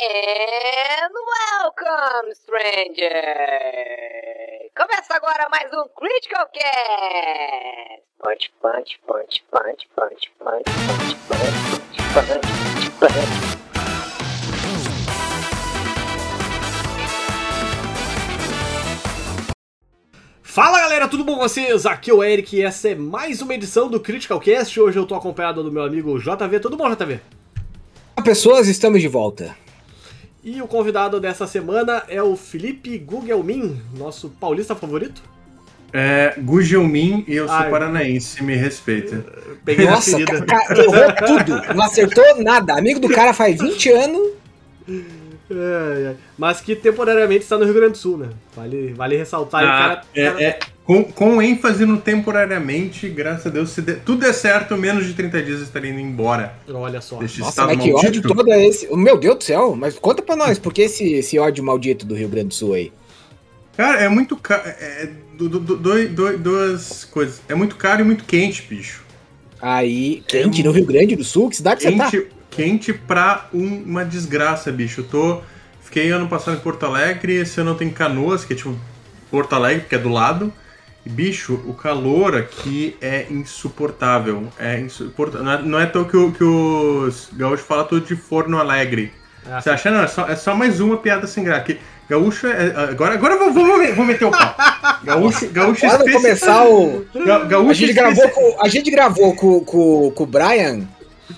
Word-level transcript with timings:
And 0.00 1.10
welcome, 1.10 2.32
stranger! 2.32 3.10
Começa 4.76 5.16
agora 5.16 5.48
mais 5.50 5.72
um 5.72 5.88
Critical 5.88 6.46
Cast! 6.54 8.04
Punch, 8.22 8.52
punch, 8.62 9.00
punch, 9.04 9.42
punch, 9.50 9.88
punch, 9.96 10.30
punch, 10.38 10.70
punch, 10.78 11.16
punch, 11.26 11.56
punch, 12.14 12.30
punch, 12.30 12.90
punch. 13.00 13.58
Fala 20.40 20.78
galera, 20.78 21.08
tudo 21.08 21.24
bom 21.24 21.34
com 21.34 21.40
vocês? 21.40 21.86
Aqui 21.86 22.12
é 22.12 22.14
o 22.14 22.22
Eric 22.22 22.54
e 22.54 22.62
essa 22.62 22.90
é 22.90 22.94
mais 22.94 23.42
uma 23.42 23.52
edição 23.54 23.90
do 23.90 23.98
Critical 23.98 24.38
Cast. 24.38 24.80
Hoje 24.80 24.96
eu 24.96 25.06
tô 25.08 25.16
acompanhado 25.16 25.64
do 25.64 25.72
meu 25.72 25.82
amigo 25.82 26.16
JV. 26.20 26.60
Tudo 26.60 26.76
bom, 26.76 26.88
JV? 26.88 27.20
Olá, 28.16 28.24
pessoas, 28.24 28.68
estamos 28.68 29.00
de 29.00 29.08
volta. 29.08 29.56
E 30.50 30.62
o 30.62 30.66
convidado 30.66 31.20
dessa 31.20 31.46
semana 31.46 32.04
é 32.08 32.22
o 32.22 32.34
Felipe 32.34 32.96
Gugelmin, 32.96 33.82
nosso 33.98 34.30
paulista 34.30 34.74
favorito. 34.74 35.22
É, 35.92 36.36
Gugelmin 36.38 37.22
e 37.28 37.34
eu 37.34 37.46
sou 37.46 37.54
Ai. 37.54 37.70
paranaense, 37.70 38.42
me 38.42 38.56
respeita. 38.56 39.26
Peguei 39.62 39.84
Nossa, 39.84 40.12
ferida. 40.12 40.46
cara, 40.46 40.80
errou 40.80 41.14
tudo. 41.26 41.74
Não 41.74 41.84
acertou 41.84 42.42
nada. 42.42 42.78
Amigo 42.78 42.98
do 42.98 43.10
cara 43.10 43.34
faz 43.34 43.60
20 43.60 43.90
anos. 43.90 44.28
Ai, 45.50 46.06
ai. 46.08 46.16
Mas 46.36 46.60
que 46.60 46.76
temporariamente 46.76 47.42
está 47.44 47.56
no 47.56 47.64
Rio 47.64 47.74
Grande 47.74 47.92
do 47.92 47.98
Sul, 47.98 48.18
né? 48.18 48.28
Vale, 48.54 48.92
vale 48.94 49.16
ressaltar. 49.16 49.62
Ah, 49.64 49.66
cara, 49.66 50.02
é, 50.14 50.24
cara- 50.30 50.42
é, 50.42 50.58
com, 50.84 51.04
com 51.04 51.40
ênfase 51.42 51.84
no 51.86 51.98
temporariamente, 51.98 53.08
graças 53.08 53.46
a 53.46 53.50
Deus, 53.50 53.70
se 53.70 53.80
de- 53.82 53.94
tudo 53.96 54.20
der 54.20 54.32
certo, 54.34 54.76
menos 54.76 55.06
de 55.06 55.14
30 55.14 55.42
dias 55.42 55.60
estaria 55.60 55.90
indo 55.90 56.00
embora 56.00 56.54
Olha 56.72 57.00
só. 57.00 57.16
deste 57.18 57.40
Nossa, 57.40 57.64
mas 57.66 57.78
que 57.82 57.92
ódio 57.92 58.22
todo 58.22 58.50
é 58.52 58.66
esse. 58.66 58.94
Meu 58.94 59.16
Deus 59.18 59.36
do 59.36 59.44
céu, 59.44 59.74
mas 59.74 59.98
conta 59.98 60.22
pra 60.22 60.36
nós, 60.36 60.58
por 60.58 60.72
que 60.72 60.82
esse, 60.82 61.12
esse 61.14 61.38
ódio 61.38 61.64
maldito 61.64 62.04
do 62.06 62.14
Rio 62.14 62.28
Grande 62.28 62.48
do 62.48 62.54
Sul 62.54 62.74
aí? 62.74 62.92
Cara, 63.76 64.00
é 64.00 64.08
muito 64.08 64.36
caro. 64.36 64.62
É, 64.66 65.08
do- 65.34 65.48
do- 65.48 65.60
do- 65.60 65.76
doi- 66.08 66.36
duas 66.36 67.04
coisas. 67.04 67.40
É 67.48 67.54
muito 67.54 67.76
caro 67.76 68.00
e 68.00 68.04
muito 68.04 68.24
quente, 68.24 68.62
bicho. 68.68 69.04
Aí, 69.62 70.22
quente 70.26 70.62
no 70.62 70.72
Rio 70.72 70.84
Grande 70.84 71.16
do 71.16 71.24
Sul? 71.24 71.48
Que 71.48 71.56
cidade 71.56 71.82
você 71.82 71.92
tá? 71.96 72.10
Quente, 72.58 72.92
pra 72.92 73.46
um- 73.54 73.82
uma 73.86 74.04
desgraça, 74.04 74.70
bicho. 74.72 75.00
Eu 75.02 75.04
tô. 75.04 75.40
Fiquei 75.82 76.10
ano 76.10 76.28
passado 76.28 76.56
em 76.56 76.60
Porto 76.60 76.84
Alegre, 76.84 77.36
esse 77.36 77.60
ano 77.60 77.76
eu 77.80 77.86
em 77.86 77.90
Canoas, 77.90 78.44
que 78.44 78.52
é 78.52 78.56
tipo 78.56 78.76
Porto 79.30 79.54
Alegre, 79.54 79.86
que 79.88 79.94
é 79.94 79.98
do 79.98 80.08
lado. 80.10 80.52
E, 81.06 81.08
bicho, 81.08 81.54
o 81.66 81.72
calor 81.72 82.36
aqui 82.36 82.96
é 83.00 83.26
insuportável. 83.30 84.48
É 84.58 84.78
insuportável. 84.80 85.44
Não 85.46 85.52
é, 85.52 85.62
não 85.62 85.80
é 85.80 85.86
tão 85.86 86.04
que, 86.04 86.16
o- 86.16 86.32
que 86.32 86.44
os 86.44 87.28
gaúchos 87.32 87.64
falam 87.66 87.86
tudo 87.86 88.04
de 88.06 88.16
forno 88.16 88.58
alegre. 88.58 89.12
Ah, 89.50 89.60
Você 89.60 89.70
acha? 89.70 89.90
Não, 89.90 90.02
é 90.02 90.06
só, 90.08 90.26
é 90.28 90.36
só 90.36 90.54
mais 90.54 90.80
uma 90.80 90.96
piada 90.98 91.26
sem 91.26 91.42
graça. 91.44 91.62
Que 91.64 91.78
Gaúcho 92.10 92.46
é. 92.46 92.74
Agora, 92.90 93.14
agora 93.14 93.34
eu 93.34 93.52
vou, 93.52 93.52
vou, 93.52 93.94
vou 93.94 94.04
meter 94.04 94.24
o 94.24 94.30
pau. 94.30 94.54
Gaúcho, 95.04 95.46
gaúcho 95.50 95.86
vai 95.86 95.96
especi- 95.96 96.12
começar 96.12 96.64
o. 96.66 97.04
Ga- 97.24 97.44
Gaúcho 97.44 97.70
A 97.70 97.74
gente 97.74 97.90
especi- 97.90 97.92
gravou 97.94 98.28
com, 98.30 98.62
a 98.62 98.68
gente 98.68 98.90
gravou 98.90 99.34
com, 99.36 99.60
com, 99.60 100.10
com 100.12 100.22
o 100.22 100.26
Brian 100.26 100.88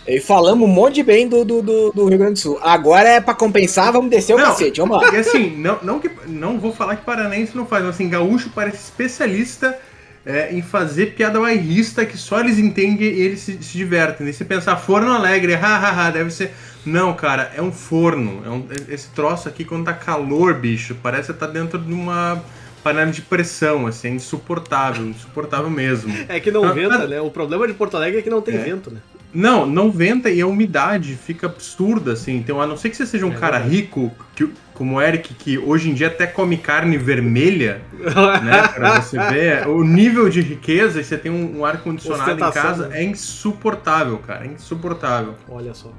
e 0.07 0.21
falamos 0.21 0.69
um 0.69 0.73
monte 0.73 0.97
de 0.97 1.03
bem 1.03 1.29
do, 1.29 1.45
do, 1.45 1.63
do, 1.63 1.93
do 1.93 2.07
Rio 2.09 2.19
Grande 2.19 2.35
do 2.35 2.39
Sul. 2.39 2.59
Agora 2.63 3.09
é 3.09 3.21
pra 3.21 3.35
compensar, 3.35 3.93
vamos 3.93 4.11
descer 4.11 4.35
o 4.35 4.39
Não. 4.39 4.47
cacete. 4.47 4.81
Vamos 4.81 5.03
lá. 5.03 5.13
E 5.13 5.17
assim, 5.19 5.57
não, 5.57 5.79
não, 5.83 5.99
que, 6.01 6.11
não 6.27 6.59
vou 6.59 6.73
falar 6.73 6.97
que 6.97 7.05
paranaense 7.05 7.57
não 7.57 7.67
faz, 7.67 7.85
mas 7.85 7.95
assim, 7.95 8.09
gaúcho 8.09 8.51
parece 8.55 8.77
especialista 8.79 9.77
é, 10.25 10.53
em 10.53 10.63
fazer 10.63 11.15
piada 11.15 11.41
bairrista 11.41 12.05
que 12.05 12.17
só 12.19 12.41
eles 12.41 12.59
entendem 12.59 13.07
e 13.09 13.21
eles 13.21 13.41
se, 13.41 13.63
se 13.63 13.77
divertem. 13.77 14.29
E 14.29 14.33
se 14.33 14.45
pensar 14.45 14.77
forno 14.77 15.13
alegre, 15.13 15.55
hahaha, 15.55 16.11
deve 16.11 16.31
ser. 16.31 16.53
Não, 16.85 17.13
cara, 17.15 17.53
é 17.57 17.61
um 17.61 17.73
forno. 17.73 18.43
É 18.45 18.49
um- 18.49 18.67
esse 18.89 19.09
troço 19.09 19.49
aqui, 19.49 19.65
quando 19.65 19.85
tá 19.85 19.93
calor, 19.93 20.55
bicho, 20.55 20.97
parece 21.03 21.33
que 21.33 21.39
tá 21.39 21.47
dentro 21.47 21.79
de 21.79 21.93
uma 21.93 22.43
panela 22.83 23.11
de 23.11 23.21
pressão, 23.21 23.87
assim, 23.87 24.09
é 24.09 24.11
insuportável, 24.13 25.05
insuportável 25.07 25.69
mesmo. 25.69 26.15
É 26.29 26.41
que 26.41 26.51
não 26.51 26.65
Ah, 26.65 26.73
venta, 26.73 26.95
ah. 26.95 27.07
né? 27.07 27.21
O 27.21 27.31
problema 27.31 27.67
de 27.67 27.75
Porto 27.75 27.97
Alegre 27.99 28.21
é 28.21 28.23
que 28.23 28.31
não 28.31 28.41
tem 28.41 28.55
É. 28.55 28.59
vento, 28.59 28.91
né? 28.91 29.01
Não, 29.33 29.65
não 29.67 29.91
venta 29.91 30.29
e 30.31 30.41
a 30.41 30.47
umidade 30.47 31.15
fica 31.15 31.47
absurda, 31.47 32.13
assim. 32.13 32.37
Então, 32.37 32.61
a 32.61 32.67
não 32.67 32.77
ser 32.77 32.91
que 32.91 32.97
você 32.97 33.07
seja 33.07 33.25
um 33.27 33.33
É 33.33 33.37
cara 33.37 33.59
verdade. 33.59 33.77
rico, 33.77 34.11
que, 34.35 34.49
como 34.75 34.97
o 34.97 35.01
Eric, 35.01 35.35
que 35.35 35.57
hoje 35.57 35.89
em 35.91 35.95
dia 35.95 36.09
até 36.09 36.27
come 36.27 36.57
carne 36.57 36.99
vermelha, 36.99 37.81
né? 38.43 38.69
Pra 38.75 39.01
você 39.01 39.19
ver, 39.31 39.69
o 39.69 39.85
nível 39.85 40.29
de 40.29 40.41
riqueza, 40.41 41.01
e 41.01 41.05
você 41.05 41.17
tem 41.17 41.31
um, 41.31 41.61
um 41.61 41.65
ar-condicionado 41.65 42.33
em 42.33 42.51
casa, 42.53 42.89
né? 42.89 43.01
é 43.01 43.05
insuportável, 43.05 44.19
cara. 44.19 44.45
É 44.45 44.49
insuportável. 44.49 45.35
Olha 45.49 45.73
só. 45.75 45.93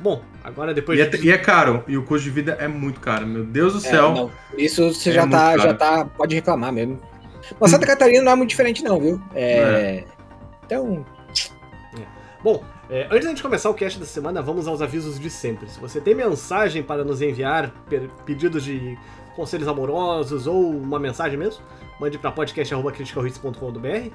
Bom, 0.00 0.22
agora 0.42 0.74
depois 0.74 0.98
E 0.98 1.02
é, 1.02 1.06
de... 1.06 1.26
e 1.26 1.30
é 1.30 1.38
caro, 1.38 1.82
e 1.88 1.96
o 1.96 2.02
custo 2.02 2.24
de 2.24 2.30
vida 2.30 2.56
é 2.60 2.68
muito 2.68 3.00
caro. 3.00 3.26
Meu 3.26 3.44
Deus 3.44 3.72
do 3.72 3.78
É, 3.78 3.90
céu. 3.90 4.12
não, 4.12 4.30
isso 4.58 4.92
você 4.92 5.10
É 5.10 5.12
já, 5.12 5.26
tá, 5.26 5.56
já 5.56 5.72
tá. 5.72 6.04
Pode 6.04 6.34
reclamar 6.34 6.72
mesmo. 6.72 7.00
Mas 7.58 7.70
Santa 7.70 7.86
Catarina 7.88 8.22
não 8.22 8.32
é 8.32 8.36
muito 8.36 8.50
diferente, 8.50 8.82
não, 8.84 9.00
viu? 9.00 9.22
É. 9.34 10.04
Então. 10.66 11.06
Bom, 12.42 12.62
é, 12.94 13.06
antes 13.10 13.24
da 13.24 13.30
gente 13.30 13.42
começar 13.42 13.68
o 13.68 13.74
cast 13.74 13.98
da 13.98 14.06
semana, 14.06 14.40
vamos 14.40 14.68
aos 14.68 14.80
avisos 14.80 15.18
de 15.18 15.28
sempre. 15.28 15.68
Se 15.68 15.80
você 15.80 16.00
tem 16.00 16.14
mensagem 16.14 16.80
para 16.80 17.02
nos 17.04 17.20
enviar, 17.20 17.72
pedidos 18.24 18.62
de 18.62 18.96
conselhos 19.34 19.66
amorosos 19.66 20.46
ou 20.46 20.70
uma 20.70 21.00
mensagem 21.00 21.36
mesmo, 21.36 21.60
mande 21.98 22.18
para 22.18 22.30
podcast.criticalhits.com.br. 22.30 23.86
É, 23.88 24.12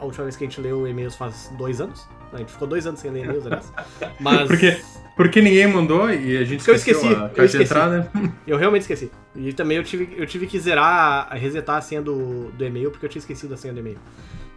a 0.00 0.04
última 0.04 0.24
vez 0.24 0.36
que 0.36 0.42
a 0.42 0.48
gente 0.48 0.60
leu 0.60 0.84
e-mails 0.88 1.14
faz 1.14 1.52
dois 1.56 1.80
anos. 1.80 2.08
Não, 2.32 2.34
a 2.34 2.38
gente 2.38 2.50
ficou 2.50 2.66
dois 2.66 2.88
anos 2.88 2.98
sem 2.98 3.12
ler 3.12 3.22
e-mails, 3.22 3.46
aliás. 3.46 3.72
Mas 4.18 4.48
Porque, 4.48 4.80
porque 5.16 5.40
ninguém 5.40 5.68
mandou 5.68 6.10
e 6.10 6.38
a 6.38 6.44
gente 6.44 6.58
Porque 6.58 6.72
eu 6.72 6.74
esqueceu 6.74 7.02
esqueci, 7.02 7.22
a 7.22 7.26
eu 7.26 7.34
caixa 7.34 7.58
de 7.58 7.64
entrada. 7.64 8.10
eu 8.44 8.58
realmente 8.58 8.82
esqueci. 8.82 9.12
E 9.36 9.52
também 9.52 9.76
eu 9.76 9.84
tive, 9.84 10.12
eu 10.16 10.26
tive 10.26 10.48
que 10.48 10.58
zerar, 10.58 11.28
resetar 11.34 11.76
a 11.76 11.80
senha 11.80 12.02
do, 12.02 12.50
do 12.50 12.64
e-mail, 12.64 12.90
porque 12.90 13.06
eu 13.06 13.10
tinha 13.10 13.20
esquecido 13.20 13.54
a 13.54 13.56
senha 13.56 13.72
do 13.72 13.78
e-mail. 13.78 13.98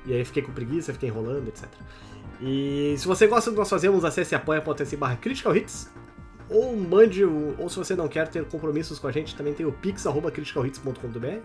E 0.07 0.13
aí 0.15 0.25
fiquei 0.25 0.41
com 0.41 0.51
preguiça, 0.51 0.91
fiquei 0.93 1.09
enrolando, 1.09 1.47
etc. 1.47 1.69
E 2.41 2.95
se 2.97 3.07
você 3.07 3.27
gosta 3.27 3.49
do 3.51 3.53
que 3.53 3.59
nós 3.59 3.69
fazemos, 3.69 4.03
acesse 4.03 4.33
apoia.se 4.33 4.97
barra 4.97 5.15
Critical 5.15 5.55
Hits. 5.55 5.89
Ou 6.49 6.75
mande, 6.75 7.23
ou 7.23 7.69
se 7.69 7.77
você 7.77 7.95
não 7.95 8.07
quer 8.07 8.27
ter 8.27 8.43
compromissos 8.45 8.99
com 8.99 9.07
a 9.07 9.11
gente, 9.11 9.35
também 9.35 9.53
tem 9.53 9.65
o 9.65 9.71
pix.criticalhits.com.br. 9.71 11.37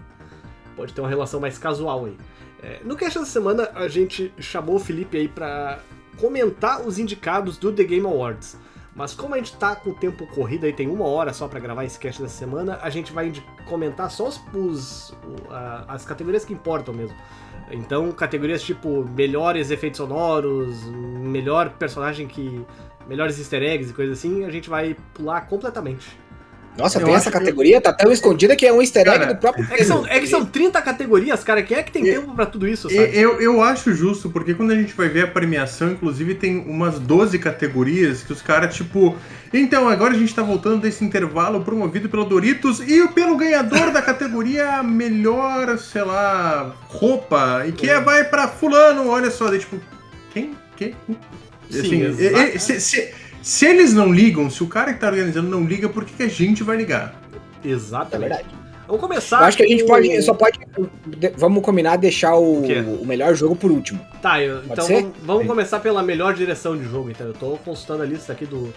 Pode 0.75 0.93
ter 0.93 1.01
uma 1.01 1.09
relação 1.09 1.39
mais 1.41 1.59
casual 1.59 2.07
aí. 2.07 2.17
É, 2.63 2.81
no 2.85 2.97
cast 2.97 3.19
dessa 3.19 3.31
semana, 3.31 3.71
a 3.75 3.87
gente 3.89 4.33
chamou 4.39 4.77
o 4.77 4.79
Felipe 4.79 5.17
aí 5.17 5.29
pra 5.29 5.79
comentar 6.17 6.81
os 6.87 6.99
indicados 6.99 7.57
do 7.57 7.71
The 7.73 7.85
Game 7.85 8.05
Awards. 8.07 8.57
Mas 8.95 9.13
como 9.15 9.35
a 9.35 9.39
gente 9.39 9.55
tá 9.59 9.77
com 9.77 9.91
o 9.91 9.95
tempo 9.95 10.27
corrido 10.29 10.65
aí, 10.65 10.73
tem 10.73 10.89
uma 10.89 11.05
hora 11.07 11.33
só 11.33 11.47
pra 11.47 11.61
gravar 11.61 11.85
esse 11.85 11.99
cast 11.99 12.21
dessa 12.23 12.35
semana, 12.37 12.79
a 12.83 12.89
gente 12.89 13.13
vai 13.13 13.31
comentar 13.67 14.11
só 14.11 14.27
os, 14.29 14.41
os- 14.55 15.15
as 15.87 16.05
categorias 16.07 16.45
que 16.47 16.55
importam 16.55 16.95
mesmo. 16.95 17.15
Então, 17.71 18.13
categorias 18.13 18.63
tipo 18.63 19.05
melhores 19.05 19.71
efeitos 19.71 19.99
sonoros, 19.99 20.85
melhor 20.87 21.71
personagem 21.71 22.27
que. 22.27 22.65
melhores 23.09 23.39
easter 23.39 23.63
eggs 23.63 23.91
e 23.91 23.95
coisas 23.95 24.19
assim, 24.19 24.45
a 24.45 24.51
gente 24.51 24.69
vai 24.69 24.97
pular 25.15 25.43
completamente. 25.43 26.19
Nossa, 26.77 26.99
Eu 27.01 27.07
tem 27.07 27.15
essa 27.15 27.31
que- 27.31 27.39
categoria, 27.39 27.81
tá 27.81 27.93
tão 27.93 28.13
escondida 28.13 28.55
que 28.55 28.67
é 28.67 28.73
um 28.73 28.83
easter 28.83 29.01
egg 29.09 29.19
Cara, 29.19 29.33
do 29.35 29.41
próprio 29.41 29.67
É 29.71 29.77
que, 29.77 29.85
são, 29.85 30.07
é 30.07 30.21
que 30.21 30.27
são 30.27 30.45
30 30.45 30.83
categorias, 30.83 31.43
cara. 31.43 31.63
Quem 31.63 31.77
é 31.79 31.83
que 31.83 31.91
tem 31.91 32.07
E- 32.07 32.13
tempo 32.13 32.35
pra 32.35 32.45
tudo 32.45 32.69
isso, 32.69 32.91
sabe? 32.91 33.11
Eu, 33.19 33.41
eu 33.41 33.63
acho 33.63 33.95
justo, 33.95 34.29
porque 34.29 34.53
quando 34.53 34.73
a 34.73 34.75
gente 34.75 34.93
vai 34.93 35.09
ver 35.09 35.23
a 35.23 35.27
premiação, 35.27 35.91
inclusive 35.93 36.35
tem 36.35 36.59
umas 36.59 36.99
12 36.99 37.39
categorias 37.39 38.23
que 38.23 38.33
os 38.33 38.43
caras, 38.43 38.75
tipo. 38.75 39.17
Então, 39.55 39.89
agora 39.89 40.13
a 40.15 40.19
gente 40.19 40.35
tá 40.35 40.43
voltando 40.43 40.81
desse 40.83 41.03
intervalo 41.03 41.63
promovido 41.65 42.09
pelo 42.11 42.25
Doritos 42.25 42.81
e 42.81 43.09
pelo 43.09 43.37
ganhador 43.37 43.91
da 43.91 44.03
categoria 44.03 44.83
melhor, 44.83 45.79
sei 45.79 46.03
lá, 46.03 46.75
roupa. 46.89 47.65
E 47.67 47.73
que 47.73 47.89
É. 47.89 47.95
é, 47.95 48.01
vai 48.01 48.25
pra 48.25 48.49
Fulano, 48.49 49.09
olha 49.09 49.31
só. 49.31 49.49
daí, 49.49 49.61
tipo, 49.61 49.81
quem? 50.33 50.53
Quem? 50.77 50.95
Sim, 51.71 51.81
Assim, 51.81 52.03
exato. 52.03 52.23
e- 52.23 52.57
e- 52.57 52.59
se, 52.61 52.81
se- 52.81 53.15
se 53.43 53.67
eles 53.67 53.93
não 53.95 54.13
ligam, 54.13 54.49
se 54.51 54.63
o 54.63 54.67
cara 54.67 54.93
que 54.93 55.01
tá 55.01 55.07
organizando 55.09 55.49
não 55.49 55.65
liga, 55.65 55.89
por 55.89 56.05
que, 56.05 56.15
que 56.15 56.23
a 56.23 56.29
gente 56.29 56.63
vai 56.63 56.77
ligar? 56.77 57.15
É 57.65 57.69
Exatamente. 57.69 58.29
verdade. 58.29 58.49
Vamos 58.87 59.01
começar. 59.01 59.41
Eu 59.41 59.45
acho 59.47 59.57
que 59.57 59.65
a 59.65 59.67
gente 59.67 59.83
com- 59.83 59.89
pode. 59.89 60.23
Só 60.23 60.33
pode. 60.33 60.61
de- 61.07 61.31
Vamos 61.37 61.63
combinar 61.65 61.97
deixar 61.97 62.37
o, 62.37 62.63
O 62.63 63.03
o 63.03 63.07
melhor 63.07 63.35
jogo 63.35 63.57
por 63.57 63.71
último. 63.73 64.01
Tá, 64.23 64.41
eu- 64.41 64.63
então 64.65 64.85
ser? 64.87 65.01
vamos, 65.03 65.13
vamos 65.25 65.47
começar 65.47 65.81
pela 65.81 66.03
melhor 66.05 66.35
direção 66.35 66.77
de 66.77 66.85
jogo. 66.85 67.11
Então, 67.11 67.27
eu 67.27 67.35
tô 67.35 67.57
consultando 67.65 68.05
a 68.05 68.07
lista 68.07 68.33
aqui 68.33 68.47
do, 68.47 68.73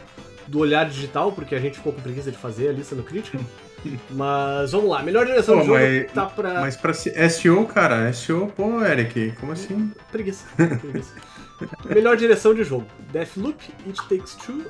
do 0.47 0.59
Olhar 0.59 0.89
Digital, 0.89 1.31
porque 1.31 1.53
a 1.53 1.59
gente 1.59 1.75
ficou 1.77 1.93
com 1.93 2.01
preguiça 2.01 2.31
de 2.31 2.37
fazer 2.37 2.69
a 2.69 2.71
lista 2.71 2.95
no 2.95 3.03
crítico. 3.03 3.37
Mas 4.11 4.71
vamos 4.71 4.89
lá, 4.89 5.01
melhor 5.03 5.25
direção 5.25 5.55
Pô, 5.55 5.61
de 5.61 5.67
jogo 5.67 5.79
mas- 5.79 6.11
tá 6.11 6.25
pra. 6.25 6.53
Mas 6.61 6.75
pra 6.75 6.93
se- 6.93 7.29
SEO, 7.29 7.65
cara, 7.65 8.11
SEO, 8.13 8.47
pô, 8.55 8.83
Eric, 8.83 9.33
como 9.39 9.51
assim? 9.51 9.91
Preguiça. 10.11 10.45
preguiça. 10.55 11.13
melhor 11.87 12.17
direção 12.17 12.53
de 12.53 12.63
jogo: 12.63 12.85
Deathloop, 13.11 13.61
It 13.87 13.99
Takes 14.09 14.35
Two, 14.35 14.65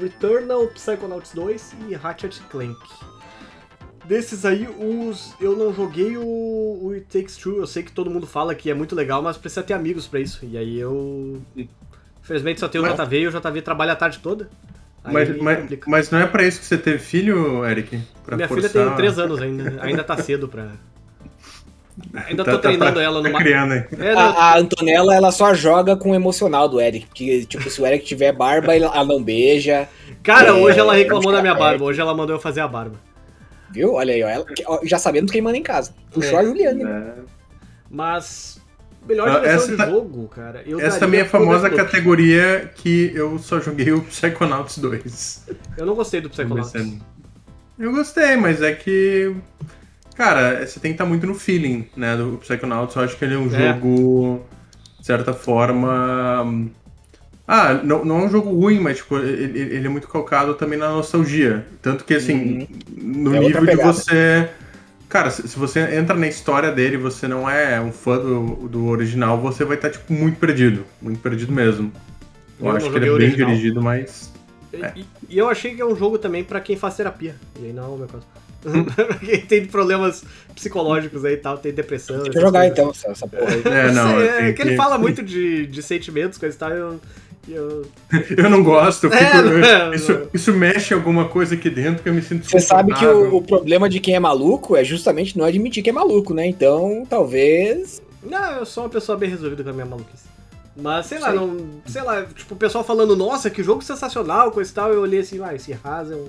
Returnal, 0.00 0.66
Psychonauts 0.68 1.32
2 1.34 1.74
e 1.88 1.94
Ratchet 1.94 2.40
Clank. 2.50 2.78
Desses 4.04 4.44
aí, 4.44 4.66
os 4.66 5.34
eu 5.40 5.56
não 5.56 5.72
joguei 5.72 6.16
o, 6.16 6.22
o 6.24 6.90
It 6.94 7.06
Takes 7.06 7.36
Two. 7.36 7.58
Eu 7.58 7.66
sei 7.66 7.82
que 7.82 7.92
todo 7.92 8.10
mundo 8.10 8.26
fala 8.26 8.54
que 8.54 8.70
é 8.70 8.74
muito 8.74 8.94
legal, 8.96 9.22
mas 9.22 9.36
precisa 9.36 9.62
ter 9.62 9.74
amigos 9.74 10.06
pra 10.08 10.18
isso. 10.20 10.44
E 10.44 10.56
aí 10.56 10.78
eu. 10.78 11.40
Infelizmente 12.22 12.60
só 12.60 12.68
tenho 12.68 12.84
o 12.84 12.88
JV 12.88 13.20
e 13.20 13.26
o 13.28 13.30
JV 13.30 13.62
trabalha 13.62 13.92
a 13.92 13.96
tarde 13.96 14.18
toda. 14.18 14.50
Mas, 15.02 15.36
mas, 15.38 15.68
mas 15.86 16.10
não 16.10 16.18
é 16.20 16.26
pra 16.26 16.42
isso 16.44 16.60
que 16.60 16.66
você 16.66 16.76
teve 16.76 16.98
filho, 16.98 17.64
Eric? 17.64 17.98
Pra 18.24 18.36
Minha 18.36 18.48
filha 18.48 18.62
forçar- 18.62 18.86
tem 18.88 18.96
3 18.96 19.18
anos 19.18 19.40
ainda, 19.40 19.78
ainda 19.82 20.04
tá 20.04 20.16
cedo 20.18 20.46
pra. 20.46 20.68
Ainda 22.26 22.44
Tá- 22.44 22.52
tô 22.52 22.56
tá- 22.58 22.68
treinando 22.68 22.94
tá- 22.94 23.02
ela 23.02 23.22
tá 23.22 23.28
numa. 23.28 23.38
criando 23.40 23.72
aí. 23.72 23.84
É, 23.98 24.14
não, 24.14 24.20
A, 24.20 24.52
a 24.54 24.58
Antonella, 24.58 25.14
ela 25.14 25.30
só 25.32 25.52
joga 25.52 25.96
com 25.96 26.10
o 26.10 26.14
emocional 26.14 26.68
do 26.68 26.80
Eric. 26.80 27.06
Porque, 27.06 27.44
tipo, 27.44 27.68
se 27.68 27.80
o 27.80 27.86
Eric 27.86 28.04
tiver 28.06 28.32
barba, 28.32 28.74
ela 28.74 29.04
não 29.04 29.22
beija. 29.22 29.88
Cara, 30.22 30.48
É, 30.48 30.52
hoje 30.52 30.78
ela 30.78 30.94
reclamou 30.94 31.32
da 31.32 31.40
minha 31.42 31.52
que- 31.54 31.58
barba, 31.60 31.84
hoje 31.84 32.00
ela 32.00 32.14
mandou 32.14 32.36
eu 32.36 32.40
fazer 32.40 32.60
a 32.60 32.68
barba. 32.68 32.96
Viu? 33.70 33.94
Olha 33.94 34.14
aí, 34.14 34.22
ó. 34.22 34.28
ela- 34.28 34.46
já 34.84 34.98
sabemos 34.98 35.30
quem 35.30 35.40
manda 35.42 35.56
em 35.58 35.62
casa. 35.62 35.94
Puxou 36.12 36.38
É. 36.38 36.42
a 36.42 36.44
Juliane. 36.44 36.84
É. 36.84 37.12
Mas. 37.90 38.59
Melhor 39.10 39.28
Ah, 39.28 39.40
direção 39.40 39.56
essa 39.58 39.70
de 39.72 39.76
tá- 39.76 39.86
jogo, 39.90 40.28
cara. 40.28 40.64
Essa 40.78 41.00
também 41.00 41.18
é 41.20 41.22
a 41.24 41.26
famosa 41.28 41.68
categoria 41.68 42.70
que 42.76 43.10
eu 43.12 43.38
só 43.40 43.58
joguei 43.60 43.90
o 43.90 44.02
Psychonauts 44.02 44.78
2. 44.78 45.46
Eu 45.76 45.84
não 45.84 45.94
gostei 45.96 46.20
do 46.20 46.30
Psychonauts. 46.30 46.70
Começando. 46.70 47.00
Eu 47.76 47.90
gostei, 47.92 48.36
mas 48.36 48.62
é 48.62 48.72
que. 48.72 49.34
Cara, 50.14 50.64
você 50.64 50.78
tem 50.78 50.92
que 50.92 50.94
estar 50.94 51.06
muito 51.06 51.26
no 51.26 51.34
feeling, 51.34 51.88
né? 51.96 52.16
Do 52.16 52.38
Psychonauts. 52.38 52.94
Eu 52.94 53.02
acho 53.02 53.16
que 53.16 53.24
ele 53.24 53.34
é 53.34 53.38
um 53.38 53.52
É. 53.52 53.72
jogo, 53.74 54.44
de 55.00 55.06
certa 55.06 55.32
forma. 55.32 56.68
Ah, 57.48 57.74
não, 57.82 58.04
não 58.04 58.20
é 58.20 58.24
um 58.26 58.30
jogo 58.30 58.50
ruim, 58.54 58.78
mas 58.78 58.98
tipo, 58.98 59.18
ele, 59.18 59.58
ele 59.58 59.86
é 59.86 59.88
muito 59.90 60.06
calcado 60.06 60.54
também 60.54 60.78
na 60.78 60.88
nostalgia. 60.90 61.66
Tanto 61.82 62.04
que, 62.04 62.14
assim, 62.14 62.68
no 62.96 63.34
É 63.34 63.40
nível 63.40 63.66
de 63.66 63.74
você. 63.76 64.48
Cara, 65.10 65.28
se, 65.28 65.46
se 65.48 65.58
você 65.58 65.80
entra 65.96 66.14
na 66.14 66.28
história 66.28 66.70
dele 66.70 66.94
e 66.94 66.98
você 66.98 67.26
não 67.26 67.50
é 67.50 67.80
um 67.80 67.90
fã 67.90 68.16
do, 68.16 68.68
do 68.68 68.86
original, 68.86 69.38
você 69.40 69.64
vai 69.64 69.76
estar, 69.76 69.90
tipo, 69.90 70.12
muito 70.12 70.38
perdido. 70.38 70.86
Muito 71.02 71.20
perdido 71.20 71.52
mesmo. 71.52 71.92
Eu, 72.60 72.66
Eu 72.66 72.76
acho 72.76 72.90
que 72.90 72.96
ele 72.96 73.08
é 73.08 73.10
o 73.10 73.16
bem 73.16 73.26
original. 73.26 73.50
dirigido, 73.50 73.82
mas. 73.82 74.32
E, 74.94 75.04
e 75.28 75.36
eu 75.36 75.48
achei 75.48 75.74
que 75.74 75.82
é 75.82 75.84
um 75.84 75.96
jogo 75.96 76.16
também 76.16 76.44
pra 76.44 76.60
quem 76.60 76.76
faz 76.76 76.94
terapia. 76.96 77.34
E 77.60 77.66
aí 77.66 77.72
não 77.72 77.84
é 77.84 77.88
o 77.88 77.96
meu 77.96 78.06
caso. 78.06 78.24
pra 78.94 79.18
quem 79.18 79.40
tem 79.40 79.66
problemas 79.66 80.22
psicológicos 80.54 81.24
aí 81.24 81.34
e 81.34 81.38
tal, 81.38 81.58
tem 81.58 81.72
depressão. 81.72 82.16
Essas 82.16 82.34
eu 82.34 82.40
jogar 82.42 82.60
coisas. 82.60 82.78
então, 82.78 82.90
essa, 82.90 83.10
essa 83.10 83.26
porra 83.26 83.50
aí. 83.50 83.62
É, 83.64 83.90
não. 83.90 84.16
Sei, 84.16 84.28
é, 84.28 84.42
tem 84.42 84.54
que 84.54 84.62
ele 84.62 84.76
fala 84.76 84.96
muito 84.98 85.24
de, 85.24 85.66
de 85.66 85.82
sentimentos, 85.82 86.38
coisa 86.38 86.54
e 86.54 86.58
tal. 86.58 86.70
Eu, 86.70 87.00
eu... 87.48 87.84
Eu 88.36 88.50
não 88.50 88.62
gosto, 88.62 89.04
eu 89.06 89.12
É, 89.12 89.26
fico- 89.30 89.42
não 89.48 89.58
é, 89.64 89.94
isso, 89.96 90.12
não. 90.12 90.26
isso 90.32 90.52
mexe 90.52 90.94
alguma 90.94 91.28
coisa 91.28 91.54
aqui 91.54 91.68
dentro 91.70 92.02
que 92.02 92.08
eu 92.08 92.14
me 92.14 92.22
sinto 92.22 92.48
Você 92.48 92.60
sabe 92.60 92.94
que 92.94 93.04
o, 93.06 93.36
o 93.36 93.42
problema 93.42 93.88
de 93.88 93.98
quem 94.00 94.14
é 94.14 94.20
maluco 94.20 94.76
é 94.76 94.84
justamente 94.84 95.36
não 95.38 95.44
admitir 95.44 95.82
que 95.82 95.90
é 95.90 95.92
maluco, 95.92 96.32
né? 96.34 96.46
Então, 96.46 97.06
talvez. 97.08 98.00
Não, 98.22 98.52
eu 98.56 98.66
sou 98.66 98.84
uma 98.84 98.90
pessoa 98.90 99.16
bem 99.16 99.30
resolvida 99.30 99.62
com 99.64 99.70
a 99.70 99.72
minha 99.72 99.86
maluquice. 99.86 100.28
Mas 100.76 101.06
sei 101.06 101.18
lá, 101.18 101.28
Sei. 101.30 101.36
não. 101.38 101.56
Sei 101.86 102.02
lá, 102.02 102.22
tipo, 102.24 102.54
o 102.54 102.56
pessoal 102.56 102.84
falando, 102.84 103.16
nossa, 103.16 103.50
que 103.50 103.62
jogo 103.62 103.82
sensacional, 103.82 104.50
coisa 104.52 104.70
e 104.70 104.74
tal, 104.74 104.92
eu 104.92 105.00
olhei 105.00 105.20
assim, 105.20 105.42
ah, 105.42 105.54
esse 105.54 105.76
Haas 105.84 106.10
é 106.12 106.14
um 106.14 106.28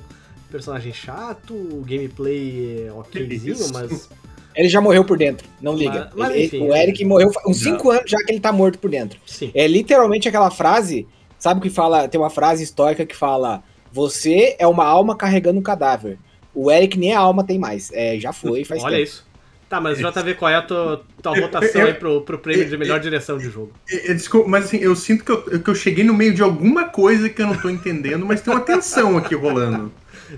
personagem 0.49 0.91
chato, 0.91 1.53
o 1.53 1.83
gameplay 1.87 2.87
é 2.87 2.91
okzinho, 2.93 3.55
mas. 3.73 4.09
Ele 4.56 4.69
já 4.69 4.81
morreu 4.81 5.03
por 5.06 5.18
dentro, 5.18 5.48
não 5.62 5.74
liga. 5.75 6.09
Mas- 6.15 6.27
mas 6.30 6.36
Ele- 6.36 6.45
enfim, 6.45 6.62
o 6.68 6.74
é. 6.74 6.83
Eric 6.83 7.03
morreu 7.06 7.30
uns 7.48 7.63
Não. 7.65 7.74
5 7.77 7.89
anos 7.92 8.09
já 8.12 8.18
que 8.18 8.31
ele 8.31 8.39
tá 8.39 8.51
morto 8.51 8.77
por 8.80 8.89
dentro. 8.89 9.19
Sim. 9.25 9.51
É 9.53 9.68
literalmente 9.68 10.27
aquela 10.27 10.51
frase, 10.51 11.07
sabe 11.39 11.62
que 11.62 11.69
fala, 11.69 12.07
tem 12.07 12.19
uma 12.19 12.30
frase 12.30 12.63
histórica 12.63 13.06
que 13.06 13.15
fala: 13.15 13.63
Você 13.92 14.56
é 14.59 14.68
uma 14.68 14.86
alma 14.86 15.15
carregando 15.15 15.59
um 15.59 15.63
cadáver. 15.63 16.18
O 16.53 16.69
Eric 16.71 16.98
nem 17.00 17.13
a 17.13 17.19
alma 17.19 17.44
tem 17.45 17.57
mais. 17.57 17.89
É, 17.94 18.19
já 18.19 18.33
foi, 18.33 18.63
faz 18.65 18.83
Olha 18.83 18.98
tempo. 18.98 19.07
isso. 19.09 19.31
Tá, 19.69 19.80
mas 19.80 19.98
JV, 20.00 20.33
qual 20.33 20.51
é 20.51 20.56
a 20.56 20.62
tua, 20.62 21.01
tua 21.24 21.33
votação 21.39 21.83
aí 21.83 21.94
pro, 21.94 22.19
pro 22.24 22.38
prêmio 22.38 22.68
de 22.68 22.77
melhor 22.77 23.00
direção 23.00 23.38
de 23.38 23.50
jogo? 23.50 23.71
Desculpa, 23.88 24.50
mas 24.50 24.65
assim, 24.65 24.75
eu 24.80 24.94
sinto 24.97 25.24
que 25.24 25.31
eu, 25.31 25.62
que 25.62 25.69
eu 25.69 25.75
cheguei 25.75 26.04
no 26.04 26.13
meio 26.13 26.33
de 26.33 26.42
alguma 26.42 26.89
coisa 26.89 27.30
que 27.30 27.42
eu 27.42 27.47
não 27.47 27.56
tô 27.56 27.69
entendendo, 27.69 28.25
mas 28.25 28.42
tem 28.42 28.54
uma 28.54 28.59
tensão 28.59 29.18
aqui 29.18 29.33
rolando. 29.33 29.89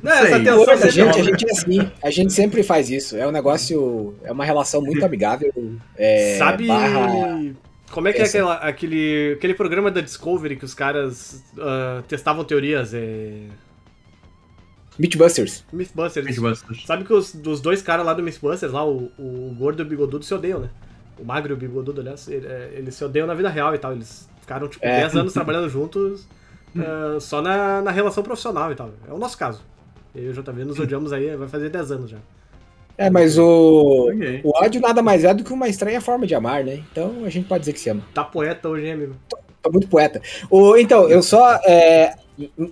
Não, 0.01 0.12
essa 0.12 0.28
Sei. 0.28 0.44
tensão 0.44 0.66
Pô, 0.66 0.72
a 0.72 0.75
gente, 0.90 1.19
a 1.19 1.24
gente 1.24 1.45
é 1.48 1.51
assim, 1.51 1.92
a 2.01 2.10
gente 2.10 2.34
sempre 2.34 2.63
faz 2.63 2.90
isso. 2.90 3.16
É 3.18 3.28
um 3.28 3.31
negócio, 3.31 4.16
é 4.24 4.31
uma 4.31 4.45
relação 4.45 4.81
muito 4.81 5.06
amigável. 5.06 5.51
É, 5.98 6.38
Sabe. 6.38 6.68
barra- 6.68 7.40
Como 7.92 8.07
é 8.07 8.13
que 8.13 8.19
é 8.19 8.22
essa. 8.24 8.38
aquela- 8.40 8.56
aquele, 8.56 9.34
aquele 9.38 9.54
programa 9.54 9.92
da 9.92 10.01
Discovery 10.01 10.56
que 10.56 10.66
os 10.66 10.74
caras 10.74 11.44
ah, 11.60 12.01
testavam 12.07 12.44
teorias? 12.44 12.94
É. 12.94 13.34
Mythbusters. 14.98 15.63
Mythbusters. 15.74 16.25
Mythbusters. 16.28 16.86
Sabe 16.86 17.04
que 17.04 17.13
os 17.13 17.34
dos 17.34 17.60
dois 17.62 17.81
caras 17.81 18.06
lá 18.06 18.13
do 18.13 18.22
Mythbusters, 18.22 18.72
lá, 18.72 18.86
o, 18.86 19.12
o 19.18 19.56
gordo 19.57 19.81
e 19.81 19.86
o 19.86 19.88
bigodudo 19.90 20.24
se 20.24 20.34
odeiam, 20.34 20.60
né? 20.60 20.69
O 21.19 21.25
magro 21.25 21.54
e 21.54 21.56
o 21.56 21.57
bigodudo, 21.57 22.01
aliás, 22.01 22.28
ele- 22.28 22.45
é, 22.48 22.72
eles 22.75 22.94
se 22.95 23.04
odeiam 23.04 23.25
na 23.28 23.34
vida 23.34 23.50
real 23.50 23.74
e 23.74 23.78
tal. 23.80 23.92
Eles 23.94 24.30
ficaram, 24.42 24.68
tipo, 24.68 24.86
É. 24.86 25.01
10 25.01 25.16
anos 25.16 25.34
trabalhando 25.34 25.68
juntos 25.69 26.28
ah, 26.78 27.18
só 27.19 27.42
na, 27.42 27.81
na 27.81 27.92
relação 27.92 28.24
profissional 28.24 28.72
e 28.72 28.75
tal. 28.75 28.92
É 29.07 29.13
o 29.13 29.18
nosso 29.18 29.38
caso. 29.38 29.62
Eu 30.15 30.24
e 30.24 30.30
o 30.30 30.33
JV 30.33 30.65
nos 30.65 30.80
odiamos 30.80 31.12
aí, 31.12 31.36
vai 31.36 31.48
fazer 31.48 31.69
10 31.69 31.92
anos 31.92 32.10
já. 32.12 32.18
É, 32.98 33.10
mas 33.10 33.38
o, 33.38 34.10
Ok. 34.13 34.42
o 34.44 34.51
ódio 34.63 34.80
nada 34.80 35.01
mais 35.01 35.24
é 35.24 35.33
do 35.33 35.44
que 35.44 35.51
uma 35.51 35.68
estranha 35.68 36.00
forma 36.00 36.27
de 36.27 36.36
amar, 36.36 36.63
né? 36.63 36.83
Então 36.92 37.25
a 37.25 37.30
gente 37.30 37.48
pode 37.48 37.62
dizer 37.62 37.74
que 37.74 37.80
se 37.80 37.89
ama. 37.89 38.04
Tá 38.13 38.24
poeta 38.24 38.69
hoje, 38.69 38.86
hein, 38.86 38.94
amigo? 38.94 39.15
Tô 39.62 39.71
muito 39.71 39.88
poeta. 39.88 40.21
O, 40.50 40.77
então, 40.77 41.10
eu 41.10 41.24
só. 41.24 41.56
é, 41.65 42.15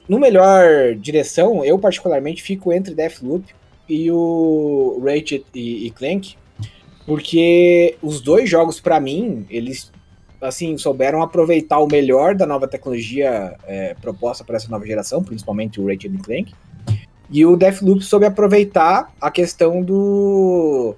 no 0.08 0.20
melhor 0.20 0.96
direção, 0.96 1.64
eu 1.64 1.78
particularmente 1.80 2.44
fico 2.44 2.72
entre 2.74 2.94
Deathloop 2.94 3.46
e 3.88 4.12
o 4.12 5.02
Ratchet 5.04 5.46
e, 5.54 5.88
e 5.88 5.92
Clank, 5.92 6.36
porque 7.06 7.96
os 8.02 8.22
dois 8.22 8.50
jogos, 8.50 8.80
pra 8.80 9.00
mim, 9.00 9.46
eles 9.50 9.92
assim 10.40 10.76
souberam 10.78 11.22
aproveitar 11.22 11.80
o 11.80 11.88
melhor 11.88 12.34
da 12.34 12.48
nova 12.48 12.68
tecnologia 12.68 13.56
é, 13.66 13.94
proposta 14.02 14.44
para 14.44 14.56
essa 14.56 14.70
nova 14.70 14.86
geração, 14.86 15.24
principalmente 15.24 15.80
o 15.80 15.88
Ratchet 15.88 16.14
e 16.14 16.18
Clank. 16.18 16.54
E 17.32 17.46
o 17.46 17.56
Deathloop 17.56 18.04
soube 18.04 18.26
aproveitar 18.26 19.12
a 19.20 19.32
questão 19.32 19.82
do 19.82 20.96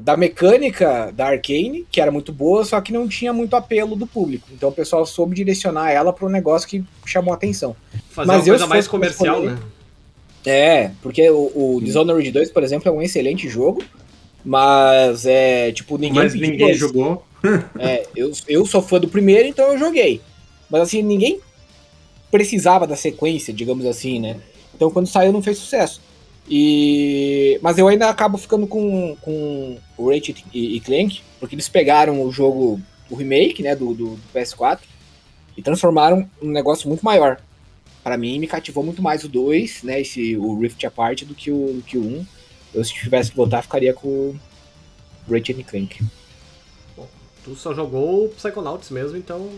da 0.00 0.16
mecânica 0.16 1.12
da 1.12 1.26
Arcane, 1.26 1.86
que 1.90 2.00
era 2.00 2.10
muito 2.10 2.32
boa, 2.32 2.64
só 2.64 2.80
que 2.80 2.92
não 2.92 3.08
tinha 3.08 3.32
muito 3.32 3.54
apelo 3.56 3.96
do 3.96 4.06
público. 4.06 4.48
Então 4.52 4.68
o 4.68 4.72
pessoal 4.72 5.04
soube 5.04 5.34
direcionar 5.34 5.90
ela 5.90 6.12
para 6.12 6.26
um 6.26 6.28
negócio 6.28 6.68
que 6.68 6.84
chamou 7.04 7.32
a 7.32 7.36
atenção. 7.36 7.74
Fazer 8.10 8.28
Mas 8.28 8.42
uma 8.42 8.48
eu, 8.48 8.52
coisa 8.52 8.66
mais 8.66 8.88
comercial, 8.88 9.42
né? 9.42 9.58
É, 10.46 10.90
porque 11.02 11.28
o, 11.30 11.50
o 11.54 11.80
Dishonored 11.82 12.30
2, 12.30 12.50
por 12.50 12.62
exemplo, 12.62 12.88
é 12.88 12.92
um 12.92 13.02
excelente 13.02 13.48
jogo, 13.48 13.82
mas 14.44 15.26
é 15.26 15.72
tipo 15.72 15.98
ninguém 15.98 16.22
Mas 16.22 16.34
ninguém 16.34 16.70
esse. 16.70 16.80
jogou. 16.80 17.24
É, 17.78 18.04
eu, 18.16 18.32
eu 18.48 18.66
sou 18.66 18.82
fã 18.82 18.98
do 18.98 19.06
primeiro, 19.06 19.46
então 19.46 19.72
eu 19.72 19.78
joguei. 19.78 20.20
Mas 20.68 20.82
assim, 20.82 21.02
ninguém 21.02 21.38
precisava 22.32 22.84
da 22.84 22.96
sequência, 22.96 23.54
digamos 23.54 23.86
assim, 23.86 24.18
né? 24.18 24.36
Então 24.78 24.92
quando 24.92 25.08
saiu 25.08 25.32
não 25.32 25.42
fez 25.42 25.58
sucesso. 25.58 26.00
E... 26.48 27.58
Mas 27.60 27.76
eu 27.76 27.88
ainda 27.88 28.08
acabo 28.08 28.38
ficando 28.38 28.66
com, 28.66 29.16
com 29.20 29.76
o 29.96 30.08
Ratchet 30.08 30.44
e, 30.54 30.76
e 30.76 30.80
Clank, 30.80 31.20
porque 31.40 31.56
eles 31.56 31.68
pegaram 31.68 32.22
o 32.22 32.30
jogo, 32.30 32.80
o 33.10 33.16
remake, 33.16 33.60
né, 33.60 33.74
do, 33.74 33.92
do, 33.92 34.10
do 34.10 34.22
PS4, 34.32 34.78
e 35.56 35.62
transformaram 35.62 36.30
num 36.40 36.52
negócio 36.52 36.88
muito 36.88 37.04
maior. 37.04 37.40
Para 38.04 38.16
mim, 38.16 38.38
me 38.38 38.46
cativou 38.46 38.84
muito 38.84 39.02
mais 39.02 39.24
o 39.24 39.28
2, 39.28 39.82
né, 39.82 40.00
esse, 40.00 40.36
o 40.36 40.58
Rift 40.58 40.86
Apart, 40.86 41.24
do 41.24 41.34
que 41.34 41.50
o, 41.50 41.74
do 41.74 41.82
que 41.82 41.98
o 41.98 42.02
1. 42.02 42.26
Eu, 42.74 42.84
se 42.84 42.94
tivesse 42.94 43.30
que 43.30 43.36
votar, 43.36 43.62
ficaria 43.62 43.92
com 43.92 44.08
o 44.08 44.38
Ratchet 45.28 45.60
e 45.60 45.64
Clank. 45.64 46.06
Tu 47.44 47.56
só 47.56 47.74
jogou 47.74 48.26
o 48.26 48.28
Psychonauts 48.28 48.90
mesmo, 48.90 49.16
então. 49.16 49.50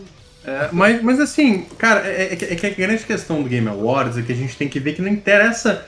É, 0.43 0.69
mas, 0.71 1.03
mas 1.03 1.19
assim, 1.19 1.65
cara, 1.77 2.01
é, 2.07 2.33
é 2.33 2.35
que- 2.35 2.45
é 2.45 2.55
que 2.55 2.65
a 2.65 2.69
grande 2.71 3.05
questão 3.05 3.43
do 3.43 3.49
Game 3.49 3.67
Awards 3.67 4.17
é 4.17 4.23
que 4.23 4.31
a 4.31 4.35
gente 4.35 4.57
tem 4.57 4.67
que 4.67 4.79
ver 4.79 4.93
que 4.95 5.01
não 5.01 5.09
interessa. 5.09 5.85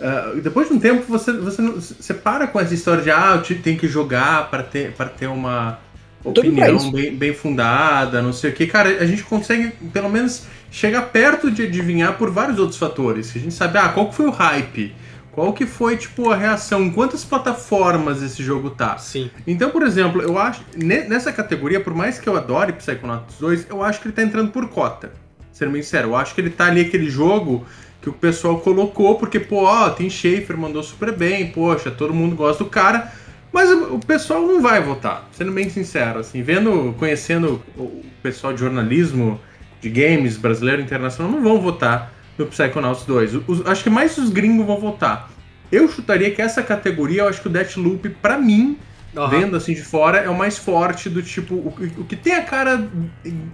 ah, 0.00 0.32
depois 0.42 0.68
de 0.68 0.74
um 0.74 0.80
tempo, 0.80 1.04
você, 1.08 1.32
você, 1.34 1.62
não- 1.62 1.74
você 1.80 2.14
para 2.14 2.46
com 2.48 2.58
essa 2.60 2.74
história 2.74 3.02
de 3.02 3.10
ah, 3.10 3.34
eu 3.36 3.42
te- 3.42 3.56
tenho 3.56 3.78
que 3.78 3.88
jogar 3.88 4.50
para 4.50 4.62
ter, 4.64 4.92
para 4.94 5.08
ter 5.10 5.26
uma 5.28 5.80
opinião 6.24 6.90
bem, 6.90 7.16
bem 7.16 7.34
fundada, 7.34 8.22
não 8.22 8.32
sei 8.32 8.50
o 8.50 8.54
que. 8.54 8.66
Cara, 8.66 8.88
a 9.02 9.06
gente 9.06 9.22
consegue, 9.24 9.72
pelo 9.92 10.08
menos, 10.10 10.46
chegar 10.70 11.02
perto 11.12 11.50
de 11.50 11.62
adivinhar 11.64 12.16
por 12.18 12.30
vários 12.32 12.58
outros 12.58 12.78
fatores. 12.78 13.34
A 13.36 13.38
gente 13.40 13.54
sabe, 13.54 13.78
ah, 13.78 13.90
qual 13.90 14.08
que 14.10 14.16
foi 14.16 14.26
o 14.26 14.30
hype? 14.30 14.96
Qual 15.32 15.52
que 15.54 15.64
foi, 15.64 15.96
tipo, 15.96 16.30
a 16.30 16.36
reação? 16.36 16.82
Em 16.82 16.90
quantas 16.90 17.24
plataformas 17.24 18.22
esse 18.22 18.42
jogo 18.42 18.68
tá? 18.70 18.98
Sim. 18.98 19.30
Então, 19.46 19.70
por 19.70 19.82
exemplo, 19.82 20.20
eu 20.20 20.38
acho. 20.38 20.62
ne- 20.76 21.04
Nessa 21.04 21.32
categoria, 21.32 21.80
por 21.80 21.94
mais 21.94 22.18
que 22.18 22.28
eu 22.28 22.36
adore 22.36 22.72
Psychonauts 22.74 23.36
2, 23.38 23.66
eu 23.70 23.82
acho 23.82 24.00
que 24.00 24.08
ele 24.08 24.14
tá 24.14 24.22
entrando 24.22 24.50
por 24.52 24.68
cota. 24.68 25.12
Sendo 25.52 25.70
bem 25.72 25.82
sincero, 25.82 26.08
eu 26.08 26.16
acho 26.16 26.34
que 26.34 26.40
ele 26.40 26.50
tá 26.50 26.66
ali 26.66 26.82
aquele 26.82 27.08
jogo 27.08 27.64
que 28.00 28.08
o 28.08 28.12
pessoal 28.12 28.58
colocou, 28.60 29.14
porque, 29.16 29.38
pô, 29.40 29.64
ó, 29.64 29.88
tem 29.90 30.10
Schaefer, 30.10 30.56
mandou 30.58 30.82
super 30.82 31.12
bem, 31.16 31.50
poxa, 31.52 31.90
todo 31.90 32.12
mundo 32.12 32.34
gosta 32.36 32.62
do 32.64 32.68
cara. 32.70 33.10
Mas 33.52 33.70
o 33.70 33.94
o 33.94 33.98
pessoal 34.00 34.40
não 34.42 34.60
vai 34.60 34.80
votar, 34.82 35.28
sendo 35.32 35.52
bem 35.52 35.68
sincero, 35.70 36.18
assim, 36.20 36.42
vendo, 36.42 36.94
conhecendo 36.98 37.62
o 37.76 38.02
pessoal 38.22 38.52
de 38.52 38.60
jornalismo, 38.60 39.38
de 39.80 39.88
games 39.90 40.36
brasileiro 40.36 40.80
e 40.80 40.84
internacional, 40.84 41.30
não 41.32 41.42
vão 41.42 41.60
votar 41.60 42.12
no 42.38 42.46
Psychonauts 42.46 43.04
2. 43.04 43.34
Os- 43.46 43.66
acho 43.66 43.82
que 43.84 43.90
mais 43.90 44.16
os 44.18 44.30
gringos 44.30 44.66
vão 44.66 44.78
votar. 44.78 45.30
Eu 45.70 45.88
chutaria 45.88 46.30
que 46.30 46.42
essa 46.42 46.62
categoria, 46.62 47.22
eu 47.22 47.28
acho 47.28 47.40
que 47.40 47.48
o 47.48 47.50
Deathloop, 47.50 48.08
pra 48.20 48.36
mim, 48.38 48.76
Aham. 49.16 49.28
vendo 49.28 49.56
assim 49.56 49.74
de 49.74 49.82
fora, 49.82 50.18
é 50.18 50.28
o 50.28 50.36
mais 50.36 50.58
forte 50.58 51.08
do 51.08 51.22
tipo, 51.22 51.54
o, 51.54 51.74
o 51.98 52.04
que 52.04 52.16
tem 52.16 52.34
a 52.34 52.42
cara 52.42 52.88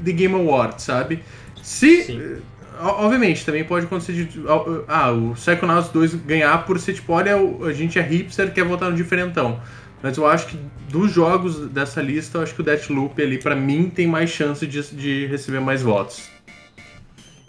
de 0.01 0.13
Game 0.13 0.35
Awards, 0.35 0.85
sabe? 0.85 1.23
Se 1.63 2.03
Sim. 2.05 2.21
eh, 2.21 2.39
obviamente, 2.81 3.45
também 3.45 3.65
pode 3.65 3.87
acontecer 3.87 4.13
de. 4.13 4.41
Ah, 4.89 5.13
o 5.13 5.35
Psychonauts 5.35 5.91
2 5.91 6.15
ganhar 6.15 6.65
por 6.65 6.79
ser 6.81 6.95
tipo, 6.95 7.13
olha, 7.13 7.37
a 7.67 7.73
gente 7.73 7.99
é 7.99 8.03
hipster 8.03 8.53
quer 8.53 8.65
votar 8.65 8.91
no 8.91 8.97
diferentão. 8.97 9.61
Mas 10.03 10.17
eu 10.17 10.27
acho 10.27 10.47
que 10.47 10.59
dos 10.89 11.13
jogos 11.13 11.69
dessa 11.71 12.01
lista, 12.01 12.39
eu 12.39 12.43
acho 12.43 12.55
que 12.55 12.61
o 12.61 12.65
Deathloop 12.65 13.21
ali, 13.21 13.37
pra 13.39 13.55
mim, 13.57 13.91
tem 13.93 14.07
mais 14.07 14.31
chance 14.31 14.65
de, 14.67 14.81
de 14.95 15.27
receber 15.27 15.61
mais 15.61 15.83
votos. 15.83 16.31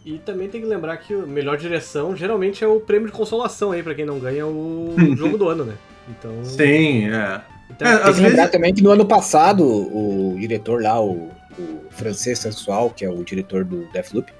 E 0.05 0.17
também 0.19 0.47
tem 0.49 0.61
que 0.61 0.67
lembrar 0.67 0.97
que 0.97 1.13
a 1.13 1.25
melhor 1.25 1.57
direção 1.57 2.15
geralmente 2.15 2.63
é 2.63 2.67
o 2.67 2.79
prêmio 2.79 3.07
de 3.07 3.13
consolação 3.13 3.71
aí, 3.71 3.83
pra 3.83 3.93
quem 3.93 4.05
não 4.05 4.17
ganha 4.19 4.45
o 4.47 4.95
jogo 5.15 5.37
do 5.37 5.49
ano, 5.49 5.65
né? 5.65 5.75
Então. 6.09 6.43
Sim, 6.43 7.09
é. 7.09 7.41
então- 7.69 7.87
É, 7.87 7.97
Tem 8.03 8.13
que 8.13 8.19
lembrar 8.21 8.35
vezes- 8.37 8.51
também 8.51 8.73
que 8.73 8.81
no 8.81 8.89
ano 8.91 9.05
passado, 9.05 9.63
o 9.65 10.35
diretor 10.39 10.81
lá, 10.81 10.99
o, 11.01 11.29
o 11.59 11.81
francês 11.91 12.39
sensual, 12.39 12.89
que 12.89 13.03
é 13.05 13.09
o 13.09 13.23
diretor 13.23 13.63
do 13.65 13.85
Deathloop, 13.91 14.31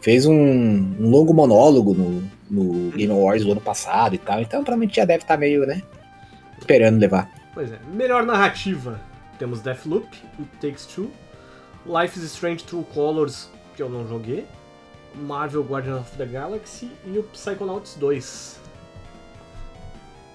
fez 0.00 0.26
um, 0.26 0.34
um 0.34 1.08
longo 1.10 1.32
monólogo 1.34 1.94
no, 1.94 2.22
no 2.50 2.90
Game 2.90 3.12
Awards 3.12 3.44
do 3.44 3.52
ano 3.52 3.60
passado 3.60 4.14
e 4.14 4.18
tal. 4.18 4.40
Então 4.40 4.62
provavelmente 4.62 4.96
já 4.96 5.04
deve 5.04 5.24
estar 5.24 5.36
meio, 5.36 5.66
né? 5.66 5.82
Esperando 6.58 6.98
levar. 7.00 7.28
Pois 7.54 7.72
é. 7.72 7.78
Melhor 7.92 8.24
narrativa. 8.24 9.00
Temos 9.38 9.60
Deathloop, 9.62 10.06
It 10.38 10.50
Takes 10.60 10.84
Two, 10.86 11.10
Life 11.86 12.18
is 12.18 12.24
Strange 12.26 12.62
True 12.64 12.84
Colors, 12.94 13.48
que 13.74 13.82
eu 13.82 13.88
não 13.88 14.06
joguei, 14.06 14.44
Marvel 15.14 15.62
Guardian 15.62 15.96
of 15.98 16.16
the 16.16 16.26
Galaxy 16.26 16.90
e 17.06 17.18
o 17.18 17.22
Psychonauts 17.24 17.96
2. 17.96 18.60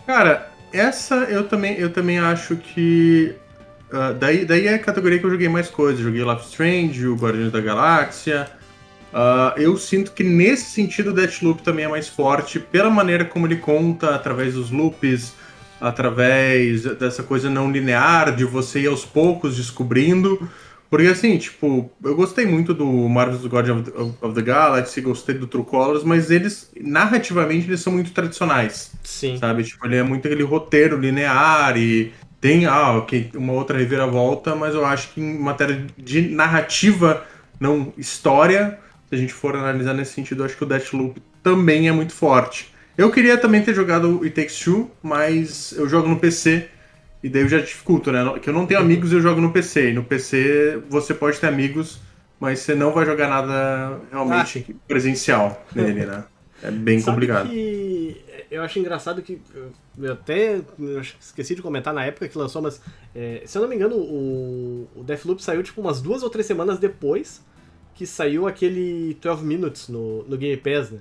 Cara, 0.06 0.52
essa 0.72 1.16
eu 1.16 1.48
também, 1.48 1.78
eu 1.78 1.92
também 1.92 2.20
acho 2.20 2.56
que. 2.58 3.36
ah, 3.92 4.12
daí, 4.12 4.46
daí 4.46 4.68
é 4.68 4.76
a 4.76 4.80
categoria 4.80 5.20
que 5.20 5.26
eu 5.26 5.32
joguei 5.32 5.50
mais 5.50 5.70
coisas. 5.70 6.02
Joguei 6.02 6.24
Life 6.24 6.46
Strange, 6.46 7.08
o 7.08 7.16
Guardiões 7.16 7.52
da 7.52 7.62
Galáxia. 7.62 8.50
Ah, 9.14 9.54
eu 9.58 9.78
sinto 9.78 10.12
que 10.12 10.24
nesse 10.24 10.72
sentido 10.72 11.12
o 11.12 11.14
Deathloop 11.14 11.64
também 11.64 11.86
é 11.86 11.88
mais 11.88 12.08
forte 12.08 12.60
pela 12.60 12.90
maneira 12.90 13.24
como 13.24 13.48
ele 13.48 13.56
conta, 13.56 14.14
através 14.14 14.56
dos 14.56 14.70
loops, 14.70 15.34
através 15.80 16.84
dessa 16.84 17.24
coisa 17.24 17.50
não 17.50 17.72
linear, 17.72 18.36
de 18.36 18.44
você 18.44 18.82
ir 18.82 18.88
aos 18.88 19.06
poucos 19.06 19.56
descobrindo. 19.56 20.50
Porque 20.90 21.08
assim, 21.08 21.38
tipo, 21.38 21.92
eu 22.04 22.16
gostei 22.16 22.46
muito 22.46 22.74
do 22.74 22.86
Marvel's 22.86 23.46
Guardian 23.46 23.78
of 23.78 23.92
the, 23.92 24.00
of 24.22 24.36
the 24.36 24.42
Galaxy, 24.42 25.02
gostei 25.02 25.36
do 25.36 25.48
True 25.48 25.66
Colors, 25.66 26.04
mas 26.04 26.30
eles, 26.30 26.72
narrativamente, 26.80 27.68
eles 27.68 27.82
são 27.82 27.92
muito 27.92 28.12
tradicionais 28.12 28.92
Sim. 29.04 29.38
sabe? 29.38 29.64
Tipo, 29.64 29.86
ele 29.88 29.98
é 29.98 30.04
muito 30.04 30.28
aquele 30.28 30.44
roteiro 30.44 31.00
linear 31.00 31.78
e 31.78 32.14
tem, 32.40 32.66
ah, 32.66 32.98
ok, 32.98 33.32
uma 33.36 33.54
outra 33.54 33.78
reviravolta, 33.78 34.56
mas 34.56 34.76
eu 34.76 34.86
acho 34.86 35.10
que 35.10 35.22
em 35.22 35.40
matéria 35.40 35.86
de 35.98 36.22
narrativa, 36.30 37.26
não 37.60 37.92
história, 37.98 38.78
se 39.10 39.16
a 39.16 39.18
gente 39.18 39.34
for 39.34 39.56
analisar 39.56 39.94
nesse 39.94 40.14
sentido, 40.14 40.42
eu 40.42 40.46
acho 40.46 40.56
que 40.56 40.64
o 40.64 40.68
Deathloop 40.68 41.22
também 41.42 41.88
é 41.88 41.92
muito 41.92 42.14
forte. 42.14 42.74
Eu 42.98 43.12
queria 43.12 43.38
também 43.38 43.62
ter 43.62 43.74
jogado 43.74 44.20
o 44.20 44.24
It 44.24 44.36
Takes 44.36 44.60
Two, 44.60 44.92
mas 45.02 45.74
eu 45.76 45.90
jogo 45.90 46.08
no 46.08 46.18
PC, 46.18 46.70
e 47.26 47.30
daí 47.30 47.42
eu 47.42 47.50
já 47.50 47.60
dificulto, 47.60 48.12
né? 48.12 48.20
Que 48.40 48.50
eu 48.50 48.54
não 48.54 48.66
tenho 48.68 48.80
amigos 48.80 49.12
eu 49.12 49.20
jogo 49.20 49.42
no 49.42 49.52
PC, 49.52 49.90
e 49.90 49.94
no 49.94 50.04
PC 50.04 50.82
você 50.90 51.14
pode 51.14 51.40
ter 51.40 51.48
amigos, 51.48 52.00
mas 52.40 52.60
você 52.60 52.76
não 52.76 52.92
vai 52.92 53.06
jogar 53.06 53.28
nada 53.28 54.00
realmente 54.12 54.76
presencial 54.88 55.66
nele, 55.76 56.06
né? 56.06 56.24
É 56.62 56.72
bem 56.72 57.00
Sabe 57.00 57.16
complicado. 57.16 57.50
que 57.50 58.18
eu 58.50 58.62
acho 58.62 58.80
engraçado 58.80 59.22
que 59.22 59.42
eu- 59.54 60.12
até 60.12 60.62
esqueci 61.20 61.56
de 61.56 61.62
comentar 61.62 61.94
na 61.94 62.06
época 62.06 62.28
que 62.28 62.38
lançou, 62.38 62.62
mas 62.62 62.80
é, 63.16 63.42
se 63.46 63.58
eu 63.58 63.62
não 63.62 63.70
me 63.70 63.76
engano, 63.76 63.96
o, 63.96 64.88
o 64.96 65.04
Deathloop 65.04 65.44
saiu 65.44 65.64
tipo 65.64 65.82
umas 65.82 66.02
duas 66.02 66.24
ou 66.24 66.30
três 66.30 66.46
semanas 66.46 66.78
depois 66.80 67.42
que 67.96 68.06
saiu 68.06 68.48
aquele 68.48 69.18
12 69.22 69.44
Minutes 69.44 69.90
no, 69.90 70.24
no 70.24 70.38
Game 70.38 70.58
Pass, 70.58 70.92
né? 70.92 71.00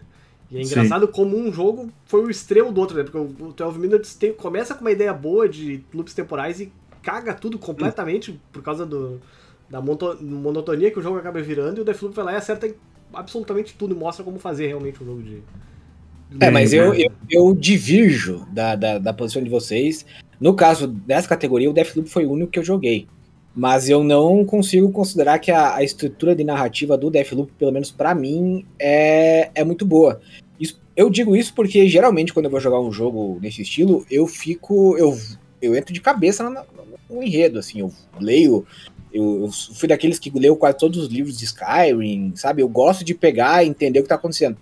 E 0.54 0.61
é 0.61 0.64
Sim. 0.64 0.70
engraçado 0.70 1.08
como 1.08 1.37
um 1.37 1.52
jogo 1.52 1.90
foi 2.06 2.23
o 2.23 2.30
extremo 2.30 2.70
do 2.70 2.80
outro, 2.80 2.96
né? 2.96 3.02
Porque 3.02 3.18
o 3.18 3.49
o 3.49 3.52
12 3.52 3.78
Minutes 3.78 4.14
tem- 4.14 4.32
começa 4.32 4.75
com 4.75 4.82
uma 4.82 4.92
ideia 4.92 5.12
boa 5.12 5.49
de 5.49 5.82
loops 5.92 6.14
temporais 6.14 6.61
e 6.61 6.73
caga 7.02 7.34
tudo 7.34 7.58
completamente 7.58 8.40
por 8.52 8.62
causa 8.62 8.87
do, 8.87 9.20
da 9.68 9.80
monto- 9.80 10.16
monotonia 10.23 10.90
que 10.92 10.99
o 10.99 11.02
jogo 11.02 11.18
acaba 11.18 11.42
virando, 11.42 11.78
e 11.78 11.80
o 11.80 11.84
Deathloop 11.84 12.14
vai 12.14 12.25
lá 12.26 12.32
e 12.34 12.37
acerta 12.37 12.73
absolutamente 13.12 13.75
tudo 13.75 13.94
e 13.94 13.99
mostra 13.99 14.25
como 14.25 14.38
fazer 14.38 14.68
realmente 14.68 15.02
um 15.02 15.06
jogo 15.06 15.23
de. 15.23 15.42
É, 16.40 16.50
mas 16.50 16.73
eu, 16.73 16.94
eu, 16.94 17.11
eu 17.30 17.54
divirjo 17.54 18.46
da, 18.52 18.75
da, 18.76 18.99
da 18.99 19.12
posição 19.12 19.42
de 19.42 19.50
vocês. 19.50 20.06
No 20.40 20.54
caso 20.54 20.87
dessa 20.87 21.28
categoria, 21.28 21.68
o 21.70 21.73
Deathloop 21.73 22.08
foi 22.08 22.26
o 22.26 22.30
único 22.32 22.52
que 22.52 22.58
eu 22.58 22.64
joguei. 22.64 23.06
Mas 23.56 23.88
eu 23.88 24.02
não 24.02 24.44
consigo 24.44 24.90
considerar 24.90 25.38
que 25.38 25.52
a, 25.52 25.76
a 25.76 25.84
estrutura 25.84 26.34
de 26.34 26.42
narrativa 26.42 26.99
do 26.99 27.08
Deathloop, 27.08 27.52
pelo 27.56 27.70
menos 27.70 27.88
pra 27.92 28.12
mim, 28.12 28.66
é, 28.80 29.50
é 29.54 29.62
muito 29.62 29.87
boa. 29.87 30.20
Eu 30.97 31.11
digo 31.11 31.35
isso 31.35 31.53
porque 31.55 31.89
geralmente 31.89 32.33
quando 32.33 32.47
eu 32.47 32.51
vou 32.51 32.61
jogar 32.61 32.81
um 32.81 32.93
jogo 32.93 33.39
nesse 33.41 33.63
estilo, 33.63 34.07
eu 34.11 34.27
fico. 34.27 34.97
Eu, 34.97 35.19
eu 35.61 35.75
entro 35.75 35.93
de 35.93 36.01
cabeça 36.01 36.49
no, 36.49 36.61
no 37.11 37.23
enredo, 37.23 37.59
assim, 37.59 37.81
eu 37.81 37.93
leio. 38.21 38.65
Eu, 39.13 39.45
eu 39.45 39.51
fui 39.53 39.89
daqueles 39.89 40.19
que 40.19 40.31
leu 40.31 40.57
quase 40.57 40.79
todos 40.79 40.99
os 40.99 41.09
livros 41.09 41.39
de 41.39 41.45
Skyrim, 41.45 42.33
sabe? 42.37 42.63
Eu 42.63 42.69
gosto 42.69 43.05
de 43.05 43.15
pegar 43.15 43.65
e 43.65 43.69
entender 43.69 44.01
o 44.01 44.03
que 44.03 44.09
tá 44.09 44.17
acontecendo. 44.17 44.57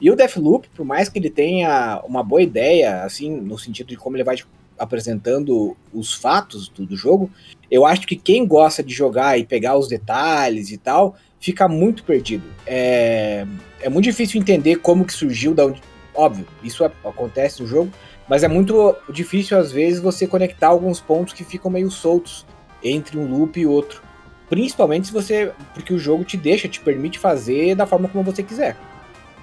E 0.00 0.10
o 0.10 0.16
Deathloop, 0.16 0.68
por 0.74 0.84
mais 0.84 1.08
que 1.08 1.18
ele 1.18 1.30
tenha 1.30 2.02
uma 2.06 2.22
boa 2.22 2.42
ideia, 2.42 3.04
assim, 3.04 3.30
no 3.30 3.58
sentido 3.58 3.88
de 3.88 3.96
como 3.96 4.16
ele 4.16 4.24
vai 4.24 4.36
apresentando 4.78 5.76
os 5.92 6.12
fatos 6.12 6.68
do, 6.68 6.84
do 6.84 6.96
jogo, 6.96 7.30
eu 7.70 7.86
acho 7.86 8.06
que 8.06 8.16
quem 8.16 8.46
gosta 8.46 8.82
de 8.82 8.92
jogar 8.92 9.38
e 9.38 9.46
pegar 9.46 9.78
os 9.78 9.88
detalhes 9.88 10.70
e 10.70 10.76
tal, 10.76 11.16
fica 11.44 11.68
muito 11.68 12.04
perdido. 12.04 12.44
É, 12.66 13.46
é 13.82 13.88
muito 13.90 14.06
difícil 14.06 14.40
entender 14.40 14.76
como 14.76 15.04
que 15.04 15.12
surgiu, 15.12 15.54
da 15.54 15.66
onde... 15.66 15.82
óbvio, 16.14 16.46
isso 16.62 16.82
acontece 16.82 17.60
no 17.60 17.68
jogo, 17.68 17.92
mas 18.26 18.42
é 18.42 18.48
muito 18.48 18.96
difícil 19.10 19.58
às 19.58 19.70
vezes 19.70 20.00
você 20.00 20.26
conectar 20.26 20.68
alguns 20.68 21.00
pontos 21.00 21.34
que 21.34 21.44
ficam 21.44 21.70
meio 21.70 21.90
soltos 21.90 22.46
entre 22.82 23.18
um 23.18 23.26
loop 23.26 23.60
e 23.60 23.66
outro. 23.66 24.02
Principalmente 24.48 25.08
se 25.08 25.12
você. 25.12 25.52
Porque 25.74 25.92
o 25.92 25.98
jogo 25.98 26.24
te 26.24 26.38
deixa, 26.38 26.66
te 26.66 26.80
permite 26.80 27.18
fazer 27.18 27.74
da 27.74 27.86
forma 27.86 28.08
como 28.08 28.24
você 28.24 28.42
quiser. 28.42 28.74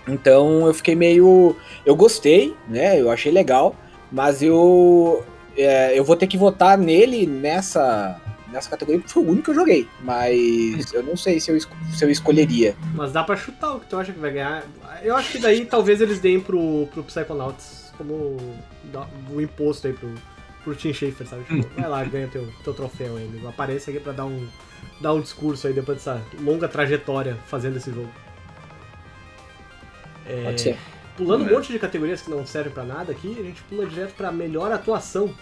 Então 0.07 0.65
eu 0.65 0.73
fiquei 0.73 0.95
meio. 0.95 1.55
Eu 1.85 1.95
gostei, 1.95 2.55
né? 2.67 2.99
Eu 2.99 3.11
achei 3.11 3.31
legal, 3.31 3.75
mas 4.11 4.41
eu. 4.41 5.23
é, 5.55 5.97
eu 5.97 6.03
vou 6.03 6.15
ter 6.15 6.25
que 6.25 6.37
votar 6.37 6.79
nele 6.79 7.27
nessa. 7.27 8.19
Nessa 8.51 8.69
categoria, 8.69 9.01
foi 9.05 9.23
o 9.23 9.27
único 9.27 9.45
que 9.45 9.51
eu 9.51 9.55
joguei. 9.55 9.87
Mas 10.01 10.91
eu 10.93 11.01
não 11.03 11.15
sei 11.15 11.39
se 11.39 11.49
eu, 11.51 11.59
se 11.59 12.03
eu 12.03 12.09
escolheria. 12.09 12.75
Mas 12.93 13.11
dá 13.13 13.23
pra 13.23 13.35
chutar 13.37 13.75
o 13.75 13.79
que 13.79 13.87
tu 13.87 13.97
acha 13.97 14.11
que 14.11 14.19
vai 14.19 14.31
ganhar. 14.31 14.63
Eu 15.01 15.15
acho 15.15 15.31
que 15.31 15.39
daí 15.39 15.65
talvez 15.65 16.01
eles 16.01 16.19
deem 16.19 16.39
pro, 16.39 16.87
pro 16.93 17.03
Psychonauts 17.03 17.93
como 17.97 18.37
o 19.29 19.39
imposto 19.41 19.87
aí 19.87 19.93
pro, 19.93 20.13
pro 20.63 20.75
Tim 20.75 20.91
Schafer, 20.91 21.25
sabe? 21.27 21.43
Tipo, 21.45 21.69
vai 21.79 21.89
lá, 21.89 22.03
ganha 22.03 22.27
teu, 22.27 22.45
teu 22.63 22.73
troféu 22.73 23.15
aí, 23.17 23.25
amigo. 23.25 23.47
Aparece 23.47 23.89
aqui 23.89 23.99
pra 23.99 24.11
dar 24.11 24.25
um, 24.25 24.47
dar 24.99 25.13
um 25.13 25.21
discurso 25.21 25.67
aí 25.67 25.73
depois 25.73 25.99
dessa 25.99 26.21
longa 26.41 26.67
trajetória 26.67 27.37
fazendo 27.47 27.77
esse 27.77 27.89
jogo. 27.91 28.09
É, 30.25 30.43
Pode 30.45 30.61
ser. 30.61 30.77
Pulando 31.17 31.43
um 31.45 31.47
É. 31.47 31.51
monte 31.51 31.71
de 31.71 31.79
categorias 31.79 32.21
que 32.21 32.29
não 32.29 32.45
servem 32.45 32.71
pra 32.73 32.83
nada 32.83 33.11
aqui, 33.11 33.35
a 33.39 33.43
gente 33.43 33.61
pula 33.63 33.85
direto 33.85 34.13
pra 34.15 34.31
melhor 34.31 34.71
atuação. 34.71 35.33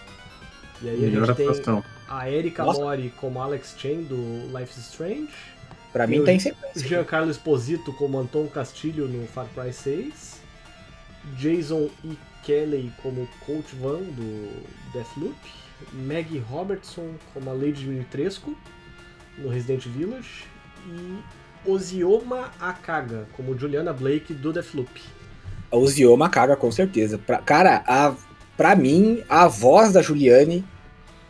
E 0.82 0.88
aí 0.88 0.96
a 0.96 0.98
Melhor 1.08 1.26
gente 1.26 1.36
tem 1.36 1.48
atuação. 1.48 1.84
A 2.10 2.28
Erika. 2.30 2.64
Mori 2.64 3.12
como 3.16 3.40
Alex 3.40 3.74
Chen 3.78 4.02
do 4.02 4.46
Life 4.58 4.78
is 4.78 4.86
Strange. 4.88 5.28
Pra 5.92 6.06
Tem 6.06 6.18
mim 6.18 6.24
o- 6.24 6.28
em 6.28 6.36
O 6.36 6.40
sequência. 6.40 6.88
Giancarlo 6.88 7.30
Esposito 7.30 7.92
como 7.94 8.18
Anton 8.18 8.46
Castilho 8.48 9.08
no 9.08 9.26
Far 9.26 9.46
Cry 9.54 9.72
6. 9.72 10.40
Jason 11.36 11.88
E. 12.04 12.16
Kelly 12.44 12.92
como 13.02 13.28
Coach 13.46 13.74
Van 13.80 13.98
do 14.00 14.62
Deathloop. 14.92 15.36
Maggie 15.92 16.38
Robertson 16.50 17.14
como 17.32 17.50
a 17.50 17.52
Lady 17.52 17.72
Dimitrescu 17.84 18.56
no 19.38 19.48
Resident 19.48 19.86
Village. 19.88 20.44
E 20.86 21.18
Ozioma 21.70 22.50
Akaga 22.60 23.26
como 23.36 23.56
Juliana 23.58 23.92
Blake 23.92 24.32
do 24.34 24.52
Deathloop. 24.52 24.90
O 25.70 25.86
Zioma 25.86 26.28
caga, 26.28 26.56
com 26.56 26.70
certeza. 26.72 27.16
Pra, 27.18 27.38
cara, 27.38 27.84
a, 27.86 28.14
pra 28.56 28.74
mim, 28.74 29.22
a 29.28 29.46
voz 29.46 29.92
da 29.92 30.02
Juliane. 30.02 30.64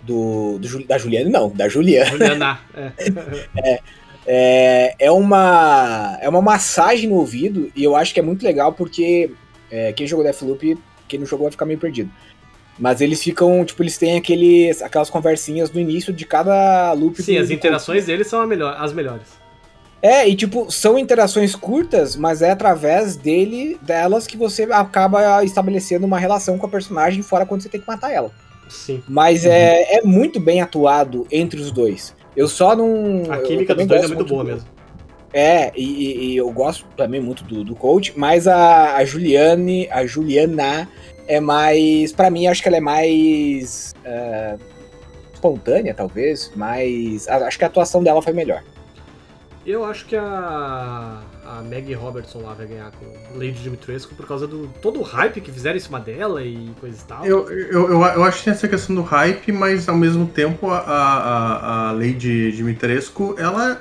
Do, 0.02 0.58
do 0.58 0.86
da 0.86 0.96
Juliane, 0.96 1.30
não, 1.30 1.50
da 1.50 1.68
Juliana. 1.68 2.10
Juliana, 2.10 2.60
é. 3.56 3.80
É, 4.26 4.94
é, 4.98 5.10
uma, 5.10 6.18
é 6.20 6.28
uma 6.28 6.42
massagem 6.42 7.08
no 7.08 7.16
ouvido 7.16 7.70
e 7.74 7.82
eu 7.82 7.96
acho 7.96 8.12
que 8.12 8.20
é 8.20 8.22
muito 8.22 8.44
legal 8.44 8.72
porque 8.72 9.30
é, 9.70 9.92
quem 9.92 10.06
jogou 10.06 10.24
Deathloop, 10.24 10.78
quem 11.08 11.18
não 11.18 11.26
jogou 11.26 11.44
vai 11.44 11.52
ficar 11.52 11.66
meio 11.66 11.78
perdido. 11.78 12.10
Mas 12.78 13.00
eles 13.00 13.22
ficam, 13.22 13.64
tipo, 13.64 13.82
eles 13.82 13.98
têm 13.98 14.16
aqueles, 14.16 14.80
aquelas 14.80 15.10
conversinhas 15.10 15.70
no 15.70 15.80
início 15.80 16.12
de 16.12 16.24
cada 16.24 16.92
loop. 16.92 17.22
Sim, 17.22 17.36
as 17.36 17.50
interações 17.50 18.06
deles 18.06 18.26
são 18.26 18.46
melhor, 18.46 18.74
as 18.78 18.92
melhores. 18.92 19.40
É, 20.02 20.26
e 20.26 20.34
tipo, 20.34 20.70
são 20.70 20.98
interações 20.98 21.54
curtas, 21.54 22.16
mas 22.16 22.40
é 22.40 22.50
através 22.50 23.16
dele, 23.16 23.78
delas, 23.82 24.26
que 24.26 24.36
você 24.36 24.62
acaba 24.62 25.44
estabelecendo 25.44 26.06
uma 26.06 26.18
relação 26.18 26.56
com 26.56 26.66
a 26.66 26.70
personagem, 26.70 27.22
fora 27.22 27.44
quando 27.44 27.60
você 27.62 27.68
tem 27.68 27.80
que 27.80 27.86
matar 27.86 28.10
ela. 28.10 28.32
Sim. 28.70 29.02
Mas 29.08 29.44
é, 29.44 29.98
é 29.98 30.02
muito 30.02 30.40
bem 30.40 30.60
atuado 30.62 31.26
entre 31.30 31.60
os 31.60 31.70
dois. 31.70 32.14
Eu 32.36 32.48
só 32.48 32.74
não. 32.76 33.24
A 33.30 33.38
química 33.38 33.74
dos 33.74 33.86
dois 33.86 34.00
é 34.00 34.06
gosto 34.06 34.14
muito 34.16 34.28
boa 34.30 34.44
do- 34.44 34.50
mesmo. 34.50 34.68
É, 35.32 35.70
e, 35.76 36.32
e- 36.32 36.36
eu 36.36 36.50
gosto 36.50 36.84
também 36.96 37.20
muito 37.20 37.44
do, 37.44 37.62
do 37.62 37.74
coach, 37.76 38.12
mas 38.16 38.48
a, 38.48 38.96
a 38.96 39.04
Juliane, 39.04 39.88
a 39.90 40.04
Juliana 40.06 40.88
é 41.28 41.38
mais. 41.40 42.12
Pra 42.12 42.30
mim, 42.30 42.46
acho 42.46 42.62
que 42.62 42.68
ela 42.68 42.78
é 42.78 42.80
mais. 42.80 43.94
é, 44.04 44.56
espontânea, 45.34 45.94
talvez, 45.94 46.50
mas. 46.56 47.28
a- 47.28 47.46
Acho 47.46 47.58
que 47.58 47.64
a 47.64 47.66
atuação 47.68 48.02
dela 48.02 48.20
foi 48.22 48.32
melhor. 48.32 48.62
Eu 49.66 49.84
acho 49.84 50.06
que 50.06 50.16
a, 50.16 51.20
a 51.58 51.62
Maggie 51.62 51.94
Robertson 51.94 52.42
lá 52.42 52.54
vai 52.54 52.66
ganhar 52.66 52.92
com 52.92 53.06
Lady 53.36 53.62
Dimitrescu 53.62 54.14
por 54.14 54.26
causa 54.26 54.46
do 54.46 54.68
todo 54.80 55.00
o 55.00 55.02
hype 55.02 55.40
que 55.40 55.50
fizeram 55.50 55.76
em 55.76 55.80
cima 55.80 55.98
dela 55.98 56.44
e 56.44 56.70
coisa 56.80 56.96
e 56.96 57.06
tal. 57.06 57.26
Eu, 57.26 57.50
eu, 57.50 57.90
eu, 57.90 58.02
eu 58.02 58.24
acho 58.24 58.38
que 58.38 58.44
tem 58.44 58.52
essa 58.52 58.68
questão 58.68 58.94
do 58.94 59.02
hype, 59.02 59.50
mas 59.50 59.88
ao 59.88 59.96
mesmo 59.96 60.26
tempo 60.26 60.70
a, 60.70 60.78
a, 60.78 61.88
a 61.88 61.92
Lady 61.92 62.52
Dimitrescu, 62.52 63.34
ela 63.36 63.80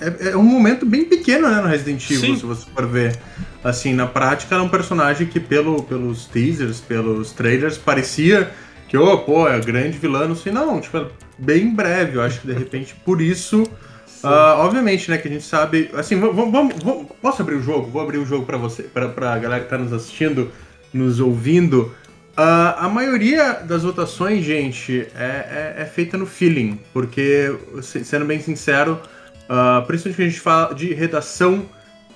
é, 0.00 0.30
é 0.30 0.36
um 0.36 0.42
momento 0.42 0.84
bem 0.84 1.04
pequeno 1.04 1.48
né, 1.48 1.60
no 1.60 1.68
Resident 1.68 2.04
Evil, 2.10 2.34
Sim. 2.34 2.36
se 2.36 2.44
você 2.44 2.66
for 2.68 2.86
ver. 2.86 3.16
Assim, 3.62 3.94
na 3.94 4.06
prática, 4.06 4.54
ela 4.54 4.64
é 4.64 4.66
um 4.66 4.70
personagem 4.70 5.28
que 5.28 5.38
pelo, 5.38 5.84
pelos 5.84 6.26
teasers, 6.26 6.80
pelos 6.80 7.30
trailers, 7.30 7.78
parecia 7.78 8.50
que, 8.88 8.96
oh, 8.96 9.18
pô, 9.18 9.48
é 9.48 9.58
grande 9.60 9.98
vilã, 9.98 10.26
não 10.26 10.34
sei, 10.34 10.52
não, 10.52 10.80
tipo, 10.80 10.96
é 10.98 11.06
bem 11.38 11.72
breve, 11.72 12.16
eu 12.16 12.22
acho 12.22 12.40
que 12.40 12.46
de 12.48 12.52
repente 12.52 12.94
por 13.04 13.20
isso. 13.22 13.64
Ah, 14.24 14.56
obviamente, 14.58 15.10
né, 15.10 15.18
que 15.18 15.28
a 15.28 15.30
gente 15.30 15.44
sabe. 15.44 15.90
Assim, 15.94 16.18
vamos, 16.18 16.52
vamos, 16.52 16.74
posso 17.20 17.42
abrir 17.42 17.56
o 17.56 17.62
jogo? 17.62 17.90
Vou 17.90 18.00
abrir 18.02 18.18
o 18.18 18.26
jogo 18.26 18.44
pra 18.46 18.56
você, 18.56 18.84
pra, 18.84 19.08
pra 19.08 19.38
galera 19.38 19.62
que 19.64 19.70
tá 19.70 19.78
nos 19.78 19.92
assistindo, 19.92 20.50
nos 20.92 21.18
ouvindo. 21.20 21.92
Ah, 22.36 22.86
a 22.86 22.88
maioria 22.88 23.54
das 23.64 23.82
votações, 23.82 24.44
gente, 24.44 25.06
é, 25.14 25.74
é- 25.78 25.82
é 25.82 25.84
feita 25.84 26.16
no 26.16 26.24
feeling, 26.26 26.80
porque, 26.92 27.54
se- 27.82 28.04
sendo 28.04 28.24
bem 28.24 28.40
sincero, 28.40 28.98
ah, 29.48 29.82
principalmente 29.86 30.16
que 30.16 30.22
a 30.22 30.28
gente 30.28 30.40
fala 30.40 30.74
de 30.74 30.94
redação 30.94 31.66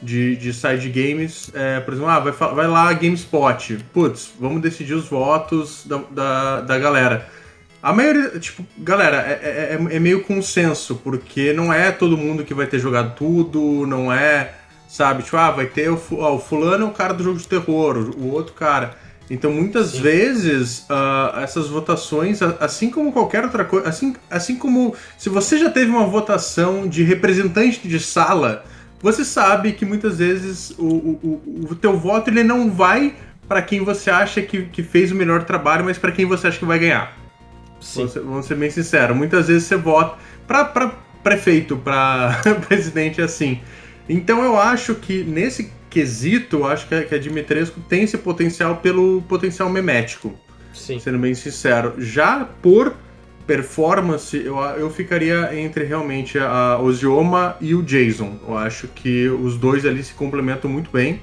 de, 0.00 0.36
de 0.36 0.52
side 0.54 0.88
games, 0.90 1.50
é, 1.54 1.80
por 1.80 1.92
exemplo, 1.94 2.10
ah, 2.10 2.20
vai, 2.20 2.32
vai 2.32 2.66
lá 2.66 2.92
GameSpot, 2.92 3.78
putz, 3.92 4.30
vamos 4.38 4.60
decidir 4.62 4.94
os 4.94 5.06
votos 5.08 5.84
da, 5.86 6.00
da, 6.10 6.60
da 6.62 6.78
galera. 6.78 7.28
A 7.86 7.92
maioria, 7.92 8.30
tipo, 8.40 8.66
galera, 8.78 9.18
é, 9.18 9.30
é, 9.30 9.78
é- 9.80 9.96
é 9.96 10.00
meio 10.00 10.20
consenso, 10.24 10.96
porque 11.04 11.52
não 11.52 11.72
é 11.72 11.92
todo 11.92 12.16
mundo 12.16 12.44
que 12.44 12.52
vai 12.52 12.66
ter 12.66 12.80
jogado 12.80 13.14
tudo, 13.14 13.86
não 13.86 14.12
é, 14.12 14.54
sabe, 14.88 15.22
tipo, 15.22 15.36
ah, 15.36 15.52
vai 15.52 15.66
ter 15.66 15.88
o, 15.88 16.02
ó, 16.14 16.34
o 16.34 16.40
fulano 16.40 16.84
é 16.84 16.88
o 16.88 16.90
cara 16.90 17.14
do 17.14 17.22
jogo 17.22 17.38
de 17.38 17.46
terror, 17.46 17.96
o, 18.18 18.32
outro 18.32 18.54
cara. 18.54 18.96
Então, 19.30 19.52
muitas 19.52 19.90
Sim. 19.90 20.02
vezes, 20.02 20.84
ah, 20.90 21.38
essas 21.40 21.68
votações, 21.68 22.42
assim 22.58 22.90
como 22.90 23.12
qualquer 23.12 23.44
outra 23.44 23.64
coisa, 23.64 23.88
assim, 23.88 24.16
assim 24.28 24.56
como 24.56 24.92
se 25.16 25.28
você 25.28 25.56
já 25.56 25.70
teve 25.70 25.88
uma 25.88 26.06
votação 26.06 26.88
de 26.88 27.04
representante 27.04 27.86
de 27.86 28.00
sala, 28.00 28.64
você 29.00 29.24
sabe 29.24 29.74
que 29.74 29.84
muitas 29.84 30.18
vezes 30.18 30.70
o, 30.76 30.86
o, 30.86 31.42
o, 31.46 31.66
o 31.70 31.74
teu 31.76 31.96
voto 31.96 32.30
ele 32.30 32.42
não 32.42 32.68
vai 32.68 33.14
para 33.46 33.62
quem 33.62 33.84
você 33.84 34.10
acha 34.10 34.42
que, 34.42 34.62
que 34.64 34.82
fez 34.82 35.12
o 35.12 35.14
melhor 35.14 35.44
trabalho, 35.44 35.84
mas 35.84 35.96
para 35.96 36.10
quem 36.10 36.26
você 36.26 36.48
acha 36.48 36.58
que 36.58 36.64
vai 36.64 36.80
ganhar. 36.80 37.15
Sim. 37.86 38.06
Vamos 38.24 38.46
ser, 38.46 38.56
bem 38.56 38.70
sinceros. 38.70 39.16
Muitas 39.16 39.48
vezes 39.48 39.64
você 39.64 39.76
vota 39.76 40.18
pra 40.46 40.64
prefeito, 41.22 41.76
pra 41.76 42.40
presidente 42.68 43.20
assim. 43.22 43.60
Então 44.08 44.44
eu 44.44 44.58
acho 44.58 44.94
que 44.94 45.24
nesse 45.24 45.72
quesito, 45.90 46.58
eu 46.58 46.66
acho 46.66 46.86
que 46.86 46.94
a, 46.94 47.04
que 47.04 47.14
a 47.14 47.18
Dimitrescu 47.18 47.80
tem 47.80 48.02
esse 48.02 48.18
potencial 48.18 48.76
pelo 48.76 49.22
potencial 49.22 49.68
memético, 49.70 50.34
Sim. 50.74 50.98
sendo 51.00 51.18
bem 51.18 51.34
sincero. 51.34 51.94
Já 51.98 52.44
por 52.44 52.94
performance, 53.46 54.36
eu, 54.36 54.58
eu 54.58 54.90
ficaria 54.90 55.58
entre 55.58 55.84
realmente 55.84 56.38
a 56.38 56.78
Ozioma 56.78 57.56
e 57.60 57.74
o 57.74 57.82
Jason. 57.82 58.38
Eu 58.46 58.58
acho 58.58 58.88
que 58.88 59.28
os 59.28 59.56
dois 59.56 59.86
ali 59.86 60.02
se 60.02 60.12
complementam 60.14 60.70
muito 60.70 60.90
bem. 60.90 61.22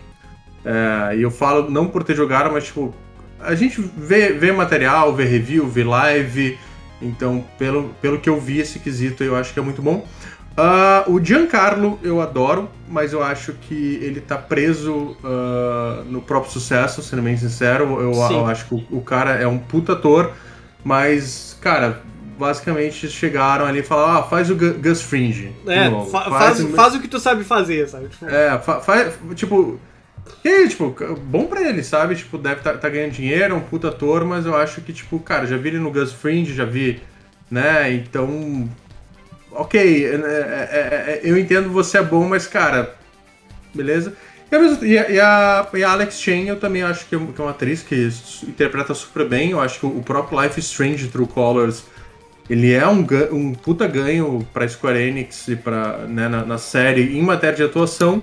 É, 0.65 1.17
e 1.17 1.21
eu 1.21 1.29
falo 1.29 1.69
não 1.69 1.87
por 1.87 2.03
ter 2.03 2.15
jogado, 2.15 2.51
mas 2.51 2.65
tipo, 2.65 2.95
a 3.45 3.55
gente 3.55 3.81
vê, 3.97 4.33
vê 4.33 4.51
material, 4.51 5.13
vê 5.13 5.23
review, 5.25 5.67
vê 5.67 5.83
live. 5.83 6.57
Então, 7.01 7.43
pelo, 7.59 7.89
pelo 8.01 8.19
que 8.19 8.29
eu 8.29 8.39
vi 8.39 8.59
esse 8.59 8.79
quesito, 8.79 9.23
eu 9.23 9.35
acho 9.35 9.53
que 9.53 9.59
é 9.59 9.61
muito 9.63 9.81
bom. 9.81 10.07
Ah, 10.55 11.03
o 11.07 11.19
Giancarlo 11.23 11.99
eu 12.03 12.21
adoro, 12.21 12.69
mas 12.87 13.11
eu 13.11 13.23
acho 13.23 13.53
que 13.53 13.99
ele 14.01 14.21
tá 14.21 14.37
preso 14.37 15.17
ah, 15.23 16.03
no 16.05 16.21
próprio 16.21 16.51
sucesso, 16.51 17.01
sendo 17.01 17.21
bem 17.21 17.35
sincero. 17.35 17.99
Eu, 17.99 18.13
eu 18.35 18.45
acho 18.47 18.65
que 18.67 18.75
o, 18.75 18.97
o 18.97 19.01
cara 19.01 19.31
é 19.31 19.47
um 19.47 19.57
puta 19.57 19.93
ator, 19.93 20.31
mas, 20.83 21.57
cara, 21.61 22.01
basicamente 22.37 23.07
chegaram 23.09 23.65
ali 23.65 23.79
e 23.79 23.83
falaram: 23.83 24.19
ah, 24.19 24.23
faz 24.23 24.49
o 24.49 24.55
Gu- 24.55 24.75
Gus 24.81 25.01
Fringe. 25.01 25.51
É, 25.67 25.89
fa- 26.05 26.29
faz, 26.39 26.59
o- 26.59 26.67
faz 26.75 26.95
o 26.95 26.99
que 26.99 27.07
tu 27.07 27.19
sabe 27.19 27.43
fazer, 27.43 27.87
sabe? 27.89 28.07
Tipo, 28.09 28.25
é, 28.29 28.57
fa- 28.59 28.79
faz, 28.79 29.13
tipo. 29.35 29.79
E 30.43 30.47
aí, 30.49 30.67
tipo, 30.69 30.93
bom 31.25 31.45
pra 31.45 31.61
ele, 31.61 31.83
sabe? 31.83 32.15
Tipo, 32.15 32.37
deve 32.37 32.61
tá, 32.61 32.73
tá 32.73 32.89
ganhando 32.89 33.11
dinheiro, 33.11 33.53
é 33.53 33.57
um 33.57 33.61
puta 33.61 33.89
ator, 33.89 34.25
mas 34.25 34.45
eu 34.45 34.55
acho 34.55 34.81
que, 34.81 34.91
tipo, 34.93 35.19
cara, 35.19 35.45
já 35.45 35.57
vi 35.57 35.69
ele 35.69 35.79
no 35.79 35.91
Gus 35.91 36.11
Fringe, 36.13 36.53
já 36.53 36.65
vi, 36.65 37.01
né? 37.49 37.91
Então. 37.93 38.69
Ok, 39.51 39.79
é- 39.79 40.15
é- 40.15 40.15
é- 40.15 41.11
é- 41.13 41.21
eu 41.23 41.37
entendo 41.37 41.69
você 41.69 41.99
é 41.99 42.03
bom, 42.03 42.27
mas, 42.27 42.47
cara, 42.47 42.95
beleza? 43.73 44.13
E 44.51 44.55
a, 44.55 44.59
e 44.83 44.97
a- 44.97 45.09
e 45.09 45.19
a- 45.19 45.67
e 45.73 45.83
Alex 45.83 46.19
Chen 46.19 46.47
eu 46.47 46.59
também 46.59 46.83
acho 46.83 47.05
que 47.07 47.15
é 47.15 47.17
é 47.17 47.41
uma 47.41 47.51
atriz 47.51 47.81
que 47.83 48.09
interpreta 48.47 48.93
super 48.93 49.27
bem. 49.27 49.51
Eu 49.51 49.59
acho 49.61 49.79
que 49.79 49.85
o 49.85 50.01
próprio 50.01 50.41
Life 50.41 50.59
Strange 50.59 51.07
True 51.07 51.27
Colors 51.27 51.83
ele 52.49 52.71
é 52.73 52.87
um, 52.87 53.05
um 53.31 53.53
puta 53.53 53.87
ganho 53.87 54.45
pra 54.53 54.67
Square 54.67 54.99
Enix 54.99 55.47
e 55.47 55.55
pra, 55.55 55.99
né, 56.07 56.27
na, 56.27 56.43
na 56.45 56.57
série 56.57 57.17
em 57.17 57.21
matéria 57.21 57.55
de 57.55 57.63
atuação. 57.63 58.21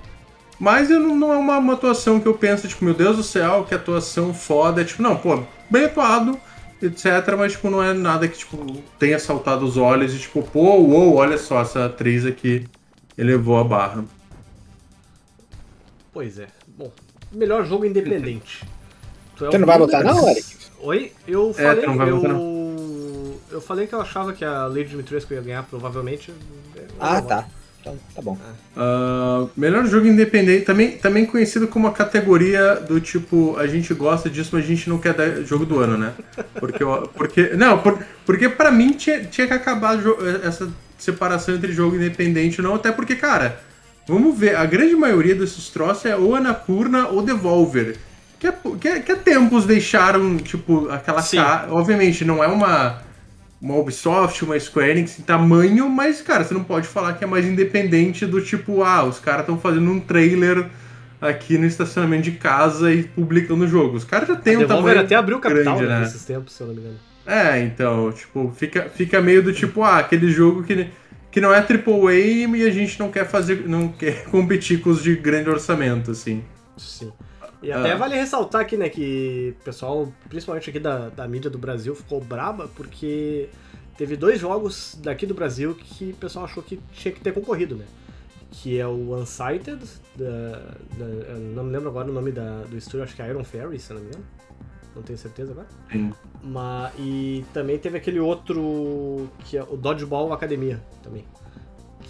Mas 0.61 0.91
eu 0.91 0.99
não, 0.99 1.15
não 1.15 1.33
é 1.33 1.37
uma, 1.37 1.57
uma 1.57 1.73
atuação 1.73 2.19
que 2.19 2.27
eu 2.27 2.35
penso, 2.35 2.67
tipo, 2.67 2.85
meu 2.85 2.93
Deus 2.93 3.17
do 3.17 3.23
céu, 3.23 3.65
que 3.67 3.73
atuação 3.73 4.31
foda. 4.31 4.81
É 4.81 4.85
tipo, 4.85 5.01
não, 5.01 5.17
pô, 5.17 5.41
bem 5.67 5.85
atuado, 5.85 6.39
etc. 6.79 7.35
Mas, 7.35 7.53
tipo, 7.53 7.67
não 7.71 7.81
é 7.81 7.93
nada 7.93 8.27
que, 8.27 8.37
tipo, 8.37 8.77
tenha 8.99 9.17
saltado 9.17 9.65
os 9.65 9.75
olhos 9.75 10.13
e, 10.13 10.19
tipo, 10.19 10.43
pô, 10.43 10.75
uou, 10.75 11.15
olha 11.15 11.35
só, 11.39 11.61
essa 11.61 11.87
atriz 11.87 12.27
aqui 12.27 12.67
elevou 13.17 13.57
a 13.57 13.63
barra. 13.63 14.05
Pois 16.13 16.37
é. 16.37 16.45
Bom, 16.67 16.91
melhor 17.31 17.65
jogo 17.65 17.83
independente. 17.83 18.63
Tu 19.35 19.45
é 19.45 19.57
não 19.57 19.65
vai 19.65 19.79
botar, 19.79 20.03
não, 20.03 20.29
Eric? 20.29 20.45
Oi? 20.79 21.11
Eu 21.27 21.49
É, 21.49 21.53
falei, 21.53 21.81
tu 21.83 21.87
não 21.87 21.97
vai 21.97 22.09
eu... 22.11 22.17
botar, 22.17 22.35
eu 23.49 23.61
falei 23.61 23.87
que 23.87 23.95
eu 23.95 24.01
achava 24.01 24.33
que 24.33 24.45
a 24.45 24.67
Lady 24.67 24.89
Dimitrescu 24.89 25.33
ia 25.33 25.41
ganhar, 25.41 25.63
provavelmente. 25.63 26.31
Eu 26.75 26.85
Ah, 26.99 27.19
não 27.19 27.27
tá. 27.27 27.47
Então, 27.81 27.97
tá 28.15 28.21
bom. 28.21 28.37
Ah, 28.77 29.45
melhor 29.57 29.85
jogo 29.87 30.05
independente, 30.05 30.65
também, 30.65 30.91
também 30.97 31.25
conhecido 31.25 31.67
como 31.67 31.87
a 31.87 31.91
categoria 31.91 32.75
do 32.75 33.01
tipo, 33.01 33.57
a 33.57 33.65
gente 33.65 33.91
gosta 33.93 34.29
disso, 34.29 34.51
mas 34.53 34.63
a 34.63 34.67
gente 34.67 34.87
não 34.87 34.99
quer 34.99 35.13
dar 35.15 35.41
jogo 35.43 35.65
do 35.65 35.79
ano, 35.79 35.97
né? 35.97 36.13
Porque, 36.59 36.83
porque 37.15 37.49
não, 37.55 37.79
por- 37.79 37.97
porque 38.25 38.47
pra 38.49 38.69
mim 38.71 38.91
tinha, 38.91 39.23
tinha 39.23 39.47
que 39.47 39.53
acabar 39.53 39.97
essa 40.43 40.69
separação 40.97 41.55
entre 41.55 41.71
jogo 41.73 41.95
independente 41.95 42.61
ou 42.61 42.67
não, 42.67 42.75
até 42.75 42.91
porque, 42.91 43.15
cara, 43.15 43.59
vamos 44.07 44.37
ver, 44.37 44.55
a 44.55 44.65
grande 44.65 44.95
maioria 44.95 45.33
desses 45.33 45.69
troços 45.69 46.05
é 46.05 46.15
ou 46.15 46.35
Anapurna 46.35 47.07
ou 47.07 47.23
Devolver. 47.23 47.97
Que, 48.39 48.47
é- 48.47 48.53
que, 48.79 48.87
é- 48.87 48.99
que 48.99 49.11
há 49.11 49.15
tempos 49.15 49.65
deixaram, 49.65 50.37
tipo, 50.37 50.87
aquela 50.89 51.21
cara. 51.23 51.67
Obviamente, 51.71 52.23
não 52.23 52.43
é 52.43 52.47
uma 52.47 53.01
uma 53.61 53.75
Ubisoft, 53.75 54.43
uma 54.43 54.59
Square 54.59 54.89
Enix 54.89 55.19
em 55.19 55.21
tamanho, 55.21 55.87
mas, 55.87 56.21
cara, 56.21 56.43
você 56.43 56.53
não 56.53 56.63
pode 56.63 56.87
falar 56.87 57.13
que 57.13 57.23
é 57.23 57.27
mais 57.27 57.45
independente 57.45 58.25
do 58.25 58.41
tipo, 58.41 58.81
ah, 58.81 59.03
os 59.03 59.19
caras 59.19 59.41
estão 59.41 59.59
fazendo 59.59 59.89
um 59.91 59.99
trailer 59.99 60.67
aqui 61.21 61.57
no 61.57 61.67
estacionamento 61.67 62.23
de 62.23 62.31
casa 62.31 62.91
e 62.91 63.03
publicando 63.03 63.63
o 63.63 63.67
jogo. 63.67 63.97
Os 63.97 64.03
caras 64.03 64.27
já 64.27 64.35
têm 64.35 64.57
um 64.57 64.67
tamanho 64.67 64.99
até 64.99 65.13
abriu 65.13 65.37
o 65.37 65.39
capital 65.39 65.75
grande, 65.75 65.87
né, 65.87 65.99
né? 65.99 66.05
nesses 66.05 66.25
tempos, 66.25 66.53
se 66.53 66.63
eu 66.63 66.67
não 66.67 66.73
me 66.73 66.81
engano. 66.81 66.97
É, 67.23 67.59
então, 67.61 68.11
tipo, 68.11 68.51
fica, 68.57 68.89
fica 68.89 69.21
meio 69.21 69.43
do 69.43 69.53
tipo, 69.53 69.83
ah, 69.83 69.99
aquele 69.99 70.31
jogo 70.31 70.63
que, 70.63 70.87
que 71.29 71.39
não 71.39 71.53
é 71.53 71.59
AAA 71.59 72.13
e 72.57 72.63
a 72.67 72.71
gente 72.71 72.99
não 72.99 73.11
quer 73.11 73.27
fazer, 73.27 73.67
não 73.67 73.89
quer 73.89 74.23
competir 74.31 74.81
com 74.81 74.89
os 74.89 75.03
de 75.03 75.15
grande 75.15 75.51
orçamento, 75.51 76.09
assim. 76.09 76.43
Sim. 76.77 77.11
E 77.61 77.71
até 77.71 77.91
Ah. 77.91 77.97
vale 77.97 78.15
ressaltar 78.15 78.61
aqui, 78.61 78.75
né, 78.75 78.89
que 78.89 79.55
o 79.59 79.63
pessoal, 79.63 80.11
principalmente 80.29 80.69
aqui 80.69 80.79
da, 80.79 81.09
da 81.09 81.27
mídia 81.27 81.49
do 81.49 81.57
Brasil, 81.59 81.93
ficou 81.95 82.19
braba 82.19 82.67
porque 82.75 83.49
teve 83.97 84.15
dois 84.17 84.39
jogos 84.39 84.97
daqui 85.01 85.25
do 85.27 85.33
Brasil 85.35 85.75
que 85.75 86.09
o 86.11 86.15
pessoal 86.15 86.45
achou 86.45 86.63
que 86.63 86.79
tinha 86.91 87.13
que 87.13 87.19
ter 87.21 87.31
concorrido, 87.33 87.75
né? 87.75 87.85
Que 88.49 88.79
é 88.79 88.87
o 88.87 89.15
Unsighted, 89.15 89.79
da, 90.15 90.73
da- 90.97 91.35
não 91.55 91.63
me 91.63 91.71
lembro 91.71 91.89
agora 91.89 92.09
o 92.09 92.13
nome 92.13 92.31
da, 92.31 92.63
do 92.63 92.75
estúdio, 92.77 93.03
acho 93.03 93.15
que 93.15 93.21
é 93.21 93.29
Iron 93.29 93.43
Fairy, 93.43 93.77
se 93.79 93.91
eu 93.91 93.95
não 93.97 94.03
me 94.03 94.09
engano. 94.09 94.25
Não 94.95 95.01
tenho 95.03 95.17
certeza 95.17 95.51
agora. 95.53 95.67
Sim. 95.89 96.11
Mas, 96.43 96.91
e 96.99 97.45
também 97.53 97.77
teve 97.77 97.97
aquele 97.97 98.19
outro, 98.19 99.29
que 99.45 99.55
é 99.55 99.63
o 99.63 99.77
Dodgeball 99.77 100.33
Academia, 100.33 100.81
também. 101.01 101.23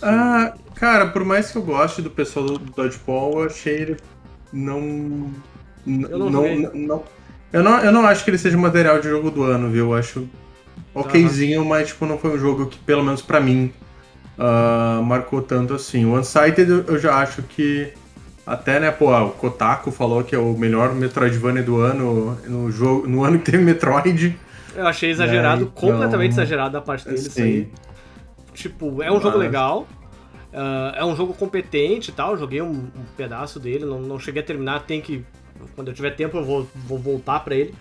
Ah, 0.02 0.56
cara, 0.76 1.08
por 1.08 1.24
mais 1.24 1.52
que 1.52 1.58
eu 1.58 1.62
goste 1.62 2.02
do 2.02 2.10
pessoal 2.10 2.46
do 2.46 2.58
Dodgeball, 2.58 3.42
eu 3.42 3.46
achei 3.46 3.76
ele 3.82 3.98
não. 4.52 5.32
Eu 5.86 6.20
não 6.20 6.30
não, 6.30 6.46
eu 6.46 7.64
não 7.64 7.80
Eu 7.84 7.92
não 7.92 8.06
acho 8.06 8.24
que 8.24 8.30
ele 8.30 8.38
seja 8.38 8.58
material 8.58 9.00
de 9.00 9.10
jogo 9.10 9.32
do 9.32 9.44
ano, 9.44 9.70
viu? 9.70 9.88
Eu 9.88 9.96
acho 9.96 10.28
okzinho, 10.94 11.66
mas 11.66 11.90
tipo, 11.90 12.06
não 12.06 12.18
foi 12.18 12.32
um 12.32 12.38
jogo 12.38 12.68
que, 12.68 12.78
pelo 12.80 13.04
menos 13.04 13.22
pra 13.22 13.40
mim, 13.40 13.72
uh, 14.38 15.02
marcou 15.04 15.42
tanto 15.42 15.74
assim. 15.74 16.06
O 16.06 16.18
Unsighted 16.18 16.86
eu 16.88 17.00
já 17.00 17.16
acho 17.16 17.42
que 17.44 17.94
até, 18.46 18.80
né, 18.80 18.92
pô, 18.92 19.16
o 19.16 19.30
Kotaku 19.32 19.92
falou 19.92 20.24
que 20.24 20.36
é 20.36 20.40
o 20.40 20.54
melhor 20.54 20.94
Metroidvania 20.94 21.64
do 21.64 21.80
ano, 21.80 22.38
no, 22.48 22.72
jogo, 22.72 23.08
no 23.08 23.24
ano 23.24 23.40
que 23.40 23.52
teve 23.52 23.64
Metroid. 23.64 24.38
Eu 24.76 24.88
achei 24.88 25.10
exagerado, 25.10 25.64
então, 25.64 25.74
completamente 25.74 26.32
exagerado 26.32 26.72
da 26.74 26.82
parte 26.82 27.06
dele 27.06 27.18
isso 27.18 27.42
aí. 27.42 27.70
Tipo, 28.54 29.02
é 29.02 29.12
um 29.12 29.22
jogo 29.22 29.38
legal, 29.38 29.88
ah, 30.54 30.94
é 30.96 31.06
um 31.06 31.16
jogo 31.16 31.34
competente 31.34 32.12
e 32.12 32.14
tal, 32.14 32.38
joguei 32.38 32.62
um, 32.62 32.70
um 32.72 33.06
pedaço 33.18 33.60
dele, 33.60 33.86
não, 33.86 34.02
não 34.02 34.20
cheguei 34.20 34.42
a 34.42 34.46
terminar, 34.46 34.84
tem 34.84 35.02
que... 35.02 35.24
Quando 35.76 35.90
eu 35.90 35.94
tiver 35.94 36.12
tempo 36.16 36.38
eu 36.38 36.44
vou, 36.44 36.68
vou 36.88 36.98
voltar 36.98 37.40
pra 37.42 37.56
ele. 37.56 37.74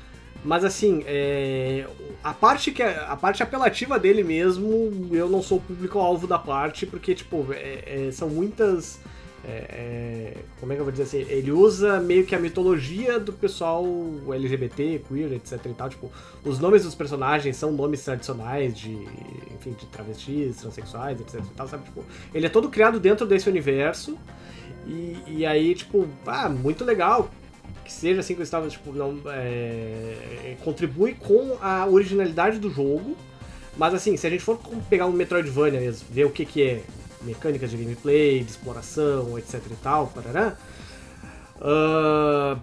Mas 0.45 0.65
assim, 0.65 1.03
é, 1.07 1.87
a 2.25 2.33
parte 2.33 2.71
que 2.73 2.83
é- 2.83 3.05
a 3.07 3.15
parte 3.17 3.43
apelativa 3.43 3.99
dele 3.99 4.23
mesmo, 4.23 5.09
eu 5.13 5.29
não 5.29 5.43
sou 5.43 5.59
o 5.59 5.61
público-alvo 5.61 6.27
da 6.27 6.39
parte, 6.39 6.87
porque, 6.87 7.15
tipo, 7.15 7.47
é- 7.53 8.07
é- 8.09 8.11
são 8.11 8.29
muitas. 8.31 9.01
É, 9.45 9.51
é, 9.51 10.37
como 10.59 10.73
é 10.73 10.75
que 10.75 10.81
eu 10.81 10.85
vou 10.85 10.93
dizer 10.93 11.05
assim? 11.05 11.27
Ele 11.33 11.51
usa 11.51 11.99
meio 12.01 12.27
que 12.27 12.35
a 12.35 12.39
mitologia 12.39 13.19
do 13.19 13.33
pessoal 13.33 13.85
LGBT, 14.31 15.03
queer, 15.09 15.33
etc 15.33 15.65
e 15.67 15.75
tal. 15.75 15.89
Tipo, 15.89 16.13
os 16.45 16.59
nomes 16.59 16.85
dos 16.85 16.95
personagens 16.95 17.57
são 17.57 17.73
nomes 17.73 18.05
tradicionais 18.05 18.77
de, 18.77 18.93
enfim, 19.55 19.73
de 19.73 19.87
travestis, 19.87 20.57
transexuais, 20.57 21.21
etc 21.21 21.41
e 21.41 21.55
tal, 21.55 21.69
sabe? 21.69 21.85
Tipo, 21.85 22.05
ele 22.35 22.47
é 22.47 22.49
todo 22.49 22.69
criado 22.69 23.01
dentro 23.01 23.27
desse 23.27 23.49
universo. 23.49 24.19
E, 24.87 25.17
e 25.27 25.47
aí, 25.47 25.75
tipo, 25.75 26.07
ah, 26.27 26.49
muito 26.49 26.85
legal 26.85 27.31
que 27.85 27.93
seja 27.93 28.21
assim 28.21 28.35
que 28.35 28.41
eu 28.41 28.45
estava, 28.45 28.69
tipo, 28.69 28.93
não, 28.93 29.19
é, 29.27 30.57
contribui 30.63 31.15
com 31.15 31.57
a 31.61 31.87
originalidade 31.87 32.59
do 32.59 32.71
jogo. 32.71 33.17
Mas 33.77 33.95
assim, 33.95 34.17
se 34.17 34.27
a 34.27 34.31
gente 34.31 34.43
for 34.43 34.61
pegar 34.91 35.07
um 35.07 35.13
Metroidvania 35.13 35.81
mesmo, 35.81 36.07
ver 36.11 36.25
o 36.25 36.31
que, 36.31 36.45
que 36.45 36.63
é 36.63 36.83
mecânicas 37.23 37.71
de 37.71 37.77
gameplay, 37.77 38.43
de 38.43 38.51
exploração, 38.51 39.39
etc 39.39 39.63
e 39.71 39.77
tal, 39.77 40.07
parará, 40.09 40.57
ah, 41.61 42.57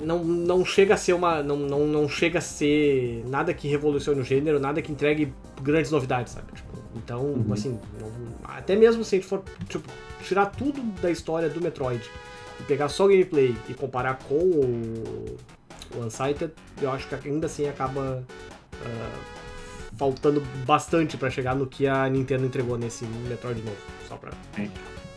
não, 0.00 0.24
não 0.24 0.64
chega 0.64 0.94
a 0.94 0.96
ser 0.96 1.12
uma. 1.12 1.42
Não, 1.42 1.56
não, 1.56 1.86
não 1.86 2.08
chega 2.08 2.38
a 2.38 2.42
ser 2.42 3.24
nada 3.26 3.52
que 3.52 3.68
revolucione 3.68 4.20
o 4.20 4.24
gênero, 4.24 4.58
nada 4.58 4.80
que 4.80 4.90
entregue 4.92 5.32
grandes 5.62 5.90
novidades, 5.90 6.32
sabe? 6.32 6.52
Tipo, 6.52 6.68
então, 6.96 7.44
assim, 7.52 7.78
não- 8.00 8.10
até 8.44 8.74
mesmo 8.76 9.04
se 9.04 9.16
a 9.16 9.18
gente 9.18 9.28
for 9.28 9.42
tipo, 9.68 9.88
tirar 10.22 10.46
tudo 10.46 10.82
da 11.00 11.10
história 11.10 11.48
do 11.48 11.60
Metroid 11.60 12.02
e 12.58 12.62
pegar 12.64 12.88
só 12.88 13.04
o 13.04 13.08
gameplay 13.08 13.54
e 13.68 13.74
comparar 13.74 14.18
com 14.18 14.34
o, 14.34 15.36
o 15.94 16.04
Unsighted, 16.04 16.52
eu 16.80 16.90
acho 16.90 17.06
que 17.08 17.28
ainda 17.28 17.46
assim 17.46 17.68
acaba 17.68 18.22
ah, 18.74 19.39
faltando 20.04 20.40
bastante 20.64 21.18
pra 21.18 21.28
chegar 21.28 21.54
no 21.54 21.66
que 21.66 21.86
a 21.86 22.08
Nintendo 22.08 22.46
entregou 22.46 22.78
nesse 22.78 23.04
Metroid 23.28 23.60
novo. 23.60 23.76
Só 24.08 24.16
pra 24.16 24.30
Sim. 24.56 24.70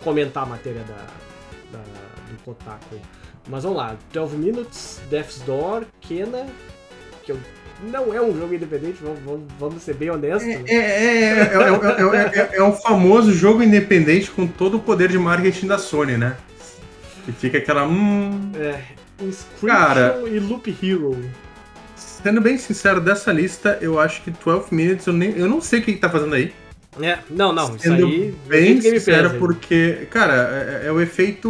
comentar 0.03 0.43
a 0.43 0.45
matéria 0.45 0.81
da, 0.83 1.77
da- 1.77 1.83
do 2.29 2.43
Kotaku. 2.43 2.99
Mas 3.47 3.63
vamos 3.63 3.77
lá, 3.77 3.95
12 4.11 4.35
Minutes, 4.35 4.99
Death's 5.09 5.39
Door, 5.45 5.85
Kena, 6.01 6.45
que 7.23 7.31
eu- 7.31 7.39
não 7.89 8.13
é 8.13 8.21
um 8.21 8.37
jogo 8.37 8.53
independente, 8.53 8.97
vamos, 9.01 9.43
vamos- 9.57 9.81
ser 9.83 9.93
bem 9.95 10.09
honestos. 10.09 10.49
É, 10.49 10.63
é, 10.67 10.75
é, 10.75 11.29
é, 11.29 11.39
é, 11.39 12.17
é, 12.17 12.39
é, 12.39 12.57
é 12.57 12.63
um 12.63 12.73
famoso 12.73 13.31
jogo 13.31 13.63
independente 13.63 14.29
com 14.31 14.45
todo 14.45 14.75
o 14.75 14.79
poder 14.81 15.09
de 15.09 15.17
marketing 15.17 15.67
da 15.67 15.77
Sony, 15.77 16.17
né? 16.17 16.35
E 17.25 17.31
fica 17.31 17.57
aquela. 17.57 17.87
Hum, 17.87 18.51
É, 18.55 18.81
Inscription 19.23 19.67
Cara. 19.69 20.21
e 20.27 20.39
Loop 20.39 20.69
Hero. 20.83 21.17
Sendo 22.23 22.41
bem 22.41 22.57
sincero, 22.57 23.01
dessa 23.01 23.31
lista, 23.31 23.77
eu 23.81 23.99
acho 23.99 24.21
que 24.23 24.31
12 24.31 24.73
Minutes, 24.73 25.05
eu, 25.05 25.13
nem, 25.13 25.37
eu 25.37 25.47
não 25.47 25.61
sei 25.61 25.79
o 25.79 25.83
que, 25.83 25.93
que 25.93 25.99
tá 25.99 26.09
fazendo 26.09 26.33
aí. 26.33 26.53
É, 27.01 27.19
não, 27.29 27.51
não, 27.51 27.75
isso 27.75 27.79
Sendo 27.79 28.05
aí. 28.05 28.35
bem 28.47 28.59
efeito 28.59 28.81
Game 28.83 28.99
sincero, 28.99 29.31
aí. 29.31 29.39
porque, 29.39 30.07
cara, 30.11 30.81
é, 30.83 30.87
é 30.87 30.91
o 30.91 31.01
efeito 31.01 31.49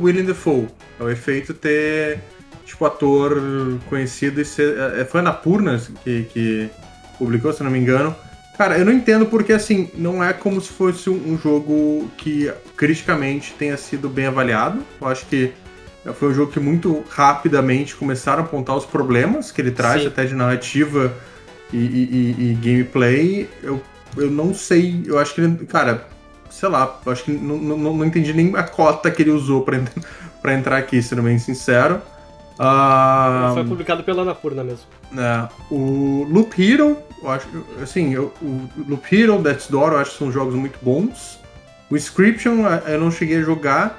William 0.00 0.24
Defoe. 0.24 0.68
É 1.00 1.02
o 1.02 1.10
efeito 1.10 1.54
ter, 1.54 2.20
tipo, 2.64 2.84
ator 2.84 3.40
conhecido 3.88 4.40
e 4.40 4.44
ser. 4.44 4.76
É, 4.98 5.04
foi 5.04 5.20
a 5.20 5.22
Napurna 5.22 5.80
que, 6.04 6.24
que 6.24 6.70
publicou, 7.18 7.52
se 7.52 7.62
não 7.62 7.70
me 7.70 7.78
engano. 7.78 8.14
Cara, 8.56 8.78
eu 8.78 8.84
não 8.84 8.92
entendo 8.92 9.26
porque, 9.26 9.52
assim, 9.52 9.90
não 9.94 10.24
é 10.24 10.32
como 10.32 10.60
se 10.60 10.72
fosse 10.72 11.10
um 11.10 11.38
jogo 11.38 12.10
que 12.16 12.50
criticamente 12.76 13.54
tenha 13.58 13.76
sido 13.76 14.08
bem 14.08 14.26
avaliado. 14.26 14.82
Eu 15.00 15.08
acho 15.08 15.26
que 15.26 15.52
foi 16.14 16.28
um 16.30 16.34
jogo 16.34 16.52
que 16.52 16.60
muito 16.60 17.02
rapidamente 17.10 17.94
começaram 17.96 18.42
a 18.42 18.46
apontar 18.46 18.76
os 18.76 18.84
problemas 18.84 19.50
que 19.50 19.60
ele 19.60 19.70
traz, 19.70 20.02
Sim. 20.02 20.08
até 20.08 20.24
de 20.24 20.34
narrativa 20.34 21.12
e, 21.72 21.76
e- 21.76 22.34
e- 22.38 22.50
e 22.50 22.54
gameplay. 22.54 23.48
Eu, 23.62 23.80
eu 24.16 24.30
não 24.30 24.54
sei, 24.54 25.02
eu 25.06 25.18
acho 25.18 25.34
que 25.34 25.40
ele, 25.40 25.66
cara, 25.66 26.06
sei 26.50 26.68
lá, 26.68 27.00
eu 27.04 27.12
acho 27.12 27.24
que 27.24 27.32
não, 27.32 27.56
não, 27.56 27.96
não 27.96 28.04
entendi 28.04 28.32
nem 28.32 28.54
a 28.56 28.62
cota 28.62 29.10
que 29.10 29.22
ele 29.22 29.30
usou 29.30 29.62
pra, 29.62 29.80
pra 30.42 30.54
entrar 30.54 30.76
aqui, 30.78 31.02
sendo 31.02 31.22
bem 31.22 31.38
sincero. 31.38 32.00
Ah, 32.58 33.50
Foi 33.54 33.64
publicado 33.64 34.02
pela 34.02 34.22
Anapurna 34.22 34.64
mesmo. 34.64 34.84
é, 35.18 35.48
o 35.70 36.26
Loop 36.30 36.54
Hero, 36.58 36.96
eu 37.22 37.30
acho, 37.30 37.46
assim, 37.82 38.14
eu- 38.14 38.32
o 38.40 38.66
Loop 38.88 39.04
Hero, 39.14 39.38
Death's 39.42 39.68
Door, 39.68 39.92
eu 39.92 39.98
acho 39.98 40.12
que 40.12 40.18
são 40.18 40.32
jogos 40.32 40.54
muito 40.54 40.78
bons. 40.80 41.38
O 41.90 41.96
Inscription 41.96 42.64
eu 42.86 42.98
não 43.00 43.10
cheguei 43.10 43.38
a 43.38 43.42
jogar. 43.42 43.98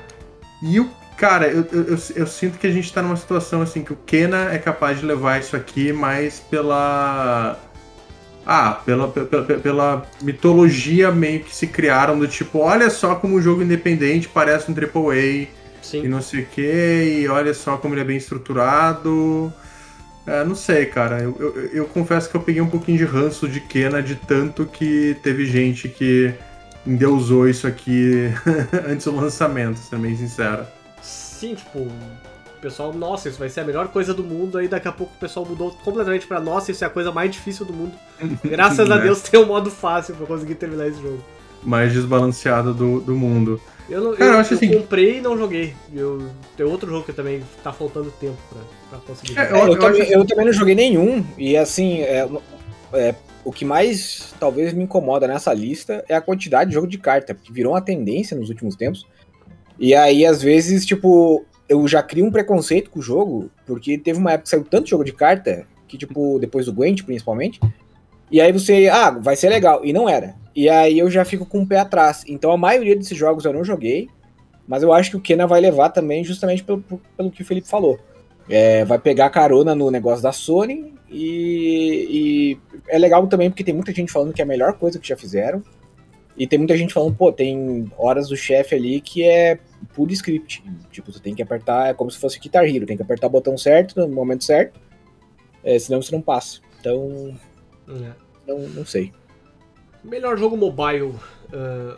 E 0.64 0.80
o 0.80 0.90
cara, 1.18 1.48
eu, 1.50 1.66
eu, 1.72 1.84
eu- 1.90 1.98
eu 2.16 2.28
sinto 2.28 2.58
que 2.60 2.68
a 2.68 2.72
gente 2.72 2.92
tá 2.94 3.02
numa 3.02 3.16
situação 3.18 3.62
assim 3.62 3.84
que 3.84 3.94
o 3.94 3.98
Kena 4.06 4.54
é 4.54 4.58
capaz 4.60 5.00
de 5.00 5.06
levar 5.06 5.40
isso 5.40 5.56
aqui 5.56 5.92
mais 5.94 6.40
pela 6.40 7.60
ah, 8.46 8.74
pela, 8.86 9.10
pela, 9.10 9.44
pela 9.60 10.06
mitologia 10.22 11.12
meio 11.12 11.44
que 11.44 11.54
se 11.56 11.68
criaram 11.68 12.18
do 12.18 12.28
tipo, 12.28 12.60
olha 12.60 12.90
só 12.90 13.16
como 13.16 13.36
um 13.38 13.42
jogo 13.42 13.62
independente 13.64 14.30
parece 14.30 14.72
um 14.72 14.76
AAA 14.76 15.16
e 15.18 15.50
Sim. 15.82 16.08
não 16.08 16.22
sei 16.22 16.42
o 16.42 16.46
que, 16.48 17.22
e 17.24 17.28
olha 17.28 17.54
só 17.54 17.78
como 17.78 17.94
ele 17.94 18.02
é 18.02 18.04
bem 18.04 18.18
estruturado. 18.18 19.54
É, 20.26 20.44
não 20.44 20.56
sei, 20.56 20.86
cara. 20.88 21.22
Eu, 21.22 21.36
eu, 21.40 21.56
eu 21.74 21.86
confesso 21.86 22.30
que 22.30 22.36
eu 22.36 22.42
peguei 22.42 22.62
um 22.62 22.70
pouquinho 22.70 22.98
de 22.98 23.06
ranço 23.06 23.48
de 23.48 23.62
Kena 23.62 24.02
de 24.04 24.16
tanto 24.16 24.66
que 24.66 25.18
teve 25.24 25.46
gente 25.46 25.88
que 25.90 26.34
endeusou 26.86 27.48
isso 27.48 27.68
aqui 27.68 28.30
antes 28.88 29.06
do 29.06 29.16
lançamento, 29.16 29.78
sendo 29.80 30.02
bem 30.04 30.16
sincero. 30.18 30.66
Sim, 31.38 31.56
tipo, 31.56 31.80
o 31.80 31.92
pessoal, 32.62 32.92
nossa, 32.94 33.30
isso 33.30 33.38
vai 33.38 33.50
ser 33.50 33.60
a 33.62 33.64
melhor 33.64 33.88
coisa 33.90 34.14
do 34.14 34.24
mundo. 34.24 34.58
Aí 34.58 34.68
daqui 34.68 34.88
a 34.88 34.92
pouco 34.92 35.14
o 35.16 35.20
pessoal 35.20 35.46
mudou 35.46 35.72
completamente 35.84 36.26
pra 36.26 36.40
nossa, 36.40 36.72
isso 36.72 36.84
é 36.84 36.88
a 36.88 36.90
coisa 36.90 37.12
mais 37.12 37.32
difícil 37.32 37.66
do 37.66 37.74
mundo. 37.74 37.94
Graças 38.44 38.90
a 38.92 38.96
Né? 38.96 39.02
Deus 39.04 39.22
tem 39.22 39.40
um 39.40 39.46
modo 39.46 39.70
fácil 39.70 40.16
pra 40.16 40.26
conseguir 40.26 40.56
terminar 40.56 40.88
esse 40.88 41.02
jogo. 41.02 41.24
Mais 41.64 41.92
desbalanceado 41.94 42.74
do, 42.74 43.00
do 43.02 43.16
mundo. 43.16 43.60
Eu, 43.90 44.02
não, 44.02 44.12
Cara, 44.16 44.26
eu, 44.32 44.34
eu 44.34 44.40
acho 44.40 44.54
eu 44.54 44.58
assim- 44.58 44.74
comprei 44.74 45.18
e 45.18 45.22
não 45.22 45.38
joguei. 45.38 45.74
Eu, 45.94 46.30
tem 46.56 46.66
outro 46.66 46.90
jogo 46.90 47.06
que 47.06 47.14
também 47.14 47.42
tá 47.64 47.72
faltando 47.72 48.12
tempo 48.20 48.38
pra, 48.50 48.62
pra 48.90 49.00
conseguir. 49.00 49.38
É, 49.40 49.46
jogar. 49.48 49.58
É, 49.58 49.62
eu, 49.62 49.68
eu 49.74 49.80
também, 49.80 50.02
acho- 50.02 50.12
eu 50.14 50.26
também 50.26 50.46
não 50.46 50.54
joguei 50.54 50.76
nenhum, 50.76 51.26
e 51.38 51.56
assim, 51.58 52.02
é, 52.02 52.28
é, 52.94 53.16
o 53.46 53.52
que 53.52 53.64
mais 53.64 54.34
talvez 54.40 54.74
me 54.74 54.84
incomoda 54.84 55.26
nessa 55.28 55.54
lista 55.54 56.04
é 56.10 56.16
a 56.16 56.22
quantidade 56.22 56.70
de 56.70 56.74
jogo 56.74 56.88
de 56.88 56.98
carta, 56.98 57.34
porque 57.34 57.52
virou 57.52 57.74
uma 57.74 57.82
tendência 57.82 58.36
nos 58.38 58.50
últimos 58.50 58.76
tempos. 58.76 59.06
E 59.80 59.94
aí, 59.94 60.26
às 60.26 60.42
vezes, 60.42 60.86
tipo, 60.86 61.46
eu 61.70 61.88
já 61.88 62.02
crio 62.02 62.26
um 62.26 62.32
preconceito 62.32 62.90
com 62.90 63.00
o 63.00 63.04
jogo, 63.04 63.50
porque 63.66 63.98
teve 63.98 64.20
uma 64.20 64.32
época 64.32 64.44
que 64.44 64.50
saiu 64.50 64.64
tanto 64.64 64.90
jogo 64.90 65.04
de 65.04 65.14
carta, 65.14 65.66
que, 65.88 65.98
tipo, 65.98 66.40
depois 66.40 66.66
do 66.66 66.74
Gwent, 66.74 67.04
principalmente, 67.04 67.60
e 68.30 68.42
aí 68.42 68.52
você, 68.52 68.88
ah, 68.92 69.12
vai 69.12 69.36
ser 69.36 69.50
legal, 69.50 69.86
e 69.86 69.94
não 69.94 70.10
era. 70.10 70.36
E 70.56 70.68
aí 70.68 71.00
eu 71.00 71.10
já 71.10 71.24
fico 71.24 71.46
com 71.46 71.62
o 71.62 71.68
pé 71.68 71.80
atrás. 71.80 72.24
Então 72.28 72.52
a 72.52 72.58
maioria 72.58 72.96
desses 72.96 73.18
jogos 73.18 73.46
eu 73.46 73.54
não 73.54 73.64
joguei, 73.64 74.10
mas 74.68 74.84
eu 74.84 74.92
acho 74.92 75.12
que 75.12 75.18
o 75.18 75.22
Kena 75.22 75.48
vai 75.48 75.62
levar 75.62 75.90
também, 75.90 76.24
justamente 76.24 76.64
pelo, 76.64 76.82
pelo 77.16 77.32
que 77.32 77.42
o 77.42 77.46
Felipe 77.46 77.68
falou. 77.68 78.00
É, 78.50 78.84
vai 78.84 78.98
pegar 78.98 79.30
carona 79.30 79.76
no 79.76 79.92
negócio 79.92 80.24
da 80.24 80.32
Sony 80.32 80.94
e, 81.10 82.08
e 82.10 82.58
é 82.88 82.98
legal 82.98 83.26
também 83.28 83.50
porque 83.50 83.64
tem 83.64 83.74
muita 83.74 83.94
gente 83.94 84.12
falando 84.12 84.34
que 84.34 84.42
é 84.42 84.46
a 84.46 84.48
melhor 84.48 84.74
coisa 84.74 85.00
que 85.00 85.08
já 85.08 85.16
fizeram. 85.16 85.62
E 86.38 86.46
tem 86.46 86.60
muita 86.60 86.78
gente 86.78 86.94
falando, 86.94 87.16
pô, 87.16 87.32
tem 87.32 87.92
horas 87.98 88.30
do 88.30 88.38
chefe 88.38 88.76
ali 88.76 89.02
que 89.02 89.24
é 89.24 89.60
puro 89.96 90.12
script. 90.14 90.64
Tipo, 90.92 91.12
você 91.12 91.20
tem 91.20 91.34
que 91.34 91.42
apertar, 91.42 91.88
é 91.90 91.94
como 91.94 92.12
se 92.12 92.20
fosse 92.20 92.40
Guitar 92.40 92.64
Hero, 92.66 92.86
tem 92.86 92.96
que 92.96 93.02
apertar 93.04 93.26
o 93.28 93.30
botão 93.32 93.58
certo 93.58 94.00
no 94.00 94.08
momento 94.14 94.44
certo, 94.44 94.80
é, 95.64 95.80
senão 95.80 96.02
você 96.02 96.12
não 96.12 96.22
passa. 96.22 96.60
Então, 96.80 97.36
É. 97.90 98.12
não, 98.48 98.60
não 98.70 98.86
sei. 98.86 99.12
Melhor 100.04 100.38
jogo 100.38 100.56
mobile. 100.56 101.16
ah, 101.52 101.98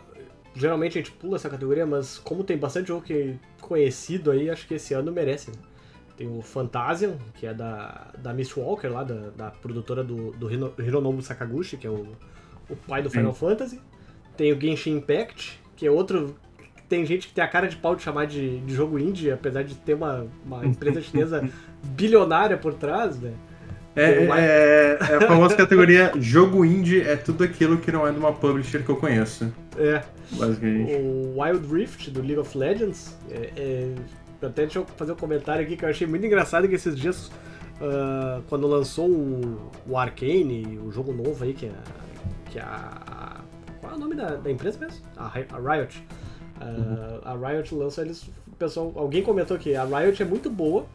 geralmente 0.56 0.98
a 0.98 1.02
gente 1.02 1.12
pula 1.12 1.36
essa 1.36 1.48
categoria, 1.50 1.84
mas 1.86 2.18
como 2.18 2.42
tem 2.42 2.56
bastante 2.56 2.88
jogo 2.88 3.02
que 3.04 3.36
conhecido 3.60 4.30
aí, 4.30 4.48
acho 4.50 4.66
que 4.66 4.74
esse 4.74 4.94
ano 4.94 5.12
merece. 5.12 5.50
né? 5.50 5.56
Tem 6.16 6.26
o 6.26 6.40
Fantasian, 6.42 7.16
que 7.34 7.46
é 7.46 7.54
da, 7.54 8.10
da 8.18 8.32
Mistwalker, 8.34 8.90
lá, 8.92 9.04
da, 9.04 9.30
da 9.30 9.50
produtora 9.50 10.02
do, 10.02 10.32
do 10.32 10.50
Hiro- 10.50 10.74
Hironobu 10.78 11.22
Sakaguchi, 11.22 11.76
que 11.76 11.86
é 11.86 11.90
o, 11.90 12.06
o 12.68 12.76
pai 12.76 13.02
do 13.02 13.08
Final 13.10 13.32
Fantasy. 13.34 13.80
Tem 14.40 14.54
o 14.54 14.58
Genshin 14.58 14.96
Impact, 14.96 15.60
que 15.76 15.86
é 15.86 15.90
outro. 15.90 16.34
Tem 16.88 17.04
gente 17.04 17.28
que 17.28 17.34
tem 17.34 17.44
a 17.44 17.46
cara 17.46 17.68
de 17.68 17.76
pau 17.76 17.94
de 17.94 18.00
chamar 18.00 18.26
de, 18.26 18.60
de 18.60 18.74
jogo 18.74 18.98
indie, 18.98 19.30
apesar 19.30 19.62
de 19.62 19.74
ter 19.74 19.92
uma, 19.92 20.26
uma 20.46 20.64
empresa 20.64 21.02
chinesa 21.02 21.46
bilionária 21.94 22.56
por 22.56 22.72
trás, 22.72 23.20
né? 23.20 23.34
É, 23.94 24.02
é, 24.02 24.98
é 24.98 25.14
a 25.16 25.20
famosa 25.28 25.54
categoria 25.54 26.10
jogo 26.18 26.64
indie 26.64 27.02
é 27.02 27.16
tudo 27.16 27.44
aquilo 27.44 27.76
que 27.76 27.92
não 27.92 28.06
é 28.06 28.12
de 28.12 28.18
uma 28.18 28.32
publisher 28.32 28.82
que 28.82 28.88
eu 28.88 28.96
conheço. 28.96 29.52
É. 29.76 30.02
Basicamente. 30.30 30.94
O 30.94 31.38
Wild 31.38 31.74
Rift 31.74 32.10
do 32.10 32.22
League 32.22 32.38
of 32.38 32.56
Legends. 32.56 33.14
É, 33.30 33.50
é... 33.58 33.94
Até 34.40 34.62
deixa 34.62 34.78
eu 34.78 34.86
fazer 34.96 35.12
um 35.12 35.16
comentário 35.16 35.62
aqui 35.62 35.76
que 35.76 35.84
eu 35.84 35.88
achei 35.90 36.06
muito 36.06 36.24
engraçado 36.24 36.66
que 36.66 36.74
esses 36.74 36.96
dias, 36.96 37.26
uh, 37.78 38.42
quando 38.48 38.66
lançou 38.66 39.06
o, 39.06 39.70
o 39.86 39.98
Arcane, 39.98 40.78
o 40.82 40.90
jogo 40.90 41.12
novo 41.12 41.44
aí, 41.44 41.52
que 41.52 41.66
é, 41.66 41.72
que 42.50 42.58
é 42.58 42.62
a. 42.62 43.19
Qual 43.90 44.00
é 44.00 44.04
o 44.04 44.08
nome 44.08 44.14
da, 44.14 44.36
da 44.36 44.50
empresa 44.50 44.78
mesmo? 44.78 45.00
A, 45.16 45.26
a 45.26 45.74
Riot. 45.74 46.06
Uh. 46.60 47.20
A 47.24 47.34
Riot 47.34 47.74
lança 47.74 48.02
eles. 48.02 48.30
Pessoal, 48.56 48.92
alguém 48.94 49.20
comentou 49.20 49.58
que 49.58 49.74
a 49.74 49.84
Riot 49.84 50.22
é 50.22 50.24
muito 50.24 50.48
boa 50.48 50.86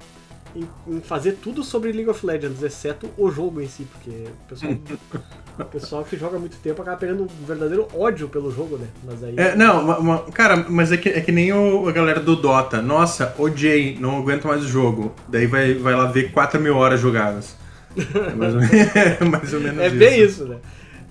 em, 0.56 0.66
em, 0.88 1.02
fazer 1.02 1.34
tudo 1.34 1.62
sobre 1.62 1.92
League 1.92 2.10
of 2.10 2.26
Legends, 2.26 2.64
exceto 2.64 3.10
o 3.18 3.30
jogo 3.30 3.60
em 3.60 3.68
si, 3.68 3.86
porque 3.92 4.30
o 4.30 4.48
pessoal, 4.48 4.74
o 5.60 5.66
pessoal 5.66 6.04
que 6.06 6.16
joga 6.16 6.40
muito 6.40 6.56
tempo 6.58 6.82
acaba 6.82 6.96
pegando 6.96 7.24
um 7.24 7.46
verdadeiro 7.46 7.86
ódio 7.94 8.30
pelo 8.30 8.50
jogo, 8.50 8.78
né? 8.78 8.88
Mas 9.04 9.22
aí. 9.22 9.36
É, 9.36 9.58
não, 9.58 9.84
uma, 9.84 9.98
uma, 9.98 10.24
cara, 10.32 10.66
mas 10.70 10.94
é 10.94 10.98
que, 10.98 11.10
é 11.10 11.20
que 11.20 11.34
nem 11.34 11.52
o, 11.52 11.90
a 11.90 11.92
galera 11.92 12.22
do 12.22 12.38
Dota. 12.38 12.82
Nossa, 12.82 13.36
odiei, 13.38 13.98
não 14.00 14.20
aguento 14.20 14.48
mais 14.48 14.64
o 14.64 14.68
jogo. 14.70 15.14
Daí 15.28 15.48
vai, 15.48 15.74
vai 15.74 15.96
lá 15.96 16.06
ver 16.06 16.32
4 16.32 16.62
mil 16.62 16.78
horas 16.78 17.02
jogadas. 17.02 17.58
É 17.98 18.34
mais 18.36 18.56
ou, 18.56 18.62
é 18.64 19.24
mais 19.26 19.54
ou 19.54 19.60
menos 19.60 19.80
é 19.80 19.88
isso. 19.88 19.96
É 19.96 20.00
bem 20.00 20.22
isso, 20.22 20.46
né? 20.46 20.58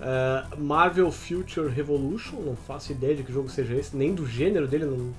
Uh, 0.05 0.61
Marvel 0.61 1.11
Future 1.11 1.69
Revolution, 1.69 2.37
não 2.45 2.55
faço 2.55 2.93
ideia 2.93 3.14
de 3.14 3.23
que 3.23 3.33
jogo 3.33 3.49
seja 3.49 3.75
esse, 3.75 3.97
nem 3.97 4.14
do 4.14 4.27
gênero 4.27 4.69
dele, 4.69 4.85
não, 4.85 5.14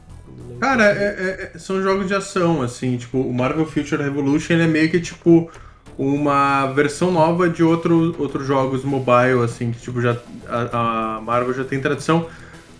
Cara, 0.60 0.86
é, 0.86 1.52
é, 1.56 1.58
são 1.58 1.82
jogos 1.82 2.08
de 2.08 2.14
ação, 2.14 2.62
assim, 2.62 2.96
tipo, 2.98 3.20
o 3.20 3.34
Marvel 3.34 3.66
Future 3.66 4.02
Revolution 4.02 4.54
é 4.54 4.68
meio 4.68 4.90
que, 4.90 5.00
tipo, 5.00 5.50
uma 5.98 6.68
versão 6.68 7.12
nova 7.12 7.50
de 7.50 7.64
outro, 7.64 8.16
outros 8.20 8.46
jogos 8.46 8.84
mobile, 8.84 9.44
assim, 9.44 9.72
que, 9.72 9.80
tipo, 9.80 10.02
já 10.02 10.18
a, 10.48 11.18
a 11.18 11.22
Marvel 11.22 11.54
já 11.54 11.64
tem 11.64 11.80
tradição. 11.80 12.28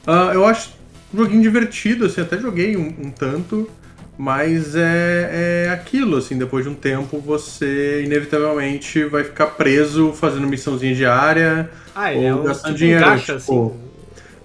Uh, 0.08 0.34
eu 0.34 0.46
acho 0.46 0.74
um 1.14 1.18
joguinho 1.18 1.42
divertido, 1.42 2.06
assim, 2.06 2.22
até 2.22 2.38
joguei 2.38 2.78
um, 2.78 2.88
um 2.88 3.12
tanto, 3.12 3.70
mas 4.18 4.76
é, 4.76 5.66
é 5.68 5.70
aquilo, 5.72 6.18
assim, 6.18 6.38
depois 6.38 6.64
de 6.64 6.70
um 6.70 6.76
tempo 6.76 7.20
você 7.20 8.04
inevitavelmente 8.04 9.04
vai 9.06 9.24
ficar 9.24 9.48
preso 9.48 10.14
fazendo 10.14 10.48
missãozinha 10.48 10.96
diária 10.96 11.70
ah, 11.94 12.12
ou 12.12 12.24
é 12.24 12.36
um, 12.36 12.44
gastando 12.44 12.74
tipo 12.74 12.78
dinheiro. 12.78 13.04
Caixa, 13.04 13.38
tipo, 13.38 13.76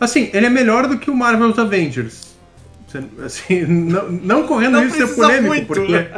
assim. 0.00 0.24
assim, 0.24 0.30
ele 0.32 0.46
é 0.46 0.50
melhor 0.50 0.88
do 0.88 0.98
que 0.98 1.10
o 1.10 1.16
Marvel's 1.16 1.58
Avengers 1.58 2.30
Assim, 3.24 3.64
não, 3.66 4.10
não 4.10 4.46
correndo 4.46 4.72
não 4.72 4.86
de 4.86 4.92
ser 4.92 5.06
polêmico, 5.14 5.46
muito. 5.48 5.66
porque, 5.66 6.08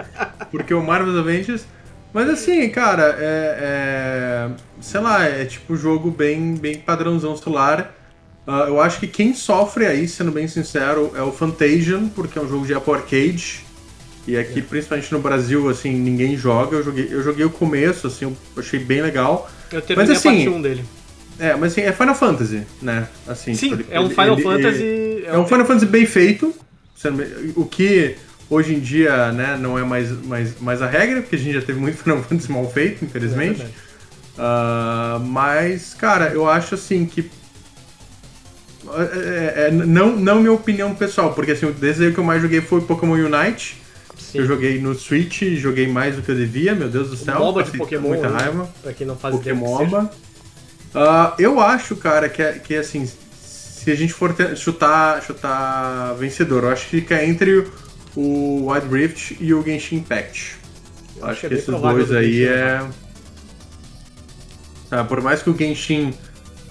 porque 0.51 0.75
o 0.75 0.83
Marvel's 0.83 1.19
Avengers. 1.19 1.65
Mas 2.13 2.29
assim, 2.29 2.69
cara, 2.69 3.17
é, 3.19 3.59
é, 3.59 4.51
Sei 4.81 5.01
lá, 5.01 5.25
é 5.25 5.45
tipo 5.45 5.77
jogo 5.77 6.11
bem, 6.11 6.55
bem 6.55 6.79
padrãozão 6.79 7.37
celular. 7.37 7.95
Uh, 8.47 8.69
eu 8.69 8.81
acho 8.81 8.99
que 8.99 9.07
quem 9.07 9.35
sofre 9.35 9.87
aí, 9.87 10.09
sendo 10.09 10.33
bem 10.33 10.49
sincero, 10.49 11.13
é 11.15 11.23
o 11.23 11.31
Fantasian, 11.31 12.09
porque 12.09 12.39
é 12.39 12.43
um 12.43 12.49
jogo 12.49 12.67
de 12.67 12.75
Apple 12.75 12.95
Arcade. 12.95 13.65
E 14.27 14.37
aqui, 14.37 14.61
é. 14.61 14.63
principalmente 14.63 15.13
no 15.13 15.21
Brasil, 15.21 15.69
assim, 15.69 15.93
ninguém 15.93 16.37
joga. 16.37 16.77
Eu 16.77 16.85
joguei, 16.85 17.09
eu 17.11 17.23
joguei 17.23 17.45
o 17.45 17.51
começo, 17.51 18.07
assim, 18.07 18.25
eu 18.25 18.37
achei 18.57 18.79
bem 18.79 19.01
legal. 19.03 19.51
Eu 19.71 19.81
terminei 19.81 20.15
mas, 20.15 20.19
assim, 20.19 20.29
a 20.29 20.33
parte 20.33 20.49
1 20.49 20.63
dele. 20.63 20.85
É, 21.39 21.57
mas 21.57 21.73
assim, 21.73 21.81
é 21.81 21.93
Final 21.93 22.15
Fantasy, 22.15 22.63
né? 22.81 23.09
Assim, 23.27 23.55
Sim, 23.55 23.77
tipo, 23.77 23.93
é 23.93 24.01
um 24.01 24.11
Final 24.11 24.35
ele, 24.35 24.43
Fantasy. 24.43 24.83
Ele, 24.83 25.27
é 25.27 25.37
um 25.37 25.47
Final 25.47 25.67
Fantasy 25.67 25.87
bem 25.87 26.07
feito. 26.07 26.55
O 27.57 27.65
que 27.65 28.17
hoje 28.49 28.75
em 28.75 28.81
dia 28.81 29.33
né, 29.33 29.59
não 29.61 29.77
é 29.79 29.83
mais, 29.83 30.11
mais, 30.25 30.61
mais 30.61 30.83
a 30.83 30.87
regra, 30.87 31.21
porque 31.21 31.37
a 31.37 31.39
gente 31.39 31.55
já 31.55 31.63
teve 31.63 31.81
muito 31.81 31.97
Final 32.03 32.23
Fantasy 32.23 32.53
mal 32.53 32.71
feito, 32.71 33.05
infelizmente. 33.05 33.63
É 33.63 33.67
uh, 34.41 35.21
mas, 35.21 35.95
cara, 35.95 36.29
eu 36.29 36.49
acho 36.49 36.75
assim 36.75 37.05
que. 37.05 37.29
É, 38.95 39.65
é, 39.65 39.67
é, 39.67 39.71
não, 39.71 40.17
não 40.17 40.41
minha 40.41 40.53
opinião 40.53 40.95
pessoal, 40.95 41.33
porque 41.33 41.53
assim, 41.53 41.67
o 41.67 41.73
desenho 41.73 42.13
que 42.13 42.19
eu 42.19 42.25
mais 42.25 42.43
joguei 42.43 42.61
foi 42.61 42.81
Pokémon 42.83 43.15
Unite. 43.15 43.81
Sim. 44.19 44.39
Eu 44.39 44.47
joguei 44.47 44.81
no 44.81 44.95
Switch, 44.95 45.43
joguei 45.57 45.87
mais 45.87 46.17
do 46.17 46.23
que 46.23 46.31
eu 46.31 46.35
devia, 46.35 46.75
meu 46.75 46.89
Deus 46.89 47.11
do 47.11 47.17
céu. 47.17 47.37
O 47.37 47.41
MOBA 47.41 47.65
de 47.65 47.79
Pokémon, 47.79 48.09
muita 48.09 48.29
raiva. 48.29 48.69
Pra 48.83 48.93
quem 48.93 49.07
não 49.07 49.17
faz 49.17 49.35
Pokémon 49.35 49.83
ideia 49.83 50.03
uh, 50.03 51.35
Eu 51.39 51.61
acho, 51.61 51.97
cara, 51.97 52.29
que, 52.29 52.43
é, 52.43 52.53
que 52.53 52.75
assim, 52.75 53.07
se 53.07 53.91
a 53.91 53.95
gente 53.95 54.13
for 54.13 54.35
chutar, 54.57 55.23
chutar 55.23 56.15
vencedor, 56.15 56.65
eu 56.65 56.71
acho 56.71 56.85
que 56.85 57.01
fica 57.01 57.25
entre 57.25 57.67
o 58.15 58.71
Wild 58.71 58.89
Rift 58.89 59.37
e 59.41 59.53
o 59.53 59.63
Genshin 59.63 59.97
Impact. 59.97 60.57
Eu 61.17 61.25
acho, 61.25 61.33
acho 61.33 61.41
que, 61.41 61.55
é 61.55 61.59
esses 61.59 61.67
dois 61.67 62.13
aí 62.13 62.45
é. 62.45 62.83
Tá, 64.89 65.05
por 65.05 65.21
mais 65.21 65.43
que 65.43 65.51
o 65.51 65.57
Genshin. 65.57 66.15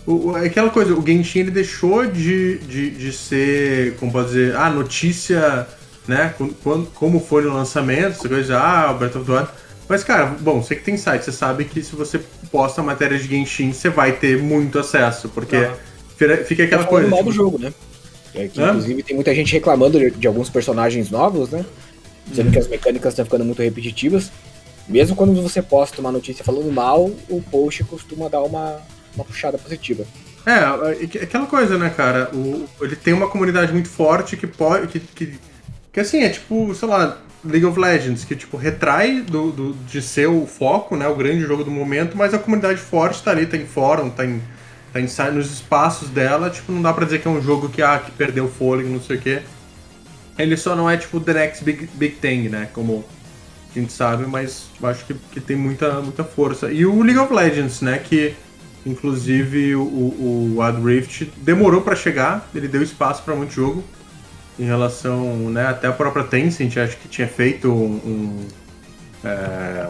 O, 0.06 0.36
aquela 0.36 0.70
coisa, 0.70 0.94
o 0.94 1.06
Genshin 1.06 1.40
ele 1.40 1.52
deixou 1.52 2.06
de, 2.06 2.58
de, 2.60 2.90
de 2.90 3.14
ser, 3.14 3.96
como 3.98 4.12
pode 4.12 4.30
dizer, 4.30 4.56
ah, 4.56 4.70
notícia, 4.70 5.68
né? 6.08 6.34
Quando, 6.64 6.88
como 6.94 7.20
foi 7.20 7.44
no 7.44 7.54
lançamento, 7.54 8.18
essa 8.18 8.28
coisa, 8.28 8.60
ah, 8.60 8.92
o 8.92 8.98
Breath 8.98 9.16
of 9.16 9.26
the 9.26 9.32
Wild. 9.32 9.50
Mas, 9.88 10.04
cara, 10.04 10.26
bom, 10.40 10.62
você 10.62 10.76
que 10.76 10.84
tem 10.84 10.98
site, 10.98 11.26
você 11.26 11.32
sabe 11.32 11.66
que 11.66 11.84
se 11.84 11.96
você 11.96 12.20
posta 12.52 12.82
matéria 12.82 13.18
de 13.18 13.28
Genshin, 13.28 13.74
você 13.74 13.90
vai 13.90 14.14
ter 14.14 14.42
muito 14.42 14.80
acesso, 14.80 15.30
porque. 15.30 15.58
Ah 15.58 15.92
fica 16.46 16.64
aquela 16.64 16.86
coisa. 16.86 17.08
mal 17.08 17.20
tipo... 17.20 17.32
do 17.32 17.36
jogo, 17.36 17.58
né? 17.58 17.74
É 18.34 18.48
que, 18.48 18.62
inclusive 18.62 19.04
tem 19.04 19.16
muita 19.16 19.36
gente 19.36 19.52
reclamando 19.54 20.00
de, 20.00 20.12
de, 20.12 20.28
alguns 20.28 20.50
personagens 20.50 21.10
novos, 21.10 21.50
né? 21.50 21.66
Dizendo 22.28 22.48
uhum. 22.48 22.52
que 22.54 22.60
as 22.60 22.68
mecânicas 22.68 23.14
estão 23.14 23.26
ficando 23.26 23.44
muito 23.44 23.62
repetitivas. 23.62 24.32
Mesmo 24.88 25.16
quando 25.16 25.34
você 25.42 25.62
posta 25.62 26.00
uma 26.00 26.12
notícia 26.12 26.44
falando 26.44 26.72
mal, 26.72 27.12
o 27.30 27.42
post 27.42 27.84
costuma 27.84 28.30
dar 28.30 28.42
uma, 28.42 28.82
uma 29.16 29.26
puxada 29.26 29.58
positiva. 29.58 30.06
É, 30.46 31.20
é 31.20 31.24
aquela 31.24 31.46
coisa, 31.46 31.78
né, 31.78 31.90
cara? 31.90 32.30
O, 32.34 32.68
ele 32.82 32.96
tem 32.96 33.14
uma 33.14 33.28
comunidade 33.28 33.72
muito 33.72 33.90
forte 33.90 34.36
que 34.36 34.48
pode. 34.48 34.88
Que, 34.88 35.00
que, 35.00 35.40
que 35.92 36.00
assim, 36.00 36.24
é 36.24 36.30
tipo, 36.30 36.74
sei 36.74 36.88
lá, 36.88 37.18
League 37.44 37.66
of 37.66 37.80
Legends, 37.80 38.24
que 38.24 38.36
tipo, 38.36 38.58
retrai 38.58 39.22
do, 39.22 39.52
do, 39.52 39.74
de 39.88 40.02
ser 40.02 40.28
o 40.28 40.46
foco, 40.46 40.96
né? 40.96 41.08
O 41.08 41.16
grande 41.16 41.42
jogo 41.42 41.64
do 41.64 41.72
momento, 41.72 42.18
mas 42.18 42.34
a 42.34 42.40
comunidade 42.40 42.80
forte 42.80 43.22
tá 43.22 43.32
ali, 43.32 43.46
tá 43.46 43.58
em 43.58 43.66
fórum, 43.66 44.10
tá 44.10 44.26
em 44.26 44.42
tá 45.16 45.32
nos 45.32 45.52
espaços 45.52 46.10
dela, 46.10 46.50
tipo, 46.50 46.72
não 46.72 46.82
dá 46.82 46.92
pra 46.92 47.06
dizer 47.06 47.22
que 47.22 47.28
é 47.28 47.32
um 47.32 47.42
jogo 47.42 47.70
que, 47.70 47.82
ah, 47.82 48.00
que 48.00 48.12
perdeu 48.12 48.50
fôlego, 48.50 48.90
não 48.90 49.02
sei 49.02 49.18
o 49.18 49.22
quê. 49.22 49.42
Ele 50.38 50.58
só 50.58 50.76
não 50.76 50.90
é, 50.90 50.98
tipo, 50.98 51.20
the 51.20 51.34
next 51.34 51.64
big, 51.64 51.90
big 51.94 52.16
thing, 52.16 52.50
né, 52.50 52.68
como 52.74 53.06
a 53.74 53.80
gente 53.80 53.94
sabe, 53.94 54.26
mas 54.26 54.66
acho 54.84 55.06
que, 55.06 55.14
que 55.32 55.40
tem 55.40 55.56
muita, 55.56 56.02
muita 56.02 56.24
força. 56.24 56.72
E 56.72 56.86
o 56.86 57.02
League 57.02 57.20
of 57.20 57.34
Legends, 57.34 57.82
né, 57.82 58.00
que 58.00 58.34
inclusive 58.86 59.76
o, 59.76 59.82
o, 59.82 60.56
Wild 60.58 60.84
Rift 60.84 61.32
demorou 61.38 61.82
para 61.82 61.96
chegar, 61.96 62.50
ele 62.54 62.68
deu 62.68 62.82
espaço 62.82 63.24
para 63.24 63.36
muito 63.36 63.54
jogo 63.54 63.84
em 64.60 64.66
relação, 64.66 65.50
né, 65.50 65.68
até 65.68 65.88
a 65.88 65.92
própria 65.92 66.24
Tencent, 66.24 66.78
acho 66.78 66.98
que 66.98 67.08
tinha 67.08 67.28
feito 67.28 67.70
um, 67.70 67.96
um 68.06 68.48
é, 69.24 69.88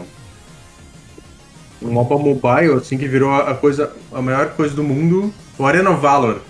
um 1.82 1.92
mobile, 1.92 2.74
assim, 2.74 2.96
que 2.96 3.08
virou 3.08 3.34
a 3.34 3.54
coisa, 3.54 3.92
a 4.12 4.22
maior 4.22 4.50
coisa 4.50 4.74
do 4.74 4.82
mundo, 4.82 5.32
o 5.58 5.66
Arena 5.66 5.90
Valor. 5.92 6.40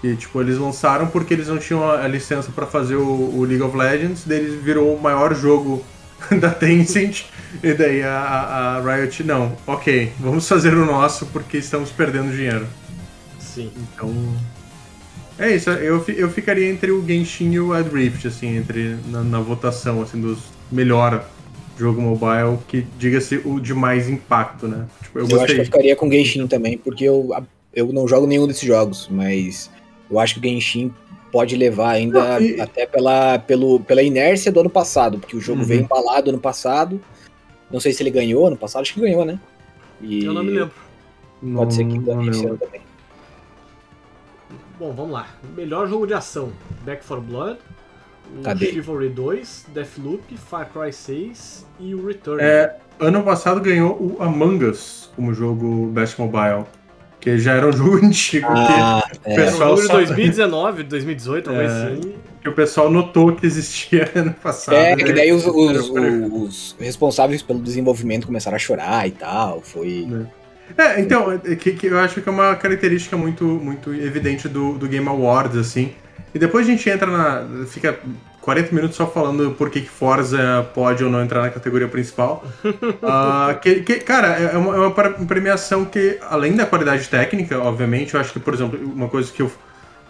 Que, 0.00 0.14
tipo, 0.14 0.40
eles 0.40 0.58
lançaram 0.58 1.08
porque 1.08 1.34
eles 1.34 1.48
não 1.48 1.58
tinham 1.58 1.90
a 1.90 2.06
licença 2.06 2.52
para 2.52 2.66
fazer 2.66 2.96
o, 2.96 3.34
o, 3.36 3.44
League 3.44 3.62
of 3.62 3.76
Legends, 3.76 4.24
daí 4.24 4.38
eles 4.38 4.62
virou 4.62 4.94
o 4.94 5.00
maior 5.00 5.34
jogo 5.34 5.82
da 6.40 6.50
Tencent, 6.50 7.24
e 7.62 7.72
daí 7.74 8.02
a, 8.02 8.18
a, 8.18 8.80
Riot, 8.80 9.22
não, 9.24 9.56
ok, 9.66 10.12
vamos 10.18 10.48
fazer 10.48 10.74
o 10.74 10.84
nosso 10.84 11.26
porque 11.26 11.58
estamos 11.58 11.90
perdendo 11.90 12.34
dinheiro. 12.34 12.66
Sim. 13.38 13.70
Então... 13.76 14.12
É 15.38 15.54
isso, 15.54 15.70
eu, 15.70 16.04
eu 16.08 16.28
ficaria 16.28 16.68
entre 16.68 16.90
o 16.90 17.06
Genshin 17.06 17.52
e 17.52 17.60
o 17.60 17.70
Wild 17.70 17.90
Rift, 17.90 18.26
assim, 18.26 18.56
entre, 18.56 18.96
na, 19.06 19.22
na 19.22 19.38
votação, 19.38 20.02
assim, 20.02 20.20
dos 20.20 20.40
melhor 20.70 21.24
jogo 21.78 22.00
mobile 22.00 22.58
que 22.66 22.84
diga-se 22.98 23.40
o 23.44 23.60
de 23.60 23.72
mais 23.72 24.08
impacto, 24.08 24.66
né? 24.66 24.86
Tipo, 25.02 25.20
eu, 25.20 25.28
eu 25.28 25.40
acho 25.40 25.54
que 25.54 25.60
eu 25.60 25.64
ficaria 25.64 25.96
com 25.96 26.10
Genshin 26.10 26.46
também, 26.48 26.76
porque 26.76 27.04
eu, 27.04 27.30
eu 27.72 27.92
não 27.92 28.08
jogo 28.08 28.26
nenhum 28.26 28.46
desses 28.46 28.66
jogos, 28.66 29.08
mas 29.10 29.70
eu 30.10 30.18
acho 30.18 30.34
que 30.34 30.40
o 30.40 30.42
Genshin 30.42 30.92
pode 31.30 31.56
levar 31.56 31.90
ainda 31.90 32.38
não, 32.38 32.40
e... 32.40 32.60
até 32.60 32.86
pela, 32.86 33.38
pelo, 33.38 33.80
pela 33.80 34.02
inércia 34.02 34.50
do 34.50 34.60
ano 34.60 34.70
passado, 34.70 35.18
porque 35.18 35.36
o 35.36 35.40
jogo 35.40 35.60
uhum. 35.60 35.66
veio 35.66 35.82
embalado 35.82 36.30
ano 36.30 36.40
passado. 36.40 37.00
Não 37.70 37.80
sei 37.80 37.92
se 37.92 38.02
ele 38.02 38.10
ganhou 38.10 38.46
ano 38.46 38.56
passado, 38.56 38.82
acho 38.82 38.94
que 38.94 39.00
ganhou, 39.00 39.24
né? 39.24 39.38
E... 40.00 40.24
Eu 40.24 40.32
não 40.32 40.42
me 40.42 40.50
lembro. 40.50 40.74
Pode 41.40 41.52
não, 41.52 41.70
ser 41.70 41.84
que 41.86 41.98
ganhe 41.98 42.30
esse 42.30 42.46
ano 42.46 42.58
também. 42.58 42.80
Bom, 44.78 44.92
vamos 44.92 45.12
lá. 45.12 45.28
Melhor 45.56 45.88
jogo 45.88 46.06
de 46.06 46.14
ação: 46.14 46.52
Back 46.84 47.04
for 47.04 47.20
Blood, 47.20 47.58
Cadê? 48.42 48.72
Chivalry 48.72 49.08
2, 49.08 49.66
Deathloop, 49.74 50.36
Far 50.36 50.70
Cry 50.70 50.92
6 50.92 51.66
e 51.80 51.94
o 51.94 52.06
Return. 52.06 52.42
É, 52.42 52.76
ano 52.98 53.22
passado 53.22 53.60
ganhou 53.60 53.96
o 54.00 54.22
Among 54.22 54.64
Us 54.64 55.10
como 55.16 55.32
jogo 55.32 55.86
Best 55.86 56.20
Mobile. 56.20 56.64
Que 57.20 57.36
já 57.38 57.54
era 57.54 57.66
um 57.68 57.72
jogo 57.72 57.96
antigo. 58.04 58.46
Ah, 58.50 59.02
que 59.24 59.30
é. 59.30 59.32
o 59.32 59.36
pessoal 59.36 59.70
é 59.70 59.72
um 59.72 59.76
jogo 59.76 59.88
de 59.88 60.06
2019, 60.06 60.82
2018, 60.84 61.44
talvez 61.44 61.70
é, 61.70 61.74
assim. 61.84 62.14
que 62.40 62.48
o 62.48 62.52
pessoal 62.52 62.90
notou 62.90 63.32
que 63.34 63.44
existia 63.46 64.08
ano 64.14 64.32
passado. 64.34 64.74
É, 64.76 64.94
né? 64.94 65.02
que 65.04 65.12
daí 65.12 65.32
os, 65.32 65.44
os- 65.46 65.90
Era- 65.96 66.26
os 66.32 66.76
responsáveis 66.78 67.42
pelo 67.42 67.58
desenvolvimento 67.60 68.26
começaram 68.26 68.54
a 68.54 68.58
chorar 68.58 69.06
e 69.08 69.10
tal. 69.10 69.60
Foi. 69.62 70.06
É, 70.76 71.00
então, 71.00 71.32
é 71.32 71.56
que, 71.56 71.72
que 71.72 71.86
eu 71.86 71.98
acho 71.98 72.20
que 72.20 72.28
é 72.28 72.32
uma 72.32 72.54
característica 72.54 73.16
muito, 73.16 73.44
muito 73.44 73.92
evidente 73.92 74.48
do, 74.48 74.74
do 74.78 74.86
Game 74.86 75.08
Awards, 75.08 75.56
assim. 75.56 75.92
E 76.34 76.38
depois 76.38 76.66
a 76.66 76.70
gente 76.70 76.88
entra 76.88 77.06
na. 77.10 77.64
fica 77.66 77.98
40 78.48 78.74
minutos 78.74 78.96
só 78.96 79.06
falando 79.06 79.50
por 79.58 79.68
que 79.68 79.82
Forza 79.82 80.66
pode 80.74 81.04
ou 81.04 81.10
não 81.10 81.22
entrar 81.22 81.42
na 81.42 81.50
categoria 81.50 81.86
principal. 81.86 82.42
Ah, 83.02 83.58
que, 83.60 83.80
que, 83.82 83.96
cara, 84.00 84.28
é 84.28 84.56
uma, 84.56 84.74
é 84.74 84.78
uma 84.78 84.90
pre- 84.90 85.26
premiação 85.26 85.84
que, 85.84 86.18
além 86.30 86.56
da 86.56 86.64
qualidade 86.64 87.06
técnica, 87.08 87.58
obviamente, 87.58 88.14
eu 88.14 88.20
acho 88.20 88.32
que, 88.32 88.40
por 88.40 88.54
exemplo, 88.54 88.78
uma 88.82 89.06
coisa 89.08 89.30
que 89.30 89.42
eu. 89.42 89.50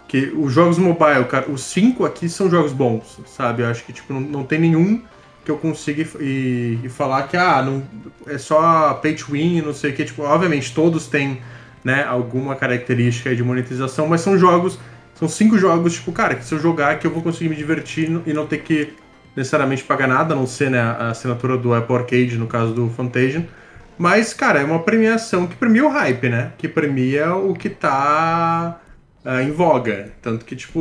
Que 0.07 0.31
os 0.35 0.53
jogos 0.53 0.77
mobile, 0.77 1.25
cara, 1.25 1.51
os 1.51 1.61
cinco 1.63 2.05
aqui 2.05 2.29
são 2.29 2.49
jogos 2.49 2.71
bons, 2.71 3.19
sabe? 3.27 3.61
Eu 3.61 3.67
acho 3.67 3.83
que, 3.83 3.91
tipo, 3.93 4.13
não, 4.13 4.21
não 4.21 4.43
tem 4.43 4.57
nenhum 4.59 5.01
que 5.43 5.51
eu 5.51 5.57
consiga 5.57 6.07
e, 6.19 6.79
e- 6.83 6.89
falar 6.89 7.23
que, 7.23 7.35
ah, 7.35 7.61
não, 7.61 7.83
é 8.25 8.37
só 8.37 8.93
pay 9.01 9.15
to 9.15 9.31
win, 9.33 9.61
não 9.61 9.73
sei 9.73 9.91
o 9.91 9.93
que. 9.93 10.05
Tipo, 10.05 10.23
obviamente, 10.23 10.73
todos 10.73 11.07
têm, 11.07 11.41
né, 11.83 12.05
alguma 12.05 12.55
característica 12.55 13.35
de 13.35 13.43
monetização, 13.43 14.07
mas 14.07 14.21
são 14.21 14.37
jogos, 14.37 14.79
são 15.19 15.27
cinco 15.27 15.57
jogos, 15.57 15.95
tipo, 15.95 16.13
cara, 16.13 16.33
que 16.33 16.45
se 16.45 16.53
eu 16.53 16.59
jogar 16.59 16.97
que 16.97 17.05
eu 17.05 17.11
vou 17.11 17.21
conseguir 17.21 17.49
me 17.49 17.55
divertir 17.55 18.09
e 18.25 18.31
não 18.31 18.47
ter 18.47 18.59
que 18.59 18.93
necessariamente 19.35 19.83
pagar 19.83 20.07
nada, 20.07 20.33
a 20.33 20.37
não 20.37 20.47
ser, 20.47 20.71
né, 20.71 20.79
a 20.79 21.09
assinatura 21.09 21.57
do 21.57 21.73
Apple 21.73 21.93
Arcade, 21.93 22.37
no 22.37 22.47
caso 22.47 22.73
do 22.73 22.89
Fantasian. 22.89 23.45
Mas, 23.97 24.33
cara, 24.33 24.61
é 24.61 24.63
uma 24.63 24.79
premiação 24.79 25.45
que 25.45 25.57
premia 25.57 25.85
o 25.85 25.89
hype, 25.89 26.29
né? 26.29 26.53
Que 26.57 26.69
premia 26.69 27.35
o 27.35 27.53
que 27.53 27.69
tá 27.69 28.79
ah, 29.25 29.43
em 29.43 29.51
voga. 29.51 30.13
Tanto 30.21 30.45
que, 30.45 30.55
tipo, 30.55 30.79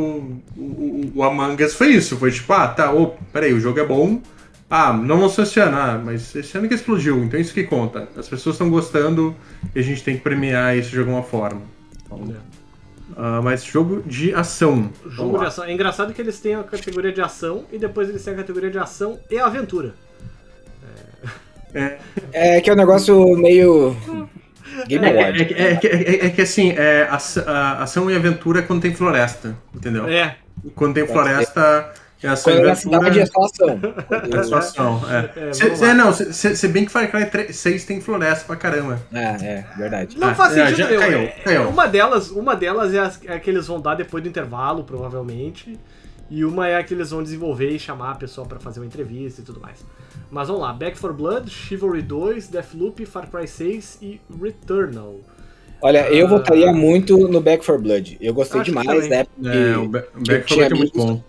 o, 0.56 1.10
o, 1.16 1.22
Among 1.24 1.60
Us 1.64 1.74
foi 1.74 1.88
isso. 1.88 2.16
Foi 2.16 2.30
tipo, 2.30 2.52
ah, 2.52 2.68
tá, 2.68 2.92
ô, 2.92 3.08
peraí, 3.32 3.52
o 3.52 3.58
jogo 3.58 3.80
é 3.80 3.84
bom. 3.84 4.22
Ah, 4.70 4.92
não 4.92 5.20
lançou 5.20 5.42
esse 5.42 5.58
ano, 5.58 5.76
ah, 5.76 6.00
mas 6.04 6.32
esse 6.36 6.56
ano 6.56 6.68
que 6.68 6.74
explodiu, 6.74 7.24
então 7.24 7.40
isso 7.40 7.54
que 7.54 7.64
conta. 7.64 8.08
As 8.16 8.28
pessoas 8.28 8.54
estão 8.54 8.70
gostando 8.70 9.34
e 9.74 9.80
a 9.80 9.82
gente 9.82 10.04
tem 10.04 10.16
que 10.16 10.22
premiar 10.22 10.76
isso 10.76 10.90
de 10.90 11.00
alguma 11.00 11.24
forma. 11.24 11.62
Então, 12.04 12.22
ah, 13.18 13.40
mas 13.42 13.64
jogo 13.64 14.02
de 14.06 14.32
ação. 14.34 14.90
Jogo 15.06 15.38
de 15.38 15.44
ação. 15.46 15.64
É 15.64 15.72
engraçado 15.72 16.14
que 16.14 16.22
eles 16.22 16.38
têm 16.40 16.54
a 16.54 16.62
categoria 16.62 17.12
de 17.12 17.20
ação 17.20 17.64
e 17.72 17.78
depois 17.78 18.08
eles 18.08 18.22
têm 18.24 18.32
a 18.32 18.36
categoria 18.36 18.70
de 18.70 18.78
ação 18.78 19.18
e 19.30 19.38
aventura. 19.38 19.94
É 22.32 22.60
que 22.60 22.70
é 22.70 22.72
um 22.72 22.76
negócio 22.76 23.36
meio. 23.36 23.94
Game 24.86 25.04
É, 25.06 25.20
é, 25.20 25.44
que- 25.44 25.54
é, 25.54 25.76
que- 25.76 25.86
é- 25.88 26.26
é 26.26 26.30
que 26.30 26.40
assim, 26.40 26.70
é, 26.76 27.08
ação 27.10 28.10
e 28.10 28.16
aventura 28.16 28.60
é 28.60 28.62
quando 28.62 28.80
tem 28.82 28.94
floresta, 28.94 29.56
entendeu? 29.74 30.06
É, 30.08 30.36
Quando 30.74 30.94
tem 30.94 31.06
floresta, 31.06 31.92
é 32.22 32.28
ação 32.28 32.52
Quando 32.52 32.64
é 32.64 32.68
na 32.68 32.74
cidade 32.74 33.20
é 33.20 33.26
só 33.26 33.44
ação. 33.44 33.80
É 34.38 34.42
só 34.42 34.56
ação. 34.56 35.00
É, 35.10 35.48
É. 35.48 35.52
Se- 35.52 35.84
lá. 35.84 35.94
não, 35.94 36.12
se, 36.12 36.32
se- 36.32 36.56
se 36.56 36.68
bem 36.68 36.84
que 36.84 36.90
Far 36.90 37.08
Cry 37.10 37.52
6 37.52 37.84
tem 37.84 38.00
floresta 38.00 38.44
pra 38.46 38.56
caramba. 38.56 39.00
É, 39.12 39.22
é, 39.24 39.66
verdade. 39.76 40.18
Não 40.18 40.28
Ah, 40.28 40.34
faz 40.34 40.56
é, 40.56 40.66
sentido 40.66 40.76
já 40.78 40.88
nenhum. 40.88 41.00
caiu, 41.00 41.18
É- 41.20 41.26
caiu. 41.44 41.68
Uma 41.68 41.86
delas, 41.86 42.30
uma 42.30 42.56
delas 42.56 42.92
é, 42.94 42.98
as, 42.98 43.20
é 43.24 43.34
a 43.34 43.40
que 43.40 43.48
eles 43.50 43.66
vão 43.66 43.80
dar 43.80 43.94
depois 43.94 44.22
do 44.22 44.28
intervalo, 44.28 44.84
provavelmente. 44.84 45.78
E 46.30 46.44
uma 46.44 46.68
é 46.68 46.76
a 46.76 46.84
que 46.84 46.92
eles 46.92 47.10
vão 47.10 47.22
desenvolver 47.22 47.70
e 47.70 47.78
chamar 47.78 48.10
a 48.10 48.14
pessoa 48.14 48.46
pra 48.46 48.60
fazer 48.60 48.80
uma 48.80 48.86
entrevista 48.86 49.40
e 49.40 49.44
tudo 49.44 49.60
mais. 49.60 49.78
Mas 50.30 50.48
vamos 50.48 50.60
lá: 50.62 50.72
Back 50.74 50.98
4 51.00 51.14
Blood, 51.16 51.50
Chivalry 51.50 52.02
2, 52.02 52.48
Deathloop, 52.48 53.06
Far 53.06 53.28
Cry 53.30 53.48
6 53.48 53.98
e 54.02 54.20
Returnal. 54.42 55.14
Olha, 55.80 56.06
eu 56.10 56.26
Ah. 56.26 56.28
votaria 56.28 56.70
muito 56.72 57.16
no 57.28 57.40
Back 57.40 57.64
4 57.64 57.80
Blood. 57.82 58.18
Eu 58.20 58.34
gostei 58.34 58.60
Acho 58.60 58.70
demais, 58.70 59.08
né? 59.08 59.24
É, 59.44 59.76
o 59.78 59.88
Ba- 59.88 60.04
o 60.14 60.22
Back 60.26 60.44
tinha 60.46 60.68
4 60.68 60.74
é 60.74 60.78
muito 60.78 60.98
bom. 60.98 61.22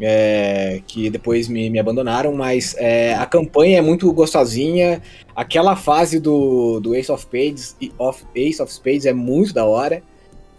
É, 0.00 0.80
que 0.86 1.08
depois 1.10 1.48
me, 1.48 1.70
me 1.70 1.78
abandonaram, 1.78 2.32
mas 2.34 2.74
é, 2.78 3.14
a 3.14 3.26
campanha 3.26 3.78
é 3.78 3.82
muito 3.82 4.12
gostosinha. 4.12 5.02
Aquela 5.34 5.76
fase 5.76 6.20
do, 6.20 6.80
do 6.80 6.94
Ace 6.94 7.10
of 7.10 7.22
Spades, 7.22 7.76
e 7.80 7.92
of, 7.98 8.24
Ace 8.34 8.62
of 8.62 8.72
Spades 8.72 9.06
é 9.06 9.12
muito 9.12 9.54
da 9.54 9.64
hora. 9.64 10.02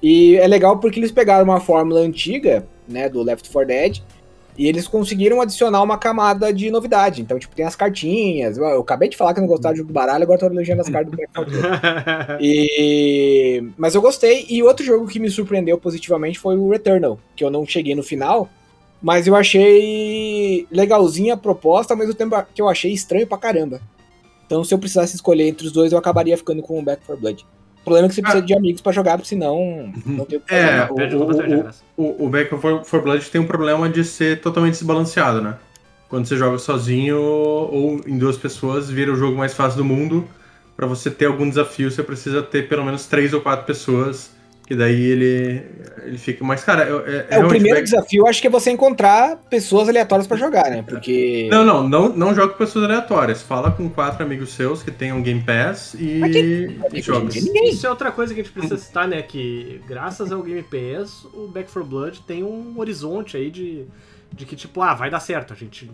E 0.01 0.35
é 0.37 0.47
legal 0.47 0.79
porque 0.79 0.99
eles 0.99 1.11
pegaram 1.11 1.43
uma 1.43 1.59
fórmula 1.59 2.01
antiga, 2.01 2.67
né, 2.87 3.09
do 3.09 3.23
Left 3.23 3.49
4 3.49 3.67
Dead, 3.67 4.01
e 4.57 4.67
eles 4.67 4.87
conseguiram 4.87 5.39
adicionar 5.39 5.83
uma 5.83 5.97
camada 5.97 6.51
de 6.51 6.71
novidade. 6.71 7.21
Então, 7.21 7.37
tipo, 7.37 7.55
tem 7.55 7.65
as 7.65 7.75
cartinhas. 7.75 8.57
Eu, 8.57 8.79
acabei 8.79 9.07
de 9.07 9.15
falar 9.15 9.33
que 9.33 9.39
eu 9.39 9.41
não 9.41 9.47
gostava 9.47 9.73
de 9.73 9.81
jogo 9.81 9.93
baralho, 9.93 10.23
agora 10.23 10.39
tô 10.39 10.47
elogiando 10.47 10.81
as 10.81 10.89
cartas 10.89 11.11
do 11.11 11.17
Back 11.17 11.31
4 11.33 11.51
Blood. 11.51 12.37
E... 12.41 13.63
Mas 13.77 13.93
eu 13.93 14.01
gostei. 14.01 14.47
E 14.49 14.63
outro 14.63 14.83
jogo 14.83 15.07
que 15.07 15.19
me 15.19 15.29
surpreendeu 15.29 15.77
positivamente 15.77 16.39
foi 16.39 16.57
o 16.57 16.69
Returnal, 16.69 17.19
que 17.35 17.43
eu 17.43 17.51
não 17.51 17.67
cheguei 17.67 17.93
no 17.93 18.01
final, 18.01 18.49
mas 19.01 19.27
eu 19.27 19.35
achei 19.35 20.67
legalzinha 20.71 21.35
a 21.35 21.37
proposta, 21.37 21.93
ao 21.93 21.97
mesmo 21.97 22.13
tempo 22.13 22.35
que 22.53 22.61
eu 22.61 22.67
achei 22.69 22.91
estranho 22.91 23.27
pra 23.27 23.37
caramba. 23.37 23.79
Então, 24.45 24.63
se 24.63 24.73
eu 24.73 24.79
precisasse 24.79 25.15
escolher 25.15 25.47
entre 25.47 25.67
os 25.67 25.73
dois, 25.73 25.91
eu 25.91 25.97
acabaria 25.97 26.37
ficando 26.37 26.61
com 26.61 26.79
o 26.79 26.81
Back 26.81 27.05
4 27.05 27.21
Blood. 27.21 27.45
O 27.81 27.83
problema 27.83 28.07
é 28.07 28.09
que 28.09 28.15
você 28.15 28.21
precisa 28.21 28.43
de 28.43 28.53
amigos 28.53 28.81
pra 28.81 28.91
jogar, 28.91 29.17
porque 29.17 29.29
senão 29.29 29.91
não 30.05 30.25
tem 30.25 30.37
o 30.37 30.41
que 30.41 30.49
fazer. 30.49 30.67
É, 30.67 30.87
o, 30.89 32.03
o, 32.03 32.05
o, 32.05 32.23
o, 32.23 32.25
o 32.25 32.29
Back 32.29 32.49
4 32.49 33.01
Blood 33.01 33.29
tem 33.29 33.39
um 33.39 33.47
problema 33.47 33.89
de 33.89 34.03
ser 34.03 34.41
totalmente 34.41 34.73
desbalanceado, 34.73 35.41
né? 35.41 35.55
Quando 36.09 36.25
você 36.25 36.37
joga 36.37 36.57
sozinho 36.57 37.19
ou 37.19 38.01
em 38.07 38.17
duas 38.17 38.37
pessoas, 38.37 38.89
vira 38.89 39.11
o 39.11 39.15
jogo 39.15 39.37
mais 39.37 39.53
fácil 39.53 39.77
do 39.77 39.85
mundo. 39.85 40.27
Pra 40.75 40.87
você 40.87 41.11
ter 41.11 41.25
algum 41.25 41.47
desafio, 41.49 41.91
você 41.91 42.03
precisa 42.03 42.41
ter 42.41 42.69
pelo 42.69 42.85
menos 42.85 43.07
três 43.07 43.33
ou 43.33 43.41
quatro 43.41 43.65
pessoas, 43.65 44.31
que 44.67 44.75
daí 44.75 45.01
ele, 45.01 45.63
ele 46.03 46.17
fica. 46.17 46.43
Mas, 46.43 46.61
cara, 46.61 46.83
é, 46.83 47.27
é, 47.29 47.37
É, 47.37 47.45
o 47.45 47.47
primeiro 47.47 47.81
desafio, 47.81 48.23
eu 48.23 48.27
acho 48.27 48.41
que 48.41 48.47
é 48.47 48.49
você 48.49 48.69
encontrar 48.69 49.37
pessoas 49.49 49.87
aleatórias 49.87 50.27
pra 50.27 50.35
jogar, 50.35 50.69
né? 50.69 50.83
Porque. 50.85 51.47
Não, 51.49 51.63
não, 51.63 51.87
não, 51.87 52.09
não 52.09 52.35
joga 52.35 52.51
com 52.51 52.57
pessoas 52.57 52.83
aleatórias. 52.83 53.41
Fala 53.41 53.71
com 53.71 53.89
quatro 53.89 54.21
amigos 54.21 54.49
seus 54.49 54.83
que 54.83 54.91
tenham 54.91 55.21
Game 55.21 55.41
Pass 55.41 55.95
e, 55.97 56.21
e 56.91 57.01
joga. 57.01 57.29
Isso 57.33 57.87
é 57.87 57.89
outra 57.89 58.11
coisa 58.11 58.33
que 58.33 58.41
a 58.41 58.43
gente 58.43 58.51
precisa 58.51 58.77
citar, 58.77 59.07
né? 59.07 59.21
Que 59.21 59.81
graças 59.87 60.33
ao 60.33 60.43
Game 60.43 60.63
Pass, 60.63 61.23
o 61.33 61.47
Back 61.47 61.71
4 61.71 61.89
Blood 61.89 62.21
tem 62.27 62.43
um 62.43 62.77
horizonte 62.77 63.37
aí 63.37 63.49
de, 63.49 63.85
de 64.33 64.45
que, 64.45 64.57
tipo, 64.57 64.81
ah, 64.81 64.93
vai 64.93 65.09
dar 65.09 65.21
certo. 65.21 65.53
A 65.53 65.55
gente 65.55 65.89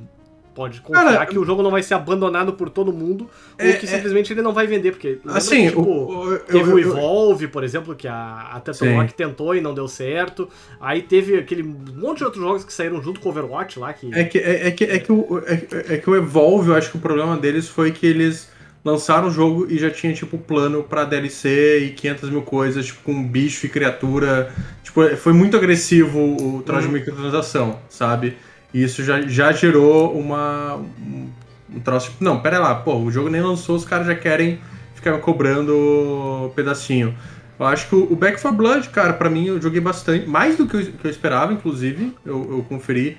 pode 0.53 0.81
confiar 0.81 1.03
Cara, 1.05 1.25
que 1.25 1.37
o 1.37 1.43
jogo 1.43 1.61
não 1.63 1.71
vai 1.71 1.81
ser 1.83 1.93
abandonado 1.95 2.53
por 2.53 2.69
todo 2.69 2.93
mundo 2.93 3.29
É, 3.57 3.67
ou 3.71 3.73
que 3.77 3.85
é- 3.85 3.89
simplesmente 3.89 4.31
ele 4.31 4.41
não 4.41 4.53
vai 4.53 4.67
vender. 4.67 4.91
Porque, 4.91 5.19
Assim, 5.27 5.63
que, 5.63 5.67
tipo, 5.69 5.81
o, 5.81 6.33
o- 6.33 6.39
Teve 6.39 6.71
eu- 6.71 6.75
o 6.75 6.79
eu- 6.79 6.89
Evolve, 6.91 7.47
por 7.47 7.63
exemplo, 7.63 7.95
que 7.95 8.07
a, 8.07 8.49
a 8.53 8.59
Turtle 8.59 9.07
tentou 9.15 9.55
e 9.55 9.61
não 9.61 9.73
deu 9.73 9.87
certo. 9.87 10.47
Aí 10.79 11.01
teve 11.01 11.37
aquele 11.37 11.63
monte 11.63 12.19
de 12.19 12.23
outros 12.25 12.43
jogos 12.43 12.63
que 12.63 12.71
saíram 12.73 13.01
junto 13.01 13.19
com 13.19 13.29
o 13.29 13.31
Overwatch 13.31 13.79
lá. 13.79 13.91
Que... 13.93 14.13
É 14.13 14.23
que, 14.23 14.37
é, 14.37 14.67
é 14.67 14.71
que, 14.71 14.83
é, 14.83 14.99
que 14.99 15.11
o, 15.11 15.41
é, 15.45 15.93
é 15.95 15.97
que 15.97 16.09
o 16.09 16.15
Evolve, 16.15 16.69
eu 16.69 16.75
acho 16.75 16.91
que 16.91 16.97
o 16.97 17.01
problema 17.01 17.35
deles 17.37 17.67
foi 17.67 17.91
que 17.91 18.05
eles 18.05 18.51
lançaram 18.85 19.29
o 19.29 19.31
jogo 19.31 19.65
e 19.69 19.77
já 19.77 19.89
tinha, 19.89 20.13
tipo, 20.13 20.37
plano 20.37 20.83
pra 20.83 21.05
DLC 21.05 21.79
e 21.85 21.89
500 21.91 22.29
mil 22.29 22.41
coisas, 22.41 22.85
tipo, 22.85 23.01
com 23.01 23.23
bicho 23.25 23.65
e 23.65 23.69
criatura. 23.69 24.51
Tipo, 24.83 25.15
foi 25.15 25.31
muito 25.31 25.55
agressivo 25.55 26.19
o 26.19 26.61
troço 26.61 26.87
de 26.87 26.93
microtransação, 26.93 27.79
sabe? 27.89 28.35
E 28.73 28.83
isso 28.83 29.03
já, 29.03 29.21
já 29.21 29.51
gerou 29.51 30.17
uma. 30.17 30.75
Um, 30.75 31.29
troço, 31.83 32.11
tipo, 32.11 32.23
não, 32.23 32.39
pera 32.39 32.59
lá, 32.59 32.75
pô, 32.75 32.95
o 32.97 33.11
jogo 33.11 33.29
nem 33.29 33.41
lançou, 33.41 33.75
os 33.75 33.85
caras 33.85 34.05
já 34.07 34.15
querem 34.15 34.59
ficar 34.95 35.17
cobrando 35.19 36.51
pedacinho. 36.55 37.15
Eu 37.59 37.65
acho 37.67 37.87
que 37.87 37.95
o 37.95 38.15
Back 38.15 38.41
4 38.41 38.57
Blood, 38.57 38.89
cara, 38.89 39.13
pra 39.13 39.29
mim 39.29 39.47
eu 39.47 39.61
joguei 39.61 39.79
bastante, 39.79 40.27
mais 40.27 40.57
do 40.57 40.67
que 40.67 40.75
eu, 40.75 40.85
que 40.85 41.05
eu 41.05 41.11
esperava, 41.11 41.53
inclusive, 41.53 42.13
eu, 42.25 42.57
eu 42.57 42.65
conferi. 42.67 43.17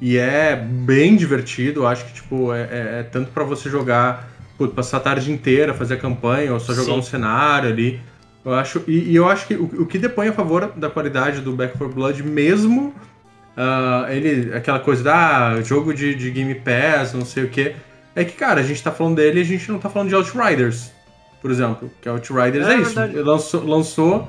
E 0.00 0.16
é 0.18 0.56
bem 0.56 1.14
divertido, 1.14 1.80
eu 1.82 1.86
acho 1.86 2.04
que, 2.06 2.14
tipo, 2.14 2.52
é, 2.52 2.62
é- 2.62 3.00
é 3.00 3.02
tanto 3.04 3.30
pra 3.30 3.44
você 3.44 3.70
jogar, 3.70 4.28
putz, 4.58 4.74
passar 4.74 4.96
a 4.96 5.00
tarde 5.00 5.30
inteira, 5.30 5.74
fazer 5.74 5.94
a 5.94 5.96
campanha, 5.96 6.52
ou 6.52 6.58
só 6.60 6.72
jogar 6.74 6.92
Sim. 6.92 6.98
um 6.98 7.02
cenário 7.02 7.68
ali. 7.68 8.00
Eu 8.44 8.54
acho, 8.54 8.82
e, 8.88 9.10
e 9.10 9.14
eu 9.16 9.28
acho 9.28 9.46
que 9.46 9.54
o, 9.54 9.64
o 9.82 9.86
que 9.86 9.98
depõe 9.98 10.26
a 10.28 10.32
favor 10.32 10.72
da 10.76 10.90
qualidade 10.90 11.40
do 11.40 11.52
Back 11.52 11.78
4 11.78 11.94
Blood, 11.94 12.22
mesmo 12.24 12.92
ah, 13.56 14.06
ele, 14.10 14.54
aquela 14.54 14.78
coisa 14.80 15.02
da 15.02 15.48
ah, 15.48 15.62
jogo 15.62 15.92
de, 15.94 16.14
de 16.14 16.30
Game 16.30 16.54
Pass, 16.56 17.12
não 17.14 17.24
sei 17.24 17.44
o 17.44 17.48
que, 17.48 17.74
é 18.14 18.24
que, 18.24 18.32
cara, 18.32 18.60
a 18.60 18.64
gente 18.64 18.82
tá 18.82 18.90
falando 18.90 19.16
dele 19.16 19.38
e 19.40 19.42
a 19.42 19.46
gente 19.46 19.70
não 19.70 19.78
tá 19.78 19.88
falando 19.88 20.08
de 20.08 20.14
Outriders, 20.14 20.90
por 21.40 21.50
exemplo. 21.50 21.90
Que 22.00 22.08
Outriders 22.08 22.66
É 22.66 22.74
é, 22.74 22.80
isso. 22.80 23.00
Lançou, 23.22 23.64
lançou 23.66 24.28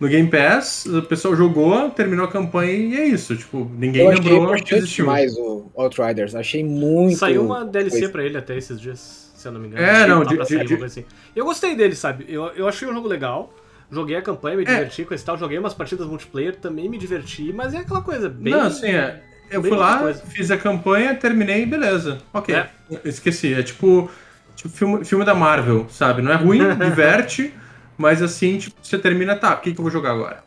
no 0.00 0.06
Game 0.08 0.28
Pass, 0.30 0.86
o 0.86 1.02
pessoal 1.02 1.34
jogou, 1.34 1.90
terminou 1.90 2.24
a 2.24 2.28
campanha 2.28 2.72
e 2.72 2.94
é 2.96 3.06
isso. 3.06 3.36
Tipo, 3.36 3.70
ninguém 3.76 4.02
Eu 4.04 4.10
achei 4.10 4.22
lembrou 4.22 4.38
que 4.38 4.44
importante 4.44 4.74
existiu. 4.76 5.04
demais 5.04 5.36
o 5.36 5.70
Outriders. 5.74 6.34
Achei 6.34 6.62
muito. 6.64 7.16
Saiu 7.18 7.44
uma 7.44 7.64
DLC 7.64 7.98
coisa. 7.98 8.12
pra 8.12 8.22
ele 8.24 8.38
até 8.38 8.56
esses 8.56 8.80
dias, 8.80 9.32
se 9.34 9.46
eu 9.48 9.52
não 9.52 9.60
me 9.60 9.66
engano. 9.68 9.84
É, 9.84 10.06
não, 10.06 10.24
Tá 10.24 10.30
de- 10.30 10.38
de- 10.38 10.46
sair, 10.46 10.66
de- 10.66 10.84
assim. 10.84 11.04
Eu 11.34 11.44
gostei 11.44 11.74
dele, 11.74 11.94
sabe? 11.96 12.24
Eu, 12.28 12.44
eu 12.54 12.68
achei 12.68 12.86
o 12.88 12.92
jogo 12.94 13.08
legal. 13.08 13.52
Joguei 13.90 14.16
a 14.16 14.22
campanha, 14.22 14.56
me 14.56 14.62
É. 14.64 14.66
diverti 14.66 15.04
com 15.04 15.14
esse 15.14 15.24
tal. 15.24 15.38
Joguei 15.38 15.58
umas 15.58 15.74
partidas 15.74 16.06
multiplayer, 16.06 16.56
também 16.56 16.88
me 16.88 16.98
diverti. 16.98 17.52
Mas 17.52 17.74
é 17.74 17.78
aquela 17.78 18.02
coisa, 18.02 18.28
bem... 18.28 18.52
Não, 18.52 18.66
assim, 18.66 18.88
é. 18.88 19.22
Eu 19.50 19.62
fui 19.62 19.70
lá, 19.76 19.98
coisa. 19.98 20.22
fiz 20.26 20.50
a 20.50 20.58
campanha, 20.58 21.14
terminei, 21.14 21.64
beleza. 21.64 22.18
Ok. 22.32 22.54
É. 22.54 22.68
Esqueci. 23.04 23.54
É 23.54 23.62
tipo, 23.62 24.10
tipo 24.54 24.68
filme, 24.68 25.04
filme 25.04 25.24
da 25.24 25.34
Marvel, 25.34 25.86
sabe? 25.88 26.20
Não 26.20 26.30
é 26.30 26.36
ruim, 26.36 26.58
diverte, 26.76 27.54
mas 27.96 28.20
assim, 28.20 28.58
tipo, 28.58 28.76
você 28.82 28.98
termina, 28.98 29.34
tá, 29.36 29.54
o 29.54 29.60
que, 29.60 29.72
que 29.72 29.80
eu 29.80 29.82
vou 29.82 29.90
jogar 29.90 30.12
agora? 30.12 30.44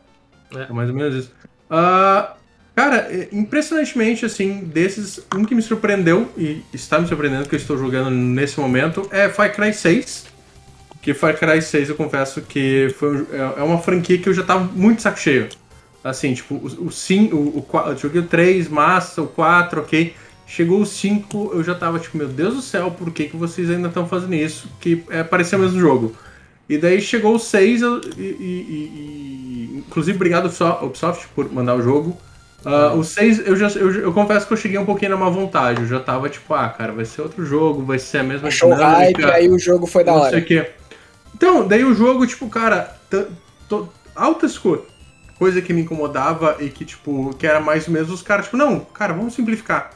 É. 0.54 0.62
É 0.70 0.72
mais 0.72 0.88
ou 0.88 0.94
menos 0.94 1.16
isso. 1.16 1.32
Ah, 1.68 2.34
Cara, 2.74 3.06
é, 3.10 3.28
impressionantemente, 3.32 4.24
assim, 4.24 4.60
desses, 4.64 5.20
um 5.34 5.44
que 5.44 5.54
me 5.54 5.60
surpreendeu, 5.60 6.32
e 6.38 6.62
está 6.72 6.98
me 6.98 7.06
surpreendendo 7.06 7.46
que 7.46 7.54
eu 7.54 7.58
estou 7.58 7.76
jogando 7.76 8.08
nesse 8.10 8.58
momento, 8.58 9.06
é 9.10 9.28
Far 9.28 9.54
Cry 9.54 9.74
6. 9.74 10.31
Que 11.02 11.12
Far 11.12 11.36
Cry 11.36 11.60
6, 11.60 11.88
eu 11.90 11.96
confesso 11.96 12.40
que 12.42 12.94
foi, 12.98 13.16
um- 13.16 13.26
é 13.32 13.60
é 13.60 13.62
uma 13.62 13.78
franquia 13.78 14.16
que 14.18 14.28
eu 14.28 14.32
já 14.34 14.42
tava 14.44 14.64
muito 14.72 15.02
saco 15.02 15.18
cheio. 15.18 15.48
Assim, 16.04 16.32
tipo, 16.34 16.54
o, 16.54 16.86
o, 16.86 16.90
sim- 16.92 17.30
o, 17.32 17.36
o, 17.58 17.66
eu 17.88 17.96
joguei 17.98 18.20
o 18.20 18.26
3, 18.26 18.68
massa, 18.68 19.20
o 19.22 19.26
4, 19.26 19.80
ok. 19.80 20.14
Chegou 20.46 20.80
o 20.80 20.86
5, 20.86 21.52
eu 21.54 21.62
já 21.64 21.74
tava 21.74 21.98
tipo, 21.98 22.16
meu 22.16 22.28
Deus 22.28 22.54
do 22.54 22.62
céu, 22.62 22.90
por 22.90 23.10
que, 23.10 23.24
que 23.24 23.36
vocês 23.36 23.70
ainda 23.70 23.88
estão 23.88 24.06
fazendo 24.06 24.34
isso? 24.34 24.68
Que 24.80 25.02
é, 25.10 25.22
parecia 25.22 25.58
o 25.58 25.60
mesmo 25.60 25.78
jogo. 25.80 26.14
E 26.68 26.78
daí 26.78 27.00
chegou 27.00 27.34
o 27.34 27.38
6, 27.38 27.82
eu- 27.82 28.00
e, 28.16 28.20
e- 28.22 29.72
e- 29.76 29.78
inclusive 29.78 30.16
obrigado 30.16 30.46
Ubisoft 30.82 31.26
por 31.34 31.52
mandar 31.52 31.74
o 31.74 31.82
jogo. 31.82 32.16
Ah, 32.64 32.92
o 32.94 33.02
6, 33.02 33.44
eu, 33.46 33.56
já, 33.56 33.68
eu, 33.70 33.90
eu 33.92 34.12
confesso 34.12 34.46
que 34.46 34.52
eu 34.52 34.56
cheguei 34.56 34.78
um 34.78 34.84
pouquinho 34.84 35.10
na 35.12 35.16
má 35.16 35.28
vontade. 35.28 35.80
Eu 35.82 35.88
já 35.88 35.98
tava 35.98 36.28
tipo, 36.28 36.54
ah, 36.54 36.68
cara, 36.68 36.92
vai 36.92 37.04
ser 37.04 37.22
outro 37.22 37.44
jogo, 37.44 37.82
vai 37.84 37.98
ser 37.98 38.18
a 38.18 38.22
mesma 38.22 38.48
Achou 38.48 38.70
o 38.70 38.74
hype, 38.74 39.24
aí 39.24 39.48
o 39.48 39.58
jogo 39.58 39.86
foi 39.86 40.04
da 40.04 40.12
não 40.12 40.20
hora. 40.20 40.30
sei 40.30 40.40
o 40.40 40.44
quê. 40.44 40.70
Então, 41.42 41.66
daí 41.66 41.84
o 41.84 41.92
jogo, 41.92 42.24
tipo, 42.24 42.48
cara, 42.48 42.96
altas 44.14 44.56
co 44.56 44.86
coisa 45.36 45.60
que 45.60 45.72
me 45.72 45.80
incomodava 45.80 46.58
e 46.60 46.68
que, 46.68 46.84
tipo, 46.84 47.34
que 47.34 47.44
era 47.44 47.58
mais 47.58 47.88
ou 47.88 47.92
menos 47.92 48.10
os 48.12 48.22
caras, 48.22 48.44
tipo, 48.44 48.56
não, 48.56 48.78
cara, 48.78 49.12
vamos 49.12 49.34
simplificar. 49.34 49.90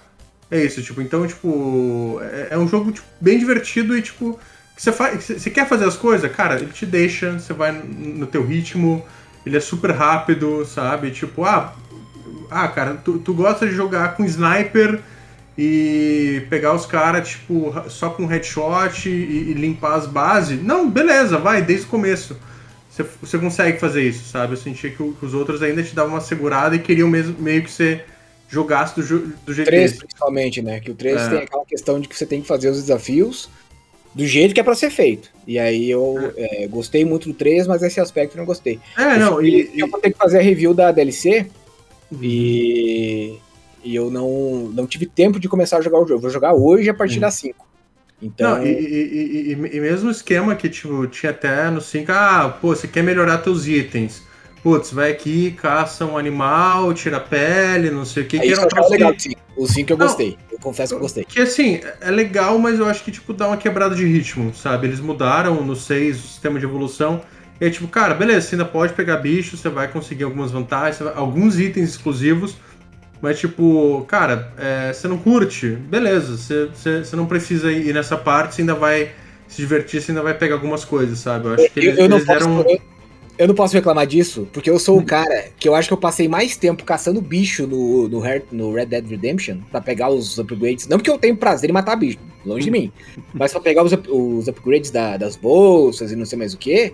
É 0.50 0.60
isso, 0.60 0.82
tipo, 0.82 1.00
então, 1.00 1.24
tipo, 1.24 2.18
é, 2.20 2.48
é 2.50 2.58
um 2.58 2.66
jogo 2.66 2.90
tipo, 2.90 3.06
bem 3.20 3.38
divertido 3.38 3.96
e, 3.96 4.02
tipo, 4.02 4.36
você 4.76 4.90
faz. 4.90 5.24
Você 5.24 5.48
quer 5.48 5.68
fazer 5.68 5.84
as 5.84 5.96
coisas, 5.96 6.28
cara, 6.32 6.56
ele 6.56 6.72
te 6.72 6.84
deixa, 6.84 7.38
você 7.38 7.52
vai 7.52 7.70
no 7.70 8.18
no 8.18 8.26
teu 8.26 8.44
ritmo, 8.44 9.06
ele 9.46 9.56
é 9.56 9.60
super 9.60 9.92
rápido, 9.92 10.64
sabe? 10.64 11.12
Tipo, 11.12 11.44
ah, 11.44 11.76
ah 12.50 12.66
cara, 12.66 12.94
tu, 12.94 13.20
tu 13.20 13.32
gosta 13.32 13.68
de 13.68 13.72
jogar 13.72 14.16
com 14.16 14.24
sniper 14.24 15.00
e 15.58 16.42
pegar 16.50 16.74
os 16.74 16.84
caras, 16.84 17.28
tipo, 17.28 17.72
só 17.88 18.10
com 18.10 18.26
headshot 18.26 19.08
e, 19.08 19.10
e 19.12 19.52
limpar 19.54 19.94
as 19.94 20.06
bases. 20.06 20.62
Não, 20.62 20.88
beleza, 20.90 21.38
vai, 21.38 21.62
desde 21.62 21.86
o 21.86 21.88
começo. 21.88 22.36
Você, 23.20 23.38
consegue 23.38 23.78
fazer 23.78 24.02
isso, 24.02 24.24
sabe? 24.28 24.54
Eu 24.54 24.56
sentia 24.56 24.90
que, 24.90 25.02
o- 25.02 25.12
que 25.12 25.24
os 25.26 25.34
outros 25.34 25.62
ainda 25.62 25.82
te 25.82 25.94
davam 25.94 26.14
uma 26.14 26.20
segurada 26.20 26.74
e 26.76 26.78
queriam 26.78 27.08
mesmo, 27.08 27.36
meio 27.38 27.62
que 27.62 27.70
você 27.70 28.00
jogasse 28.48 28.94
do, 28.98 29.02
do 29.44 29.52
jeito 29.52 29.68
3 29.68 29.90
deles. 29.90 29.98
principalmente, 29.98 30.62
né? 30.62 30.80
Que 30.80 30.90
o 30.90 30.94
3 30.94 31.20
É. 31.20 31.28
tem 31.28 31.38
aquela 31.40 31.64
questão 31.66 32.00
de 32.00 32.08
que 32.08 32.16
você 32.16 32.24
tem 32.24 32.40
que 32.40 32.46
fazer 32.48 32.70
os 32.70 32.80
desafios 32.80 33.50
do 34.14 34.26
jeito 34.26 34.54
que 34.54 34.60
é 34.60 34.62
pra 34.62 34.74
ser 34.74 34.88
feito. 34.88 35.28
E 35.46 35.58
aí 35.58 35.90
eu 35.90 36.32
é, 36.36 36.66
gostei 36.68 37.04
muito 37.04 37.28
do 37.28 37.34
3, 37.34 37.66
mas 37.66 37.82
esse 37.82 38.00
aspecto 38.00 38.34
eu 38.34 38.38
não 38.38 38.46
gostei. 38.46 38.80
É, 38.96 39.18
não, 39.18 39.42
e, 39.42 39.70
e, 39.74 39.80
eu 39.80 39.88
vou 39.88 40.00
ter 40.00 40.10
que 40.10 40.16
fazer 40.16 40.38
a 40.38 40.42
review 40.42 40.72
da 40.72 40.90
DLC 40.90 41.46
e, 42.22 43.38
e 43.86 43.94
eu 43.94 44.10
não, 44.10 44.70
não 44.74 44.86
tive 44.86 45.06
tempo 45.06 45.38
de 45.38 45.48
começar 45.48 45.78
a 45.78 45.80
jogar 45.80 46.00
o 46.00 46.06
jogo. 46.06 46.20
Vou 46.22 46.30
jogar 46.30 46.52
hoje 46.54 46.90
a 46.90 46.94
partir 46.94 47.18
Hum. 47.18 47.20
das 47.20 47.34
5. 47.34 47.64
Então, 48.20 48.56
Não, 48.56 48.66
e, 48.66 48.70
e, 48.70 49.52
e- 49.52 49.76
e- 49.76 49.80
mesmo 49.80 50.10
esquema 50.10 50.54
que, 50.56 50.68
tipo, 50.68 51.06
tinha 51.06 51.30
até 51.30 51.70
no 51.70 51.80
5, 51.80 52.10
ah, 52.12 52.56
pô, 52.60 52.74
você 52.74 52.88
quer 52.88 53.02
melhorar 53.02 53.38
teus 53.38 53.66
itens. 53.66 54.22
Putz, 54.62 54.90
vai 54.90 55.12
aqui, 55.12 55.52
caça 55.52 56.04
um 56.04 56.16
animal, 56.18 56.92
tira 56.94 57.18
a 57.18 57.20
pele, 57.20 57.90
não 57.90 58.04
sei 58.04 58.24
o 58.24 58.26
que. 58.26 58.36
é 58.38 58.40
que 58.40 58.46
isso 58.48 58.60
era 58.62 58.80
eu 58.82 58.88
legal 58.90 59.10
que- 59.10 59.16
do 59.16 59.22
5. 59.22 59.40
O 59.56 59.66
5 59.66 59.92
eu 59.92 59.96
Não. 59.98 60.06
gostei. 60.06 60.36
Eu 60.50 60.58
confesso 60.58 60.92
que 60.92 60.96
eu 60.96 61.00
gostei. 61.00 61.24
Que 61.24 61.40
assim, 61.40 61.80
é 62.00 62.10
legal, 62.10 62.58
mas 62.58 62.78
eu 62.78 62.86
acho 62.86 63.04
que, 63.04 63.12
tipo, 63.12 63.32
dá 63.32 63.46
uma 63.46 63.56
quebrada 63.56 63.94
de 63.94 64.04
ritmo, 64.04 64.52
sabe? 64.54 64.86
Eles 64.88 64.98
mudaram 64.98 65.62
no 65.64 65.76
6 65.76 66.18
o 66.18 66.26
sistema 66.26 66.58
de 66.58 66.64
evolução. 66.64 67.20
E 67.60 67.64
é 67.66 67.70
tipo, 67.70 67.86
cara, 67.86 68.12
beleza, 68.14 68.48
você 68.48 68.54
ainda 68.54 68.64
pode 68.66 68.92
pegar 68.94 69.16
bicho, 69.18 69.56
você 69.56 69.68
vai 69.68 69.88
conseguir 69.88 70.24
algumas 70.24 70.50
vantagens, 70.50 70.98
vai- 71.00 71.14
alguns 71.14 71.58
itens 71.60 71.90
exclusivos. 71.90 72.56
Mas, 73.20 73.38
tipo, 73.38 74.04
cara, 74.06 74.52
é, 74.58 74.92
você 74.92 75.08
não 75.08 75.16
curte, 75.18 75.70
beleza, 75.70 76.36
você, 76.36 76.66
você, 76.66 76.98
você 77.04 77.16
não 77.16 77.26
precisa 77.26 77.72
ir 77.72 77.94
nessa 77.94 78.16
parte, 78.16 78.54
você 78.54 78.62
ainda 78.62 78.74
vai 78.74 79.10
se 79.48 79.56
divertir, 79.62 80.00
você 80.02 80.10
ainda 80.12 80.22
vai 80.22 80.34
pegar 80.34 80.54
algumas 80.56 80.84
coisas, 80.84 81.18
sabe? 81.18 81.46
Eu 81.46 81.54
acho 81.54 81.70
que 81.70 81.80
Eu, 81.80 81.84
eles, 81.84 81.98
eu 81.98 82.08
não 82.08 82.16
eles 82.18 82.26
posso, 82.26 82.38
deram. 82.40 82.60
eu, 82.70 82.80
eu 83.38 83.48
não 83.48 83.54
posso 83.54 83.74
reclamar 83.74 84.06
disso, 84.06 84.46
porque 84.52 84.68
eu 84.68 84.78
sou 84.78 84.98
o 84.98 85.04
cara 85.04 85.46
que 85.58 85.68
eu 85.68 85.74
acho 85.74 85.88
que 85.88 85.94
eu 85.94 85.98
passei 85.98 86.28
mais 86.28 86.56
tempo 86.56 86.84
caçando 86.84 87.20
bicho 87.20 87.66
no, 87.66 88.06
no, 88.08 88.18
Red, 88.20 88.42
no 88.52 88.72
Red 88.72 88.86
Dead 88.86 89.08
Redemption 89.08 89.58
pra 89.70 89.80
pegar 89.80 90.10
os 90.10 90.38
upgrades. 90.38 90.86
Não 90.86 90.98
porque 90.98 91.10
eu 91.10 91.18
tenho 91.18 91.36
prazer 91.36 91.70
em 91.70 91.72
matar 91.72 91.96
bicho, 91.96 92.18
longe 92.44 92.64
de 92.64 92.70
mim. 92.70 92.92
Mas 93.32 93.52
pra 93.52 93.60
pegar 93.60 93.82
os, 93.82 93.92
os 94.08 94.46
upgrades 94.48 94.90
da- 94.90 95.16
das 95.16 95.36
bolsas 95.36 96.12
e 96.12 96.16
não 96.16 96.24
sei 96.26 96.38
mais 96.38 96.52
o 96.54 96.58
que, 96.58 96.92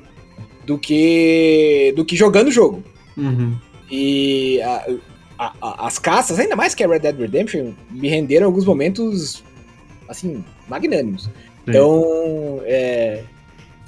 do 0.66 0.78
que. 0.78 1.92
do 1.96 2.04
que 2.04 2.14
jogando 2.16 2.48
o 2.48 2.52
jogo. 2.52 2.82
Uhum. 3.16 3.56
E 3.90 4.60
a- 4.62 4.86
a- 5.46 5.52
a- 5.60 5.86
as 5.86 5.98
caças, 5.98 6.38
ainda 6.38 6.54
mais 6.56 6.74
que 6.74 6.82
a 6.84 6.88
Red 6.88 7.00
Dead 7.00 7.18
Redemption, 7.18 7.72
me 7.90 8.08
renderam 8.08 8.46
alguns 8.46 8.64
momentos, 8.64 9.42
assim, 10.08 10.44
magnânimos. 10.68 11.28
Então, 11.66 12.60
é, 12.64 13.22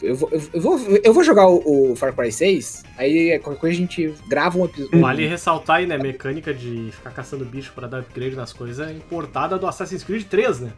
eu, 0.03 0.15
vou, 0.17 0.31
eu, 0.33 0.61
vou, 0.61 0.79
eu 1.03 1.13
vou 1.15 1.25
jogar 1.25 1.49
o, 1.49 1.93
o 1.93 1.97
Far 1.97 2.15
Cry 2.15 2.31
6, 2.31 2.85
aí 2.97 3.39
qualquer 3.41 3.61
coisa 3.61 3.75
a 3.77 3.81
gente 3.81 4.15
grava 4.29 4.59
um 4.59 4.65
episódio. 4.65 5.01
Vale 5.01 5.27
ressaltar 5.27 5.77
aí, 5.77 5.87
né, 5.87 5.99
mecânica 5.99 6.55
de 6.55 6.91
ficar 6.93 7.11
caçando 7.11 7.45
bicho 7.45 7.73
pra 7.75 7.87
dar 7.89 7.99
upgrade 8.01 8.37
nas 8.37 8.53
coisas, 8.53 8.87
é 8.89 8.93
importada 8.93 9.59
do 9.59 9.67
Assassin's 9.67 10.05
Creed 10.05 10.25
3, 10.25 10.61
né? 10.61 10.71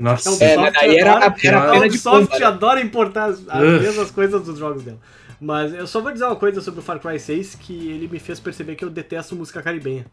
Nossa. 0.00 0.42
É, 0.44 0.56
mas 0.56 0.72
daí 0.72 0.96
era, 0.96 1.12
a- 1.18 1.36
era 1.44 1.58
A 1.60 1.68
a 1.68 1.70
pena 1.70 1.82
de 1.88 1.94
Ubisoft 1.94 2.28
pomba, 2.32 2.46
adora 2.48 2.80
importar 2.80 3.26
as, 3.26 3.48
as 3.48 3.80
mesmas 3.80 4.10
coisas 4.10 4.42
dos 4.42 4.58
jogos 4.58 4.82
dela. 4.82 4.98
Mas 5.40 5.72
eu 5.72 5.86
só 5.86 6.00
vou 6.00 6.10
dizer 6.12 6.24
uma 6.24 6.34
coisa 6.36 6.60
sobre 6.60 6.80
o 6.80 6.82
Far 6.82 6.98
Cry 6.98 7.18
6 7.18 7.54
que 7.54 7.72
ele 7.90 8.08
me 8.10 8.18
fez 8.18 8.40
perceber 8.40 8.74
que 8.74 8.84
eu 8.84 8.90
detesto 8.90 9.36
música 9.36 9.62
caribenha. 9.62 10.04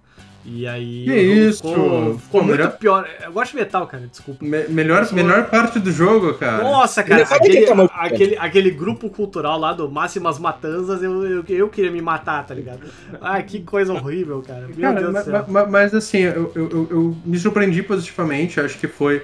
E 0.48 0.68
aí 0.68 1.06
Que 1.06 1.16
isso? 1.16 1.58
ficou, 1.68 2.20
ficou 2.20 2.42
Pô, 2.42 2.46
muito 2.46 2.58
melhor- 2.60 2.78
pior. 2.78 3.10
Eu 3.24 3.32
gosto 3.32 3.52
de 3.54 3.58
metal, 3.58 3.88
cara, 3.88 4.06
desculpa. 4.06 4.46
Me- 4.46 4.68
melhor, 4.68 5.04
sou- 5.06 5.16
melhor 5.16 5.50
parte 5.50 5.80
do 5.80 5.92
jogo, 5.92 6.36
cara. 6.36 6.62
Nossa, 6.64 7.02
cara, 7.04 7.24
aquele, 7.24 7.66
tá 7.66 7.84
aquele, 7.96 8.38
aquele 8.38 8.70
grupo 8.70 9.10
cultural 9.10 9.58
lá 9.60 9.74
do 9.74 9.90
Máximas 9.90 10.38
Matanzas, 10.38 11.02
eu, 11.02 11.26
eu, 11.26 11.44
eu 11.50 11.70
queria 11.70 11.90
me 11.90 12.00
matar, 12.04 12.46
tá 12.46 12.54
ligado? 12.54 12.82
Ah, 13.20 13.42
que 13.42 13.62
coisa 13.62 13.92
horrível, 13.94 14.44
cara. 14.46 14.68
Meu 14.68 14.78
Cara, 14.80 15.02
Deus 15.02 15.14
do 15.16 15.24
céu. 15.32 15.46
ma- 15.48 15.66
mas 15.66 15.96
assim, 15.96 16.20
eu, 16.20 16.52
eu, 16.54 16.70
eu- 16.70 16.88
eu 16.92 17.18
me 17.26 17.40
surpreendi 17.40 17.82
positivamente, 17.82 18.60
acho 18.60 18.78
que 18.78 18.88
foi. 18.88 19.24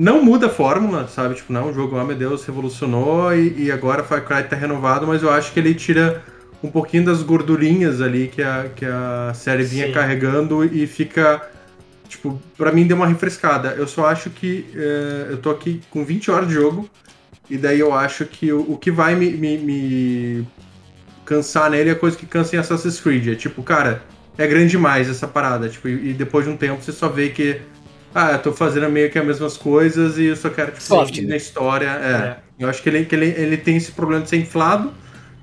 Não 0.00 0.24
muda 0.24 0.46
a 0.46 0.48
fórmula, 0.48 1.06
sabe? 1.08 1.34
Tipo, 1.34 1.52
não, 1.52 1.68
o 1.68 1.74
jogo, 1.74 1.98
ah, 1.98 2.04
meu 2.06 2.16
Deus, 2.16 2.42
revolucionou 2.46 3.34
e, 3.34 3.64
e 3.64 3.70
agora 3.70 4.02
Far 4.02 4.24
Cry 4.24 4.44
tá 4.48 4.56
renovado, 4.56 5.06
mas 5.06 5.22
eu 5.22 5.30
acho 5.30 5.52
que 5.52 5.60
ele 5.60 5.74
tira 5.74 6.24
um 6.64 6.70
pouquinho 6.70 7.04
das 7.04 7.22
gordurinhas 7.22 8.00
ali 8.00 8.28
que 8.28 8.42
a, 8.42 8.70
que 8.74 8.86
a 8.86 9.32
série 9.34 9.62
vinha 9.62 9.88
Sim. 9.88 9.92
carregando 9.92 10.64
e 10.64 10.86
fica. 10.86 11.42
Tipo, 12.08 12.40
pra 12.56 12.72
mim 12.72 12.86
deu 12.86 12.96
uma 12.96 13.06
refrescada. 13.06 13.74
Eu 13.76 13.86
só 13.86 14.06
acho 14.06 14.30
que 14.30 14.64
eh, 14.74 15.26
eu 15.32 15.36
tô 15.36 15.50
aqui 15.50 15.82
com 15.90 16.02
20 16.02 16.30
horas 16.30 16.48
de 16.48 16.54
jogo, 16.54 16.88
e 17.50 17.58
daí 17.58 17.78
eu 17.78 17.92
acho 17.92 18.24
que 18.24 18.50
o, 18.50 18.72
o 18.72 18.78
que 18.78 18.90
vai 18.90 19.14
me, 19.14 19.30
me- 19.32 19.58
me 19.58 20.48
cansar 21.26 21.70
nele 21.70 21.90
é 21.90 21.94
coisa 21.94 22.16
que 22.16 22.24
cansa 22.26 22.56
em 22.56 22.58
Assassin's 22.58 22.98
Creed. 23.00 23.28
É 23.28 23.34
tipo, 23.34 23.62
cara, 23.62 24.02
é 24.38 24.46
grande 24.46 24.70
demais 24.70 25.10
essa 25.10 25.28
parada. 25.28 25.68
Tipo, 25.68 25.88
e, 25.88 26.10
e 26.10 26.12
depois 26.14 26.46
de 26.46 26.50
um 26.50 26.56
tempo 26.56 26.82
você 26.82 26.90
só 26.92 27.08
vê 27.08 27.28
que. 27.28 27.60
Ah, 28.14 28.32
eu 28.32 28.38
tô 28.42 28.52
fazendo 28.52 28.88
meio 28.90 29.10
que 29.10 29.18
as 29.18 29.24
mesmas 29.24 29.56
coisas 29.56 30.18
e 30.18 30.24
eu 30.26 30.36
só 30.36 30.50
quero, 30.50 30.72
tipo, 30.72 30.82
Soft, 30.82 31.16
ir 31.18 31.22
né? 31.22 31.28
na 31.30 31.36
história. 31.36 31.86
É. 31.86 32.10
É. 32.12 32.36
Eu 32.58 32.68
acho 32.68 32.82
que, 32.82 32.88
ele, 32.88 33.04
que 33.04 33.14
ele, 33.14 33.26
ele 33.26 33.56
tem 33.56 33.76
esse 33.76 33.92
problema 33.92 34.22
de 34.22 34.28
ser 34.28 34.36
inflado, 34.36 34.92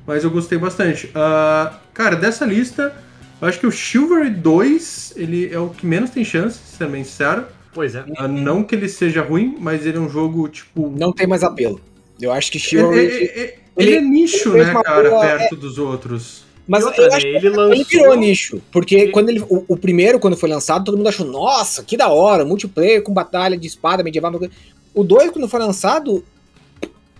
mas 0.05 0.23
eu 0.23 0.29
gostei 0.29 0.57
bastante. 0.57 1.09
Ah, 1.15 1.79
cara, 1.93 2.15
dessa 2.15 2.45
lista, 2.45 2.93
eu 3.41 3.47
acho 3.47 3.59
que 3.59 3.65
o 3.67 3.71
Chivalry 3.71 4.29
2, 4.29 5.13
ele 5.15 5.49
é 5.53 5.57
o 5.59 5.69
que 5.69 5.85
menos 5.85 6.09
tem 6.09 6.23
chance, 6.25 6.59
se 6.59 6.77
ser 6.77 6.87
bem 6.87 7.03
sincero. 7.03 7.45
Pois 7.73 7.95
é. 7.95 8.03
Ah, 8.17 8.27
não 8.27 8.63
que 8.63 8.75
ele 8.75 8.89
seja 8.89 9.21
ruim, 9.21 9.55
mas 9.59 9.85
ele 9.85 9.97
é 9.97 10.01
um 10.01 10.09
jogo, 10.09 10.47
tipo. 10.49 10.89
Não 10.97 11.13
tem 11.13 11.25
mais 11.27 11.43
apelo. 11.43 11.79
Eu 12.19 12.31
acho 12.31 12.51
que 12.51 12.57
ele, 12.57 12.65
Chivalry. 12.65 12.97
ele- 12.99 13.31
ele- 13.35 13.53
ele 13.77 13.95
é 13.95 14.01
nicho, 14.01 14.49
ele 14.49 14.55
fez 14.55 14.67
né, 14.67 14.71
uma 14.73 14.83
cara, 14.83 15.09
boa- 15.09 15.21
perto 15.21 15.55
dos 15.55 15.77
outros. 15.77 16.43
Mas 16.67 16.81
E 16.81 16.83
eu 16.83 16.87
outra, 16.89 17.07
acho 17.07 17.15
né, 17.15 17.21
que 17.21 17.27
ele 17.27 17.47
ele 17.47 17.55
lançou- 17.55 17.85
virou 17.85 18.15
nicho. 18.15 18.61
Porque 18.71 18.95
Ele- 18.95 19.11
quando 19.11 19.29
ele, 19.29 19.39
o, 19.47 19.63
o 19.69 19.77
primeiro, 19.77 20.19
quando 20.19 20.35
foi 20.35 20.49
lançado, 20.49 20.83
todo 20.83 20.97
mundo 20.97 21.07
achou, 21.07 21.25
nossa, 21.25 21.81
que 21.83 21.95
da 21.95 22.09
hora, 22.09 22.43
multiplayer 22.43 23.01
com 23.01 23.13
batalha 23.13 23.57
de 23.57 23.65
espada 23.67 24.03
medieval. 24.03 24.33
o 24.35 24.39
quê." 24.39 24.49
O 24.93 25.03
2, 25.03 25.31
quando 25.31 25.47
foi 25.47 25.59
lançado, 25.59 26.25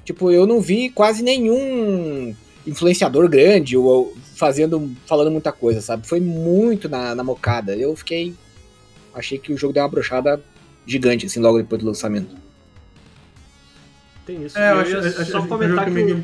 tipo, 0.03 0.31
eu 0.31 0.45
não 0.45 0.59
vi 0.59 0.89
quase 0.89 1.23
nenhum 1.23 2.35
influenciador 2.65 3.29
grande 3.29 3.77
ou, 3.77 4.13
fazendo, 4.35 4.91
falando 5.05 5.31
muita 5.31 5.51
coisa, 5.53 5.79
sabe? 5.79 6.05
Foi 6.05 6.19
muito 6.19 6.89
na, 6.89 7.15
na 7.15 7.23
mocada. 7.23 7.73
Eu 7.75 7.95
fiquei. 7.95 8.33
Achei 9.13 9.37
que 9.37 9.53
o 9.53 9.57
jogo 9.57 9.73
deu 9.73 9.81
uma 9.83 9.89
brochada 9.89 10.41
gigante, 10.85 11.25
assim, 11.25 11.39
logo 11.39 11.57
depois 11.57 11.81
do 11.81 11.87
lançamento. 11.87 12.35
Tem 14.25 14.43
isso. 14.43 14.57
É, 14.57 14.71
eu 14.71 14.75
eu 14.75 14.79
acho, 14.81 14.91
ia 14.91 14.99
acho, 14.99 15.25
só 15.31 15.37
acho 15.37 15.47
comentar 15.47 15.85
que 15.85 15.91
que 15.91 16.23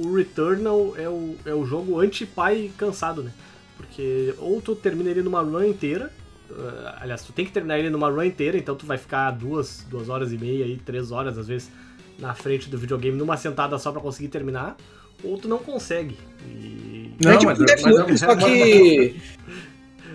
o 0.00 0.14
Returnal 0.14 0.94
é 0.96 1.08
o, 1.08 1.36
é 1.44 1.54
o 1.54 1.64
jogo 1.64 2.00
anti-pai 2.00 2.70
cansado, 2.76 3.22
né? 3.22 3.30
Porque 3.76 4.34
ou 4.38 4.60
tu 4.60 4.74
termina 4.74 5.10
ele 5.10 5.22
numa 5.22 5.40
run 5.42 5.64
inteira, 5.64 6.10
ah, 6.50 6.98
aliás, 7.00 7.22
tu 7.22 7.32
tem 7.32 7.44
que 7.44 7.52
terminar 7.52 7.78
ele 7.78 7.90
numa 7.90 8.08
run 8.10 8.24
inteira, 8.24 8.56
então 8.58 8.74
tu 8.74 8.86
vai 8.86 8.98
ficar 8.98 9.30
duas, 9.32 9.86
duas 9.90 10.08
horas 10.08 10.32
e 10.32 10.38
meia, 10.38 10.64
aí, 10.64 10.76
três 10.76 11.10
horas 11.12 11.38
às 11.38 11.46
vezes, 11.48 11.70
na 12.18 12.34
frente 12.34 12.68
do 12.68 12.76
videogame 12.78 13.16
numa 13.16 13.36
sentada 13.36 13.78
só 13.78 13.90
pra 13.92 14.00
conseguir 14.00 14.28
terminar, 14.28 14.76
ou 15.24 15.38
tu 15.38 15.48
não 15.48 15.58
consegue. 15.58 16.16
E... 16.46 17.14
Não, 17.22 17.32
é 17.32 17.36
tipo 17.36 17.46
mas- 17.52 17.58
mas- 17.82 18.08
mas- 18.08 18.20
só 18.20 18.34
que. 18.36 19.16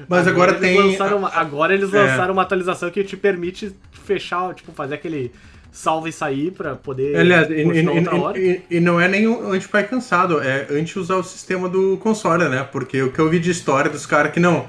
Mas 0.07 0.27
agora, 0.27 0.51
eles 0.51 0.61
tem. 0.61 0.77
lançaram 0.77 1.17
uma- 1.17 1.29
agora 1.29 1.73
eles 1.73 1.91
É. 1.93 1.97
lançaram 1.99 2.33
uma 2.33 2.41
atualização 2.43 2.91
que 2.91 3.03
te 3.03 3.17
permite 3.17 3.75
fechar, 3.91 4.53
tipo, 4.53 4.71
fazer 4.71 4.95
aquele 4.95 5.31
salve 5.77 6.09
e 6.09 6.13
sair 6.13 6.51
pra 6.51 6.73
poder 6.73 7.17
Aliás, 7.17 7.49
e, 7.49 7.53
e- 7.55 7.87
outra 7.89 8.15
hora. 8.15 8.39
e- 8.39 8.61
e 8.71 8.79
não 8.79 8.99
é 8.99 9.07
nem 9.09 9.27
um 9.27 9.51
anti-pai 9.51 9.83
cansado, 9.85 10.41
é 10.41 10.67
anti 10.71 10.97
usar 10.97 11.17
o 11.17 11.23
sistema 11.23 11.67
do 11.67 11.97
console, 11.97 12.47
né? 12.47 12.65
Porque 12.71 13.01
o 13.01 13.11
que 13.11 13.19
eu 13.19 13.29
vi 13.29 13.39
de 13.39 13.51
história 13.51 13.91
dos 13.91 14.05
caras 14.05 14.31
que 14.31 14.39
não, 14.39 14.65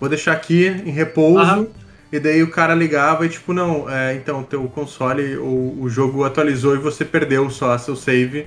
vou 0.00 0.08
deixar 0.08 0.32
aqui 0.32 0.66
em 0.84 0.90
repouso, 0.90 1.40
Aham. 1.40 1.66
e 2.10 2.18
daí 2.18 2.42
o 2.42 2.50
cara 2.50 2.74
ligava 2.74 3.26
e 3.26 3.28
tipo, 3.28 3.52
não, 3.52 3.88
é, 3.90 4.14
então 4.14 4.42
teu 4.42 4.64
console, 4.64 5.36
o, 5.36 5.76
o 5.82 5.88
jogo 5.90 6.24
atualizou 6.24 6.74
e 6.74 6.78
você 6.78 7.04
perdeu 7.04 7.50
só 7.50 7.76
seu 7.76 7.94
save. 7.94 8.46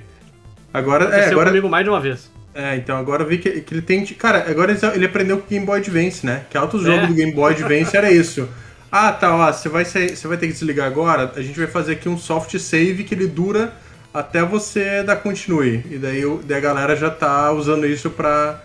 Agora, 0.74 1.04
é, 1.06 1.08
Aconteceu 1.08 1.32
agora, 1.34 1.50
comigo 1.52 1.70
mais 1.70 1.84
de 1.84 1.90
uma 1.92 2.00
vez. 2.00 2.32
é, 2.56 2.76
então 2.76 2.98
agora 2.98 3.24
eu 3.24 3.28
vi 3.28 3.38
que, 3.38 3.62
que 3.62 3.74
ele 3.74 3.82
tem. 3.84 4.04
Cara, 4.06 4.46
agora 4.50 4.72
ele- 4.72 4.80
ele 4.96 5.06
aprendeu 5.06 5.38
com 5.38 5.46
o 5.46 5.50
Game 5.50 5.66
Boy 5.66 5.80
Advance, 5.80 6.26
né? 6.26 6.42
Que 6.50 6.58
alto 6.58 6.80
jogo 6.80 6.98
É. 7.04 7.08
do 7.08 7.14
Game 7.14 7.32
Boy 7.34 7.54
Advance 7.54 7.96
era 7.96 8.12
isso. 8.12 8.50
Ah, 8.92 9.12
tá, 9.12 9.36
ó, 9.36 9.52
você 9.52 9.70
vai, 9.70 9.86
sair- 9.86 10.16
você 10.16 10.28
vai 10.28 10.38
ter 10.38 10.48
que 10.48 10.54
desligar 10.54 10.88
agora. 10.88 11.32
A 11.36 11.42
gente 11.42 11.58
vai 11.58 11.68
fazer 11.68 11.94
aqui 11.94 12.10
um 12.10 12.18
soft 12.18 12.58
save 12.58 13.04
que 13.04 13.14
ele 13.14 13.28
dura 13.28 13.74
até 14.14 14.44
você 14.44 15.04
dar 15.04 15.18
continue. 15.18 15.84
E 15.90 15.98
daí, 15.98 16.26
o- 16.26 16.42
daí 16.44 16.58
a 16.58 16.62
galera 16.62 16.96
já 16.96 17.10
tá 17.10 17.52
usando 17.52 17.86
isso 17.86 18.10
pra 18.10 18.62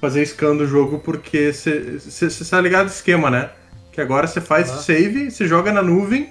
fazer 0.00 0.24
scan 0.26 0.56
do 0.56 0.66
jogo, 0.66 0.98
porque 1.00 1.52
você 1.52 1.98
tá 2.48 2.60
ligado 2.60 2.84
no 2.86 2.90
esquema, 2.92 3.30
né? 3.30 3.50
Que 3.90 4.00
agora 4.00 4.26
você 4.26 4.40
faz 4.40 4.70
Ah. 4.70 4.76
save, 4.76 5.30
você 5.30 5.46
joga 5.46 5.72
na 5.72 5.82
nuvem. 5.82 6.28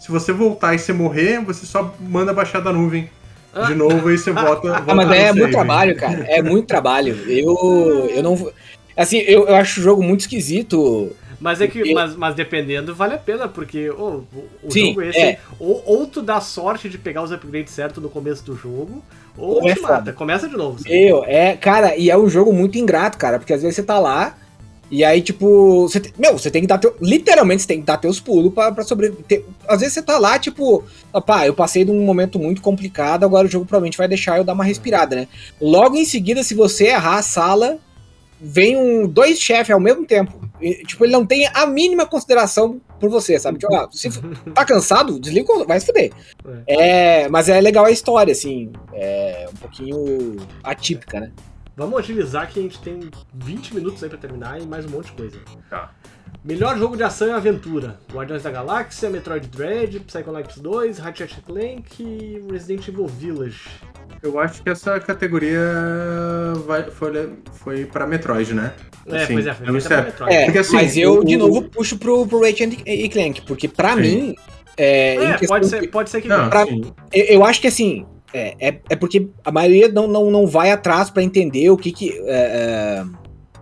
Se 0.00 0.10
você 0.12 0.32
voltar 0.32 0.74
e 0.74 0.78
você 0.78 0.92
morrer, 0.92 1.40
você 1.40 1.64
só 1.66 1.94
manda 2.00 2.32
baixar 2.32 2.60
da 2.60 2.72
nuvem. 2.72 3.08
Ah. 3.52 3.62
De 3.62 3.74
novo, 3.74 4.08
aí 4.08 4.18
você 4.18 4.30
volta. 4.30 4.68
Ah, 4.86 4.94
mas 4.94 5.10
é 5.10 5.32
muito 5.32 5.52
trabalho, 5.52 5.96
cara. 5.96 6.24
É 6.28 6.42
muito 6.42 6.66
trabalho. 6.66 7.16
Eu, 7.26 8.08
eu 8.14 8.22
não. 8.22 8.52
Assim, 8.96 9.18
eu, 9.18 9.48
eu 9.48 9.54
acho 9.56 9.80
o 9.80 9.82
jogo 9.82 10.02
muito 10.02 10.20
esquisito. 10.20 11.10
Mas 11.44 11.60
é 11.60 11.68
que, 11.68 11.92
mas, 11.92 12.16
mas 12.16 12.34
dependendo, 12.34 12.94
vale 12.94 13.12
a 13.12 13.18
pena, 13.18 13.46
porque 13.46 13.90
ô, 13.90 14.22
o, 14.32 14.44
o 14.62 14.70
Sim, 14.70 14.86
jogo 14.88 15.02
esse, 15.02 15.18
é. 15.20 15.38
ou, 15.60 15.82
ou 15.84 16.06
tu 16.06 16.22
dá 16.22 16.40
sorte 16.40 16.88
de 16.88 16.96
pegar 16.96 17.22
os 17.22 17.30
upgrades 17.30 17.70
certos 17.74 18.02
no 18.02 18.08
começo 18.08 18.42
do 18.44 18.56
jogo, 18.56 19.04
ou 19.36 19.60
Ou 19.62 19.68
é 19.68 19.74
te 19.74 19.80
foda. 19.80 19.92
mata. 19.92 20.12
Começa 20.14 20.48
de 20.48 20.56
novo. 20.56 20.78
sabe? 20.78 21.06
Eu, 21.06 21.22
é, 21.26 21.54
cara, 21.54 21.98
e 21.98 22.08
é 22.08 22.16
um 22.16 22.30
jogo 22.30 22.50
muito 22.50 22.78
ingrato, 22.78 23.18
cara, 23.18 23.38
porque 23.38 23.52
às 23.52 23.60
vezes 23.60 23.76
você 23.76 23.82
tá 23.82 23.98
lá 23.98 24.38
e 24.90 25.04
aí, 25.04 25.20
tipo, 25.20 25.82
você 25.82 26.00
tem- 26.00 26.12
meu, 26.18 26.32
você 26.38 26.50
tem 26.50 26.62
que 26.62 26.66
dar 26.68 26.78
teu, 26.78 26.96
literalmente 26.98 27.60
você 27.60 27.68
tem 27.68 27.80
que 27.80 27.86
dar 27.86 27.98
teus 27.98 28.18
pulos 28.18 28.50
pra, 28.54 28.72
pra 28.72 28.82
sobreviver. 28.82 29.44
Às 29.68 29.80
vezes 29.80 29.92
você 29.92 30.02
tá 30.02 30.16
lá, 30.18 30.38
tipo, 30.38 30.82
opá, 31.12 31.46
eu 31.46 31.52
passei 31.52 31.84
de 31.84 31.90
um 31.90 32.04
momento 32.06 32.38
muito 32.38 32.62
complicado, 32.62 33.22
agora 33.22 33.46
o 33.46 33.50
jogo 33.50 33.66
provavelmente 33.66 33.98
vai 33.98 34.08
deixar 34.08 34.38
eu 34.38 34.44
dar 34.44 34.54
uma 34.54 34.64
respirada, 34.64 35.14
né? 35.14 35.28
Logo 35.60 35.94
em 35.94 36.06
seguida, 36.06 36.42
se 36.42 36.54
você 36.54 36.86
errar 36.86 37.18
a 37.18 37.22
sala, 37.22 37.76
vem 38.44 38.76
um, 38.76 39.08
dois 39.08 39.38
chefes 39.40 39.70
ao 39.72 39.80
mesmo 39.80 40.06
tempo. 40.06 40.32
E, 40.60 40.84
tipo, 40.84 41.04
ele 41.04 41.12
não 41.12 41.26
tem 41.26 41.48
a 41.52 41.66
mínima 41.66 42.06
consideração 42.06 42.80
por 43.00 43.10
você, 43.10 43.38
sabe? 43.38 43.58
Tipo, 43.58 43.74
ah, 43.74 43.88
se 43.90 44.08
tá 44.54 44.64
cansado, 44.64 45.18
desliga, 45.18 45.52
o- 45.52 45.66
vai 45.66 45.80
se 45.80 45.86
fuder. 45.86 46.12
É, 46.66 47.28
mas 47.28 47.48
é 47.48 47.60
legal 47.60 47.84
a 47.84 47.90
história, 47.90 48.32
assim, 48.32 48.70
é 48.92 49.48
um 49.52 49.56
pouquinho 49.56 50.36
atípica, 50.62 51.20
né? 51.20 51.32
Vamos 51.76 51.98
agilizar 51.98 52.48
que 52.52 52.60
a 52.60 52.62
gente 52.62 52.78
tem 52.80 53.00
20 53.34 53.74
minutos 53.74 54.02
aí 54.02 54.08
pra 54.08 54.16
terminar 54.16 54.60
e 54.62 54.66
mais 54.66 54.86
um 54.86 54.90
monte 54.90 55.06
de 55.06 55.12
coisa. 55.12 55.38
Tá. 55.68 55.90
Melhor 56.42 56.78
jogo 56.78 56.96
de 56.96 57.02
ação 57.02 57.28
e 57.28 57.30
aventura: 57.32 57.98
Guardiões 58.12 58.42
da 58.42 58.50
Galáxia, 58.50 59.08
Metroid 59.10 59.48
Dread, 59.48 60.00
Psychonauts 60.00 60.58
2, 60.58 60.98
Ratchet 60.98 61.36
Clank 61.46 62.02
e 62.02 62.42
Resident 62.50 62.86
Evil 62.88 63.06
Village. 63.06 63.62
Eu 64.22 64.38
acho 64.38 64.62
que 64.62 64.70
essa 64.70 64.98
categoria 65.00 65.60
vai, 66.66 66.82
foi, 66.90 67.30
foi 67.52 67.84
pra 67.84 68.06
Metroid, 68.06 68.54
né? 68.54 68.72
É, 69.06 69.22
Assim, 69.22 69.34
pois 69.34 69.46
é, 69.46 69.54
foi 69.54 69.80
pra. 69.80 70.02
Metroid. 70.02 70.34
É, 70.34 70.44
Porque, 70.44 70.58
assim, 70.58 70.74
mas 70.76 70.96
eu, 70.96 71.18
o- 71.20 71.24
de 71.24 71.36
o- 71.36 71.38
novo, 71.38 71.62
puxo 71.62 71.98
pro, 71.98 72.26
pro 72.26 72.40
Ratchet 72.42 72.78
e 72.86 73.08
Clank, 73.08 73.42
porque 73.42 73.68
pra 73.68 73.94
Sim. 73.94 74.00
mim, 74.00 74.34
é, 74.76 75.14
É, 75.16 75.46
pode 75.46 75.64
de- 75.64 75.70
ser, 75.70 75.86
pode 75.90 76.10
ser 76.10 76.20
que 76.22 76.28
Não, 76.28 76.48
pra- 76.48 76.66
eu, 77.12 77.24
eu 77.24 77.44
acho 77.44 77.60
que 77.60 77.66
assim, 77.68 78.06
é, 78.32 78.54
é, 78.68 78.80
é 78.90 78.96
porque 78.96 79.28
a 79.44 79.52
maioria 79.52 79.88
não, 79.88 80.08
não, 80.08 80.30
não 80.30 80.46
vai 80.46 80.70
atrás 80.70 81.10
pra 81.10 81.22
entender 81.22 81.70
o 81.70 81.76
que 81.76 81.92
que. 81.92 82.10
é, 82.26 83.02
é, 83.02 83.04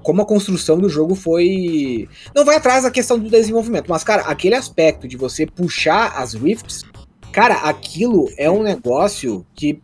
como 0.02 0.22
a 0.22 0.26
construção 0.26 0.78
do 0.78 0.88
jogo 0.88 1.14
foi. 1.14 2.08
Não 2.34 2.44
vai 2.44 2.56
atrás 2.56 2.82
da 2.84 2.90
questão 2.90 3.18
do 3.18 3.30
desenvolvimento, 3.30 3.86
mas, 3.88 4.02
cara, 4.04 4.22
aquele 4.22 4.54
aspecto 4.54 5.06
de 5.08 5.16
você 5.16 5.46
puxar 5.46 6.12
as 6.16 6.34
rifts, 6.34 6.84
cara, 7.32 7.54
aquilo 7.56 8.28
é 8.36 8.50
um 8.50 8.62
negócio 8.62 9.46
que. 9.54 9.80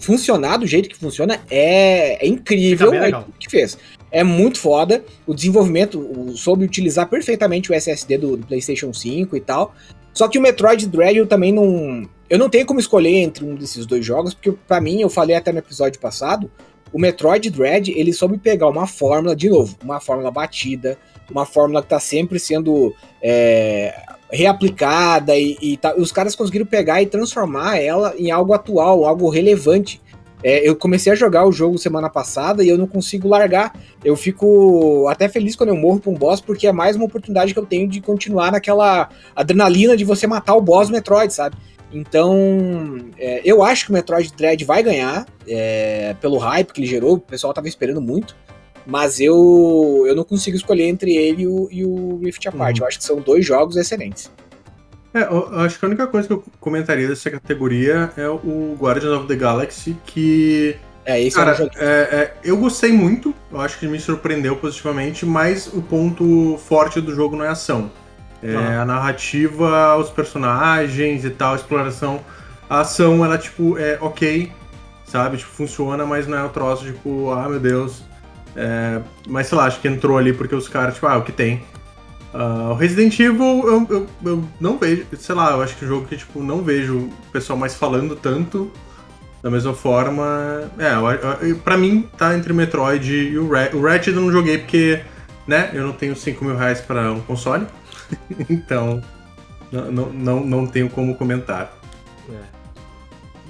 Funcionar 0.00 0.58
do 0.58 0.66
jeito 0.66 0.88
que 0.90 0.96
funciona 0.96 1.40
é, 1.50 2.22
é 2.22 2.28
incrível 2.28 2.92
é 2.92 3.08
o 3.20 3.24
que 3.38 3.48
fez. 3.48 3.78
É 4.10 4.22
muito 4.22 4.58
foda. 4.58 5.02
O 5.26 5.32
desenvolvimento 5.32 5.98
o- 5.98 6.36
soube 6.36 6.62
utilizar 6.64 7.08
perfeitamente 7.08 7.70
o 7.70 7.74
SSD 7.74 8.18
do, 8.18 8.36
do 8.36 8.46
PlayStation 8.46 8.92
5 8.92 9.34
e 9.34 9.40
tal. 9.40 9.74
Só 10.12 10.28
que 10.28 10.38
o 10.38 10.42
Metroid 10.42 10.86
Dread 10.88 11.16
eu 11.16 11.26
também 11.26 11.52
não. 11.52 12.06
Eu 12.28 12.38
não 12.38 12.50
tenho 12.50 12.66
como 12.66 12.80
escolher 12.80 13.16
entre 13.16 13.44
um 13.46 13.54
desses 13.54 13.86
dois 13.86 14.04
jogos, 14.04 14.34
porque 14.34 14.52
pra 14.68 14.78
mim, 14.80 15.00
eu 15.00 15.08
falei 15.08 15.36
até 15.36 15.52
no 15.52 15.58
episódio 15.58 15.98
passado, 15.98 16.50
o 16.94 16.98
Metroid 17.00 17.50
Dread 17.50 17.90
ele 17.90 18.12
soube 18.12 18.38
pegar 18.38 18.68
uma 18.68 18.86
fórmula, 18.86 19.34
de 19.34 19.50
novo, 19.50 19.76
uma 19.82 20.00
fórmula 20.00 20.30
batida, 20.30 20.96
uma 21.28 21.44
fórmula 21.44 21.82
que 21.82 21.88
tá 21.88 21.98
sempre 21.98 22.38
sendo 22.38 22.94
é, 23.20 23.92
reaplicada 24.30 25.36
e, 25.36 25.58
e 25.60 25.76
tá- 25.76 25.96
os 25.96 26.12
caras 26.12 26.36
conseguiram 26.36 26.64
pegar 26.64 27.02
e 27.02 27.06
transformar 27.06 27.78
ela 27.78 28.14
em 28.16 28.30
algo 28.30 28.52
atual, 28.54 29.04
algo 29.04 29.28
relevante. 29.28 30.00
É, 30.40 30.68
eu 30.68 30.76
comecei 30.76 31.10
a 31.10 31.16
jogar 31.16 31.46
o 31.46 31.52
jogo 31.52 31.78
semana 31.78 32.08
passada 32.08 32.62
e 32.62 32.68
eu 32.68 32.78
não 32.78 32.86
consigo 32.86 33.26
largar. 33.26 33.74
Eu 34.04 34.14
fico 34.14 35.08
até 35.08 35.28
feliz 35.28 35.56
quando 35.56 35.70
eu 35.70 35.76
morro 35.76 35.98
pra 35.98 36.10
um 36.12 36.14
boss, 36.14 36.40
porque 36.40 36.66
é 36.66 36.72
mais 36.72 36.94
uma 36.94 37.06
oportunidade 37.06 37.52
que 37.52 37.58
eu 37.58 37.66
tenho 37.66 37.88
de 37.88 38.00
continuar 38.00 38.52
naquela 38.52 39.08
adrenalina 39.34 39.96
de 39.96 40.04
você 40.04 40.26
matar 40.28 40.54
o 40.54 40.60
boss 40.60 40.88
do 40.88 40.92
Metroid, 40.92 41.32
sabe? 41.32 41.56
Então, 41.94 42.98
é, 43.16 43.40
eu 43.44 43.62
acho 43.62 43.86
que 43.86 43.90
o 43.90 43.94
Metroid 43.94 44.32
Dread 44.36 44.64
vai 44.64 44.82
ganhar, 44.82 45.26
é, 45.46 46.14
pelo 46.20 46.38
hype 46.38 46.72
que 46.72 46.80
ele 46.80 46.88
gerou, 46.88 47.14
o 47.14 47.20
pessoal 47.20 47.54
tava 47.54 47.68
esperando 47.68 48.00
muito. 48.00 48.36
Mas 48.86 49.18
eu, 49.18 50.04
eu 50.06 50.14
não 50.14 50.24
consigo 50.24 50.56
escolher 50.56 50.84
entre 50.84 51.14
ele 51.16 51.42
e 51.42 51.46
o, 51.46 51.68
e 51.70 51.84
o 51.84 52.18
Rift 52.18 52.46
Apart. 52.46 52.76
Uhum. 52.76 52.82
Eu 52.82 52.88
acho 52.88 52.98
que 52.98 53.04
são 53.04 53.18
dois 53.18 53.46
jogos 53.46 53.76
excelentes. 53.76 54.30
É, 55.14 55.22
eu 55.22 55.60
acho 55.60 55.78
que 55.78 55.84
a 55.84 55.88
única 55.88 56.06
coisa 56.08 56.26
que 56.26 56.34
eu 56.34 56.44
comentaria 56.58 57.06
dessa 57.06 57.30
categoria 57.30 58.12
é 58.16 58.28
o 58.28 58.76
Guardians 58.78 59.12
of 59.12 59.28
the 59.28 59.36
Galaxy, 59.36 59.96
que. 60.04 60.76
É, 61.06 61.22
esse 61.22 61.36
Cara, 61.36 61.52
é 61.52 61.54
um 61.54 61.56
jogo. 61.58 61.70
é, 61.76 61.84
é, 61.84 62.34
eu 62.42 62.56
gostei 62.56 62.90
muito, 62.90 63.32
eu 63.52 63.60
acho 63.60 63.78
que 63.78 63.86
me 63.86 64.00
surpreendeu 64.00 64.56
positivamente, 64.56 65.24
mas 65.24 65.68
o 65.68 65.80
ponto 65.80 66.58
forte 66.66 67.00
do 67.00 67.14
jogo 67.14 67.36
não 67.36 67.44
é 67.44 67.48
a 67.48 67.52
ação. 67.52 67.90
É 68.42 68.54
Aham. 68.54 68.82
a 68.82 68.84
narrativa, 68.84 69.96
os 69.96 70.10
personagens 70.10 71.24
e 71.24 71.30
tal, 71.30 71.52
a 71.52 71.56
exploração. 71.56 72.20
A 72.68 72.80
ação, 72.80 73.24
ela, 73.24 73.38
tipo, 73.38 73.78
é 73.78 73.98
ok, 74.00 74.50
sabe? 75.06 75.36
Tipo, 75.38 75.50
funciona, 75.50 76.04
mas 76.04 76.26
não 76.26 76.38
é 76.38 76.44
o 76.44 76.48
troço, 76.48 76.84
tipo, 76.84 77.30
ah, 77.30 77.48
meu 77.48 77.60
Deus. 77.60 78.02
É, 78.56 79.00
mas 79.28 79.46
sei 79.48 79.58
lá, 79.58 79.64
acho 79.64 79.80
que 79.80 79.88
entrou 79.88 80.16
ali 80.18 80.32
porque 80.32 80.54
os 80.54 80.68
caras, 80.68 80.94
tipo, 80.94 81.06
ah, 81.06 81.16
o 81.18 81.22
que 81.22 81.32
tem. 81.32 81.62
Ah, 82.32 82.70
o 82.72 82.74
Resident 82.74 83.18
Evil, 83.18 83.62
eu, 83.66 83.86
eu, 83.90 84.06
eu 84.24 84.44
não 84.60 84.76
vejo, 84.78 85.06
sei 85.18 85.34
lá, 85.34 85.52
eu 85.52 85.62
acho 85.62 85.76
que 85.76 85.84
é 85.84 85.86
um 85.86 85.90
jogo 85.90 86.06
que, 86.06 86.16
tipo, 86.16 86.40
não 86.42 86.62
vejo 86.62 86.96
o 86.96 87.10
pessoal 87.32 87.58
mais 87.58 87.74
falando 87.74 88.16
tanto. 88.16 88.70
Da 89.42 89.50
mesma 89.50 89.74
forma, 89.74 90.62
é, 90.78 90.94
eu- 90.94 91.48
eu- 91.50 91.56
pra 91.58 91.76
mim 91.76 92.08
tá 92.16 92.34
entre 92.34 92.50
o 92.50 92.54
Metroid 92.56 93.12
e 93.14 93.38
o 93.38 93.46
Ratchet. 93.50 93.76
O 93.76 93.82
Ratchet 93.82 94.16
eu 94.16 94.22
não 94.22 94.32
joguei 94.32 94.56
porque, 94.56 95.00
né, 95.46 95.68
eu 95.74 95.84
não 95.86 95.92
tenho 95.92 96.16
5 96.16 96.42
mil 96.46 96.56
reais 96.56 96.80
pra 96.80 97.12
um 97.12 97.20
console. 97.20 97.66
então, 98.48 99.02
não, 99.70 99.90
não, 100.12 100.40
não, 100.40 100.66
tenho 100.66 100.88
como 100.88 101.14
comentar. 101.14 101.72
É. 102.28 102.40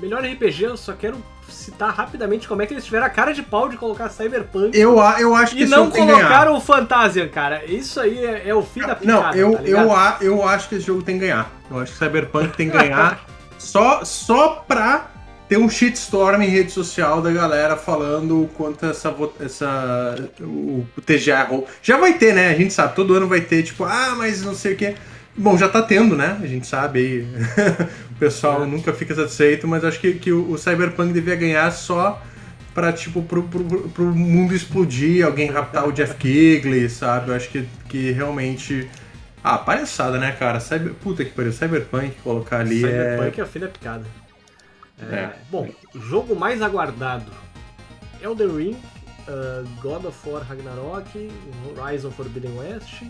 Melhor 0.00 0.22
RPG, 0.24 0.64
eu 0.64 0.76
só 0.76 0.92
quero 0.92 1.22
citar 1.48 1.94
rapidamente 1.94 2.48
como 2.48 2.62
é 2.62 2.66
que 2.66 2.74
eles 2.74 2.84
tiveram 2.84 3.06
a 3.06 3.10
cara 3.10 3.32
de 3.32 3.42
pau 3.42 3.68
de 3.68 3.76
colocar 3.76 4.08
Cyberpunk 4.08 4.76
Eu, 4.76 4.98
eu 5.18 5.34
acho 5.34 5.54
que 5.54 5.62
e 5.62 5.66
não 5.66 5.90
colocaram 5.90 6.56
o 6.56 6.60
Fantasian, 6.60 7.28
cara. 7.28 7.64
Isso 7.64 8.00
aí 8.00 8.24
é, 8.24 8.48
é 8.48 8.54
o 8.54 8.62
fim 8.62 8.80
da 8.80 8.94
picada, 8.94 9.04
Não, 9.06 9.34
eu, 9.34 9.52
tá 9.56 10.18
eu, 10.20 10.32
eu 10.32 10.48
acho 10.48 10.68
que 10.68 10.76
esse 10.76 10.86
jogo 10.86 11.02
tem 11.02 11.16
que 11.16 11.26
ganhar. 11.26 11.50
Eu 11.70 11.78
acho 11.78 11.92
que 11.92 11.98
Cyberpunk 11.98 12.56
tem 12.56 12.70
que 12.70 12.76
ganhar 12.76 13.24
só, 13.58 14.04
só 14.04 14.64
pra 14.66 15.10
ter 15.48 15.58
um 15.58 15.68
shitstorm 15.68 16.42
em 16.42 16.48
rede 16.48 16.72
social 16.72 17.20
da 17.20 17.30
galera 17.30 17.76
falando 17.76 18.42
o 18.42 18.48
quanto 18.48 18.86
essa, 18.86 19.14
essa 19.40 20.30
o, 20.40 20.86
o 20.96 21.00
TGA. 21.00 21.46
Já 21.82 21.98
vai 21.98 22.14
ter, 22.14 22.34
né? 22.34 22.50
A 22.50 22.54
gente 22.54 22.72
sabe, 22.72 22.94
todo 22.94 23.14
ano 23.14 23.28
vai 23.28 23.40
ter, 23.40 23.62
tipo, 23.62 23.84
ah, 23.84 24.14
mas 24.16 24.42
não 24.42 24.54
sei 24.54 24.72
o 24.72 24.76
quê. 24.76 24.94
Bom, 25.36 25.58
já 25.58 25.68
tá 25.68 25.82
tendo, 25.82 26.16
né? 26.16 26.38
A 26.42 26.46
gente 26.46 26.66
sabe 26.66 26.98
aí. 27.00 27.28
o 28.10 28.14
pessoal 28.18 28.62
É. 28.62 28.66
nunca 28.66 28.92
fica 28.92 29.14
satisfeito, 29.14 29.66
mas 29.66 29.84
acho 29.84 30.00
que, 30.00 30.14
que 30.14 30.32
o, 30.32 30.52
o 30.52 30.58
Cyberpunk 30.58 31.12
devia 31.12 31.34
ganhar 31.34 31.70
só 31.72 32.22
pra, 32.72 32.92
tipo, 32.92 33.22
pro, 33.22 33.42
pro, 33.42 33.64
pro 33.64 34.04
mundo 34.04 34.54
explodir, 34.54 35.24
alguém 35.24 35.50
raptar 35.50 35.86
o 35.86 35.92
Jeff 35.92 36.14
Kigley, 36.18 36.88
sabe? 36.88 37.30
Eu 37.30 37.34
acho 37.34 37.48
que, 37.48 37.66
que 37.88 38.12
realmente. 38.12 38.88
Ah, 39.42 39.58
palhaçada, 39.58 40.18
né, 40.18 40.32
cara? 40.32 40.58
Cyber... 40.58 40.94
Puta 40.94 41.22
que 41.22 41.30
pariu, 41.32 41.52
Cyberpunk 41.52 42.12
colocar 42.22 42.60
ali 42.60 42.80
Cyberpunk 42.80 43.40
é... 43.40 43.42
o 43.42 43.46
fim 43.46 43.58
da 43.58 43.68
picada. 43.68 44.23
É, 45.00 45.14
É. 45.14 45.32
Bom, 45.50 45.68
jogo 45.94 46.34
mais 46.36 46.62
aguardado: 46.62 47.30
Elden 48.22 48.48
Ring, 48.56 48.76
uh, 49.28 49.66
God 49.82 50.04
of 50.06 50.28
War 50.28 50.42
Ragnarok, 50.48 51.30
Horizon 51.76 52.10
Forbidden 52.10 52.56
West, 52.58 53.02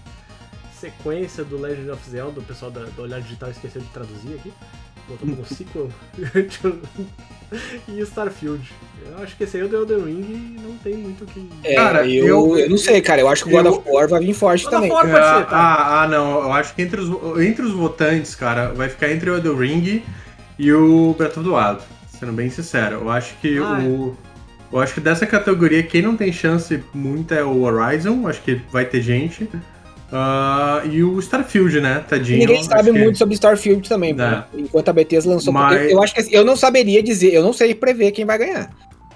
sequência 0.79 1.45
do 1.45 1.59
Legend 1.61 1.91
of 1.91 2.09
Zelda, 2.11 2.41
o 2.41 2.45
pessoal 2.45 2.71
da, 2.71 2.85
do 2.85 3.03
Olhar 3.03 3.21
Digital 3.21 3.51
esqueceu 3.51 3.81
de 3.83 3.89
traduzir 3.89 4.35
aqui, 4.35 4.53
botou 5.09 5.29
como 5.29 5.45
sequel, 5.47 5.91
e 7.89 8.01
Starfield. 8.01 8.73
Eu 9.07 9.23
acho 9.23 9.37
que 9.37 9.45
esse 9.45 9.57
aí 9.59 9.63
é 9.63 9.67
o 9.67 9.69
The 9.69 9.77
Elden 9.77 10.05
Ring 10.05 10.57
não 10.63 10.77
tem 10.79 10.95
muito 10.97 11.25
o 11.25 11.27
que... 11.27 11.47
É, 11.63 11.75
Cara, 11.75 12.07
eu, 12.09 12.27
eu- 12.27 12.59
eu, 12.59 12.71
não 12.71 12.79
sei, 12.79 13.03
cara. 13.03 13.21
Eu 13.21 13.29
acho 13.29 13.45
que 13.45 13.51
o 13.51 13.53
God 13.53 13.67
eu- 13.67 13.75
of 13.75 13.89
War 13.91 14.09
vai 14.09 14.21
vir 14.21 14.33
forte 14.33 14.65
God 14.65 14.73
of 14.73 14.77
também. 14.81 14.91
War 14.91 15.03
pode 15.05 15.17
ah, 15.25 15.39
ser, 15.41 15.47
tá? 15.47 15.57
ah, 15.57 16.03
ah, 16.03 16.09
não. 16.09 16.41
Eu 16.43 16.53
acho 16.53 16.75
que 16.75 16.81
entre 16.83 17.01
os, 17.01 17.39
entre 17.43 17.63
os 17.67 17.73
votantes, 17.73 18.35
cara, 18.35 18.73
vai 18.73 18.89
ficar 18.89 19.11
entre 19.13 19.29
o 19.31 19.35
Elden 19.37 19.57
Ring 19.57 20.03
e 20.59 20.73
o 20.73 21.15
the 21.19 21.27
Wild. 21.41 21.81
Sendo 22.19 22.33
bem 22.33 22.49
sincero. 22.51 22.97
Eu 23.03 23.11
acho 23.11 23.35
que 23.41 23.59
Ah, 23.59 23.79
o. 23.83 24.17
Eu 24.73 24.81
acho 24.81 24.95
que 24.95 25.01
dessa 25.01 25.25
categoria, 25.27 25.83
quem 25.83 26.03
não 26.03 26.17
tem 26.17 26.33
chance 26.33 26.83
muito 26.93 27.33
é 27.35 27.45
o 27.45 27.63
Horizon. 27.63 28.27
Acho 28.27 28.43
que 28.43 28.61
vai 28.73 28.85
ter 28.85 29.01
gente. 29.03 29.49
Ah, 30.13 30.83
e 30.85 31.03
o 31.03 31.19
Starfield, 31.19 31.81
né? 31.81 32.05
Tadinho. 32.09 32.39
Ninguém 32.39 32.63
sabe 32.63 32.93
que- 32.93 32.99
muito 32.99 33.19
sobre 33.19 33.35
Starfield 33.35 33.89
também, 33.89 34.15
É. 34.19 34.37
pô. 34.53 34.59
enquanto 34.59 34.89
a 34.89 34.93
Bethesda 34.93 35.31
lançou. 35.31 35.53
Mas- 35.53 35.83
Eu, 35.83 35.91
eu 35.91 36.03
acho 36.03 36.15
que 36.15 36.35
eu 36.35 36.45
não 36.45 36.57
saberia 36.57 37.03
dizer, 37.03 37.33
eu 37.35 37.43
não 37.43 37.53
sei 37.53 37.75
prever 37.75 38.11
quem 38.13 38.25
vai 38.25 38.39
ganhar. 38.39 38.71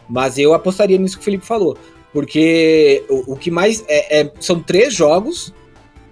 Mas 0.08 0.38
eu 0.38 0.54
apostaria 0.54 0.98
nisso 0.98 1.16
que 1.16 1.22
o 1.22 1.24
Felipe 1.24 1.44
falou. 1.46 1.76
Porque 2.12 3.04
o, 3.08 3.34
o 3.34 3.36
que 3.36 3.50
mais. 3.50 3.84
É, 3.86 4.20
é- 4.22 4.32
são 4.40 4.60
três 4.60 4.94
jogos 4.94 5.52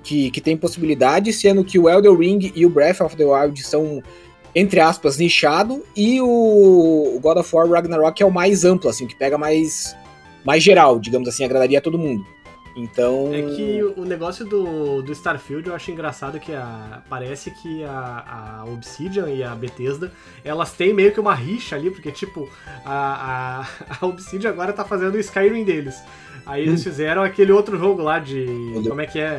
que, 0.02 0.30
que 0.30 0.40
tem 0.40 0.56
possibilidade, 0.56 1.32
sendo 1.32 1.64
que 1.64 1.78
o 1.78 1.88
Elden 1.88 2.16
Ring 2.16 2.52
e 2.54 2.64
o 2.66 2.70
Breath 2.70 3.00
of 3.00 3.16
the 3.16 3.24
Wild 3.24 3.60
são, 3.66 4.02
entre 4.58 4.80
aspas, 4.80 5.18
nichado, 5.18 5.84
e 5.94 6.18
o, 6.18 7.18
God 7.20 7.36
of 7.36 7.54
War 7.54 7.68
Ragnarok 7.68 8.22
é 8.22 8.24
o 8.24 8.30
mais 8.30 8.64
amplo, 8.64 8.88
assim, 8.88 9.06
que 9.06 9.14
pega 9.14 9.36
mais, 9.36 9.94
mais 10.42 10.62
geral, 10.62 10.98
digamos 10.98 11.28
assim, 11.28 11.44
agradaria 11.44 11.76
a 11.76 11.82
todo 11.82 11.98
mundo. 11.98 12.26
Então. 12.74 13.30
É 13.34 13.42
que 13.54 13.82
o 13.82 14.04
negócio 14.04 14.46
do, 14.46 15.02
do 15.02 15.12
Starfield 15.12 15.68
eu 15.68 15.74
acho 15.74 15.90
engraçado 15.90 16.40
que 16.40 16.54
a, 16.54 17.02
parece 17.08 17.50
que 17.50 17.84
a, 17.84 18.60
a 18.60 18.64
Obsidian 18.66 19.28
e 19.28 19.42
a 19.42 19.54
Bethesda 19.54 20.10
elas 20.42 20.72
têm 20.72 20.94
meio 20.94 21.12
que 21.12 21.20
uma 21.20 21.34
rixa 21.34 21.76
ali, 21.76 21.90
porque 21.90 22.10
tipo, 22.10 22.48
a, 22.84 23.62
a, 23.90 23.96
a 24.00 24.06
Obsidian 24.06 24.50
agora 24.50 24.72
tá 24.72 24.86
fazendo 24.86 25.16
o 25.16 25.18
Skyrim 25.18 25.64
deles. 25.64 26.02
Aí 26.46 26.62
eles 26.62 26.82
fizeram 26.84 27.22
aquele 27.24 27.50
outro 27.50 27.76
jogo 27.76 28.00
lá 28.02 28.18
de. 28.20 28.46
Other- 28.76 28.88
Como 28.88 29.00
é 29.00 29.06
que 29.06 29.18
é? 29.18 29.36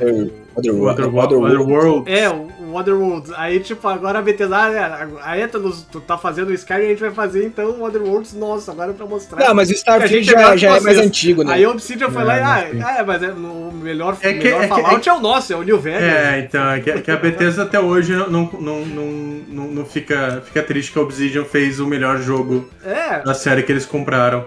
Other, 0.55 0.76
Other, 0.76 1.08
Other- 1.16 1.39
Other 1.39 1.62
World. 1.62 2.12
É, 2.12 2.30
o 2.30 2.47
o 2.68 2.76
Otherworlds. 2.76 3.32
Aí, 3.38 3.62
tipo, 3.62 3.88
agora 3.88 4.20
a 4.20 4.22
Bethesda, 4.22 4.58
ah, 4.58 4.70
é, 4.74 5.08
aí 5.24 5.41
Aethernos, 5.41 5.84
tu 5.89 6.01
tá 6.01 6.18
fazendo 6.18 6.49
o 6.49 6.53
Skyrim, 6.53 6.84
a 6.86 6.89
gente 6.89 6.99
vai 6.99 7.12
fazer 7.12 7.45
então 7.45 7.70
o 7.70 7.84
Otherworlds, 7.84 8.34
nossa, 8.34 8.74
agora 8.74 8.91
é 8.91 8.93
pra 8.93 9.05
mostrar. 9.05 9.39
Não, 9.47 9.55
mas 9.55 9.70
o 9.70 9.72
A 9.72 9.76
Starfield 9.76 10.26
gente 10.26 10.26
já, 10.38 10.53
é 10.53 10.58
já 10.58 10.76
é 10.76 10.80
mais 10.82 10.97
antigo, 10.97 11.43
né? 11.45 11.53
Aí 11.53 11.64
a 11.64 11.70
Obsidian 11.70 12.10
foi 12.10 12.24
É, 12.24 12.26
lá 12.26 12.38
e, 12.38 12.41
mas 12.43 12.72
sim. 12.72 12.82
ah, 12.84 12.97
é, 12.99 13.03
mas 13.05 13.24
é, 13.24 13.32
o 13.32 13.72
melhor, 13.74 14.18
É 14.22 14.34
que- 14.34 14.43
melhor 14.43 14.64
é 14.64 14.68
que- 14.68 14.68
Fallout 14.68 15.08
é, 15.10 15.14
o 15.14 15.20
nosso, 15.22 15.53
é 15.53 15.55
o 15.55 15.64
New 15.64 15.80
Vegas. 15.80 16.03
É, 16.03 16.39
então, 16.39 16.70
é 16.72 16.80
que, 16.82 16.91
é 16.91 16.99
que 17.01 17.10
a 17.10 17.16
Bethesda 17.16 17.64
até 17.64 17.80
hoje 17.80 18.14
não, 18.14 18.28
não, 18.30 18.51
não, 18.60 18.86
não, 18.86 19.05
não, 19.47 19.68
não 19.72 19.86
fica, 19.86 20.41
fica 20.45 20.62
triste 20.62 20.91
que 20.91 20.99
a 20.99 21.01
Obsidian 21.03 21.45
fez 21.45 21.80
o 21.80 21.88
melhor 21.88 22.18
jogo 22.18 22.68
É, 22.86 23.24
da 23.24 23.34
série 23.34 23.64
que 23.64 23.72
eles 23.72 23.86
compraram. 23.86 24.43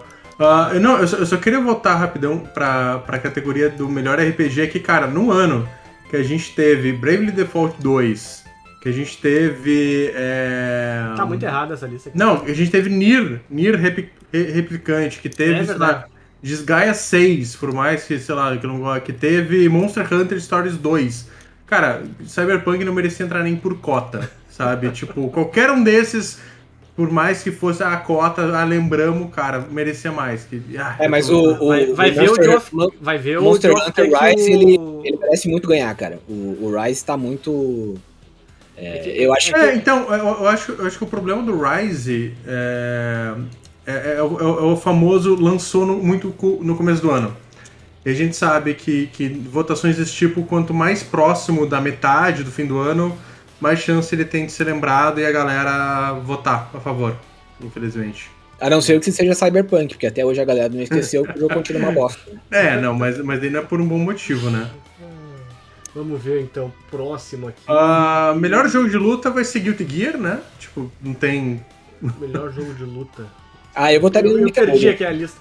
Eu 0.72 0.80
não, 0.80 0.98
eu 0.98 1.06
só, 1.06 1.16
eu 1.18 1.26
só 1.26 1.36
queria 1.36 1.60
voltar 1.60 1.96
rapidão 1.96 2.38
pra, 2.38 2.98
pra 3.00 3.18
categoria 3.18 3.68
do 3.68 3.88
melhor 3.88 4.18
RPG 4.18 4.68
que, 4.68 4.80
cara, 4.80 5.06
no 5.06 5.30
ano 5.30 5.68
que 6.08 6.16
a 6.16 6.22
gente 6.22 6.54
teve 6.54 6.92
Bravely 6.92 7.30
Default 7.30 7.80
2, 7.80 8.44
que 8.82 8.88
a 8.88 8.92
gente 8.92 9.18
teve. 9.18 10.10
É... 10.14 11.12
tá 11.16 11.26
muito 11.26 11.44
errada 11.44 11.74
essa 11.74 11.86
lista 11.86 12.08
aqui. 12.08 12.18
Não, 12.18 12.40
que 12.40 12.50
a 12.50 12.54
gente 12.54 12.70
teve 12.70 12.88
Repli- 13.76 14.10
Re- 14.32 14.50
Replicante, 14.50 15.18
que 15.20 15.28
teve, 15.28 15.70
É 15.70 15.74
lá, 15.76 16.06
Desgaia 16.42 16.94
6, 16.94 17.56
por 17.56 17.72
mais 17.72 18.04
que, 18.04 18.18
sei 18.18 18.34
lá, 18.34 18.56
que 18.56 18.66
não 18.66 18.80
que 19.00 19.12
teve 19.12 19.68
Monster 19.68 20.12
Hunter 20.12 20.40
Stories 20.40 20.76
2. 20.78 21.28
Cara, 21.66 22.02
Cyberpunk 22.26 22.82
não 22.84 22.94
merecia 22.94 23.24
entrar 23.26 23.42
nem 23.42 23.54
por 23.56 23.78
cota, 23.78 24.28
sabe? 24.48 24.88
tipo, 24.90 25.28
qualquer 25.28 25.70
um 25.70 25.84
desses, 25.84 26.40
por 27.00 27.10
mais 27.10 27.42
que 27.42 27.50
fosse 27.50 27.82
a 27.82 27.96
cota, 27.96 28.42
ah, 28.54 28.62
lembramos, 28.62 29.34
cara, 29.34 29.64
merecia 29.70 30.12
mais. 30.12 30.44
Que, 30.44 30.60
ah, 30.78 30.96
É, 30.98 31.08
mas 31.08 31.30
o, 31.30 31.52
o, 31.54 31.68
Vai, 31.68 31.86
vai 31.94 32.10
o 32.10 32.14
ver 32.14 32.20
Monster, 32.28 32.40
o 32.48 32.52
Geoff, 32.52 32.70
vai 33.00 33.16
ver 33.16 33.38
o 33.38 33.42
Monster 33.42 33.70
Geoff 33.70 33.88
Hunter 33.88 34.04
Rise, 34.04 34.50
o- 34.50 34.52
ele, 34.52 34.74
ele 35.08 35.16
merece 35.16 35.48
muito 35.48 35.66
ganhar, 35.66 35.94
cara. 35.96 36.20
O, 36.28 36.58
o 36.60 36.78
Rise 36.78 37.02
tá 37.02 37.16
muito. 37.16 37.94
é, 38.76 39.14
eu 39.16 39.32
acho 39.32 39.56
É, 39.56 39.70
que. 39.72 39.76
então, 39.78 40.12
eu, 40.12 40.26
eu 40.42 40.48
acho, 40.48 40.72
eu 40.72 40.86
acho 40.86 40.98
que 40.98 41.04
o 41.04 41.06
problema 41.06 41.42
do 41.42 41.58
Rise 41.58 42.34
é, 42.46 43.32
é, 43.86 44.14
é 44.18 44.22
o, 44.22 44.38
é 44.38 44.62
o 44.72 44.76
famoso 44.76 45.34
lançou 45.42 45.86
no- 45.86 45.96
muito 46.02 46.34
no 46.60 46.76
começo 46.76 47.00
do 47.00 47.10
ano. 47.10 47.34
E 48.04 48.10
a 48.10 48.14
gente 48.14 48.36
sabe 48.36 48.74
que, 48.74 49.06
que 49.10 49.26
votações 49.28 49.96
desse 49.96 50.12
tipo, 50.12 50.42
quanto 50.42 50.74
mais 50.74 51.02
próximo 51.02 51.66
da 51.66 51.80
metade 51.80 52.44
do 52.44 52.50
fim 52.50 52.66
do 52.66 52.76
ano, 52.78 53.16
mais 53.60 53.78
chance 53.80 54.14
ele 54.14 54.24
tem 54.24 54.46
de 54.46 54.52
ser 54.52 54.64
lembrado 54.64 55.20
e 55.20 55.26
a 55.26 55.30
galera 55.30 56.12
votar 56.12 56.70
a 56.74 56.80
favor, 56.80 57.16
infelizmente. 57.62 58.30
A 58.60 58.68
não 58.68 58.80
ser 58.82 59.00
que 59.00 59.10
seja 59.10 59.34
Cyberpunk, 59.34 59.94
porque 59.94 60.06
até 60.06 60.24
hoje 60.24 60.40
a 60.40 60.44
galera 60.44 60.68
não 60.68 60.82
esqueceu 60.82 61.24
que 61.24 61.36
o 61.36 61.40
jogo 61.40 61.54
continua 61.54 61.82
uma 61.82 61.92
bosta. 61.92 62.20
É, 62.50 62.78
não, 62.80 62.94
mas, 62.94 63.18
mas 63.18 63.40
não 63.50 63.60
é 63.60 63.62
por 63.62 63.80
um 63.80 63.86
bom 63.86 63.98
motivo, 63.98 64.50
né? 64.50 64.68
Vamos 65.94 66.22
ver 66.22 66.40
então, 66.42 66.72
próximo 66.90 67.48
aqui. 67.48 67.62
Ah, 67.66 68.34
melhor 68.36 68.68
jogo 68.68 68.88
de 68.88 68.96
luta 68.96 69.30
vai 69.30 69.44
ser 69.44 69.60
Guilty 69.60 69.86
Gear, 69.88 70.16
né? 70.18 70.40
Tipo, 70.58 70.90
não 71.02 71.14
tem. 71.14 71.64
Melhor 72.20 72.52
jogo 72.52 72.72
de 72.74 72.84
luta. 72.84 73.26
Ah, 73.74 73.92
eu 73.92 74.00
votaria 74.00 74.30
no 74.30 74.38
eu 74.38 74.52
perdi 74.52 74.88
aqui 74.88 75.04
a 75.04 75.10
lista. 75.10 75.40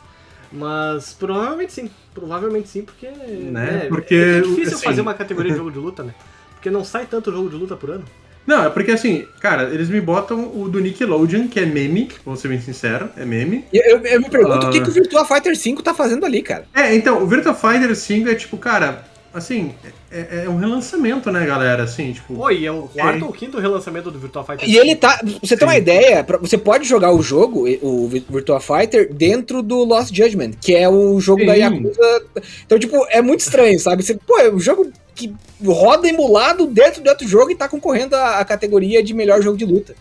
Mas 0.52 1.14
provavelmente 1.14 1.74
sim. 1.74 1.90
Provavelmente 2.14 2.68
sim, 2.68 2.82
porque. 2.82 3.08
Né? 3.08 3.84
É, 3.86 3.88
Porque, 3.88 4.16
é 4.16 4.42
difícil 4.42 4.76
assim- 4.76 4.86
fazer 4.86 5.02
uma 5.02 5.14
categoria 5.14 5.52
de 5.52 5.58
jogo 5.58 5.72
de 5.72 5.78
luta, 5.78 6.04
né? 6.04 6.16
Porque 6.60 6.70
não 6.70 6.84
sai 6.84 7.06
tanto 7.10 7.32
jogo 7.32 7.50
de 7.50 7.56
luta 7.56 7.76
por 7.76 7.90
ano. 7.90 8.04
Não, 8.46 8.66
é 8.66 8.70
porque 8.70 8.92
assim, 8.92 9.26
cara, 9.40 9.64
eles 9.74 9.90
me 9.90 10.02
botam 10.02 10.52
o 10.60 10.68
do 10.68 10.80
Nickelodeon, 10.80 11.48
que 11.48 11.60
é 11.60 11.66
meme, 11.66 12.10
vou 12.26 12.36
ser 12.36 12.48
bem 12.48 12.60
sincero, 12.60 13.10
é 13.16 13.24
meme. 13.24 13.64
E 13.72 13.78
Eu, 13.78 14.00
eu 14.00 14.20
me 14.20 14.30
pergunto 14.30 14.68
o 14.68 14.70
que, 14.72 14.80
Ah. 14.80 14.84
que 14.84 14.90
o 14.90 14.94
Virtua 14.94 15.24
Fighter 15.24 15.56
5 15.56 15.84
tá 15.84 15.94
fazendo 15.94 16.26
ali, 16.26 16.42
cara. 16.42 16.66
É, 16.76 16.94
então, 16.96 17.22
o 17.22 17.28
Virtua 17.28 17.54
Fighter 17.54 17.96
5 17.96 18.28
é 18.28 18.34
tipo, 18.34 18.58
cara, 18.58 19.04
assim, 19.32 19.74
é, 20.12 20.46
é 20.46 20.50
um 20.50 20.58
relançamento, 20.58 21.32
né, 21.32 21.46
galera? 21.46 21.84
Assim, 21.84 22.12
tipo. 22.12 22.40
Oi, 22.42 22.66
é 22.66 22.72
o 22.72 22.88
quarto 22.88 23.24
ou 23.26 23.32
quinto 23.32 23.60
relançamento 23.60 24.10
do 24.10 24.18
Virtual 24.18 24.44
Fighter. 24.44 24.68
E 24.68 24.78
ele 24.78 24.96
tá. 24.96 25.20
Você 25.44 25.56
tem 25.56 25.68
uma 25.68 25.78
ideia? 25.78 26.24
pra- 26.24 26.40
Você 26.40 26.58
pode 26.58 26.88
jogar 26.88 27.14
o 27.14 27.22
jogo, 27.22 27.68
o 27.84 28.08
Vi- 28.08 28.26
Virtua 28.28 28.60
Fighter, 28.60 29.14
dentro 29.14 29.62
do 29.62 29.84
Lost 29.84 30.12
Judgment, 30.14 30.52
que 30.60 30.76
é 30.76 30.90
o 30.90 31.20
jogo 31.20 31.46
da 31.46 31.54
Sim. 31.54 31.60
Yakuza. 31.60 32.24
Então, 32.66 32.80
tipo, 32.80 33.06
é 33.12 33.22
muito 33.22 33.42
estranho, 33.42 33.80
sabe? 33.80 34.02
Você, 34.04 34.16
pô, 34.16 34.40
é 34.40 34.50
um 34.52 34.60
jogo 34.60 34.92
que 35.20 35.36
roda 35.66 36.08
emulado 36.08 36.66
dentro 36.66 37.02
de 37.04 37.10
outro 37.10 37.28
jogo 37.28 37.52
e 37.52 37.56
tá 37.56 37.68
concorrendo 37.68 38.16
à, 38.16 38.40
à 38.40 38.46
categoria 38.46 39.04
de 39.04 39.14
melhor 39.14 39.42
jogo 39.42 39.58
de 39.58 39.66
luta. 39.66 39.96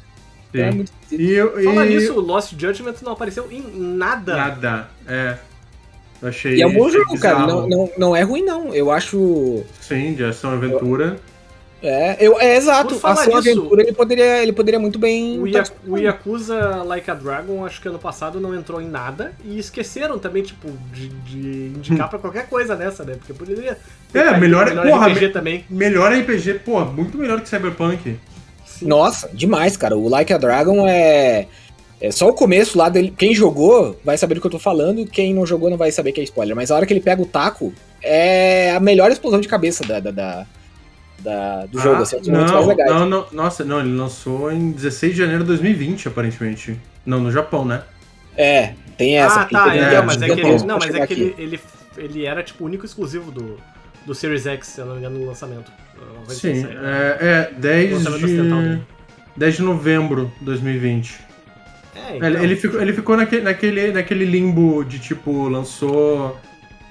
Então 0.50 0.62
é 0.62 0.70
sim. 0.70 0.76
muito. 0.76 0.92
E 1.10 1.32
eu. 1.32 1.62
Falar 1.62 1.86
e- 1.86 1.96
nisso, 1.96 2.14
o 2.14 2.20
Lost 2.20 2.52
Judgment 2.52 2.94
não 3.02 3.12
apareceu 3.12 3.50
em 3.50 3.62
nada. 3.74 4.36
Nada. 4.36 4.88
É. 5.06 5.36
Eu 6.20 6.28
achei. 6.28 6.56
E 6.56 6.62
é 6.62 6.66
um 6.66 6.72
bom 6.72 6.88
jogo, 6.88 7.18
cara. 7.18 7.40
bizarro. 7.40 7.46
Não, 7.46 7.68
não, 7.68 7.90
não 7.98 8.16
é 8.16 8.22
ruim, 8.22 8.42
não. 8.42 8.74
Eu 8.74 8.90
acho. 8.90 9.64
Sim, 9.80 10.14
de 10.14 10.24
ação 10.24 10.52
e 10.52 10.54
aventura. 10.54 11.18
É, 11.80 12.16
eu, 12.18 12.40
é 12.40 12.56
exato. 12.56 12.94
Por 12.94 13.00
falar 13.00 13.14
Ação 13.22 13.26
nisso- 13.36 13.38
aventura 13.50 13.82
ele 13.82 13.92
poderia, 13.92 14.42
ele 14.42 14.52
poderia 14.52 14.80
muito 14.80 14.98
bem. 14.98 15.38
O, 15.40 15.44
tá 15.44 15.58
Ya- 15.58 15.62
disputando. 15.62 15.92
o 15.92 15.98
Yakuza 15.98 16.82
Like 16.84 17.08
a 17.10 17.14
Dragon, 17.14 17.64
acho 17.64 17.80
que 17.80 17.86
ano 17.88 17.98
passado 18.00 18.40
não 18.40 18.52
entrou 18.54 18.80
em 18.82 18.88
nada. 18.88 19.32
E 19.44 19.58
esqueceram 19.58 20.18
também, 20.18 20.42
tipo, 20.42 20.68
de, 20.92 21.08
de 21.08 21.72
indicar 21.76 22.08
pra 22.10 22.18
qualquer 22.18 22.48
coisa 22.48 22.74
nessa, 22.74 23.04
né? 23.04 23.14
Porque 23.14 23.32
poderia. 23.32 23.78
É, 24.12 24.36
melhor- 24.38 24.66
melhor 24.66 24.86
porra, 24.88 25.06
RPG 25.08 25.26
me- 25.26 25.32
também. 25.32 25.64
Melhor 25.70 26.12
RPG, 26.12 26.54
pô, 26.64 26.84
muito 26.84 27.16
melhor 27.16 27.40
que 27.40 27.48
Cyberpunk. 27.48 28.16
Sim. 28.66 28.86
Nossa, 28.86 29.28
demais, 29.32 29.76
cara. 29.76 29.96
O 29.96 30.08
Like 30.08 30.32
a 30.32 30.38
Dragon 30.38 30.86
é. 30.88 31.46
É 32.00 32.12
só 32.12 32.28
o 32.28 32.32
começo 32.32 32.78
lá 32.78 32.88
dele. 32.88 33.12
Quem 33.16 33.34
jogou 33.34 33.98
vai 34.04 34.16
saber 34.16 34.34
do 34.36 34.40
que 34.40 34.46
eu 34.46 34.50
tô 34.52 34.58
falando, 34.58 35.04
quem 35.06 35.34
não 35.34 35.44
jogou 35.44 35.68
não 35.68 35.76
vai 35.76 35.90
saber 35.90 36.12
que 36.12 36.20
é 36.20 36.24
spoiler. 36.24 36.54
Mas 36.54 36.70
a 36.70 36.76
hora 36.76 36.86
que 36.86 36.92
ele 36.92 37.00
pega 37.00 37.20
o 37.20 37.26
taco, 37.26 37.72
é 38.00 38.70
a 38.72 38.78
melhor 38.80 39.10
explosão 39.10 39.40
de 39.40 39.48
cabeça 39.48 39.84
da, 39.84 39.98
da, 39.98 40.10
da- 40.12 40.46
da- 41.20 41.66
do 41.66 41.78
jogo. 41.80 41.96
Ah, 41.96 42.02
assim, 42.02 42.16
é 42.16 42.18
um 42.18 42.22
dos 42.22 42.28
momentos 42.30 42.52
mais 42.52 42.62
não, 42.66 42.68
legais. 42.68 42.90
não, 42.90 43.06
não, 43.08 43.26
nossa, 43.32 43.64
não, 43.64 43.80
ele 43.80 43.96
lançou 43.96 44.52
em 44.52 44.70
16 44.70 45.12
de 45.12 45.18
janeiro 45.18 45.42
de 45.42 45.48
2020, 45.48 46.08
aparentemente. 46.08 46.78
Não, 47.04 47.20
no 47.20 47.30
Japão, 47.32 47.64
né? 47.64 47.82
É, 48.36 48.74
tem 48.96 49.18
essa. 49.18 49.40
ah, 49.42 49.44
tá. 49.46 49.66
um 49.66 49.70
É, 49.72 49.90
tempo 49.90 50.06
mas 50.06 50.16
é 50.22 50.26
que 50.26 50.34
gigantesco 50.36 50.58
ele, 50.58 50.66
não, 50.66 50.78
mas 50.78 50.94
é 50.94 51.06
que 51.06 51.12
ele, 51.14 51.34
ele, 51.38 51.60
ele 51.96 52.24
era, 52.24 52.42
tipo, 52.42 52.62
o 52.62 52.66
único 52.66 52.84
exclusivo 52.84 53.30
do, 53.32 53.56
do 54.06 54.14
Series 54.14 54.46
X, 54.46 54.68
se 54.68 54.80
eu 54.80 54.86
não 54.86 54.92
me 54.94 55.00
engano, 55.00 55.18
no 55.18 55.26
lançamento. 55.26 55.70
Sim, 56.28 56.52
assim, 56.52 56.66
é, 56.84 57.16
é 57.20 57.52
10 57.58 57.92
Lançamento 57.94 58.24
ocidental 58.24 58.58
de, 58.62 58.68
dele. 58.68 58.82
10 59.36 59.56
de 59.56 59.62
novembro 59.62 60.32
de 60.38 60.44
2020. 60.44 61.18
É, 61.96 62.16
Ele, 62.16 62.28
então, 62.28 62.42
ele 62.44 62.56
ficou, 62.56 62.80
ele 62.80 62.92
ficou 62.92 63.16
naquele, 63.16 63.42
naquele, 63.42 63.90
naquele 63.92 64.24
limbo 64.24 64.84
de 64.84 65.00
tipo, 65.00 65.48
lançou 65.48 66.38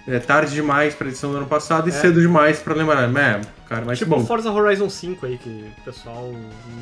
é, 0.05 0.19
tarde 0.19 0.53
demais 0.53 0.93
pra 0.93 1.07
edição 1.07 1.31
do 1.31 1.37
ano 1.37 1.45
passado 1.45 1.87
e 1.87 1.91
É. 1.91 1.93
cedo 1.93 2.19
demais 2.19 2.59
pra 2.59 2.73
lembrar. 2.75 3.03
É, 3.03 3.41
cara. 3.67 3.85
Mas 3.85 3.97
tipo 3.99 4.11
bom. 4.11 4.21
o 4.21 4.25
Forza 4.25 4.51
Horizon 4.51 4.89
5 4.89 5.25
aí, 5.25 5.37
que 5.37 5.49
o 5.79 5.83
pessoal. 5.83 6.31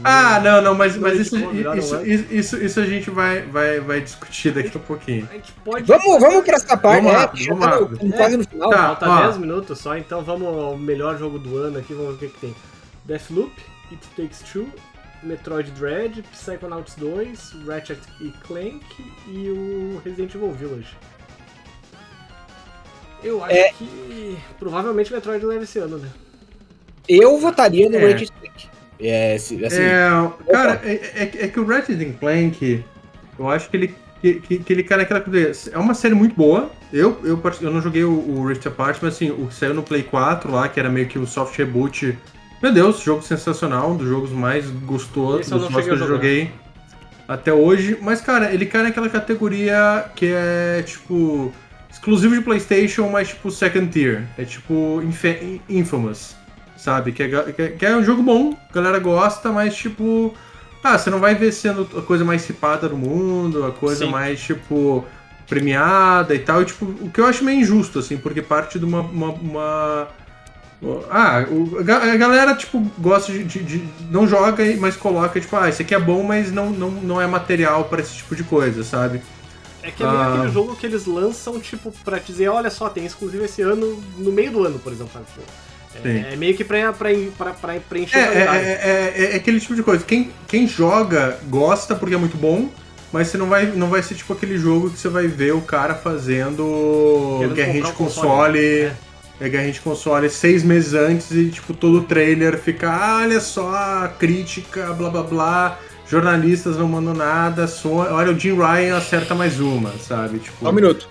Ah, 0.04 0.40
não, 0.40 0.62
não, 0.62 0.76
mas, 0.76 0.96
mas 0.98 1.20
isso, 1.20 1.36
é? 1.36 2.08
isso, 2.08 2.32
isso, 2.32 2.58
isso 2.64 2.80
a 2.80 2.86
gente 2.86 3.10
vai, 3.10 3.42
vai, 3.44 3.80
vai 3.80 4.02
discutir 4.02 4.52
daqui 4.52 4.78
a 4.78 4.80
pouquinho. 4.80 5.28
A 5.30 5.34
gente 5.34 5.52
pode. 5.64 5.86
Vamos, 5.86 6.20
vamos 6.22 6.44
pra 6.46 6.56
essa 6.56 6.78
parte, 6.78 6.98
Vamos 7.04 7.12
né? 7.12 7.18
rápido, 7.20 7.46
vamos 7.48 7.66
tá 7.66 7.76
no- 7.76 7.82
rápido. 7.86 8.14
quase 8.14 8.38
no 8.38 8.44
final. 8.44 8.70
Tá. 8.70 8.78
Falta 8.96 9.10
ó. 9.10 9.22
10 9.28 9.38
minutos 9.38 9.80
só, 9.80 9.98
então 9.98 10.22
vamos 10.24 10.48
ao 10.48 10.78
melhor 10.78 11.18
jogo 11.18 11.40
do 11.40 11.58
ano 11.58 11.80
aqui, 11.80 11.94
vamos 11.94 12.18
ver 12.20 12.26
o 12.28 12.30
que, 12.30 12.36
que 12.36 12.40
tem. 12.42 12.56
Deathloop, 13.06 13.52
It 13.92 14.08
Takes 14.16 14.40
Two, 14.52 14.68
Metroid 15.24 15.72
Dread, 15.72 16.24
Psychonauts 16.32 16.96
2, 16.96 17.54
Ratchet 17.68 18.00
e 18.22 18.30
Clank 18.48 18.84
e 19.28 19.50
o 19.50 20.02
Resident 20.04 20.34
Evil 20.36 20.52
Village. 20.52 20.96
Eu 23.24 23.44
acho 23.44 23.56
É. 23.56 23.72
que 23.74 24.38
provavelmente 24.60 25.12
Metroid 25.12 25.44
leva 25.46 25.64
esse 25.64 25.80
ano, 25.80 25.98
né? 25.98 26.10
Eu 27.08 27.38
votaria 27.40 27.90
no 27.90 27.98
É. 27.98 28.12
Ratchet 28.12 28.32
Clank. 28.32 28.66
É, 29.00 29.36
assim, 29.36 29.60
É, 29.64 30.10
cara, 30.52 30.82
é, 30.84 30.94
é- 30.94 31.32
é 31.46 31.48
que 31.48 31.60
o 31.60 31.66
Ratchet 31.66 32.14
Clank, 32.20 32.84
eu 33.38 33.50
acho 33.50 33.70
que 33.70 33.78
ele, 33.78 33.96
que, 34.22 34.34
que, 34.36 34.60
que 34.60 34.74
ele 34.74 34.84
cai 34.84 34.98
naquela 35.00 35.20
coisa. 35.22 35.70
É 35.72 35.78
uma 35.78 35.94
série 35.94 36.16
muito 36.16 36.36
boa. 36.36 36.72
Eu, 36.94 37.20
eu, 37.24 37.42
eu 37.62 37.72
não 37.72 37.82
joguei 37.82 38.04
o, 38.06 38.12
o 38.12 38.48
Rift 38.48 38.66
Apart, 38.68 39.00
mas 39.02 39.16
assim, 39.16 39.32
o 39.32 39.48
que 39.48 39.54
saiu 39.54 39.74
no 39.74 39.84
Play 39.84 40.04
4 40.04 40.50
lá, 40.52 40.68
que 40.70 40.80
era 40.80 40.90
meio 40.90 41.08
que 41.08 41.20
o 41.20 41.28
soft 41.28 41.58
reboot. 41.58 42.18
Meu 42.64 42.72
Deus, 42.72 43.02
jogo 43.02 43.22
sensacional, 43.22 43.92
um 43.92 43.98
dos 43.98 44.08
jogos 44.08 44.32
mais 44.32 44.66
gostosos, 44.70 45.50
dos 45.50 45.68
que 45.84 45.90
eu 45.90 45.98
joguei 45.98 46.50
até 47.28 47.52
hoje. 47.52 47.98
Mas, 48.02 48.22
cara, 48.22 48.54
ele 48.54 48.66
cai 48.66 48.82
naquela 48.84 49.10
categoria 49.10 50.06
que 50.16 50.32
é, 50.34 50.82
tipo, 50.84 51.52
exclusivo 51.92 52.34
de 52.34 52.42
PlayStation, 52.42 53.10
mas, 53.10 53.28
tipo, 53.28 53.52
second 53.52 53.88
tier. 53.92 54.24
É 54.38 54.46
tipo 54.46 55.02
Infe- 55.04 55.60
Infamous, 55.68 56.36
sabe? 56.86 57.12
Que 57.12 57.24
é, 57.24 57.28
que 57.52 57.62
é- 57.62 57.70
que 57.70 57.86
é 57.86 57.96
um 57.98 58.04
jogo 58.04 58.22
bom, 58.24 58.56
a 58.70 58.74
galera 58.74 59.00
gosta, 59.00 59.52
mas, 59.52 59.76
tipo. 59.76 60.34
Ah, 60.84 60.98
você 61.00 61.10
não 61.10 61.20
vai 61.20 61.34
ver 61.34 61.52
sendo 61.52 61.90
a 61.98 62.02
coisa 62.04 62.24
mais 62.24 62.44
cipada 62.44 62.88
do 62.88 62.96
mundo, 62.96 63.66
a 63.66 63.72
coisa 63.72 64.06
Sim. 64.06 64.12
mais, 64.12 64.40
tipo, 64.40 65.04
premiada 65.48 66.36
e 66.36 66.40
tal. 66.40 66.62
E, 66.62 66.66
tipo, 66.66 66.86
o 66.86 67.10
que 67.12 67.20
eu 67.20 67.26
acho 67.26 67.44
meio 67.44 67.60
injusto, 67.60 67.98
assim, 68.00 68.18
porque 68.18 68.40
parte 68.42 68.78
de 68.78 68.86
uma. 68.86 69.02
uma- 69.02 69.32
uma- 69.32 70.08
ah, 71.10 71.44
o- 71.50 71.80
a 71.80 71.82
ga- 71.82 72.14
a 72.14 72.16
galera, 72.16 72.54
tipo, 72.56 72.80
gosta 73.00 73.32
de, 73.32 73.44
de- 73.44 73.64
de- 73.64 73.90
Não 74.12 74.28
joga, 74.28 74.64
mas 74.80 74.96
coloca, 74.96 75.40
tipo, 75.42 75.56
ah, 75.56 75.68
esse 75.68 75.82
aqui 75.82 75.96
é 75.96 76.00
bom, 76.00 76.22
mas 76.22 76.52
não, 76.52 76.70
não, 76.70 76.92
não 76.92 77.20
é 77.20 77.26
material 77.26 77.86
pra 77.86 78.02
esse 78.02 78.14
tipo 78.18 78.36
de 78.36 78.44
coisa, 78.44 78.84
sabe? 78.84 79.22
É 79.82 79.90
que 79.90 80.04
é 80.04 80.06
meio 80.08 80.20
Ah. 80.20 80.34
aquele 80.36 80.52
jogo 80.52 80.76
que 80.76 80.86
eles 80.86 81.06
lançam, 81.08 81.60
tipo, 81.60 81.92
pra 82.04 82.20
dizer, 82.20 82.48
olha 82.50 82.70
só, 82.70 82.90
tem 82.90 83.06
exclusivo 83.06 83.44
esse 83.44 83.62
ano, 83.64 84.00
no 84.20 84.32
meio 84.32 84.52
do 84.52 84.64
ano, 84.64 84.78
por 84.80 84.92
exemplo, 84.94 85.12
sabe? 85.14 85.26
Tipo. 85.26 85.42
É, 86.04 86.34
é 86.34 86.36
meio 86.36 86.56
que 86.56 86.64
pra, 86.64 86.92
pra, 86.94 87.10
pra, 87.38 87.52
pra 87.54 87.74
preencher 87.90 88.18
É, 88.18 88.22
é, 88.22 88.42
é- 88.44 89.14
é- 89.30 89.34
é 89.34 89.36
aquele 89.38 89.60
tipo 89.60 89.76
de 89.76 89.84
coisa. 89.84 90.04
Quem, 90.04 90.32
quem 90.48 90.68
joga 90.68 91.38
gosta 91.48 91.96
porque 91.96 92.16
é 92.16 92.18
muito 92.18 92.38
bom, 92.38 92.70
mas 93.12 93.28
você 93.30 93.38
não 93.38 93.48
vai, 93.48 93.66
não 93.68 93.88
vai 93.88 94.04
ser 94.04 94.16
tipo 94.16 94.34
aquele 94.34 94.58
jogo 94.58 94.90
que 94.90 95.00
você 95.00 95.08
vai 95.10 95.28
ver 95.28 95.54
o 95.54 95.62
cara 95.62 95.96
fazendo 95.96 97.38
Querendo 97.40 97.56
guerrinha 97.56 97.84
de 97.86 97.92
console. 97.94 98.28
console, 98.28 98.92
É. 99.42 99.50
guerrinha 99.50 99.72
de 99.74 99.80
console 99.82 100.30
seis 100.30 100.64
meses 100.64 100.94
antes 100.94 101.32
e 101.32 101.50
tipo 101.50 101.74
todo 101.74 102.00
o 102.00 102.04
trailer 102.04 102.58
fica, 102.60 102.90
ah, 102.92 103.18
olha 103.24 103.40
só, 103.40 104.08
crítica, 104.20 104.94
blá 104.94 105.10
blá 105.10 105.24
blá. 105.24 105.80
Jornalistas 106.08 106.78
não 106.78 106.88
mandam 106.88 107.16
nada, 107.16 107.66
só, 107.68 107.90
olha 108.14 108.32
o 108.32 108.38
Jim 108.40 108.54
Ryan 108.56 108.96
acerta 108.98 109.34
mais 109.34 109.60
uma, 109.60 109.92
sabe? 109.98 110.38
Tipo, 110.38 110.70
um 110.70 110.72
minuto. 110.72 111.08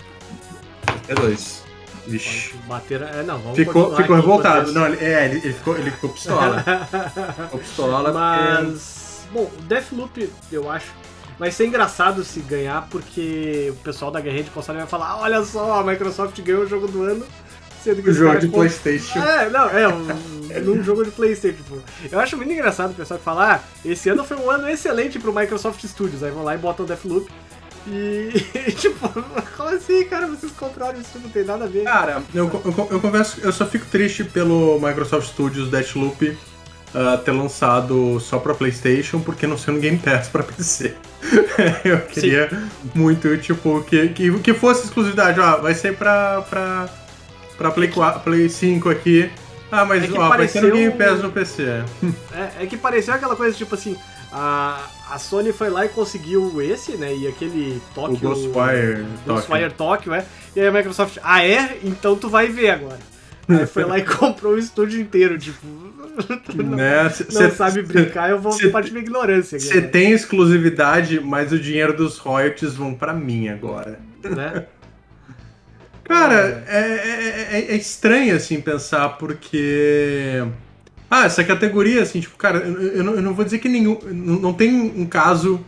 é 1.09 1.13
dois. 1.13 1.64
Vixe. 2.07 2.53
Bater. 2.67 3.01
É, 3.01 3.23
não, 3.23 3.37
vamos 3.39 3.57
Ficou, 3.57 3.95
ficou 3.95 4.15
revoltado. 4.15 4.71
Não, 4.71 4.85
ele, 4.87 5.03
é, 5.03 5.25
ele, 5.25 5.35
ele 5.43 5.53
ficou, 5.53 5.77
ele 5.77 5.91
ficou 5.91 6.09
pistola. 6.11 6.63
ficou 7.45 7.59
pistola. 7.59 8.11
porque- 8.11 8.63
Mas. 8.71 9.25
Bom, 9.31 9.51
Deathloop, 9.67 10.29
eu 10.51 10.69
acho. 10.69 10.87
Vai 11.37 11.51
ser 11.51 11.65
engraçado 11.67 12.23
se 12.23 12.39
ganhar, 12.39 12.87
porque 12.89 13.67
o 13.71 13.75
pessoal 13.83 14.09
da 14.09 14.21
guerrinha 14.21 14.43
de 14.43 14.51
console 14.51 14.77
vai 14.77 14.87
falar: 14.87 15.19
olha 15.19 15.43
só, 15.43 15.79
a 15.79 15.83
Microsoft 15.83 16.39
ganhou 16.41 16.63
o 16.63 16.67
jogo 16.67 16.87
do 16.87 17.03
ano. 17.03 17.25
Sendo 17.83 18.01
que 18.01 18.09
O 18.09 18.13
jogo 18.13 18.39
de 18.39 18.47
Playstation. 18.47 19.19
É, 19.19 19.47
não, 19.49 19.69
é, 19.69 19.87
um, 19.87 20.07
num 20.63 20.83
jogo 20.83 21.03
de 21.05 21.11
Playstation. 21.11 21.57
Tipo. 21.57 21.79
Eu 22.11 22.19
acho 22.19 22.35
muito 22.35 22.51
engraçado 22.51 22.91
o 22.91 22.93
pessoal 22.95 23.17
que 23.19 23.23
fala: 23.23 23.55
ah, 23.55 23.59
esse 23.83 24.09
ano 24.09 24.23
foi 24.23 24.37
um 24.37 24.49
ano 24.49 24.67
excelente 24.69 25.19
pro 25.19 25.33
Microsoft 25.33 25.83
Studios. 25.85 26.23
Aí 26.23 26.31
vão 26.31 26.43
lá 26.43 26.55
e 26.55 26.57
botam 26.57 26.85
Deathloop. 26.85 27.29
E, 28.65 28.71
tipo, 28.71 29.07
como 29.55 29.69
assim, 29.69 30.03
cara? 30.05 30.27
Vocês 30.27 30.51
compraram 30.53 30.99
isso, 30.99 31.19
não 31.19 31.29
tem 31.29 31.43
nada 31.43 31.65
a 31.65 31.67
ver. 31.67 31.83
Cara, 31.83 32.23
eu, 32.33 32.49
eu, 32.65 32.87
eu 32.91 32.99
confesso 32.99 33.39
que 33.39 33.45
eu 33.45 33.51
só 33.51 33.65
fico 33.65 33.85
triste 33.85 34.23
pelo 34.23 34.79
Microsoft 34.79 35.27
Studios 35.29 35.69
Deathloop 35.69 36.35
ah, 36.95 37.17
ter 37.17 37.31
lançado 37.31 38.19
só 38.21 38.39
pra 38.39 38.53
PlayStation, 38.53 39.19
porque 39.19 39.45
não 39.45 39.57
sendo 39.57 39.79
Game 39.79 39.97
Pass 39.97 40.29
pra 40.29 40.43
PC. 40.43 40.95
eu 41.83 41.99
queria 42.01 42.49
muito, 42.93 43.37
tipo, 43.37 43.83
que, 43.83 44.09
que, 44.09 44.39
que 44.39 44.53
fosse 44.53 44.85
exclusividade. 44.85 45.39
Ó, 45.39 45.57
vai 45.57 45.73
ser 45.75 45.95
pra, 45.95 46.41
pra, 46.49 46.89
pra 47.57 47.71
Play, 47.71 47.89
4, 47.89 48.21
Play 48.21 48.49
5 48.49 48.89
aqui. 48.89 49.29
Ah, 49.71 49.83
mas 49.83 50.03
É 50.03 50.17
ó, 50.17 50.29
vai 50.29 50.47
ser 50.47 50.61
no 50.61 50.69
pareceu- 50.69 50.71
Game 50.71 50.97
Pass 50.97 51.21
no 51.21 51.31
PC. 51.31 51.83
É, 52.33 52.63
é 52.63 52.65
que 52.65 52.77
pareceu 52.77 53.13
aquela 53.13 53.35
coisa 53.35 53.55
tipo 53.55 53.75
assim: 53.75 53.97
a, 54.31 54.79
a 55.09 55.19
Sony 55.19 55.51
foi 55.53 55.69
lá 55.69 55.85
e 55.85 55.89
conseguiu 55.89 56.61
esse, 56.61 56.93
né? 56.93 57.15
E 57.15 57.27
aquele 57.27 57.81
Tóquio. 57.93 58.15
O 58.15 58.19
Ghostwire 58.19 59.05
Ghostwire 59.25 59.71
Tóquio, 59.73 60.13
é. 60.13 60.25
E 60.55 60.59
aí 60.61 60.67
a 60.67 60.71
Microsoft, 60.71 61.17
ah 61.23 61.45
é? 61.45 61.77
Então 61.83 62.15
tu 62.15 62.29
vai 62.29 62.47
ver 62.47 62.69
agora. 62.71 62.99
Aí 63.47 63.65
foi 63.67 63.83
lá 63.83 63.99
e 63.99 64.03
comprou 64.05 64.53
o 64.53 64.57
estúdio 64.57 64.99
inteiro, 64.99 65.37
tipo. 65.37 65.59
não, 66.55 66.75
Né? 66.77 67.03
não 67.03 67.09
Cê- 67.11 67.49
sabe 67.51 67.81
brincar, 67.83 68.29
eu 68.29 68.39
vou 68.39 68.53
cê- 68.53 68.69
partir 68.69 68.91
minha 68.91 69.03
ignorância. 69.03 69.59
Você 69.59 69.81
tem 69.81 70.11
exclusividade, 70.11 71.19
mas 71.19 71.51
o 71.51 71.59
dinheiro 71.59 71.95
dos 71.95 72.17
royalties 72.17 72.73
vão 72.73 72.93
pra 72.93 73.13
mim 73.13 73.49
agora. 73.49 73.99
né? 74.23 74.65
Cara, 76.03 76.63
é, 76.67 76.79
é, 76.79 77.47
é- 77.59 77.71
é 77.73 77.75
estranho, 77.75 78.35
assim, 78.35 78.61
pensar, 78.61 79.09
porque... 79.17 80.43
Ah, 81.21 81.25
essa 81.25 81.43
categoria, 81.43 82.01
assim, 82.01 82.19
tipo, 82.19 82.35
cara, 82.37 82.57
eu, 82.59 82.81
eu 82.97 83.03
não, 83.03 83.13
eu 83.15 83.21
não 83.21 83.33
vou 83.33 83.45
dizer 83.45 83.59
que 83.59 83.69
nenhum... 83.69 83.97
Não, 84.11 84.35
não 84.39 84.53
tem 84.53 84.73
um 84.73 85.05
caso 85.05 85.59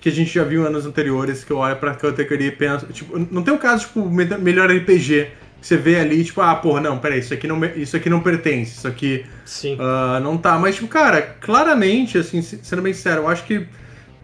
que 0.00 0.08
a 0.08 0.12
gente 0.12 0.30
já 0.32 0.44
viu 0.44 0.62
em 0.62 0.66
anos 0.66 0.84
anteriores 0.86 1.42
que 1.44 1.50
eu 1.50 1.58
olho 1.58 1.76
pra 1.76 1.94
categoria 1.94 2.48
e 2.48 2.52
penso... 2.52 2.86
Tipo, 2.86 3.18
não 3.30 3.42
tem 3.42 3.52
um 3.54 3.58
caso, 3.58 3.86
tipo, 3.86 4.04
me- 4.08 4.24
melhor 4.38 4.70
RPG, 4.70 5.28
que 5.60 5.66
você 5.66 5.76
vê 5.76 6.00
ali, 6.00 6.24
tipo, 6.24 6.40
ah, 6.40 6.54
porra, 6.54 6.80
não, 6.80 6.98
peraí, 6.98 7.20
isso 7.20 7.32
aqui 7.34 7.46
não, 7.46 7.62
isso 7.76 7.96
aqui 7.96 8.08
não 8.10 8.20
pertence, 8.20 8.78
isso 8.78 8.88
aqui... 8.88 9.24
Sim. 9.44 9.76
Ah, 9.80 10.20
não 10.22 10.36
tá, 10.38 10.58
mas, 10.58 10.74
tipo, 10.76 10.88
cara, 10.88 11.20
claramente, 11.40 12.18
assim, 12.18 12.40
se- 12.42 12.60
sendo 12.62 12.82
bem 12.82 12.92
sincero, 12.92 13.22
eu 13.22 13.28
acho 13.28 13.44
que, 13.44 13.66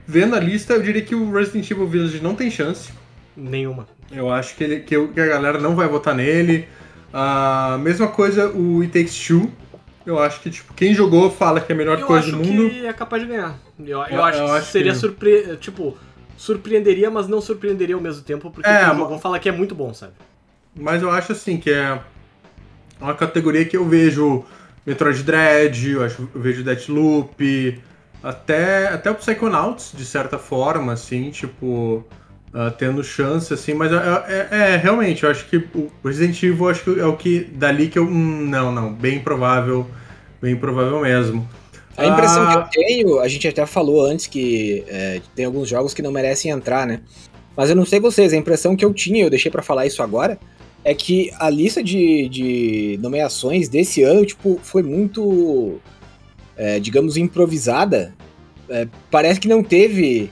vendo 0.06 0.34
a 0.36 0.40
lista, 0.40 0.74
eu 0.74 0.82
diria 0.82 1.02
que 1.02 1.14
o 1.14 1.30
Resident 1.32 1.70
Evil 1.70 1.86
Village 1.86 2.20
não 2.22 2.34
tem 2.34 2.50
chance. 2.50 2.90
Nenhuma. 3.36 3.86
Eu 4.10 4.30
acho 4.30 4.54
que, 4.56 4.64
ele, 4.64 4.80
que, 4.80 4.94
eu- 4.96 5.08
que 5.08 5.20
a 5.20 5.26
galera 5.26 5.58
não 5.58 5.74
vai 5.74 5.88
votar 5.88 6.14
nele. 6.14 6.66
A 7.12 7.78
mesma 7.82 8.08
coisa 8.08 8.50
o 8.50 8.80
It 8.82 8.92
Takes 8.92 9.26
Two. 9.26 9.50
Eu 10.07 10.18
acho 10.20 10.40
que, 10.40 10.50
tipo, 10.50 10.72
quem 10.72 10.94
jogou 10.94 11.30
fala 11.30 11.61
que 11.61 11.72
é 11.72 11.74
a 11.74 11.78
melhor 11.78 11.98
Eu 11.98 12.07
coisa 12.07 12.30
do 12.30 12.36
mundo. 12.38 12.70
que 12.70 12.86
é 12.86 12.92
capaz 12.92 13.20
de 13.22 13.28
ganhar. 13.28 13.59
Eu, 13.78 13.86
eu 13.86 14.07
Eu- 14.09 14.22
acho 14.24 14.38
que 14.44 14.50
acho 14.50 14.70
seria 14.70 14.92
que- 14.92 14.98
surpre... 14.98 15.57
Tipo, 15.57 15.96
surpreenderia, 16.36 17.11
mas 17.11 17.26
não 17.28 17.40
surpreenderia 17.40 17.94
ao 17.96 18.00
mesmo 18.00 18.22
tempo, 18.22 18.50
porque 18.50 18.68
É, 18.68 18.78
quem 18.78 18.86
mas- 18.88 18.96
jogou 18.98 19.18
fala 19.18 19.38
que 19.38 19.48
é 19.48 19.52
muito 19.52 19.74
bom, 19.74 19.92
sabe? 19.92 20.12
Mas 20.78 21.02
eu 21.02 21.11
acho, 21.11 21.32
assim, 21.32 21.57
que 21.59 21.70
é 21.70 21.98
uma 23.00 23.14
categoria 23.14 23.64
que 23.64 23.76
eu 23.76 23.84
vejo 23.84 24.44
Metroid 24.86 25.22
Dread, 25.22 25.90
eu, 25.90 26.04
acho, 26.04 26.28
eu 26.34 26.40
vejo 26.40 26.62
Deathloop, 26.62 27.80
até, 28.22 28.88
até 28.88 29.11
o 29.11 29.14
Psychonauts, 29.14 29.92
de 29.96 30.04
certa 30.04 30.38
forma, 30.38 30.92
assim, 30.92 31.30
tipo... 31.30 32.04
ah, 32.59 32.70
tendo 32.70 33.04
chance, 33.04 33.52
assim, 33.52 33.74
mas 33.74 33.92
é, 33.92 33.96
é- 33.96 34.48
é, 34.72 34.76
realmente, 34.78 35.24
eu 35.24 35.30
acho 35.30 35.44
que 35.46 35.59
o 35.74 35.90
Resident 36.02 36.42
Evil 36.42 36.70
acho 36.70 36.82
que 36.84 36.98
é 36.98 37.04
o 37.04 37.14
que 37.14 37.40
dali 37.40 37.88
que 37.88 37.98
eu. 37.98 38.04
hum, 38.04 38.46
não, 38.48 38.72
não, 38.72 38.90
bem 38.94 39.18
provável, 39.20 39.86
bem 40.40 40.57
provável 40.57 41.00
mesmo. 41.02 41.46
A 41.98 42.07
impressão 42.07 42.42
Ah. 42.48 42.62
que 42.68 42.78
eu 42.78 42.84
tenho, 42.84 43.20
a 43.20 43.28
gente 43.28 43.46
até 43.46 43.66
falou 43.66 44.04
antes 44.07 44.26
que 44.26 44.82
é, 44.88 45.20
tem 45.34 45.44
alguns 45.44 45.68
jogos 45.68 45.92
que 45.92 46.00
não 46.00 46.11
merecem 46.11 46.50
entrar, 46.50 46.86
né? 46.86 47.00
Mas 47.54 47.68
eu 47.68 47.76
não 47.76 47.84
sei 47.84 48.00
vocês, 48.00 48.32
a 48.32 48.36
impressão 48.36 48.74
que 48.74 48.84
eu 48.84 48.92
tinha, 48.94 49.22
eu 49.24 49.30
deixei 49.30 49.50
pra 49.50 49.62
falar 49.62 49.86
isso 49.86 50.02
agora, 50.02 50.38
é 50.84 50.94
que 50.94 51.30
a 51.38 51.50
lista 51.50 51.82
de, 51.82 52.28
de 52.28 52.98
nomeações 53.02 53.68
desse 53.68 54.02
ano, 54.02 54.24
tipo, 54.24 54.59
foi 54.62 54.82
muito, 54.82 55.78
é, 56.57 56.78
digamos, 56.80 57.16
improvisada. 57.18 58.14
É, 58.68 58.86
parece 59.11 59.40
que 59.40 59.48
não 59.48 59.62
teve. 59.62 60.30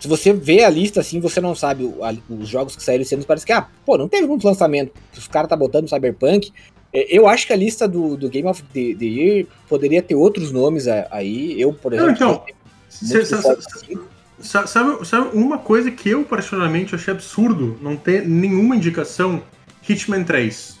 Se 0.00 0.08
você 0.08 0.32
vê 0.32 0.64
a 0.64 0.70
lista 0.70 1.00
assim, 1.00 1.20
você 1.20 1.40
não 1.40 1.54
sabe 1.54 1.84
o- 1.84 2.02
a- 2.02 2.14
os 2.28 2.48
jogos 2.48 2.74
que 2.74 2.82
saíram 2.82 3.02
esse 3.02 3.14
ano, 3.14 3.24
parece 3.24 3.44
que, 3.46 3.52
ah, 3.52 3.66
pô, 3.84 3.98
não 3.98 4.08
teve 4.08 4.26
muito 4.26 4.46
lançamento. 4.46 4.92
Os 5.16 5.28
caras 5.28 5.48
tá 5.48 5.54
botando 5.54 5.88
Cyberpunk. 5.88 6.50
É, 6.92 7.16
Eu 7.16 7.28
acho 7.28 7.46
que 7.46 7.52
a 7.52 7.56
lista 7.56 7.86
do, 7.86 8.16
do 8.16 8.28
Game 8.28 8.48
of 8.48 8.62
the, 8.72 8.94
the 8.98 9.04
Year 9.04 9.46
poderia 9.68 10.02
ter 10.02 10.14
outros 10.16 10.50
nomes 10.50 10.88
aí. 10.88 11.60
Eu, 11.60 11.72
por 11.72 11.92
exemplo, 11.92 12.12
então, 12.12 12.32
não 12.32 12.42
cê- 12.88 13.24
cê- 13.24 13.36
cê- 13.36 13.98
Sabe, 14.42 15.06
sabe 15.06 15.36
uma 15.36 15.58
coisa 15.58 15.90
que 15.90 16.08
eu 16.08 16.24
particularmente 16.24 16.94
achei 16.94 17.12
absurdo 17.12 17.76
não 17.82 17.94
ter 17.94 18.26
nenhuma 18.26 18.74
indicação? 18.74 19.42
Hitman 19.86 20.24
3. 20.24 20.78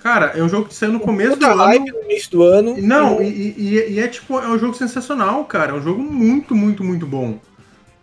Cara, 0.00 0.26
é 0.36 0.42
um 0.42 0.48
jogo 0.48 0.68
que 0.68 0.74
saiu 0.74 0.92
no 0.92 1.00
começo 1.00 1.30
do 1.36 1.48
Puta 1.48 1.62
ano. 1.62 1.84
no 1.86 2.02
início 2.04 2.30
do 2.30 2.42
ano. 2.42 2.76
Não, 2.80 3.20
e, 3.22 3.26
e- 3.56 3.92
e 3.94 3.98
é 4.00 4.06
tipo, 4.06 4.38
é 4.38 4.46
um 4.48 4.58
jogo 4.58 4.74
sensacional, 4.74 5.44
cara. 5.46 5.72
É 5.72 5.74
um 5.74 5.82
jogo 5.82 6.02
muito, 6.02 6.54
muito, 6.54 6.84
muito 6.84 7.06
bom. 7.06 7.38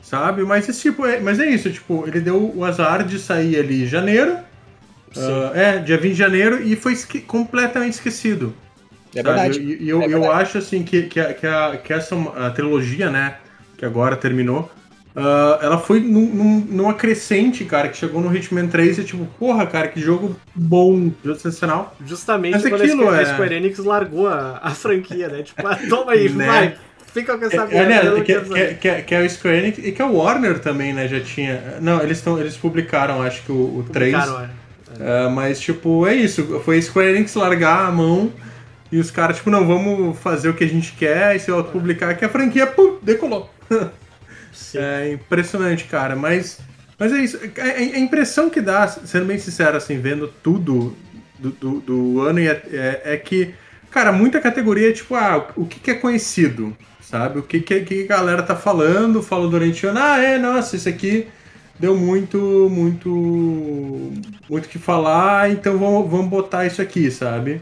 Sabe? 0.03 0.43
Mas 0.43 0.69
esse 0.69 0.81
tipo, 0.81 1.05
é, 1.05 1.19
mas 1.19 1.39
é 1.39 1.45
isso, 1.47 1.71
tipo, 1.71 2.05
ele 2.07 2.19
deu 2.19 2.53
o 2.55 2.63
azar 2.65 3.03
de 3.03 3.17
sair 3.17 3.57
ali 3.57 3.83
em 3.83 3.87
janeiro. 3.87 4.37
ah, 5.17 5.51
é, 5.55 5.79
dia 5.79 5.97
20 5.97 6.11
de 6.13 6.17
janeiro, 6.19 6.61
e 6.61 6.75
foi 6.75 6.93
esque- 6.93 7.21
completamente 7.21 7.93
esquecido. 7.93 8.53
É 9.15 9.21
sabe? 9.21 9.29
verdade. 9.29 9.59
E, 9.61 9.87
eu, 9.89 10.01
É 10.01 10.05
eu 10.05 10.09
verdade. 10.21 10.41
acho 10.41 10.57
assim 10.57 10.83
que, 10.83 11.03
que, 11.03 11.19
a, 11.19 11.33
que, 11.33 11.47
a, 11.47 11.77
que 11.77 11.93
essa 11.93 12.15
a 12.35 12.49
trilogia, 12.51 13.09
né? 13.09 13.35
Que 13.77 13.85
agora 13.85 14.15
terminou. 14.17 14.69
ah, 15.15 15.59
ela 15.61 15.77
foi 15.79 15.99
num, 15.99 16.25
num- 16.33 16.65
numa 16.69 16.93
crescente, 16.95 17.63
cara, 17.63 17.87
que 17.89 17.95
chegou 17.97 18.19
no 18.21 18.35
Hitman 18.35 18.67
3 18.67 18.97
e 18.99 19.03
tipo, 19.03 19.25
porra, 19.39 19.65
cara, 19.67 19.87
que 19.87 20.01
jogo 20.01 20.35
bom, 20.55 21.11
jogo 21.23 21.39
sensacional. 21.39 21.95
Justamente 22.05 22.53
Mas 22.53 22.63
quando 22.63 22.81
a 22.81 22.83
aquilo 22.85 23.03
Square, 23.03 23.17
a 23.17 23.21
é- 23.21 23.25
Square 23.33 23.55
Enix 23.55 23.77
largou 23.79 24.27
a, 24.27 24.59
a 24.63 24.71
franquia, 24.71 25.27
né? 25.29 25.43
Tipo, 25.43 25.65
ah, 25.67 25.77
toma 25.87 26.11
aí, 26.13 26.27
Né? 26.33 26.45
vai. 26.47 26.75
Fica 27.13 27.37
com 27.37 27.45
essa 27.45 27.67
É, 27.71 27.77
é, 27.77 27.85
né, 27.85 28.01
eu 28.07 28.23
que, 28.23 28.39
que, 28.41 28.73
que, 28.75 29.01
que 29.03 29.15
é 29.15 29.21
o 29.21 29.29
Square 29.29 29.57
Enix 29.57 29.77
e 29.77 29.91
que 29.91 30.01
a 30.01 30.07
Warner 30.07 30.59
também, 30.59 30.93
né, 30.93 31.07
já 31.07 31.19
tinha. 31.19 31.77
Não, 31.79 32.01
eles, 32.01 32.19
tão, 32.21 32.39
eles 32.39 32.57
publicaram, 32.57 33.21
acho 33.21 33.43
que 33.43 33.51
o, 33.51 33.79
o 33.79 33.85
3. 33.91 34.13
Publicaram, 34.13 34.43
é. 34.43 34.49
É, 34.99 35.29
mas, 35.29 35.59
tipo, 35.59 36.05
é 36.07 36.15
isso. 36.15 36.59
Foi 36.65 36.81
Square 36.81 37.09
Enix 37.15 37.33
largar 37.35 37.87
a 37.87 37.91
mão 37.91 38.31
e 38.91 38.97
os 38.99 39.09
caras, 39.09 39.37
tipo, 39.37 39.49
não, 39.49 39.65
vamos 39.65 40.17
fazer 40.19 40.49
o 40.49 40.53
que 40.53 40.63
a 40.63 40.67
gente 40.67 40.91
quer 40.93 41.35
e 41.35 41.39
se 41.39 41.49
autopublicar 41.51 42.15
que 42.17 42.25
a 42.25 42.29
franquia, 42.29 42.65
pum, 42.67 42.97
decolou. 43.01 43.49
Sim. 44.53 44.77
É 44.79 45.11
impressionante, 45.13 45.85
cara. 45.85 46.15
Mas, 46.15 46.59
mas 46.97 47.11
é 47.11 47.17
isso. 47.17 47.39
A, 47.57 47.61
a- 47.61 47.73
a 47.95 47.99
impressão 47.99 48.49
que 48.49 48.61
dá, 48.61 48.87
sendo 48.87 49.25
bem 49.25 49.37
sincero, 49.39 49.77
assim, 49.77 49.99
vendo 49.99 50.27
tudo 50.27 50.95
do, 51.39 51.49
do, 51.51 51.79
do 51.81 52.21
ano 52.21 52.39
é, 52.39 52.61
é, 52.71 53.01
é 53.03 53.17
que, 53.17 53.53
cara, 53.93 54.11
muita 54.11 54.41
categoria 54.41 54.89
é 54.89 54.91
tipo, 54.91 55.15
ah, 55.15 55.47
o 55.55 55.65
que, 55.65 55.79
que 55.79 55.91
é 55.91 55.93
conhecido, 55.95 56.75
sabe? 57.01 57.39
O 57.39 57.43
que, 57.43 57.59
que, 57.59 57.81
que 57.81 58.03
a 58.03 58.07
galera 58.07 58.43
tá 58.43 58.55
falando, 58.55 59.21
falou 59.21 59.49
durante 59.49 59.85
o 59.85 59.89
ano, 59.89 59.99
ah, 60.01 60.17
é, 60.17 60.37
nossa, 60.37 60.75
isso 60.75 60.89
aqui 60.89 61.27
deu 61.79 61.95
muito, 61.95 62.67
muito, 62.71 64.11
muito 64.49 64.69
que 64.69 64.79
falar, 64.79 65.51
então 65.51 65.77
vamos, 65.77 66.09
vamos 66.09 66.27
botar 66.27 66.65
isso 66.65 66.81
aqui, 66.81 67.11
sabe? 67.11 67.61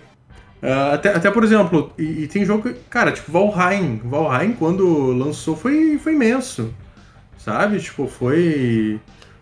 Ah, 0.62 0.94
até, 0.94 1.10
até, 1.10 1.32
por 1.32 1.44
exemplo, 1.44 1.92
e, 1.98 2.24
e 2.24 2.28
tem 2.28 2.46
jogo, 2.46 2.72
cara, 2.90 3.12
tipo 3.12 3.32
Valheim. 3.32 4.00
Valheim, 4.04 4.54
quando 4.54 5.12
lançou, 5.12 5.56
foi, 5.56 5.98
foi 5.98 6.14
imenso. 6.14 6.74
Sabe? 7.38 7.80
Tipo, 7.80 8.08
foi. 8.08 9.00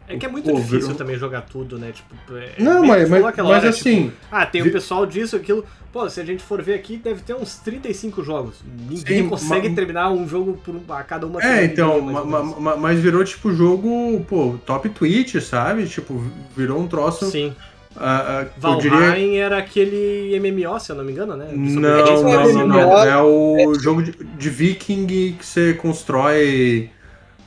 É 0.10 0.18
que 0.18 0.26
é 0.26 0.30
muito 0.30 0.52
difícil 0.52 0.96
também 0.96 1.16
jogar 1.18 1.42
tudo, 1.42 1.78
né? 1.78 1.92
Tipo, 1.92 2.16
é, 2.36 2.54
Não, 2.58 2.82
bem 2.82 2.90
mas, 2.90 3.10
mas, 3.10 3.22
mas 3.22 3.40
hora, 3.40 3.70
assim. 3.70 4.06
tipo, 4.10 4.18
ah, 4.32 4.46
tem 4.46 4.62
o 4.62 4.66
vi- 4.66 4.72
pessoal 4.72 5.06
disso, 5.06 5.36
aquilo. 5.36 5.64
Pô, 5.94 6.10
se 6.10 6.20
a 6.20 6.26
gente 6.26 6.42
for 6.44 6.62
ver 6.62 6.74
aqui, 6.74 6.98
deve 6.98 7.22
ter 7.22 7.36
uns 7.36 7.56
35 7.58 8.24
jogos. 8.24 8.56
Ninguém 8.90 9.24
Sim, 9.24 9.30
consegue 9.30 9.70
terminar 9.70 10.12
um 10.12 10.28
jogo 10.28 10.60
por 10.64 10.76
um- 10.76 10.82
a 10.94 11.04
cada 11.04 11.28
uma 11.28 11.42
É, 11.44 11.64
então, 11.64 12.02
mais 12.02 12.26
ma- 12.60 12.76
mas 12.76 13.00
virou 13.00 13.24
tipo 13.24 13.54
jogo, 13.54 14.24
pô, 14.28 14.56
top 14.66 14.90
Twitch, 14.90 15.36
sabe? 15.42 15.88
Tipo, 15.88 16.24
virou 16.58 16.80
um 16.80 16.88
troço. 16.88 17.30
Sim. 17.30 17.56
ah, 17.96 18.46
ah, 18.64 18.68
eu 18.72 18.78
diria. 18.78 18.98
Valheim 18.98 19.38
era 19.38 19.58
aquele 19.58 20.36
MMO, 20.40 20.80
se 20.80 20.92
eu 20.92 20.96
não 20.96 21.04
me 21.04 21.12
engano, 21.12 21.36
né? 21.36 21.50
Não, 21.52 21.82
não, 22.24 22.30
é 22.30 22.54
não, 22.54 22.64
o 22.64 22.68
não. 22.68 22.98
É 23.04 23.22
o 23.22 23.74
jogo 23.76 24.02
de, 24.04 24.12
de 24.12 24.50
viking 24.50 25.06
que 25.08 25.36
você 25.46 25.74
constrói 25.74 26.90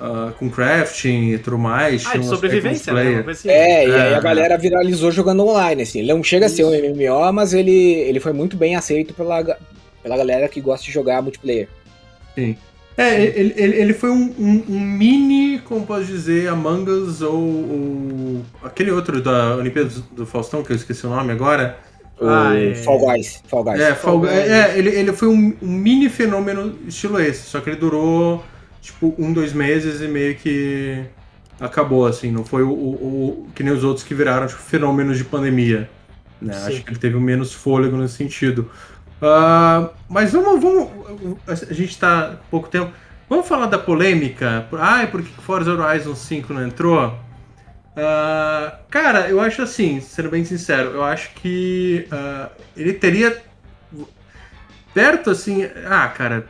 ah, 0.04 0.32
com 0.38 0.50
crafting 0.50 1.30
e 1.32 1.38
tudo 1.38 1.56
mais. 1.58 2.04
Ah, 2.06 2.12
de 2.14 2.18
um 2.18 2.22
sobrevivência, 2.24 2.92
né? 2.92 3.24
Assim. 3.28 3.48
É, 3.48 3.86
e 3.86 3.90
aí 3.94 4.12
É. 4.12 4.14
a 4.16 4.20
galera 4.20 4.58
viralizou 4.58 5.12
jogando 5.12 5.46
online, 5.46 5.82
assim. 5.82 6.00
Ele 6.00 6.12
não 6.12 6.22
chega 6.24 6.46
a 6.46 6.48
ser 6.48 6.64
um 6.64 6.74
Isso. 6.74 6.94
MMO, 6.94 7.32
mas 7.32 7.54
ele, 7.54 7.70
ele 7.72 8.18
foi 8.18 8.32
muito 8.32 8.56
bem 8.56 8.74
aceito 8.74 9.14
pela, 9.14 9.42
pela 10.02 10.16
galera 10.16 10.48
que 10.48 10.60
gosta 10.60 10.84
de 10.84 10.92
jogar 10.92 11.22
multiplayer. 11.22 11.68
É, 12.96 13.22
ele, 13.24 13.54
ele, 13.56 13.76
ele 13.76 13.94
foi 13.94 14.10
um, 14.10 14.34
um- 14.38 14.64
um 14.68 14.80
mini, 14.80 15.58
como 15.60 15.86
posso 15.86 16.04
dizer, 16.04 16.48
Among 16.48 16.90
Us 16.90 17.22
ou, 17.22 17.34
ou 17.38 18.42
aquele 18.62 18.90
outro 18.90 19.20
da 19.22 19.56
Olimpíada 19.56 19.90
do 20.12 20.26
Faustão, 20.26 20.62
que 20.62 20.72
eu 20.72 20.76
esqueci 20.76 21.06
o 21.06 21.10
nome 21.10 21.32
agora. 21.32 21.78
O 22.20 22.26
Ah, 22.28 22.54
é. 22.54 22.74
Fall 22.74 22.98
Guys. 22.98 23.42
Fall 23.48 23.64
Guys. 23.64 23.80
É, 23.80 23.94
Fall- 23.94 23.96
Fall 24.12 24.20
Guys. 24.20 24.32
é, 24.32 24.78
ele, 24.78 24.90
ele 24.90 25.12
foi 25.12 25.28
um, 25.28 25.54
um 25.62 25.68
mini 25.68 26.08
fenômeno 26.10 26.76
estilo 26.86 27.18
esse, 27.20 27.42
só 27.48 27.60
que 27.60 27.70
ele 27.70 27.76
durou 27.76 28.44
tipo 28.82 29.14
um, 29.18 29.32
dois 29.32 29.54
meses 29.54 30.02
e 30.02 30.08
meio 30.08 30.36
que 30.36 31.04
acabou, 31.60 32.06
assim, 32.06 32.30
não 32.30 32.44
foi 32.44 32.62
o, 32.62 32.70
o- 32.70 33.44
o- 33.46 33.48
que 33.54 33.62
nem 33.62 33.72
os 33.72 33.84
outros 33.84 34.04
que 34.04 34.14
viraram 34.14 34.46
tipo, 34.46 34.60
fenômenos 34.60 35.16
de 35.16 35.24
pandemia. 35.24 35.88
Né? 36.40 36.52
Acho 36.56 36.82
que 36.82 36.90
ele 36.90 36.98
teve 36.98 37.16
menos 37.18 37.54
fôlego 37.54 37.96
nesse 37.96 38.16
sentido. 38.16 38.70
Ah, 39.22 39.90
mas 40.10 40.32
vamos, 40.32 40.60
vamos. 40.60 40.90
A 41.46 41.72
gente 41.72 41.96
tá 41.98 42.36
pouco 42.50 42.68
tempo. 42.68 42.92
Vamos 43.30 43.46
falar 43.48 43.66
da 43.66 43.78
polêmica? 43.78 44.66
Ah, 44.72 45.06
por 45.06 45.22
que 45.22 45.30
Forza 45.40 45.72
Horizon 45.72 46.14
5 46.16 46.52
não 46.52 46.66
entrou? 46.66 47.16
Ah, 47.96 48.78
cara, 48.90 49.28
eu 49.28 49.40
acho 49.40 49.62
assim, 49.62 50.00
sendo 50.00 50.30
bem 50.30 50.44
sincero, 50.44 50.90
eu 50.90 51.04
acho 51.04 51.30
que 51.34 52.06
ah, 52.10 52.48
ele 52.76 52.94
teria 52.94 53.40
perto 54.94 55.30
assim. 55.30 55.64
Ah, 55.86 56.08
cara, 56.08 56.46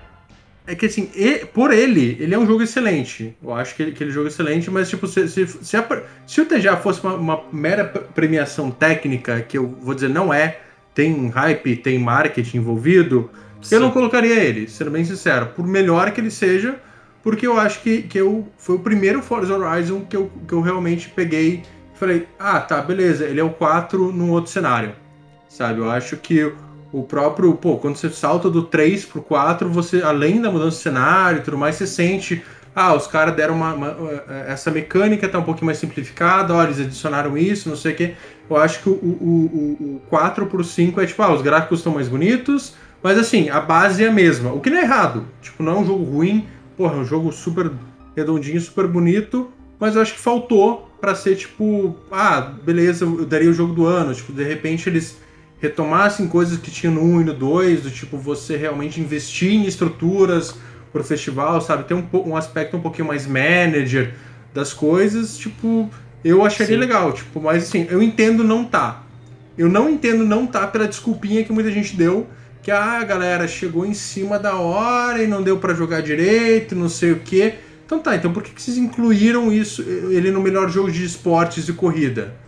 é 0.67 0.75
que 0.75 0.87
assim, 0.87 1.11
por 1.53 1.73
ele, 1.73 2.17
ele 2.21 2.35
é 2.35 2.39
um 2.39 2.47
jogo 2.47 2.63
excelente. 2.63 3.37
Eu 3.43 3.53
acho 3.55 3.75
que 3.75 3.83
ele, 3.83 3.93
que 3.93 4.03
ele 4.03 4.11
é 4.11 4.13
um 4.13 4.15
jogo 4.15 4.29
excelente, 4.29 4.71
mas 4.71 4.89
tipo, 4.89 5.07
se, 5.07 5.29
se, 5.29 5.47
se, 5.47 5.77
a- 5.77 6.03
se 6.27 6.41
o 6.41 6.47
TGA 6.47 6.77
fosse 6.77 7.03
uma, 7.03 7.15
uma 7.15 7.41
mera 7.53 7.85
pre- 7.85 8.03
premiação 8.15 8.71
técnica, 8.71 9.41
que 9.41 9.59
eu 9.59 9.67
vou 9.81 9.95
dizer 9.95 10.09
não 10.09 10.33
é, 10.33 10.61
tem 10.95 11.29
hype, 11.29 11.77
tem 11.77 11.99
marketing 11.99 12.59
envolvido, 12.59 13.31
eu 13.71 13.81
não 13.81 13.91
colocaria 13.91 14.35
ele, 14.37 14.69
sendo 14.69 14.91
bem 14.91 15.05
sincero, 15.05 15.47
por 15.47 15.67
melhor 15.67 16.11
que 16.13 16.21
ele 16.21 16.31
seja, 16.31 16.77
porque 17.23 17.47
eu 17.47 17.59
acho 17.59 17.81
que, 17.81 18.03
que 18.03 18.19
eu, 18.19 18.47
foi 18.59 18.77
o 18.77 18.79
primeiro 18.81 19.23
Forza 19.23 19.57
Horizon 19.57 20.01
que 20.05 20.17
eu, 20.17 20.31
que 20.47 20.53
eu 20.53 20.61
realmente 20.61 21.09
peguei 21.09 21.63
e 21.95 21.99
falei, 21.99 22.27
ah, 22.39 22.61
tá, 22.61 22.81
beleza, 22.83 23.25
ele 23.25 23.41
é 23.41 23.45
o 23.45 23.51
4 23.51 24.13
num 24.13 24.31
outro 24.31 24.51
cenário, 24.51 24.93
sabe? 25.49 25.79
Eu 25.81 25.91
acho 25.91 26.17
que 26.17 26.53
o 26.93 27.03
próprio, 27.03 27.55
pô, 27.55 27.77
quando 27.79 27.97
você 27.97 28.11
salta 28.11 28.51
do 28.51 28.63
3 28.63 29.05
pro 29.05 29.23
4, 29.23 29.69
você, 29.71 30.03
além 30.03 30.41
da 30.41 30.51
mudança 30.51 30.77
de 30.77 30.83
cenário 30.83 31.39
e 31.39 31.43
tudo 31.43 31.57
mais, 31.57 31.77
você 31.77 31.87
sente, 31.87 32.43
ah, 32.75 32.95
os 32.95 33.07
caras 33.07 33.35
deram 33.35 33.55
uma, 33.55 33.75
uma- 33.75 33.97
essa 34.47 34.71
mecânica 34.71 35.29
tá 35.29 35.39
um 35.39 35.43
pouquinho 35.43 35.67
mais 35.67 35.79
simplificada, 35.79 36.55
olha, 36.55 36.67
eles 36.69 36.81
adicionaram 36.81 37.37
isso, 37.39 37.69
não 37.69 37.77
sei 37.77 37.93
o 37.93 37.97
quê. 37.97 38.15
Eu 38.49 38.57
acho 38.57 38.83
que 38.83 38.89
o, 38.89 38.93
o, 38.93 38.97
o, 39.81 39.85
o 39.97 40.03
4 40.11 40.47
pro 40.47 40.63
5 40.63 41.01
é 41.01 41.07
tipo, 41.07 41.23
ah, 41.23 41.33
os 41.33 41.41
gráficos 41.43 41.79
estão 41.79 41.95
mais 41.95 42.09
bonitos, 42.09 42.75
mas 43.03 43.19
assim, 43.19 43.49
a 43.49 43.61
base 43.61 44.05
é 44.05 44.09
a 44.09 44.13
mesma. 44.13 44.53
O 44.53 44.61
que 44.61 44.71
não 44.71 44.79
é 44.79 44.83
errado. 44.83 45.27
Tipo, 45.41 45.63
não 45.63 45.73
é 45.73 45.79
um 45.81 45.87
jogo 45.87 46.05
ruim. 46.05 46.47
Porra, 46.77 46.95
é 46.95 46.99
um 46.99 47.05
jogo 47.05 47.33
super 47.33 47.71
redondinho, 48.17 48.61
super 48.61 48.87
bonito. 48.87 49.51
Mas 49.81 49.97
eu 49.97 50.03
acho 50.03 50.15
que 50.15 50.21
faltou 50.21 50.89
pra 51.01 51.15
ser 51.15 51.35
tipo, 51.35 51.97
ah, 52.13 52.41
beleza, 52.41 53.05
eu 53.05 53.27
daria 53.27 53.51
o 53.51 53.53
jogo 53.53 53.75
do 53.75 53.87
ano. 53.87 54.15
Tipo, 54.15 54.33
de 54.33 54.45
repente 54.45 54.89
eles 54.89 55.19
retomassem 55.63 56.27
coisas 56.27 56.59
que 56.59 56.73
tinham 56.73 56.93
no 56.93 57.03
1 57.03 57.21
e 57.21 57.25
no 57.25 57.35
2, 57.35 57.83
do 57.83 57.91
tipo, 57.91 58.19
você 58.19 58.57
realmente 58.57 59.01
investir 59.01 59.53
em 59.53 59.65
estruturas 59.65 60.57
pro 60.93 61.05
festival, 61.05 61.61
sabe? 61.61 61.85
Ter 61.85 61.95
um, 61.95 62.05
um 62.13 62.37
aspecto 62.37 62.77
um 62.77 62.81
pouquinho 62.81 63.07
mais 63.07 63.29
manager 63.29 64.13
das 64.53 64.75
coisas, 64.75 65.39
tipo, 65.39 65.89
eu 66.25 66.45
acharia 66.45 66.75
Sim. 66.75 66.81
legal, 66.81 67.13
tipo, 67.13 67.41
mas 67.41 67.63
assim, 67.63 67.87
eu 67.89 68.03
entendo 68.03 68.43
não 68.43 68.65
tá. 68.65 69.05
Eu 69.57 69.69
não 69.69 69.89
entendo 69.89 70.27
não 70.27 70.49
tá 70.49 70.67
pela 70.67 70.89
desculpinha 70.89 71.45
que 71.45 71.53
muita 71.53 71.71
gente 71.71 71.95
deu, 71.95 72.27
que 72.61 72.73
ah, 72.73 72.99
a 72.99 73.05
galera 73.05 73.47
chegou 73.47 73.87
em 73.87 73.95
cima 73.95 74.41
da 74.41 74.57
hora 74.57 75.23
e 75.23 75.29
não 75.29 75.45
deu 75.45 75.59
pra 75.59 75.75
jogar 75.75 76.03
direito, 76.03 76.75
não 76.75 76.89
sei 76.89 77.13
o 77.13 77.21
quê. 77.21 77.55
Então 77.87 78.01
tá, 78.01 78.17
então 78.17 78.33
por 78.33 78.43
que, 78.43 78.51
que 78.51 78.61
vocês 78.61 78.77
incluíram 78.77 79.53
isso, 79.53 79.83
ele 79.83 80.33
no 80.33 80.41
melhor 80.41 80.69
jogo 80.69 80.91
de 80.91 81.05
esportes 81.05 81.69
e 81.69 81.73
corrida? 81.73 82.42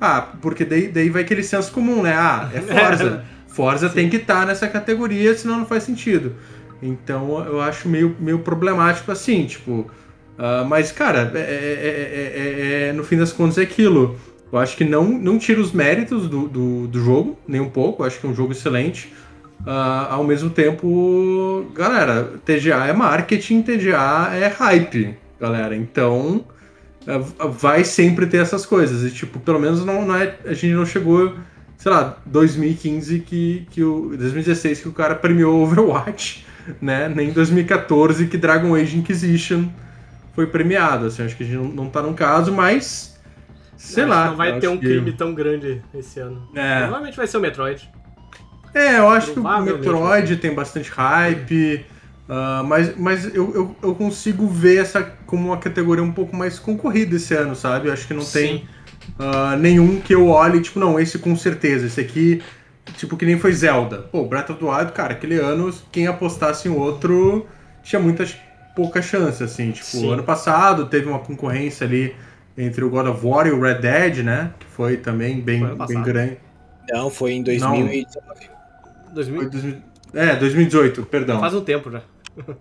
Ah, 0.00 0.28
porque 0.40 0.64
daí, 0.64 0.88
daí 0.88 1.10
vai 1.10 1.22
aquele 1.22 1.42
senso 1.42 1.70
comum, 1.72 2.02
né? 2.02 2.14
Ah, 2.16 2.48
é 2.54 2.60
Forza. 2.62 3.24
Forza 3.48 3.88
tem 3.88 4.08
que 4.08 4.16
estar 4.16 4.46
nessa 4.46 4.66
categoria, 4.68 5.34
senão 5.36 5.58
não 5.58 5.66
faz 5.66 5.82
sentido. 5.82 6.34
Então 6.82 7.44
eu 7.44 7.60
acho 7.60 7.88
meio, 7.88 8.16
meio 8.18 8.38
problemático 8.38 9.12
assim, 9.12 9.44
tipo. 9.44 9.90
ah, 10.38 10.64
mas, 10.66 10.90
cara, 10.90 11.30
é, 11.34 11.38
é- 11.38 11.42
é- 11.42 12.86
é- 12.86 12.88
é- 12.88 12.92
no 12.92 13.04
fim 13.04 13.16
das 13.18 13.32
contas 13.32 13.58
é 13.58 13.62
aquilo. 13.62 14.18
Eu 14.52 14.58
acho 14.58 14.76
que 14.76 14.84
não, 14.84 15.04
não 15.04 15.38
tira 15.38 15.60
os 15.60 15.70
méritos 15.72 16.28
do, 16.28 16.48
do, 16.48 16.86
do 16.88 17.04
jogo, 17.04 17.38
nem 17.46 17.60
um 17.60 17.68
pouco. 17.70 18.02
Eu 18.02 18.06
acho 18.06 18.18
que 18.18 18.26
é 18.26 18.30
um 18.30 18.34
jogo 18.34 18.52
excelente. 18.52 19.12
Ah, 19.66 20.08
ao 20.12 20.24
mesmo 20.24 20.48
tempo, 20.48 21.66
galera, 21.74 22.32
TGA 22.46 22.86
é 22.86 22.92
marketing, 22.94 23.62
TGA 23.62 24.30
é 24.34 24.48
hype, 24.48 25.14
galera. 25.38 25.76
Então, 25.76 26.44
vai 27.58 27.84
sempre 27.84 28.26
ter 28.26 28.38
essas 28.38 28.64
coisas. 28.66 29.10
E, 29.10 29.14
tipo, 29.14 29.40
pelo 29.40 29.58
menos 29.58 29.84
não, 29.84 30.04
não 30.06 30.14
é, 30.14 30.36
a 30.44 30.52
gente 30.52 30.74
não 30.74 30.84
chegou, 30.86 31.34
sei 31.78 31.90
lá, 31.90 32.18
2015 32.26 33.20
que, 33.20 33.66
que 33.70 33.82
o. 33.82 34.14
2016 34.16 34.80
que 34.82 34.88
o 34.88 34.92
cara 34.92 35.14
premiou 35.14 35.62
Overwatch, 35.62 36.46
né? 36.80 37.08
Nem 37.08 37.30
2014 37.32 38.26
que 38.26 38.36
Dragon 38.36 38.74
Age 38.74 38.98
Inquisition 38.98 39.64
foi 40.34 40.46
premiado. 40.46 41.06
Assim, 41.06 41.24
acho 41.24 41.36
que 41.36 41.42
a 41.42 41.46
gente 41.46 41.56
não, 41.56 41.64
não 41.84 41.88
tá 41.88 42.02
num 42.02 42.14
caso, 42.14 42.52
mas. 42.52 43.08
Sei 43.76 44.04
Acho 44.04 44.12
lá. 44.12 44.22
que 44.24 44.28
Não 44.30 44.36
vai 44.36 44.60
ter 44.60 44.68
um 44.68 44.76
que- 44.76 44.86
crime 44.86 45.12
tão 45.12 45.32
grande 45.32 45.80
esse 45.94 46.20
ano. 46.20 46.46
É. 46.54 46.80
Provavelmente 46.80 47.16
vai 47.16 47.26
ser 47.26 47.38
o 47.38 47.40
Metroid. 47.40 47.88
É, 48.74 48.98
eu 48.98 49.08
acho 49.08 49.32
que 49.32 49.40
o 49.40 49.60
Metroid 49.62 50.36
tem 50.36 50.54
bastante 50.54 50.90
hype, 50.90 51.84
ah, 52.32 52.62
mas, 52.64 52.96
mas 52.96 53.24
eu, 53.34 53.52
eu, 53.52 53.76
eu 53.82 53.92
consigo 53.96 54.46
ver 54.46 54.82
essa 54.82 55.02
como 55.26 55.48
uma 55.48 55.56
categoria 55.56 56.04
um 56.04 56.12
pouco 56.12 56.36
mais 56.36 56.60
concorrida 56.60 57.16
esse 57.16 57.34
ano, 57.34 57.56
sabe? 57.56 57.88
Eu 57.88 57.92
acho 57.92 58.06
que 58.06 58.14
não 58.14 58.24
tem 58.24 58.68
ah, 59.18 59.56
nenhum 59.56 60.00
que 60.00 60.14
eu 60.14 60.28
olhe, 60.28 60.60
tipo, 60.60 60.78
não, 60.78 61.00
esse 61.00 61.18
com 61.18 61.34
certeza, 61.34 61.86
esse 61.86 62.00
aqui, 62.00 62.40
tipo, 62.96 63.16
que 63.16 63.26
nem 63.26 63.36
foi 63.36 63.52
Zelda. 63.52 64.02
Pô, 64.12 64.24
Breath 64.24 64.50
of 64.50 64.60
the 64.60 64.64
Wild, 64.64 64.92
cara, 64.92 65.14
aquele 65.14 65.40
ano, 65.40 65.74
quem 65.90 66.06
apostasse 66.06 66.68
em 66.68 66.70
outro 66.70 67.48
tinha 67.82 68.00
muita 68.00 68.24
pouca 68.76 69.02
chance, 69.02 69.42
assim. 69.42 69.72
Tipo, 69.72 69.86
Sim. 69.86 70.12
ano 70.12 70.22
passado 70.22 70.86
teve 70.86 71.08
uma 71.08 71.18
concorrência 71.18 71.84
ali 71.84 72.14
entre 72.56 72.84
o 72.84 72.90
God 72.90 73.08
of 73.08 73.26
War 73.26 73.48
e 73.48 73.50
o 73.50 73.60
Red 73.60 73.80
Dead, 73.80 74.18
né? 74.18 74.52
Que 74.56 74.66
foi 74.66 74.96
também 74.98 75.40
bem, 75.40 75.66
Foi 75.66 75.86
bem 75.88 76.02
grande. 76.04 76.38
Não, 76.92 77.10
foi 77.10 77.32
em 77.32 77.42
2019. 77.42 78.06
2000, 79.14 79.40
Foi 79.40 79.50
2000 79.50 79.82
É, 80.14 80.36
2018, 80.36 81.02
perdão. 81.06 81.40
faz 81.40 81.54
um 81.54 81.64
tempo 81.64 81.90
já. 81.90 82.02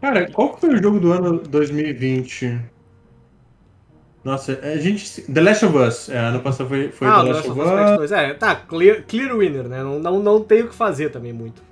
Cara, 0.00 0.30
qual 0.30 0.54
que 0.54 0.60
foi 0.60 0.74
o 0.74 0.82
jogo 0.82 0.98
do 0.98 1.12
ano 1.12 1.38
2020? 1.38 2.58
Nossa, 4.24 4.58
a 4.62 4.76
gente. 4.76 5.22
The 5.22 5.40
Last 5.40 5.64
of 5.66 5.76
Us. 5.76 6.08
É, 6.08 6.18
ano 6.18 6.40
passado 6.40 6.68
foi, 6.68 6.90
foi 6.90 7.08
ah, 7.08 7.22
The 7.22 7.30
o 7.30 7.32
Last 7.32 7.48
Last 7.48 7.50
of 7.50 7.60
Us 7.60 7.66
Part 7.66 7.90
Us. 7.92 7.96
2. 7.98 8.12
É, 8.12 8.34
tá, 8.34 8.54
clear, 8.54 9.02
clear 9.06 9.36
winner, 9.36 9.68
né? 9.68 9.82
Não, 9.82 9.98
não, 9.98 10.22
não 10.22 10.42
tem 10.42 10.62
o 10.62 10.68
que 10.68 10.74
fazer 10.74 11.10
também 11.10 11.32
muito. 11.32 11.62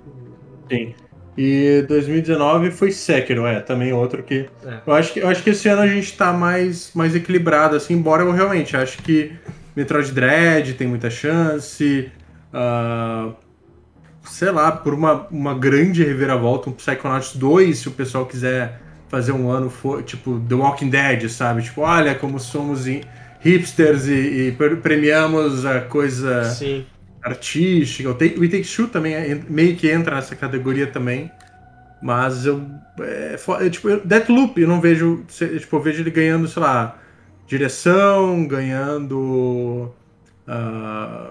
Sim. 0.69 0.93
E 1.37 1.85
2019 1.87 2.71
foi 2.71 2.91
Sekiro, 2.91 3.45
é, 3.45 3.59
também 3.61 3.93
outro 3.93 4.21
que. 4.23 4.49
É. 4.65 4.79
Eu 4.85 4.93
acho 4.93 5.13
que, 5.13 5.19
eu 5.19 5.27
acho 5.27 5.43
que 5.43 5.51
esse 5.51 5.69
ano 5.69 5.81
a 5.83 5.87
gente 5.87 6.15
tá 6.17 6.33
mais, 6.33 6.91
mais 6.93 7.15
equilibrado, 7.15 7.75
assim, 7.75 7.93
embora 7.93 8.23
eu 8.23 8.31
realmente 8.31 8.75
acho 8.75 9.01
que 9.01 9.31
Metroid 9.75 10.11
Dread 10.11 10.73
tem 10.73 10.87
muita 10.87 11.09
chance. 11.09 12.11
ah, 12.53 13.31
sei 14.29 14.51
lá, 14.51 14.71
por 14.71 14.93
uma, 14.93 15.27
uma 15.31 15.53
grande 15.53 16.03
reviravolta, 16.03 16.69
um 16.69 16.73
Psychonauts 16.73 17.35
2, 17.35 17.77
se 17.77 17.87
o 17.87 17.91
pessoal 17.91 18.25
quiser 18.25 18.79
fazer 19.09 19.31
um 19.31 19.49
ano, 19.49 19.69
for, 19.69 20.03
tipo, 20.03 20.39
The 20.47 20.55
Walking 20.55 20.89
Dead, 20.89 21.27
sabe? 21.29 21.63
Tipo, 21.63 21.81
olha 21.81 22.13
como 22.15 22.39
somos 22.39 22.85
hi- 22.87 23.03
hipsters 23.41 24.05
e, 24.07 24.13
e 24.47 24.51
pre- 24.51 24.75
premiamos 24.75 25.65
a 25.65 25.81
coisa 25.81 26.43
Sim. 26.45 26.85
artística. 27.23 28.09
O 28.09 28.13
Take- 28.13 28.37
o 28.37 28.43
It 28.43 28.51
Takes 28.55 28.73
Two 28.75 28.87
também 28.87 29.13
é- 29.15 29.41
meio 29.49 29.75
que 29.75 29.89
entra 29.89 30.15
nessa 30.15 30.35
categoria 30.35 30.87
também. 30.87 31.31
Mas 32.01 32.45
eu. 32.45 32.63
É, 33.01 33.35
é, 33.65 33.69
tipo, 33.69 33.89
eu- 33.89 34.01
Deathloop, 34.05 34.61
eu 34.61 34.67
não 34.67 34.79
vejo. 34.79 35.25
Tipo, 35.27 35.75
eu 35.77 35.81
vejo 35.81 36.01
ele 36.01 36.11
ganhando, 36.11 36.47
sei 36.47 36.61
lá, 36.61 36.97
direção, 37.47 38.47
ganhando. 38.47 39.91
ah, 40.47 41.29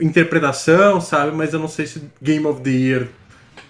interpretação, 0.00 1.00
sabe? 1.00 1.36
Mas 1.36 1.52
eu 1.52 1.58
não 1.58 1.68
sei 1.68 1.86
se 1.86 2.02
Game 2.20 2.46
of 2.46 2.60
the 2.62 2.70
Year, 2.70 3.08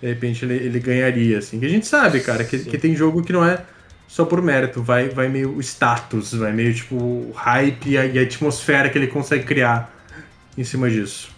de 0.01 0.09
repente, 0.09 0.45
ele, 0.45 0.55
ele 0.55 0.81
ganharia, 0.81 1.39
assim. 1.39 1.59
Que 1.59 1.67
a 1.67 1.69
gente 1.69 1.87
sabe, 1.87 2.21
cara, 2.21 2.45
que, 2.45 2.59
que 2.59 2.79
tem 2.79 2.95
jogo 2.95 3.23
que 3.23 3.33
não 3.33 3.45
é 3.45 3.65
só 4.07 4.25
por 4.25 4.41
mérito, 4.41 4.83
vai, 4.83 5.09
vai 5.09 5.29
meio 5.29 5.55
o 5.55 5.61
status, 5.61 6.33
vai 6.33 6.53
meio 6.53 6.73
tipo 6.73 6.97
o 6.97 7.33
hype 7.35 7.91
e 7.91 7.99
a, 7.99 8.07
e 8.07 8.19
a 8.19 8.23
atmosfera 8.23 8.89
que 8.89 8.97
ele 8.97 9.07
consegue 9.07 9.45
criar 9.45 9.95
em 10.57 10.65
cima 10.65 10.89
disso. 10.89 11.31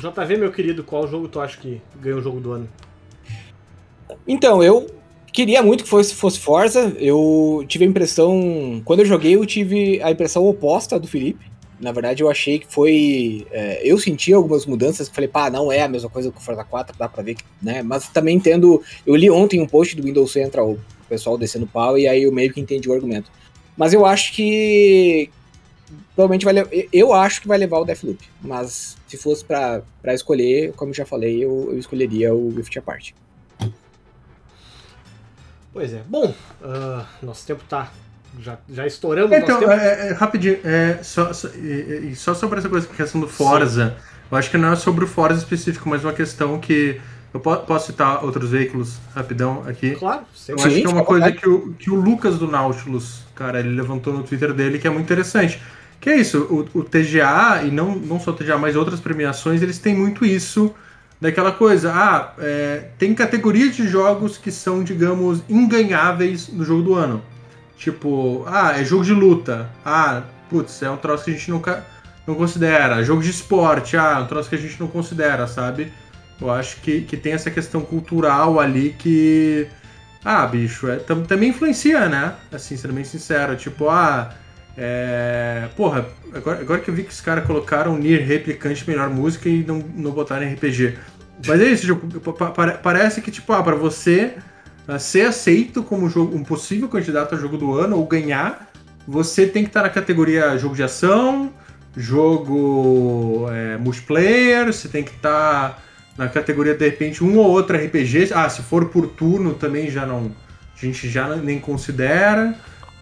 JV, 0.00 0.36
meu 0.36 0.50
querido, 0.50 0.82
qual 0.82 1.06
jogo 1.06 1.28
tu 1.28 1.38
acha 1.38 1.58
que 1.58 1.80
ganhou 2.00 2.18
o 2.18 2.22
jogo 2.22 2.40
do 2.40 2.52
ano? 2.52 2.68
Então, 4.26 4.62
eu 4.62 4.86
queria 5.32 5.62
muito 5.62 5.84
que 5.84 5.90
fosse, 5.90 6.14
fosse 6.14 6.40
Forza. 6.40 6.92
Eu 6.98 7.64
tive 7.68 7.84
a 7.84 7.88
impressão. 7.88 8.82
Quando 8.84 9.00
eu 9.00 9.06
joguei, 9.06 9.36
eu 9.36 9.46
tive 9.46 10.02
a 10.02 10.10
impressão 10.10 10.46
oposta 10.46 10.98
do 10.98 11.06
Felipe. 11.06 11.51
Na 11.82 11.90
verdade, 11.90 12.22
eu 12.22 12.30
achei 12.30 12.60
que 12.60 12.72
foi. 12.72 13.44
é, 13.50 13.80
eu 13.82 13.98
senti 13.98 14.32
algumas 14.32 14.64
mudanças 14.64 15.08
falei, 15.08 15.26
pá, 15.26 15.50
não 15.50 15.72
é 15.72 15.82
a 15.82 15.88
mesma 15.88 16.08
coisa 16.08 16.30
que 16.30 16.38
o 16.38 16.40
Forza 16.40 16.62
4, 16.62 16.96
dá 16.96 17.08
pra 17.08 17.24
ver, 17.24 17.36
né? 17.60 17.82
Mas 17.82 18.08
também 18.08 18.36
entendo. 18.36 18.80
Eu 19.04 19.16
li 19.16 19.28
ontem 19.28 19.60
um 19.60 19.66
post 19.66 19.96
do 19.96 20.04
Windows 20.04 20.30
Central, 20.30 20.70
o 20.70 20.80
pessoal 21.08 21.36
descendo 21.36 21.66
pau, 21.66 21.98
e 21.98 22.06
aí 22.06 22.22
eu 22.22 22.30
meio 22.30 22.52
que 22.52 22.60
entendi 22.60 22.88
o 22.88 22.92
argumento. 22.92 23.28
Mas 23.76 23.92
eu 23.92 24.06
acho 24.06 24.32
que. 24.32 25.28
Provavelmente 26.14 26.44
vai 26.44 26.54
levar. 26.54 26.70
Eu 26.92 27.12
acho 27.12 27.42
que 27.42 27.48
vai 27.48 27.58
levar 27.58 27.80
o 27.80 27.84
Deathloop. 27.84 28.24
Mas 28.40 28.96
se 29.08 29.16
fosse 29.16 29.44
pra 29.44 29.82
escolher, 30.06 30.72
como 30.74 30.94
já 30.94 31.04
falei, 31.04 31.44
eu, 31.44 31.70
eu 31.72 31.78
escolheria 31.80 32.32
o 32.32 32.54
Rift 32.54 32.78
Apart. 32.78 33.10
Pois 35.72 35.92
é. 35.92 36.02
Bom, 36.06 36.32
ah, 36.62 37.06
nosso 37.20 37.44
tempo 37.44 37.64
tá. 37.68 37.92
Já, 38.40 38.58
já 38.68 38.86
estouramos 38.86 39.32
Então, 39.36 39.60
nosso 39.60 39.60
tempo. 39.60 39.72
é, 39.72 40.08
é, 40.08 40.12
rapidinho, 40.12 40.58
é, 40.64 40.98
só, 41.02 41.32
só, 41.32 41.48
e- 41.48 42.10
e 42.12 42.16
só 42.16 42.32
sobre 42.34 42.58
essa 42.58 42.68
coisa, 42.68 42.86
questão 42.86 43.20
do 43.20 43.28
Forza, 43.28 43.94
eu 44.30 44.38
acho 44.38 44.50
que 44.50 44.56
não 44.56 44.72
é 44.72 44.76
sobre 44.76 45.04
o 45.04 45.06
Forza 45.08 45.38
específico, 45.38 45.88
mas 45.88 46.02
uma 46.04 46.12
questão 46.12 46.58
que. 46.58 47.00
Eu 47.34 47.40
po- 47.40 47.56
posso 47.58 47.86
citar 47.86 48.22
outros 48.22 48.50
veículos 48.50 48.98
rapidão 49.14 49.64
aqui. 49.66 49.92
Claro, 49.92 50.22
Eu. 50.48 50.58
Sim, 50.58 50.64
acho 50.66 50.76
que 50.76 50.84
é 50.84 50.88
uma 50.88 51.04
coisa 51.04 51.32
que 51.32 51.48
o, 51.48 51.72
que 51.78 51.90
o 51.90 51.94
Lucas 51.94 52.38
do 52.38 52.46
Nautilus, 52.46 53.22
cara, 53.34 53.58
ele 53.60 53.70
levantou 53.70 54.12
no 54.12 54.22
Twitter 54.22 54.52
dele 54.52 54.78
que 54.78 54.86
é 54.86 54.90
muito 54.90 55.04
interessante. 55.06 55.58
Que 55.98 56.10
é 56.10 56.16
isso, 56.16 56.40
o, 56.74 56.78
o 56.80 56.84
TGA, 56.84 57.62
e 57.64 57.70
não, 57.70 57.94
não 57.94 58.20
só 58.20 58.32
o 58.32 58.34
TGA, 58.34 58.58
mas 58.58 58.76
outras 58.76 59.00
premiações, 59.00 59.62
eles 59.62 59.78
têm 59.78 59.94
muito 59.94 60.26
isso 60.26 60.74
daquela 61.20 61.52
coisa. 61.52 61.90
Ah, 61.94 62.32
é, 62.38 62.88
tem 62.98 63.14
categorias 63.14 63.76
de 63.76 63.86
jogos 63.88 64.36
que 64.36 64.50
são, 64.52 64.82
digamos, 64.84 65.42
inganháveis 65.48 66.48
no 66.48 66.64
jogo 66.64 66.82
do 66.82 66.94
ano. 66.94 67.22
Tipo, 67.82 68.44
ah, 68.46 68.78
é 68.80 68.84
jogo 68.84 69.04
de 69.04 69.12
luta. 69.12 69.68
Ah, 69.84 70.22
putz, 70.48 70.80
é 70.82 70.88
um 70.90 70.96
troço 70.96 71.24
que 71.24 71.30
a 71.30 71.34
gente 71.34 71.50
nunca 71.50 71.84
não 72.26 72.34
considera. 72.36 73.02
Jogo 73.02 73.22
de 73.22 73.30
esporte, 73.30 73.96
ah, 73.96 74.18
é 74.18 74.22
um 74.22 74.26
troço 74.26 74.48
que 74.48 74.54
a 74.54 74.58
gente 74.58 74.78
não 74.78 74.86
considera, 74.86 75.46
sabe? 75.48 75.92
Eu 76.40 76.50
acho 76.50 76.76
que, 76.76 77.00
que 77.02 77.16
tem 77.16 77.32
essa 77.32 77.50
questão 77.50 77.80
cultural 77.80 78.60
ali 78.60 78.94
que. 78.98 79.66
Ah, 80.24 80.46
bicho, 80.46 80.88
é, 80.88 80.96
tam- 80.96 81.24
também 81.24 81.48
influencia, 81.50 82.08
né? 82.08 82.34
Assim, 82.52 82.76
sendo 82.76 82.94
bem 82.94 83.04
sincero. 83.04 83.56
Tipo, 83.56 83.88
ah. 83.88 84.32
É... 84.78 85.68
Porra, 85.76 86.06
agora, 86.34 86.60
agora 86.60 86.80
que 86.80 86.88
eu 86.88 86.94
vi 86.94 87.02
que 87.02 87.10
os 87.12 87.20
caras 87.20 87.44
colocaram 87.46 87.98
Nier 87.98 88.26
Replicante 88.26 88.88
melhor 88.88 89.10
música 89.10 89.46
e 89.48 89.62
não, 89.64 89.78
não 89.94 90.12
botaram 90.12 90.46
RPG. 90.50 90.96
Mas 91.46 91.60
é 91.60 91.64
isso, 91.64 91.86
tipo, 91.94 92.32
pa- 92.32 92.50
pa- 92.50 92.78
parece 92.82 93.20
que, 93.20 93.30
tipo, 93.30 93.52
ah, 93.52 93.62
pra 93.62 93.74
você 93.74 94.34
ser 94.98 95.26
aceito 95.26 95.82
como 95.82 96.08
jogo, 96.08 96.36
um 96.36 96.42
possível 96.42 96.88
candidato 96.88 97.34
a 97.34 97.38
jogo 97.38 97.56
do 97.56 97.74
ano 97.74 97.96
ou 97.96 98.06
ganhar, 98.06 98.70
você 99.06 99.46
tem 99.46 99.62
que 99.62 99.70
estar 99.70 99.82
na 99.82 99.90
categoria 99.90 100.56
jogo 100.58 100.74
de 100.74 100.82
ação, 100.82 101.52
jogo 101.96 103.46
é, 103.50 103.76
multiplayer, 103.76 104.66
você 104.66 104.88
tem 104.88 105.02
que 105.02 105.12
estar 105.12 105.82
na 106.16 106.28
categoria, 106.28 106.74
de 106.74 106.84
repente, 106.84 107.24
um 107.24 107.38
ou 107.38 107.50
outro 107.50 107.76
RPG. 107.76 108.30
Ah, 108.34 108.48
se 108.48 108.62
for 108.62 108.86
por 108.86 109.06
turno 109.06 109.54
também 109.54 109.90
já 109.90 110.06
não. 110.06 110.30
A 110.76 110.84
gente 110.84 111.08
já 111.08 111.36
nem 111.36 111.58
considera. 111.58 112.54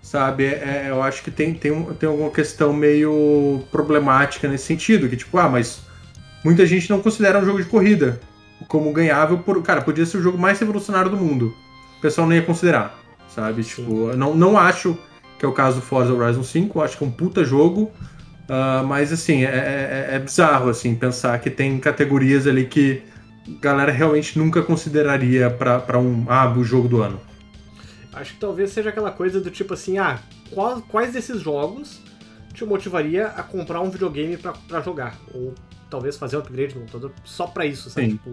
Sabe? 0.03 0.47
É, 0.47 0.87
eu 0.89 1.03
acho 1.03 1.23
que 1.23 1.31
tem, 1.31 1.55
tem, 1.55 1.85
tem 1.95 2.09
alguma 2.09 2.31
questão 2.31 2.73
meio 2.73 3.63
problemática 3.71 4.49
nesse 4.49 4.65
sentido. 4.65 5.09
Que, 5.09 5.17
tipo, 5.17 5.37
ah, 5.39 5.49
mas 5.49 5.83
muita 6.45 6.67
gente 6.67 6.89
não 6.91 7.01
considera 7.01 7.39
um 7.39 7.45
jogo 7.45 7.63
de 7.63 7.69
corrida 7.69 8.21
como 8.69 8.93
ganhável 8.93 9.39
por. 9.39 9.63
Cara, 9.63 9.83
podia 9.83 10.07
ser 10.07 10.19
o 10.19 10.23
jogo 10.23 10.39
mais 10.39 10.59
revolucionário 10.59 11.11
do 11.11 11.17
mundo. 11.17 11.55
O 12.01 12.03
pessoal 12.03 12.27
não 12.27 12.35
ia 12.35 12.43
considerar. 12.43 12.99
Sabe? 13.29 13.63
Sim. 13.63 13.83
Tipo, 13.83 14.17
não, 14.17 14.35
não 14.35 14.59
acho 14.59 14.99
que 15.39 15.45
é 15.45 15.49
o 15.49 15.53
caso 15.53 15.77
do 15.77 15.83
Forza 15.83 16.13
Horizon 16.13 16.43
5. 16.43 16.79
Eu 16.79 16.83
acho 16.83 16.97
que 16.99 17.05
é 17.05 17.07
um 17.07 17.11
puta 17.11 17.45
jogo. 17.45 17.91
ah, 18.49 18.83
mas 18.85 19.13
assim, 19.13 19.45
é, 19.45 20.09
é- 20.11 20.17
é 20.17 20.19
bizarro 20.19 20.69
assim, 20.71 20.95
pensar 20.97 21.39
que 21.39 21.49
tem 21.51 21.79
categorias 21.79 22.47
ali 22.49 22.67
que 22.67 23.03
a 23.47 23.61
galera 23.61 23.93
realmente 23.93 24.37
nunca 24.39 24.61
consideraria 24.63 25.49
pra 25.51 25.99
um 25.99 26.25
ah, 26.29 26.53
o 26.57 26.65
jogo 26.65 26.89
do 26.89 27.01
ano. 27.03 27.21
Acho 28.13 28.33
que 28.35 28.41
talvez 28.41 28.71
seja 28.71 28.89
aquela 28.91 29.13
coisa 29.13 29.41
do 29.41 29.51
tipo 29.51 29.75
assim, 29.75 29.99
ah, 29.99 30.19
qual- 30.51 30.83
quais 30.83 31.13
desses 31.13 31.41
jogos 31.41 32.01
te 32.53 32.65
motivaria 32.65 33.29
a 33.29 33.43
comprar 33.45 33.81
um 33.81 33.89
videogame 33.91 34.37
pra, 34.37 34.53
pra 34.67 34.81
jogar? 34.81 35.17
Ou 35.33 35.55
talvez 35.89 36.17
fazer 36.17 36.37
um 36.37 36.41
upgrade 36.41 36.75
no 36.75 36.81
computador 36.81 37.13
só 37.25 37.47
pra 37.47 37.65
isso, 37.65 37.89
sabe? 37.89 38.07
Sim. 38.11 38.13
Tipo, 38.17 38.33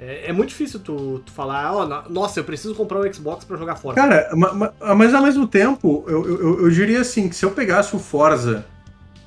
é, 0.00 0.28
é 0.30 0.32
muito 0.32 0.50
difícil 0.50 0.80
tu, 0.80 1.20
tu 1.24 1.32
falar, 1.32 1.72
ó, 1.72 1.86
no- 1.86 2.08
nossa, 2.08 2.40
eu 2.40 2.44
preciso 2.44 2.74
comprar 2.74 3.00
um 3.00 3.12
Xbox 3.12 3.44
pra 3.44 3.56
jogar 3.56 3.76
fora. 3.76 3.96
Cara, 3.96 4.30
ma- 4.34 4.52
ma- 4.52 4.94
mas 4.94 5.12
ao 5.14 5.22
mesmo 5.22 5.46
tempo, 5.46 6.04
eu, 6.06 6.24
eu, 6.28 6.60
eu- 6.64 6.70
diria 6.70 7.00
assim, 7.00 7.28
que 7.28 7.34
se 7.36 7.44
eu 7.44 7.50
pegasse 7.50 7.94
o 7.96 7.98
Forza, 7.98 8.64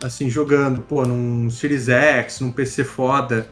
assim, 0.04 0.30
jogando, 0.30 0.82
pô, 0.82 1.04
num 1.06 1.50
Series 1.50 1.90
X, 1.90 2.40
num 2.40 2.52
PC 2.52 2.84
foda, 2.84 3.48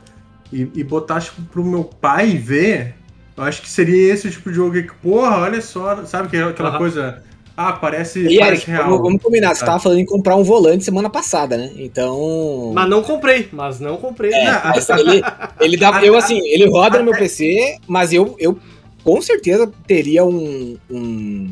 e, 0.51 0.69
e 0.75 0.83
botasse 0.83 1.31
pro 1.51 1.63
meu 1.63 1.83
pai 1.83 2.37
ver, 2.37 2.95
eu 3.37 3.43
acho 3.43 3.61
que 3.61 3.69
seria 3.69 4.13
esse 4.13 4.29
tipo 4.31 4.49
de 4.49 4.55
jogo 4.55 4.73
que, 4.73 4.83
porra, 5.01 5.37
olha 5.37 5.61
só, 5.61 6.03
sabe 6.05 6.27
aquela, 6.27 6.51
aquela 6.51 6.77
coisa, 6.77 7.23
ah, 7.61 7.73
parece, 7.73 8.19
E 8.19 8.39
parece 8.39 8.61
Eric, 8.63 8.71
real. 8.71 9.01
vamos, 9.01 9.21
combinar, 9.21 9.53
você 9.53 9.59
Tá. 9.61 9.65
tava 9.67 9.79
falando 9.79 9.99
em 9.99 10.05
comprar 10.05 10.35
um 10.35 10.43
volante 10.43 10.83
semana 10.83 11.09
passada, 11.09 11.57
né? 11.57 11.71
Então. 11.75 12.71
Mas 12.73 12.89
não 12.89 13.03
comprei, 13.03 13.49
mas 13.51 13.79
não 13.79 13.97
comprei. 13.97 14.31
É, 14.33 14.45
Não, 14.45 14.61
mas 14.65 14.89
ele, 14.89 15.21
ele 15.59 15.77
dá. 15.77 15.99
Eu 16.03 16.15
assim, 16.17 16.39
ele 16.47 16.69
roda 16.69 16.99
no 16.99 17.05
meu 17.05 17.13
PC, 17.17 17.77
mas 17.87 18.13
eu, 18.13 18.35
eu 18.39 18.57
com 19.03 19.21
certeza 19.21 19.69
teria 19.87 20.23
um, 20.25 20.77
um, 20.89 21.51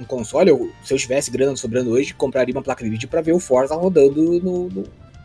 um 0.00 0.04
console. 0.04 0.50
Eu, 0.50 0.70
se 0.84 0.92
eu 0.92 0.98
tivesse 0.98 1.30
grana 1.30 1.56
sobrando 1.56 1.90
hoje, 1.90 2.12
compraria 2.14 2.54
uma 2.54 2.62
placa 2.62 2.84
de 2.84 2.90
vídeo 2.90 3.08
pra 3.08 3.20
ver 3.22 3.32
o 3.32 3.40
Forza 3.40 3.74
rodando 3.74 4.22
no, 4.42 4.68
no, 4.68 4.84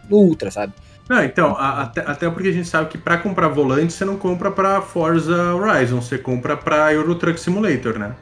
no 0.09 0.17
Ultra, 0.17 0.49
sabe? 0.51 0.73
Não, 1.09 1.21
então, 1.23 1.55
a- 1.57 1.81
até, 1.81 2.01
até 2.01 2.29
porque 2.29 2.47
a 2.47 2.53
gente 2.53 2.67
sabe 2.69 2.87
que 2.89 2.97
pra 2.97 3.17
comprar 3.17 3.49
volante 3.49 3.91
você 3.91 4.05
não 4.05 4.15
compra 4.15 4.49
pra 4.49 4.81
Forza 4.81 5.53
Horizon, 5.55 6.01
você 6.01 6.17
compra 6.17 6.55
pra 6.55 6.93
Euro 6.93 7.15
Truck 7.15 7.37
Simulator, 7.39 7.99
né? 7.99 8.15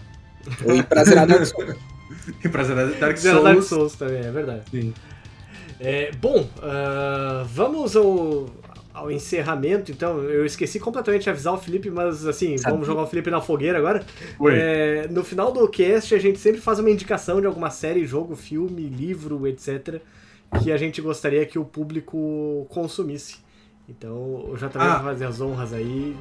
Ou 0.66 0.74
ir 0.76 0.84
pra 2.52 2.64
zerar 2.64 2.88
Dark 2.88 3.18
Souls. 3.18 3.18
E 3.18 3.22
zerar 3.22 3.44
Dark 3.44 3.62
Souls. 3.64 3.96
Também, 3.96 4.20
é 4.20 4.32
verdade. 4.32 4.62
Sim. 4.72 4.94
É, 5.80 6.12
bom, 6.20 6.48
ah, 6.62 7.46
vamos 7.54 7.96
ao, 7.96 8.50
ao 8.94 9.10
encerramento, 9.12 9.92
então. 9.92 10.22
Eu 10.24 10.46
esqueci 10.46 10.80
completamente 10.80 11.24
de 11.24 11.30
avisar 11.30 11.54
o 11.54 11.58
Felipe, 11.58 11.90
mas 11.90 12.26
assim, 12.28 12.58
Sabe. 12.58 12.74
vamos 12.74 12.86
jogar 12.88 13.04
o 13.04 13.08
Felipe 13.08 13.30
na 13.32 13.40
fogueira 13.40 13.78
agora. 13.78 14.06
Oi. 14.40 14.54
É, 14.56 15.08
no 15.10 15.24
final 15.24 15.52
do 15.52 15.68
cast, 15.70 16.14
a 16.14 16.20
gente 16.20 16.38
sempre 16.40 16.60
faz 16.60 16.80
uma 16.80 16.90
indicação 16.90 17.40
de 17.40 17.48
alguma 17.48 17.70
série, 17.70 18.06
jogo, 18.06 18.36
filme, 18.36 18.88
livro, 18.90 19.48
etc. 19.48 20.02
Que 20.62 20.72
a 20.72 20.78
gente 20.78 21.00
gostaria 21.02 21.46
que 21.46 21.58
o 21.60 21.64
público 21.64 22.66
consumisse. 22.70 23.38
Então, 23.88 24.16
o 24.52 24.56
JV 24.58 24.72
Ah. 24.76 24.96
vai 24.98 25.14
fazer 25.14 25.26
as 25.26 25.40
honras 25.40 25.72
aí. 25.74 26.16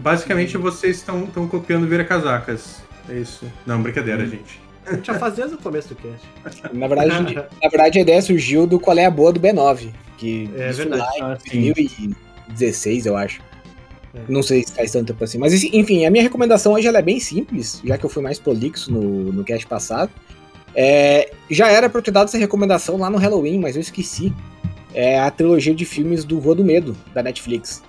Basicamente 0.00 0.56
vocês 0.56 0.96
estão 0.96 1.26
copiando 1.48 1.86
Vira 1.86 2.04
Casacas. 2.04 2.82
É 3.08 3.14
isso. 3.14 3.46
Não, 3.66 3.80
brincadeira, 3.82 4.26
gente. 4.26 4.60
A 4.86 4.94
gente 4.94 5.06
já 5.06 5.18
faz 5.18 5.34
desde 5.34 5.54
o 5.54 5.58
começo 5.58 5.88
do 5.88 5.96
cast. 5.96 6.26
Na 6.72 6.86
verdade, 6.86 7.34
na 7.34 7.68
verdade, 7.70 7.98
a 7.98 8.02
ideia 8.02 8.20
surgiu 8.22 8.66
do 8.66 8.78
Qual 8.78 8.96
é 8.98 9.04
a 9.06 9.10
Boa 9.10 9.32
do 9.32 9.40
B9. 9.40 9.90
Que 10.18 10.50
É 10.56 10.72
verdade. 10.72 11.02
lá 11.02 11.10
em 11.18 11.22
Ah, 11.22 11.38
sim. 11.40 11.72
2016, 12.48 13.06
eu 13.06 13.16
acho. 13.16 13.40
É. 14.14 14.20
Não 14.28 14.42
sei 14.42 14.62
se 14.62 14.72
faz 14.72 14.92
tanto 14.92 15.06
tempo 15.12 15.24
assim. 15.24 15.38
Mas 15.38 15.52
enfim, 15.64 16.04
a 16.04 16.10
minha 16.10 16.22
recomendação 16.22 16.72
hoje 16.74 16.86
ela 16.86 16.98
é 16.98 17.02
bem 17.02 17.18
simples, 17.18 17.80
já 17.84 17.98
que 17.98 18.04
eu 18.04 18.10
fui 18.10 18.22
mais 18.22 18.38
prolixo 18.38 18.92
no, 18.92 19.32
no 19.32 19.42
cast 19.44 19.66
passado. 19.66 20.10
É, 20.74 21.30
já 21.50 21.70
era 21.70 21.88
pra 21.88 21.98
eu 21.98 22.02
ter 22.02 22.10
dado 22.10 22.26
essa 22.28 22.38
recomendação 22.38 22.96
lá 22.96 23.08
no 23.10 23.18
Halloween, 23.18 23.58
mas 23.58 23.76
eu 23.76 23.82
esqueci. 23.82 24.32
É 24.92 25.18
a 25.18 25.30
trilogia 25.30 25.74
de 25.74 25.84
filmes 25.84 26.24
do 26.24 26.38
Rua 26.38 26.54
do 26.54 26.64
Medo, 26.64 26.96
da 27.12 27.22
Netflix. 27.22 27.82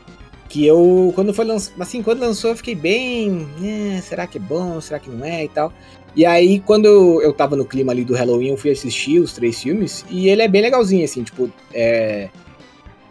Que 0.49 0.65
eu, 0.65 1.11
quando 1.13 1.33
foi 1.33 1.45
lançado, 1.45 1.79
assim, 1.79 2.01
quando 2.01 2.19
lançou, 2.21 2.51
eu 2.51 2.55
fiquei 2.57 2.73
bem. 2.75 3.47
"É, 3.63 4.01
será 4.01 4.25
que 4.25 4.37
é 4.37 4.41
bom? 4.41 4.79
Será 4.81 4.99
que 4.99 5.09
não 5.09 5.23
é 5.25 5.43
e 5.43 5.49
tal. 5.49 5.71
E 6.15 6.25
aí, 6.25 6.59
quando 6.61 6.85
eu, 7.21 7.33
tava 7.33 7.55
no 7.55 7.65
clima 7.65 7.91
ali 7.91 8.05
do 8.05 8.13
Halloween, 8.15 8.49
eu 8.49 8.57
fui 8.57 8.71
assistir 8.71 9.19
os 9.19 9.33
três 9.33 9.61
filmes. 9.61 10.05
E 10.09 10.29
ele 10.29 10.41
é 10.41 10.47
bem 10.47 10.61
legalzinho, 10.61 11.03
assim, 11.03 11.23
tipo, 11.23 11.51
é. 11.73 12.29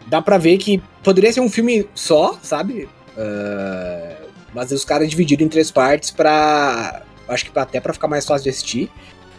Dá 0.07 0.21
pra 0.21 0.37
ver 0.37 0.57
que 0.57 0.81
poderia 1.03 1.31
ser 1.31 1.39
um 1.39 1.49
filme 1.49 1.87
só, 1.93 2.37
sabe? 2.41 2.87
Ah, 3.17 4.17
mas 4.53 4.71
os 4.71 4.85
caras 4.85 5.09
dividiram 5.09 5.45
em 5.45 5.49
três 5.49 5.69
partes 5.71 6.09
pra. 6.11 7.03
Acho 7.27 7.45
que 7.51 7.57
até 7.59 7.79
pra 7.79 7.93
ficar 7.93 8.07
mais 8.07 8.25
fácil 8.25 8.43
de 8.43 8.49
assistir. 8.49 8.89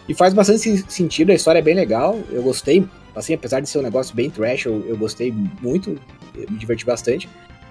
E 0.09 0.15
faz 0.15 0.33
bastante 0.33 0.61
sen- 0.61 0.85
sentido, 0.89 1.31
a 1.31 1.35
história 1.35 1.59
é 1.59 1.63
bem 1.63 1.75
legal. 1.75 2.19
Eu 2.31 2.43
gostei, 2.43 2.87
assim, 3.15 3.35
apesar 3.35 3.61
de 3.61 3.69
ser 3.69 3.79
um 3.79 3.83
negócio 3.83 4.15
bem 4.15 4.31
trash, 4.31 4.67
eu, 4.67 4.85
eu 4.87 4.97
gostei 4.97 5.35
muito, 5.61 5.99
eu 6.37 6.47
me 6.51 6.57
diverti 6.59 6.85
bastante. 6.85 7.29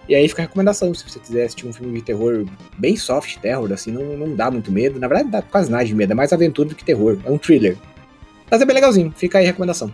E 0.08 0.14
aí 0.16 0.28
fica 0.30 0.43
a 0.43 0.45
recomendação, 0.45 0.93
se 0.93 1.03
você 1.10 1.20
quiser 1.20 1.45
assistir 1.45 1.66
um 1.68 1.74
filme 1.74 1.93
de 1.99 2.06
terror 2.06 2.45
bem 2.78 2.95
soft 2.95 3.38
terror, 3.38 3.72
assim, 3.74 3.91
não, 3.91 4.18
não 4.18 4.36
dá 4.36 4.51
muito 4.51 4.72
medo. 4.72 4.99
Na 4.99 5.08
verdade, 5.08 5.32
dá 5.32 5.41
quase 5.41 5.72
nada 5.72 5.84
de 5.84 5.95
medo, 5.95 6.12
é 6.12 6.16
mais 6.16 6.32
aventura 6.32 6.70
do 6.70 6.76
que 6.76 6.86
terror. 6.86 7.18
É 7.26 7.32
um 7.32 7.38
thriller. 7.38 7.76
Mas 8.49 8.62
é 8.62 8.66
bem 8.66 8.76
legalzinho, 8.76 9.12
fica 9.16 9.39
aí 9.39 9.45
a 9.45 9.47
recomendação. 9.47 9.91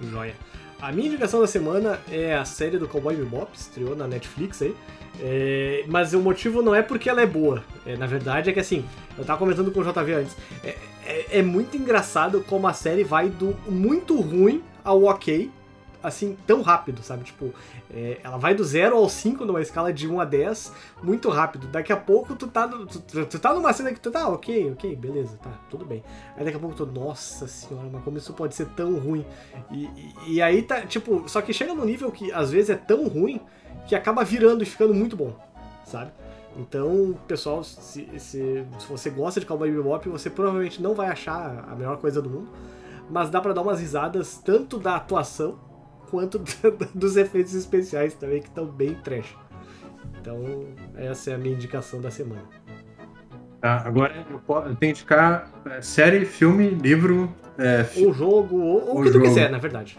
Joia. 0.00 0.34
A 0.80 0.90
minha 0.92 1.08
indicação 1.08 1.40
da 1.40 1.46
semana 1.46 2.00
é 2.10 2.34
a 2.34 2.44
série 2.44 2.78
do 2.78 2.88
Cowboy 2.88 3.14
Bebop, 3.14 3.50
estreou 3.54 3.94
na 3.94 4.06
Netflix 4.08 4.62
aí. 4.62 4.74
É, 5.20 5.84
mas 5.86 6.14
o 6.14 6.20
motivo 6.20 6.62
não 6.62 6.74
é 6.74 6.80
porque 6.82 7.08
ela 7.10 7.20
é 7.20 7.26
boa. 7.26 7.62
É, 7.84 7.96
na 7.96 8.06
verdade 8.06 8.48
é 8.48 8.52
que 8.52 8.60
assim, 8.60 8.84
eu 9.18 9.24
tava 9.24 9.38
comentando 9.38 9.70
com 9.70 9.80
o 9.80 9.84
JV 9.84 10.12
antes. 10.14 10.34
É, 10.64 10.74
é- 11.04 11.26
é 11.38 11.42
muito 11.42 11.76
engraçado 11.76 12.42
como 12.48 12.66
a 12.66 12.72
série 12.72 13.04
vai 13.04 13.28
do 13.28 13.54
muito 13.68 14.18
ruim 14.20 14.62
ao 14.82 15.04
ok, 15.04 15.50
assim, 16.02 16.36
tão 16.46 16.62
rápido, 16.62 17.02
sabe? 17.02 17.24
Tipo, 17.24 17.52
é, 17.92 18.18
ela 18.22 18.36
vai 18.38 18.54
do 18.54 18.64
0 18.64 18.96
ao 18.96 19.08
5 19.08 19.44
numa 19.44 19.60
escala 19.60 19.92
de 19.92 20.08
1 20.08 20.20
a 20.20 20.24
10 20.24 20.72
muito 21.02 21.28
rápido. 21.28 21.66
Daqui 21.66 21.92
a 21.92 21.96
pouco 21.96 22.34
tu 22.34 22.46
tá, 22.46 22.66
no- 22.66 22.86
tu, 22.86 23.00
tu- 23.00 23.38
tá 23.38 23.52
numa 23.54 23.72
cena 23.72 23.92
que 23.92 24.00
tu 24.00 24.10
tá, 24.10 24.28
ok, 24.28 24.72
ok, 24.72 24.96
beleza, 24.96 25.36
tá, 25.42 25.50
tudo 25.68 25.84
bem. 25.84 26.02
Aí 26.36 26.44
daqui 26.44 26.56
a 26.56 26.60
pouco 26.60 26.74
tu, 26.74 26.86
nossa 26.86 27.46
senhora, 27.46 27.88
mas 27.92 28.02
como 28.02 28.16
isso 28.18 28.32
pode 28.32 28.54
ser 28.54 28.66
tão 28.70 28.98
ruim? 28.98 29.24
E, 29.70 29.84
e- 29.84 30.34
e 30.34 30.42
aí 30.42 30.62
tá, 30.62 30.82
tipo, 30.82 31.24
só 31.28 31.42
que 31.42 31.52
chega 31.52 31.74
num 31.74 31.84
nível 31.84 32.10
que 32.10 32.32
às 32.32 32.50
vezes 32.50 32.70
é 32.70 32.76
tão 32.76 33.06
ruim 33.08 33.40
que 33.86 33.94
acaba 33.94 34.24
virando 34.24 34.62
e 34.62 34.66
ficando 34.66 34.94
muito 34.94 35.16
bom, 35.16 35.34
sabe? 35.84 36.12
Então, 36.56 37.16
pessoal, 37.28 37.62
se, 37.62 38.08
se, 38.18 38.64
se 38.78 38.86
você 38.88 39.08
gosta 39.08 39.38
de 39.38 39.46
Cowboy 39.46 39.70
Bebop, 39.70 40.08
você 40.08 40.28
provavelmente 40.28 40.82
não 40.82 40.94
vai 40.94 41.08
achar 41.08 41.64
a 41.68 41.74
melhor 41.76 41.96
coisa 41.98 42.20
do 42.20 42.28
mundo, 42.28 42.48
mas 43.08 43.30
dá 43.30 43.40
pra 43.40 43.52
dar 43.52 43.62
umas 43.62 43.80
risadas 43.80 44.38
tanto 44.44 44.78
da 44.78 44.96
atuação 44.96 45.58
quanto 46.10 46.40
dos 46.94 47.16
efeitos 47.16 47.54
especiais 47.54 48.14
também, 48.14 48.40
que 48.40 48.48
estão 48.48 48.66
bem 48.66 48.94
trash. 48.94 49.36
Então, 50.20 50.66
essa 50.96 51.30
é 51.30 51.34
a 51.34 51.38
minha 51.38 51.54
indicação 51.54 52.00
da 52.00 52.10
semana. 52.10 52.42
Tá, 53.60 53.82
agora 53.84 54.26
eu, 54.30 54.38
po- 54.38 54.60
eu 54.60 54.74
tenho 54.74 54.92
que 54.94 55.00
ficar 55.00 55.50
é, 55.66 55.82
série, 55.82 56.24
filme, 56.24 56.70
livro. 56.70 57.34
é, 57.58 57.84
fi- 57.84 58.04
Ou 58.06 58.12
jogo, 58.12 58.56
ou, 58.58 58.88
ou 58.88 59.00
o 59.00 59.02
que 59.02 59.08
tu 59.10 59.14
jogo. 59.14 59.26
quiser, 59.26 59.50
na 59.50 59.58
verdade. 59.58 59.98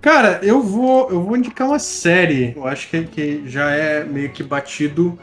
Cara, 0.00 0.40
eu 0.42 0.62
vou, 0.62 1.10
eu 1.10 1.22
vou 1.22 1.36
indicar 1.36 1.68
uma 1.68 1.78
série. 1.78 2.54
Eu 2.56 2.66
acho 2.66 2.88
que, 2.88 3.04
que 3.04 3.42
já 3.48 3.70
é 3.70 4.02
meio 4.04 4.30
que 4.30 4.42
batido. 4.42 5.18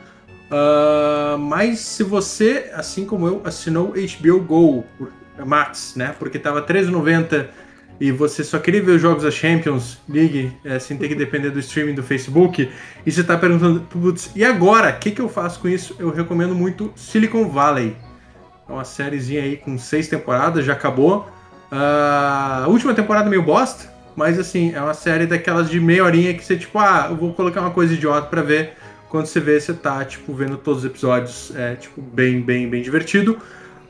Ah, 0.52 1.36
mas 1.40 1.80
se 1.80 2.04
você, 2.04 2.72
assim 2.74 3.06
como 3.06 3.28
eu, 3.28 3.42
assinou 3.44 3.94
HBO 3.94 4.40
Go 4.40 4.84
Max, 5.46 5.96
né? 5.96 6.16
Porque 6.18 6.38
tava 6.40 6.60
R$13,90 6.62 7.48
e 8.00 8.12
você 8.12 8.44
só 8.44 8.60
queria 8.60 8.82
ver 8.82 8.94
os 8.94 9.02
jogos 9.02 9.24
da 9.24 9.32
Champions 9.32 10.00
League 10.08 10.52
é, 10.64 10.80
sem 10.80 10.98
ter 10.98 11.10
que 11.10 11.16
depender 11.16 11.50
do 11.50 11.60
streaming 11.60 11.94
do 11.94 12.04
Facebook, 12.04 12.70
e 13.06 13.12
você 13.12 13.24
tá 13.24 13.38
perguntando, 13.38 13.82
putz, 13.82 14.32
e 14.36 14.44
agora? 14.44 14.90
O 14.90 15.00
que, 15.00 15.12
que 15.12 15.22
eu 15.22 15.28
faço 15.28 15.60
com 15.60 15.68
isso? 15.68 15.96
Eu 16.00 16.10
recomendo 16.10 16.56
muito 16.56 16.94
Silicon 16.96 17.50
Valley. 17.50 17.96
É 18.68 18.72
uma 18.72 18.86
sériezinha 18.86 19.42
aí 19.42 19.58
com 19.58 19.78
seis 19.78 20.08
temporadas, 20.08 20.64
já 20.64 20.74
acabou. 20.74 21.28
Ah, 21.72 22.64
a 22.66 22.68
última 22.68 22.94
temporada 22.94 23.30
meio 23.30 23.44
bosta, 23.44 23.92
mas 24.16 24.40
assim, 24.40 24.74
é 24.74 24.82
uma 24.82 24.94
série 24.94 25.26
daquelas 25.26 25.70
de 25.70 25.80
meia 25.80 26.04
horinha 26.04 26.34
que 26.34 26.44
você, 26.44 26.56
tipo, 26.56 26.78
ah, 26.80 27.08
eu 27.10 27.16
vou 27.16 27.34
colocar 27.34 27.62
uma 27.62 27.72
coisa 27.72 27.94
idiota 27.94 28.28
pra 28.28 28.42
ver. 28.42 28.74
Quando 29.10 29.26
você 29.26 29.40
vê, 29.40 29.60
você 29.60 29.74
tá, 29.74 30.06
tipo, 30.06 30.34
vendo 30.34 30.56
todos 30.56 30.84
os 30.84 30.90
episódios. 30.90 31.52
É, 31.56 31.76
tipo, 31.76 32.00
bem, 32.00 32.42
bem, 32.42 32.70
bem 32.70 32.82
divertido. 32.82 33.40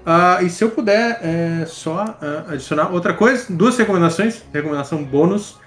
Ah, 0.06 0.40
e 0.42 0.50
se 0.50 0.64
eu 0.64 0.70
puder 0.72 1.20
é, 1.22 1.66
só 1.68 2.18
ah, 2.22 2.46
adicionar 2.54 2.90
outra 2.92 3.14
coisa, 3.14 3.46
duas 3.50 3.78
recomendações. 3.78 4.42
Recomendação 4.54 5.04
bônus. 5.04 5.58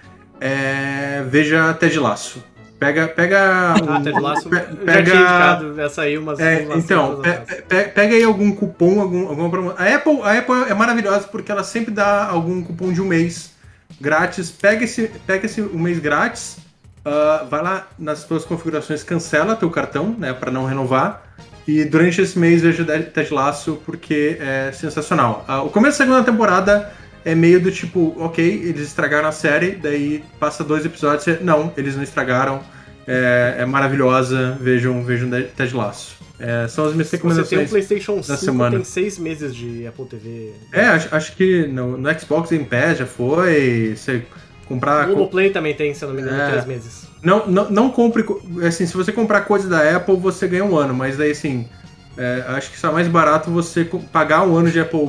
É, 0.40 1.22
veja 1.28 1.72
Ted 1.74 1.98
Laço. 1.98 2.42
Pega, 2.78 3.06
pega. 3.06 3.74
Ah, 3.78 3.98
um- 3.98 4.02
Ted 4.02 4.18
Lasso, 4.20 4.48
pe- 4.48 4.56
eu 4.56 4.86
já 4.86 5.02
tinha 5.04 5.14
indicado 5.14 5.80
essa 5.80 6.02
aí 6.02 6.18
umas, 6.18 6.40
é, 6.40 6.64
umas 6.66 6.78
então, 6.84 7.20
pe- 7.20 7.62
pe- 7.68 7.84
pega 7.84 8.16
aí 8.16 8.24
algum 8.24 8.50
cupom, 8.52 9.00
algum, 9.00 9.28
alguma 9.28 9.48
promoção. 9.48 9.76
A 9.78 9.94
Apple, 9.94 10.20
a 10.22 10.36
Apple 10.38 10.64
é 10.68 10.74
maravilhosa 10.74 11.28
porque 11.28 11.52
ela 11.52 11.62
sempre 11.62 11.94
dá 11.94 12.26
algum 12.26 12.60
cupom 12.64 12.92
de 12.92 13.00
um 13.00 13.04
mês 13.04 13.52
grátis. 14.00 14.50
Pega 14.50 14.82
esse, 14.84 15.08
pega 15.24 15.46
esse 15.46 15.62
um 15.62 15.78
mês 15.78 16.00
grátis, 16.00 16.56
ah, 17.04 17.46
vai 17.48 17.62
lá 17.62 17.86
nas 17.96 18.20
suas 18.20 18.44
configurações, 18.44 19.04
cancela 19.04 19.54
teu 19.54 19.70
cartão, 19.70 20.16
né, 20.18 20.32
para 20.32 20.50
não 20.50 20.64
renovar. 20.66 21.22
E 21.66 21.84
durante 21.84 22.20
esse 22.20 22.38
mês 22.38 22.62
veja 22.62 22.84
Ted 22.84 23.32
Laço 23.32 23.80
porque 23.86 24.36
é 24.40 24.72
sensacional. 24.72 25.44
Ah, 25.46 25.62
o 25.62 25.70
começo 25.70 25.98
da 25.98 26.04
segunda 26.04 26.24
temporada 26.24 26.92
é 27.24 27.34
meio 27.34 27.60
do 27.60 27.70
tipo, 27.70 28.14
ok, 28.18 28.44
eles 28.44 28.88
estragaram 28.88 29.28
a 29.28 29.32
série, 29.32 29.72
daí 29.72 30.24
passa 30.40 30.64
dois 30.64 30.84
episódios, 30.84 31.22
você, 31.22 31.38
não, 31.40 31.72
eles 31.76 31.94
não 31.94 32.02
estragaram. 32.02 32.60
É, 33.06 33.56
é 33.58 33.66
maravilhosa, 33.66 34.56
vejam, 34.60 35.04
vejam 35.04 35.28
Ted 35.56 35.74
Laço. 35.74 36.16
É, 36.38 36.66
são 36.68 36.86
as 36.86 36.92
minhas 36.92 37.08
Se 37.08 37.16
você 37.16 37.22
tem 37.22 37.26
um 37.26 37.32
recomendações. 37.34 37.70
PlayStation 37.70 38.22
5, 38.22 38.38
semana. 38.38 38.76
tem 38.76 38.84
seis 38.84 39.18
meses 39.18 39.54
de 39.54 39.86
Apple 39.86 40.06
TV. 40.06 40.52
É, 40.72 40.86
acho, 40.86 41.14
acho 41.14 41.36
que 41.36 41.66
no, 41.66 41.96
no 41.96 42.18
Xbox 42.20 42.50
Game 42.50 42.64
Pass 42.64 42.98
já 42.98 43.06
foi. 43.06 43.94
Você 43.96 44.22
comprar. 44.66 45.08
O 45.10 45.28
Play 45.28 45.50
também 45.50 45.74
tem, 45.74 45.94
se 45.94 46.04
eu 46.04 46.08
não 46.08 46.16
me 46.16 46.22
engano, 46.22 46.40
É. 46.40 46.50
três 46.50 46.64
meses. 46.64 47.06
Não, 47.22 47.46
não, 47.46 47.70
não 47.70 47.90
compre. 47.90 48.22
co- 48.24 48.40
Assim, 48.66 48.86
se 48.86 48.94
você 48.96 49.12
comprar 49.12 49.42
coisa 49.42 49.68
da 49.68 49.96
Apple, 49.96 50.16
você 50.16 50.46
ganha 50.48 50.64
um 50.64 50.76
ano, 50.76 50.92
mas 50.94 51.16
daí 51.16 51.30
assim. 51.30 51.68
é, 52.16 52.44
acho 52.48 52.70
que 52.70 52.76
está 52.76 52.90
mais 52.92 53.06
barato 53.08 53.50
você 53.50 53.84
pagar 54.12 54.42
um 54.46 54.56
ano 54.56 54.70
de 54.70 54.80
Apple 54.80 55.08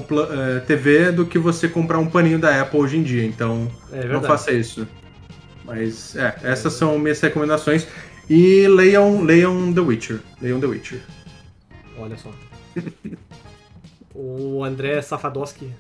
é, 0.56 0.60
TV 0.60 1.12
do 1.12 1.26
que 1.26 1.38
você 1.40 1.68
comprar 1.68 1.98
um 2.00 2.08
paninho 2.08 2.40
da 2.40 2.62
Apple 2.62 2.80
hoje 2.80 2.98
em 2.98 3.04
dia. 3.04 3.26
Então, 3.26 3.68
É 3.92 4.06
não 4.06 4.22
faça 4.22 4.52
isso. 4.52 4.88
Mas, 5.66 6.16
é, 6.16 6.36
essas 6.44 6.74
são 6.74 6.98
minhas 7.00 7.20
recomendações. 7.20 7.88
E 8.30 8.68
leiam, 8.68 9.22
leiam 9.22 9.74
The 9.74 9.82
Witcher. 9.82 10.20
Leiam 10.42 10.60
The 10.60 10.68
Witcher. 10.68 11.02
Olha 11.98 12.18
só. 12.18 12.30
o 14.16 14.64
André 14.64 15.02
Safadowski. 15.02 15.72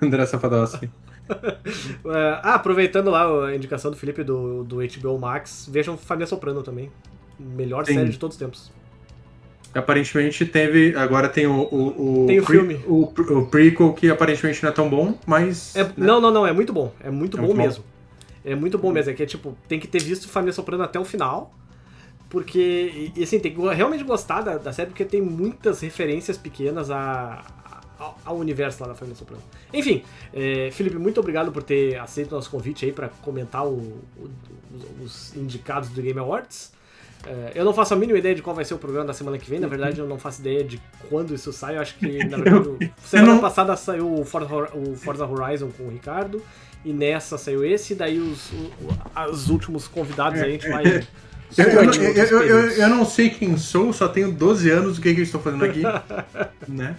André 0.00 0.24
Safadowski. 0.26 0.88
É, 2.06 2.40
ah, 2.42 2.54
aproveitando 2.54 3.10
lá 3.10 3.48
a 3.48 3.54
indicação 3.56 3.90
do 3.90 3.96
Felipe 3.96 4.22
do, 4.22 4.62
do 4.62 4.76
HBO 4.76 5.18
Max, 5.18 5.68
vejam 5.70 5.96
Família 5.96 6.26
Soprano 6.26 6.62
também. 6.62 6.90
Melhor 7.38 7.84
Sim. 7.84 7.94
série 7.94 8.10
de 8.10 8.18
todos 8.18 8.36
os 8.36 8.38
tempos. 8.38 8.70
Aparentemente 9.74 10.46
teve. 10.46 10.96
Agora 10.96 11.28
tem 11.28 11.46
o. 11.46 11.60
o, 11.62 12.24
Tem 12.26 12.38
o 12.40 12.44
pre- 12.44 12.56
filme. 12.56 12.80
O, 12.86 13.02
o 13.02 13.46
prequel 13.46 13.92
que 13.92 14.08
aparentemente 14.08 14.62
não 14.62 14.70
é 14.70 14.72
tão 14.72 14.88
bom, 14.88 15.18
mas. 15.26 15.74
É- 15.76 15.84
né? 15.84 15.92
Não, 15.96 16.20
não, 16.20 16.30
não, 16.30 16.46
é 16.46 16.52
muito 16.52 16.72
bom. 16.72 16.92
É 17.00 17.10
muito 17.10 17.36
É 17.36 17.40
bom 17.40 17.46
muito 17.48 17.56
bom. 17.58 17.62
mesmo. 17.64 17.84
É 18.44 18.54
muito 18.54 18.78
bom 18.78 18.92
mesmo, 18.92 19.10
é 19.10 19.14
que 19.14 19.22
é 19.24 19.26
tipo, 19.26 19.56
tem 19.68 19.80
que 19.80 19.88
ter 19.88 20.00
visto 20.00 20.28
Família 20.28 20.52
Soprano 20.52 20.82
até 20.84 20.98
o 21.00 21.04
final. 21.04 21.52
Porque, 22.30 23.12
e, 23.16 23.20
e, 23.20 23.22
assim, 23.24 23.38
tem 23.38 23.52
que 23.52 23.60
realmente 23.74 24.04
gostar 24.04 24.40
da, 24.42 24.56
da 24.56 24.72
série, 24.72 24.88
porque 24.90 25.04
tem 25.04 25.20
muitas 25.20 25.80
referências 25.80 26.36
pequenas 26.38 26.90
a, 26.90 27.44
ao, 27.98 28.18
ao 28.24 28.36
universo 28.36 28.82
lá 28.82 28.88
da 28.88 28.94
Família 28.94 29.16
Soprano. 29.16 29.42
Enfim, 29.72 30.02
é, 30.32 30.70
Felipe, 30.72 30.96
muito 30.96 31.20
obrigado 31.20 31.52
por 31.52 31.62
ter 31.62 31.98
aceito 31.98 32.32
o 32.32 32.34
nosso 32.36 32.50
convite 32.50 32.84
aí 32.84 32.92
para 32.92 33.08
comentar 33.08 33.66
o, 33.66 34.02
o, 34.16 34.30
os 35.02 35.34
indicados 35.36 35.88
do 35.90 36.02
Game 36.02 36.18
Awards. 36.18 36.72
É, 37.26 37.52
eu 37.54 37.64
não 37.64 37.74
faço 37.74 37.92
a 37.94 37.96
mínima 37.96 38.18
ideia 38.18 38.34
de 38.34 38.42
qual 38.42 38.54
vai 38.54 38.64
ser 38.64 38.74
o 38.74 38.78
programa 38.78 39.06
da 39.06 39.12
semana 39.12 39.36
que 39.38 39.48
vem. 39.50 39.58
Na 39.58 39.66
verdade, 39.66 39.98
eu 39.98 40.06
não 40.06 40.18
faço 40.18 40.40
ideia 40.40 40.62
de 40.62 40.80
quando 41.08 41.34
isso 41.34 41.52
sai. 41.52 41.76
Eu 41.76 41.80
acho 41.80 41.96
que, 41.96 42.24
na 42.24 42.36
verdade, 42.38 42.92
semana 43.04 43.34
não... 43.34 43.40
passada 43.40 43.76
saiu 43.76 44.12
o 44.12 44.24
Forza, 44.24 44.54
o 44.74 44.94
Forza 44.94 45.26
Horizon 45.26 45.70
com 45.76 45.84
o 45.84 45.90
Ricardo. 45.90 46.42
E 46.84 46.92
nessa 46.92 47.36
saiu 47.36 47.64
esse. 47.64 47.94
E 47.94 47.96
daí 47.96 48.20
os, 48.20 48.52
os 49.30 49.50
últimos 49.50 49.88
convidados 49.88 50.40
a 50.40 50.48
gente 50.48 50.68
vai. 50.68 51.06
Eu, 51.56 51.64
eu, 51.64 51.92
eu, 51.92 52.42
eu, 52.42 52.70
eu, 52.70 52.88
não 52.88 53.04
sei 53.04 53.30
quem 53.30 53.56
sou, 53.56 53.92
só 53.92 54.08
tenho 54.08 54.32
12 54.32 54.70
anos, 54.70 54.98
o 54.98 55.00
que, 55.00 55.14
que 55.14 55.20
eu 55.20 55.24
estou 55.24 55.40
fazendo 55.40 55.64
aqui. 55.64 55.82
né? 56.68 56.96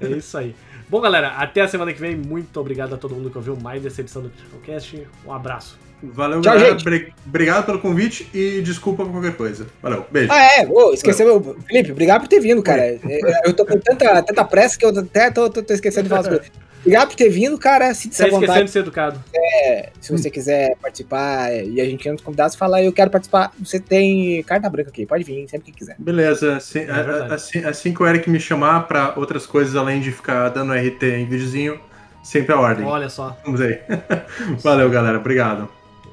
É 0.00 0.08
isso 0.08 0.36
aí. 0.36 0.54
Bom, 0.88 1.00
galera, 1.00 1.28
até 1.28 1.60
a 1.62 1.68
semana 1.68 1.92
que 1.92 2.00
vem. 2.00 2.16
Muito 2.16 2.58
obrigado 2.60 2.94
a 2.94 2.98
todo 2.98 3.14
mundo 3.14 3.30
que 3.30 3.36
ouviu 3.36 3.56
mais 3.56 3.82
dessa 3.82 4.00
edição 4.00 4.22
do 4.22 4.30
Critical 4.30 4.60
Cast. 4.60 5.06
Um 5.26 5.32
abraço. 5.32 5.78
Valeu, 6.02 6.40
Tchau, 6.40 6.54
galera. 6.54 6.78
Gente. 6.78 7.14
Obrigado 7.26 7.66
pelo 7.66 7.78
convite 7.80 8.28
e 8.32 8.60
desculpa 8.62 9.04
por 9.04 9.12
qualquer 9.12 9.36
coisa. 9.36 9.66
Valeu, 9.82 10.06
beijo. 10.10 10.30
Ah, 10.30 10.60
é, 10.60 10.68
oh, 10.68 10.92
esqueceu. 10.92 11.56
Felipe, 11.66 11.90
obrigado 11.90 12.20
por 12.22 12.28
ter 12.28 12.40
vindo, 12.40 12.62
cara. 12.62 12.98
Eu 13.44 13.52
tô 13.52 13.64
com 13.64 13.78
tanta, 13.78 14.22
tanta 14.22 14.44
pressa 14.44 14.78
que 14.78 14.84
eu 14.84 14.90
até 14.90 15.30
tô, 15.30 15.50
tô, 15.50 15.62
tô 15.62 15.72
esquecendo 15.74 16.04
de 16.04 16.08
falar 16.10 16.20
as 16.20 16.28
coisas. 16.28 16.46
Obrigado 16.86 17.08
por 17.08 17.16
ter 17.16 17.28
vindo, 17.28 17.58
cara. 17.58 17.92
Sinta-se 17.92 18.22
à 18.22 18.30
vontade. 18.30 18.64
de 18.64 18.70
ser 18.70 18.78
educado. 18.78 19.20
É, 19.34 19.90
se 20.00 20.12
você 20.12 20.30
quiser 20.30 20.76
participar 20.76 21.52
e 21.52 21.80
a 21.80 21.84
gente 21.84 22.00
quer 22.00 22.12
nos 22.12 22.22
convidados, 22.22 22.54
fala, 22.54 22.80
eu 22.80 22.92
quero 22.92 23.10
participar. 23.10 23.50
Você 23.58 23.80
tem 23.80 24.40
carta 24.44 24.70
branca 24.70 24.90
aqui, 24.90 25.04
pode 25.04 25.24
vir, 25.24 25.48
sempre 25.48 25.72
que 25.72 25.78
quiser. 25.78 25.96
Beleza. 25.98 26.56
Assim, 26.56 26.80
é 26.80 27.34
assim, 27.34 27.64
assim 27.64 27.92
que 27.92 28.00
o 28.00 28.06
Eric 28.06 28.30
me 28.30 28.38
chamar 28.38 28.86
para 28.86 29.14
outras 29.16 29.46
coisas 29.46 29.74
além 29.74 30.00
de 30.00 30.12
ficar 30.12 30.48
dando 30.50 30.72
RT 30.72 31.02
em 31.02 31.26
videozinho, 31.26 31.80
sempre 32.22 32.54
a 32.54 32.60
ordem. 32.60 32.86
Olha 32.86 33.08
só. 33.08 33.36
Vamos 33.44 33.60
aí. 33.60 33.80
Valeu, 34.62 34.88
galera. 34.88 35.18
Obrigado. 35.18 35.68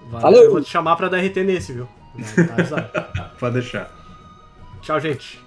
Valeu. 0.09 0.21
Falou. 0.21 0.43
Eu 0.43 0.51
vou 0.51 0.61
te 0.61 0.71
chamar 0.71 0.95
para 0.95 1.07
dar 1.07 1.19
RT 1.19 1.37
nesse, 1.43 1.71
viu? 1.71 1.87
Tá 2.67 3.31
Pode 3.39 3.53
deixar. 3.55 3.91
Tchau, 4.81 4.99
gente. 4.99 5.39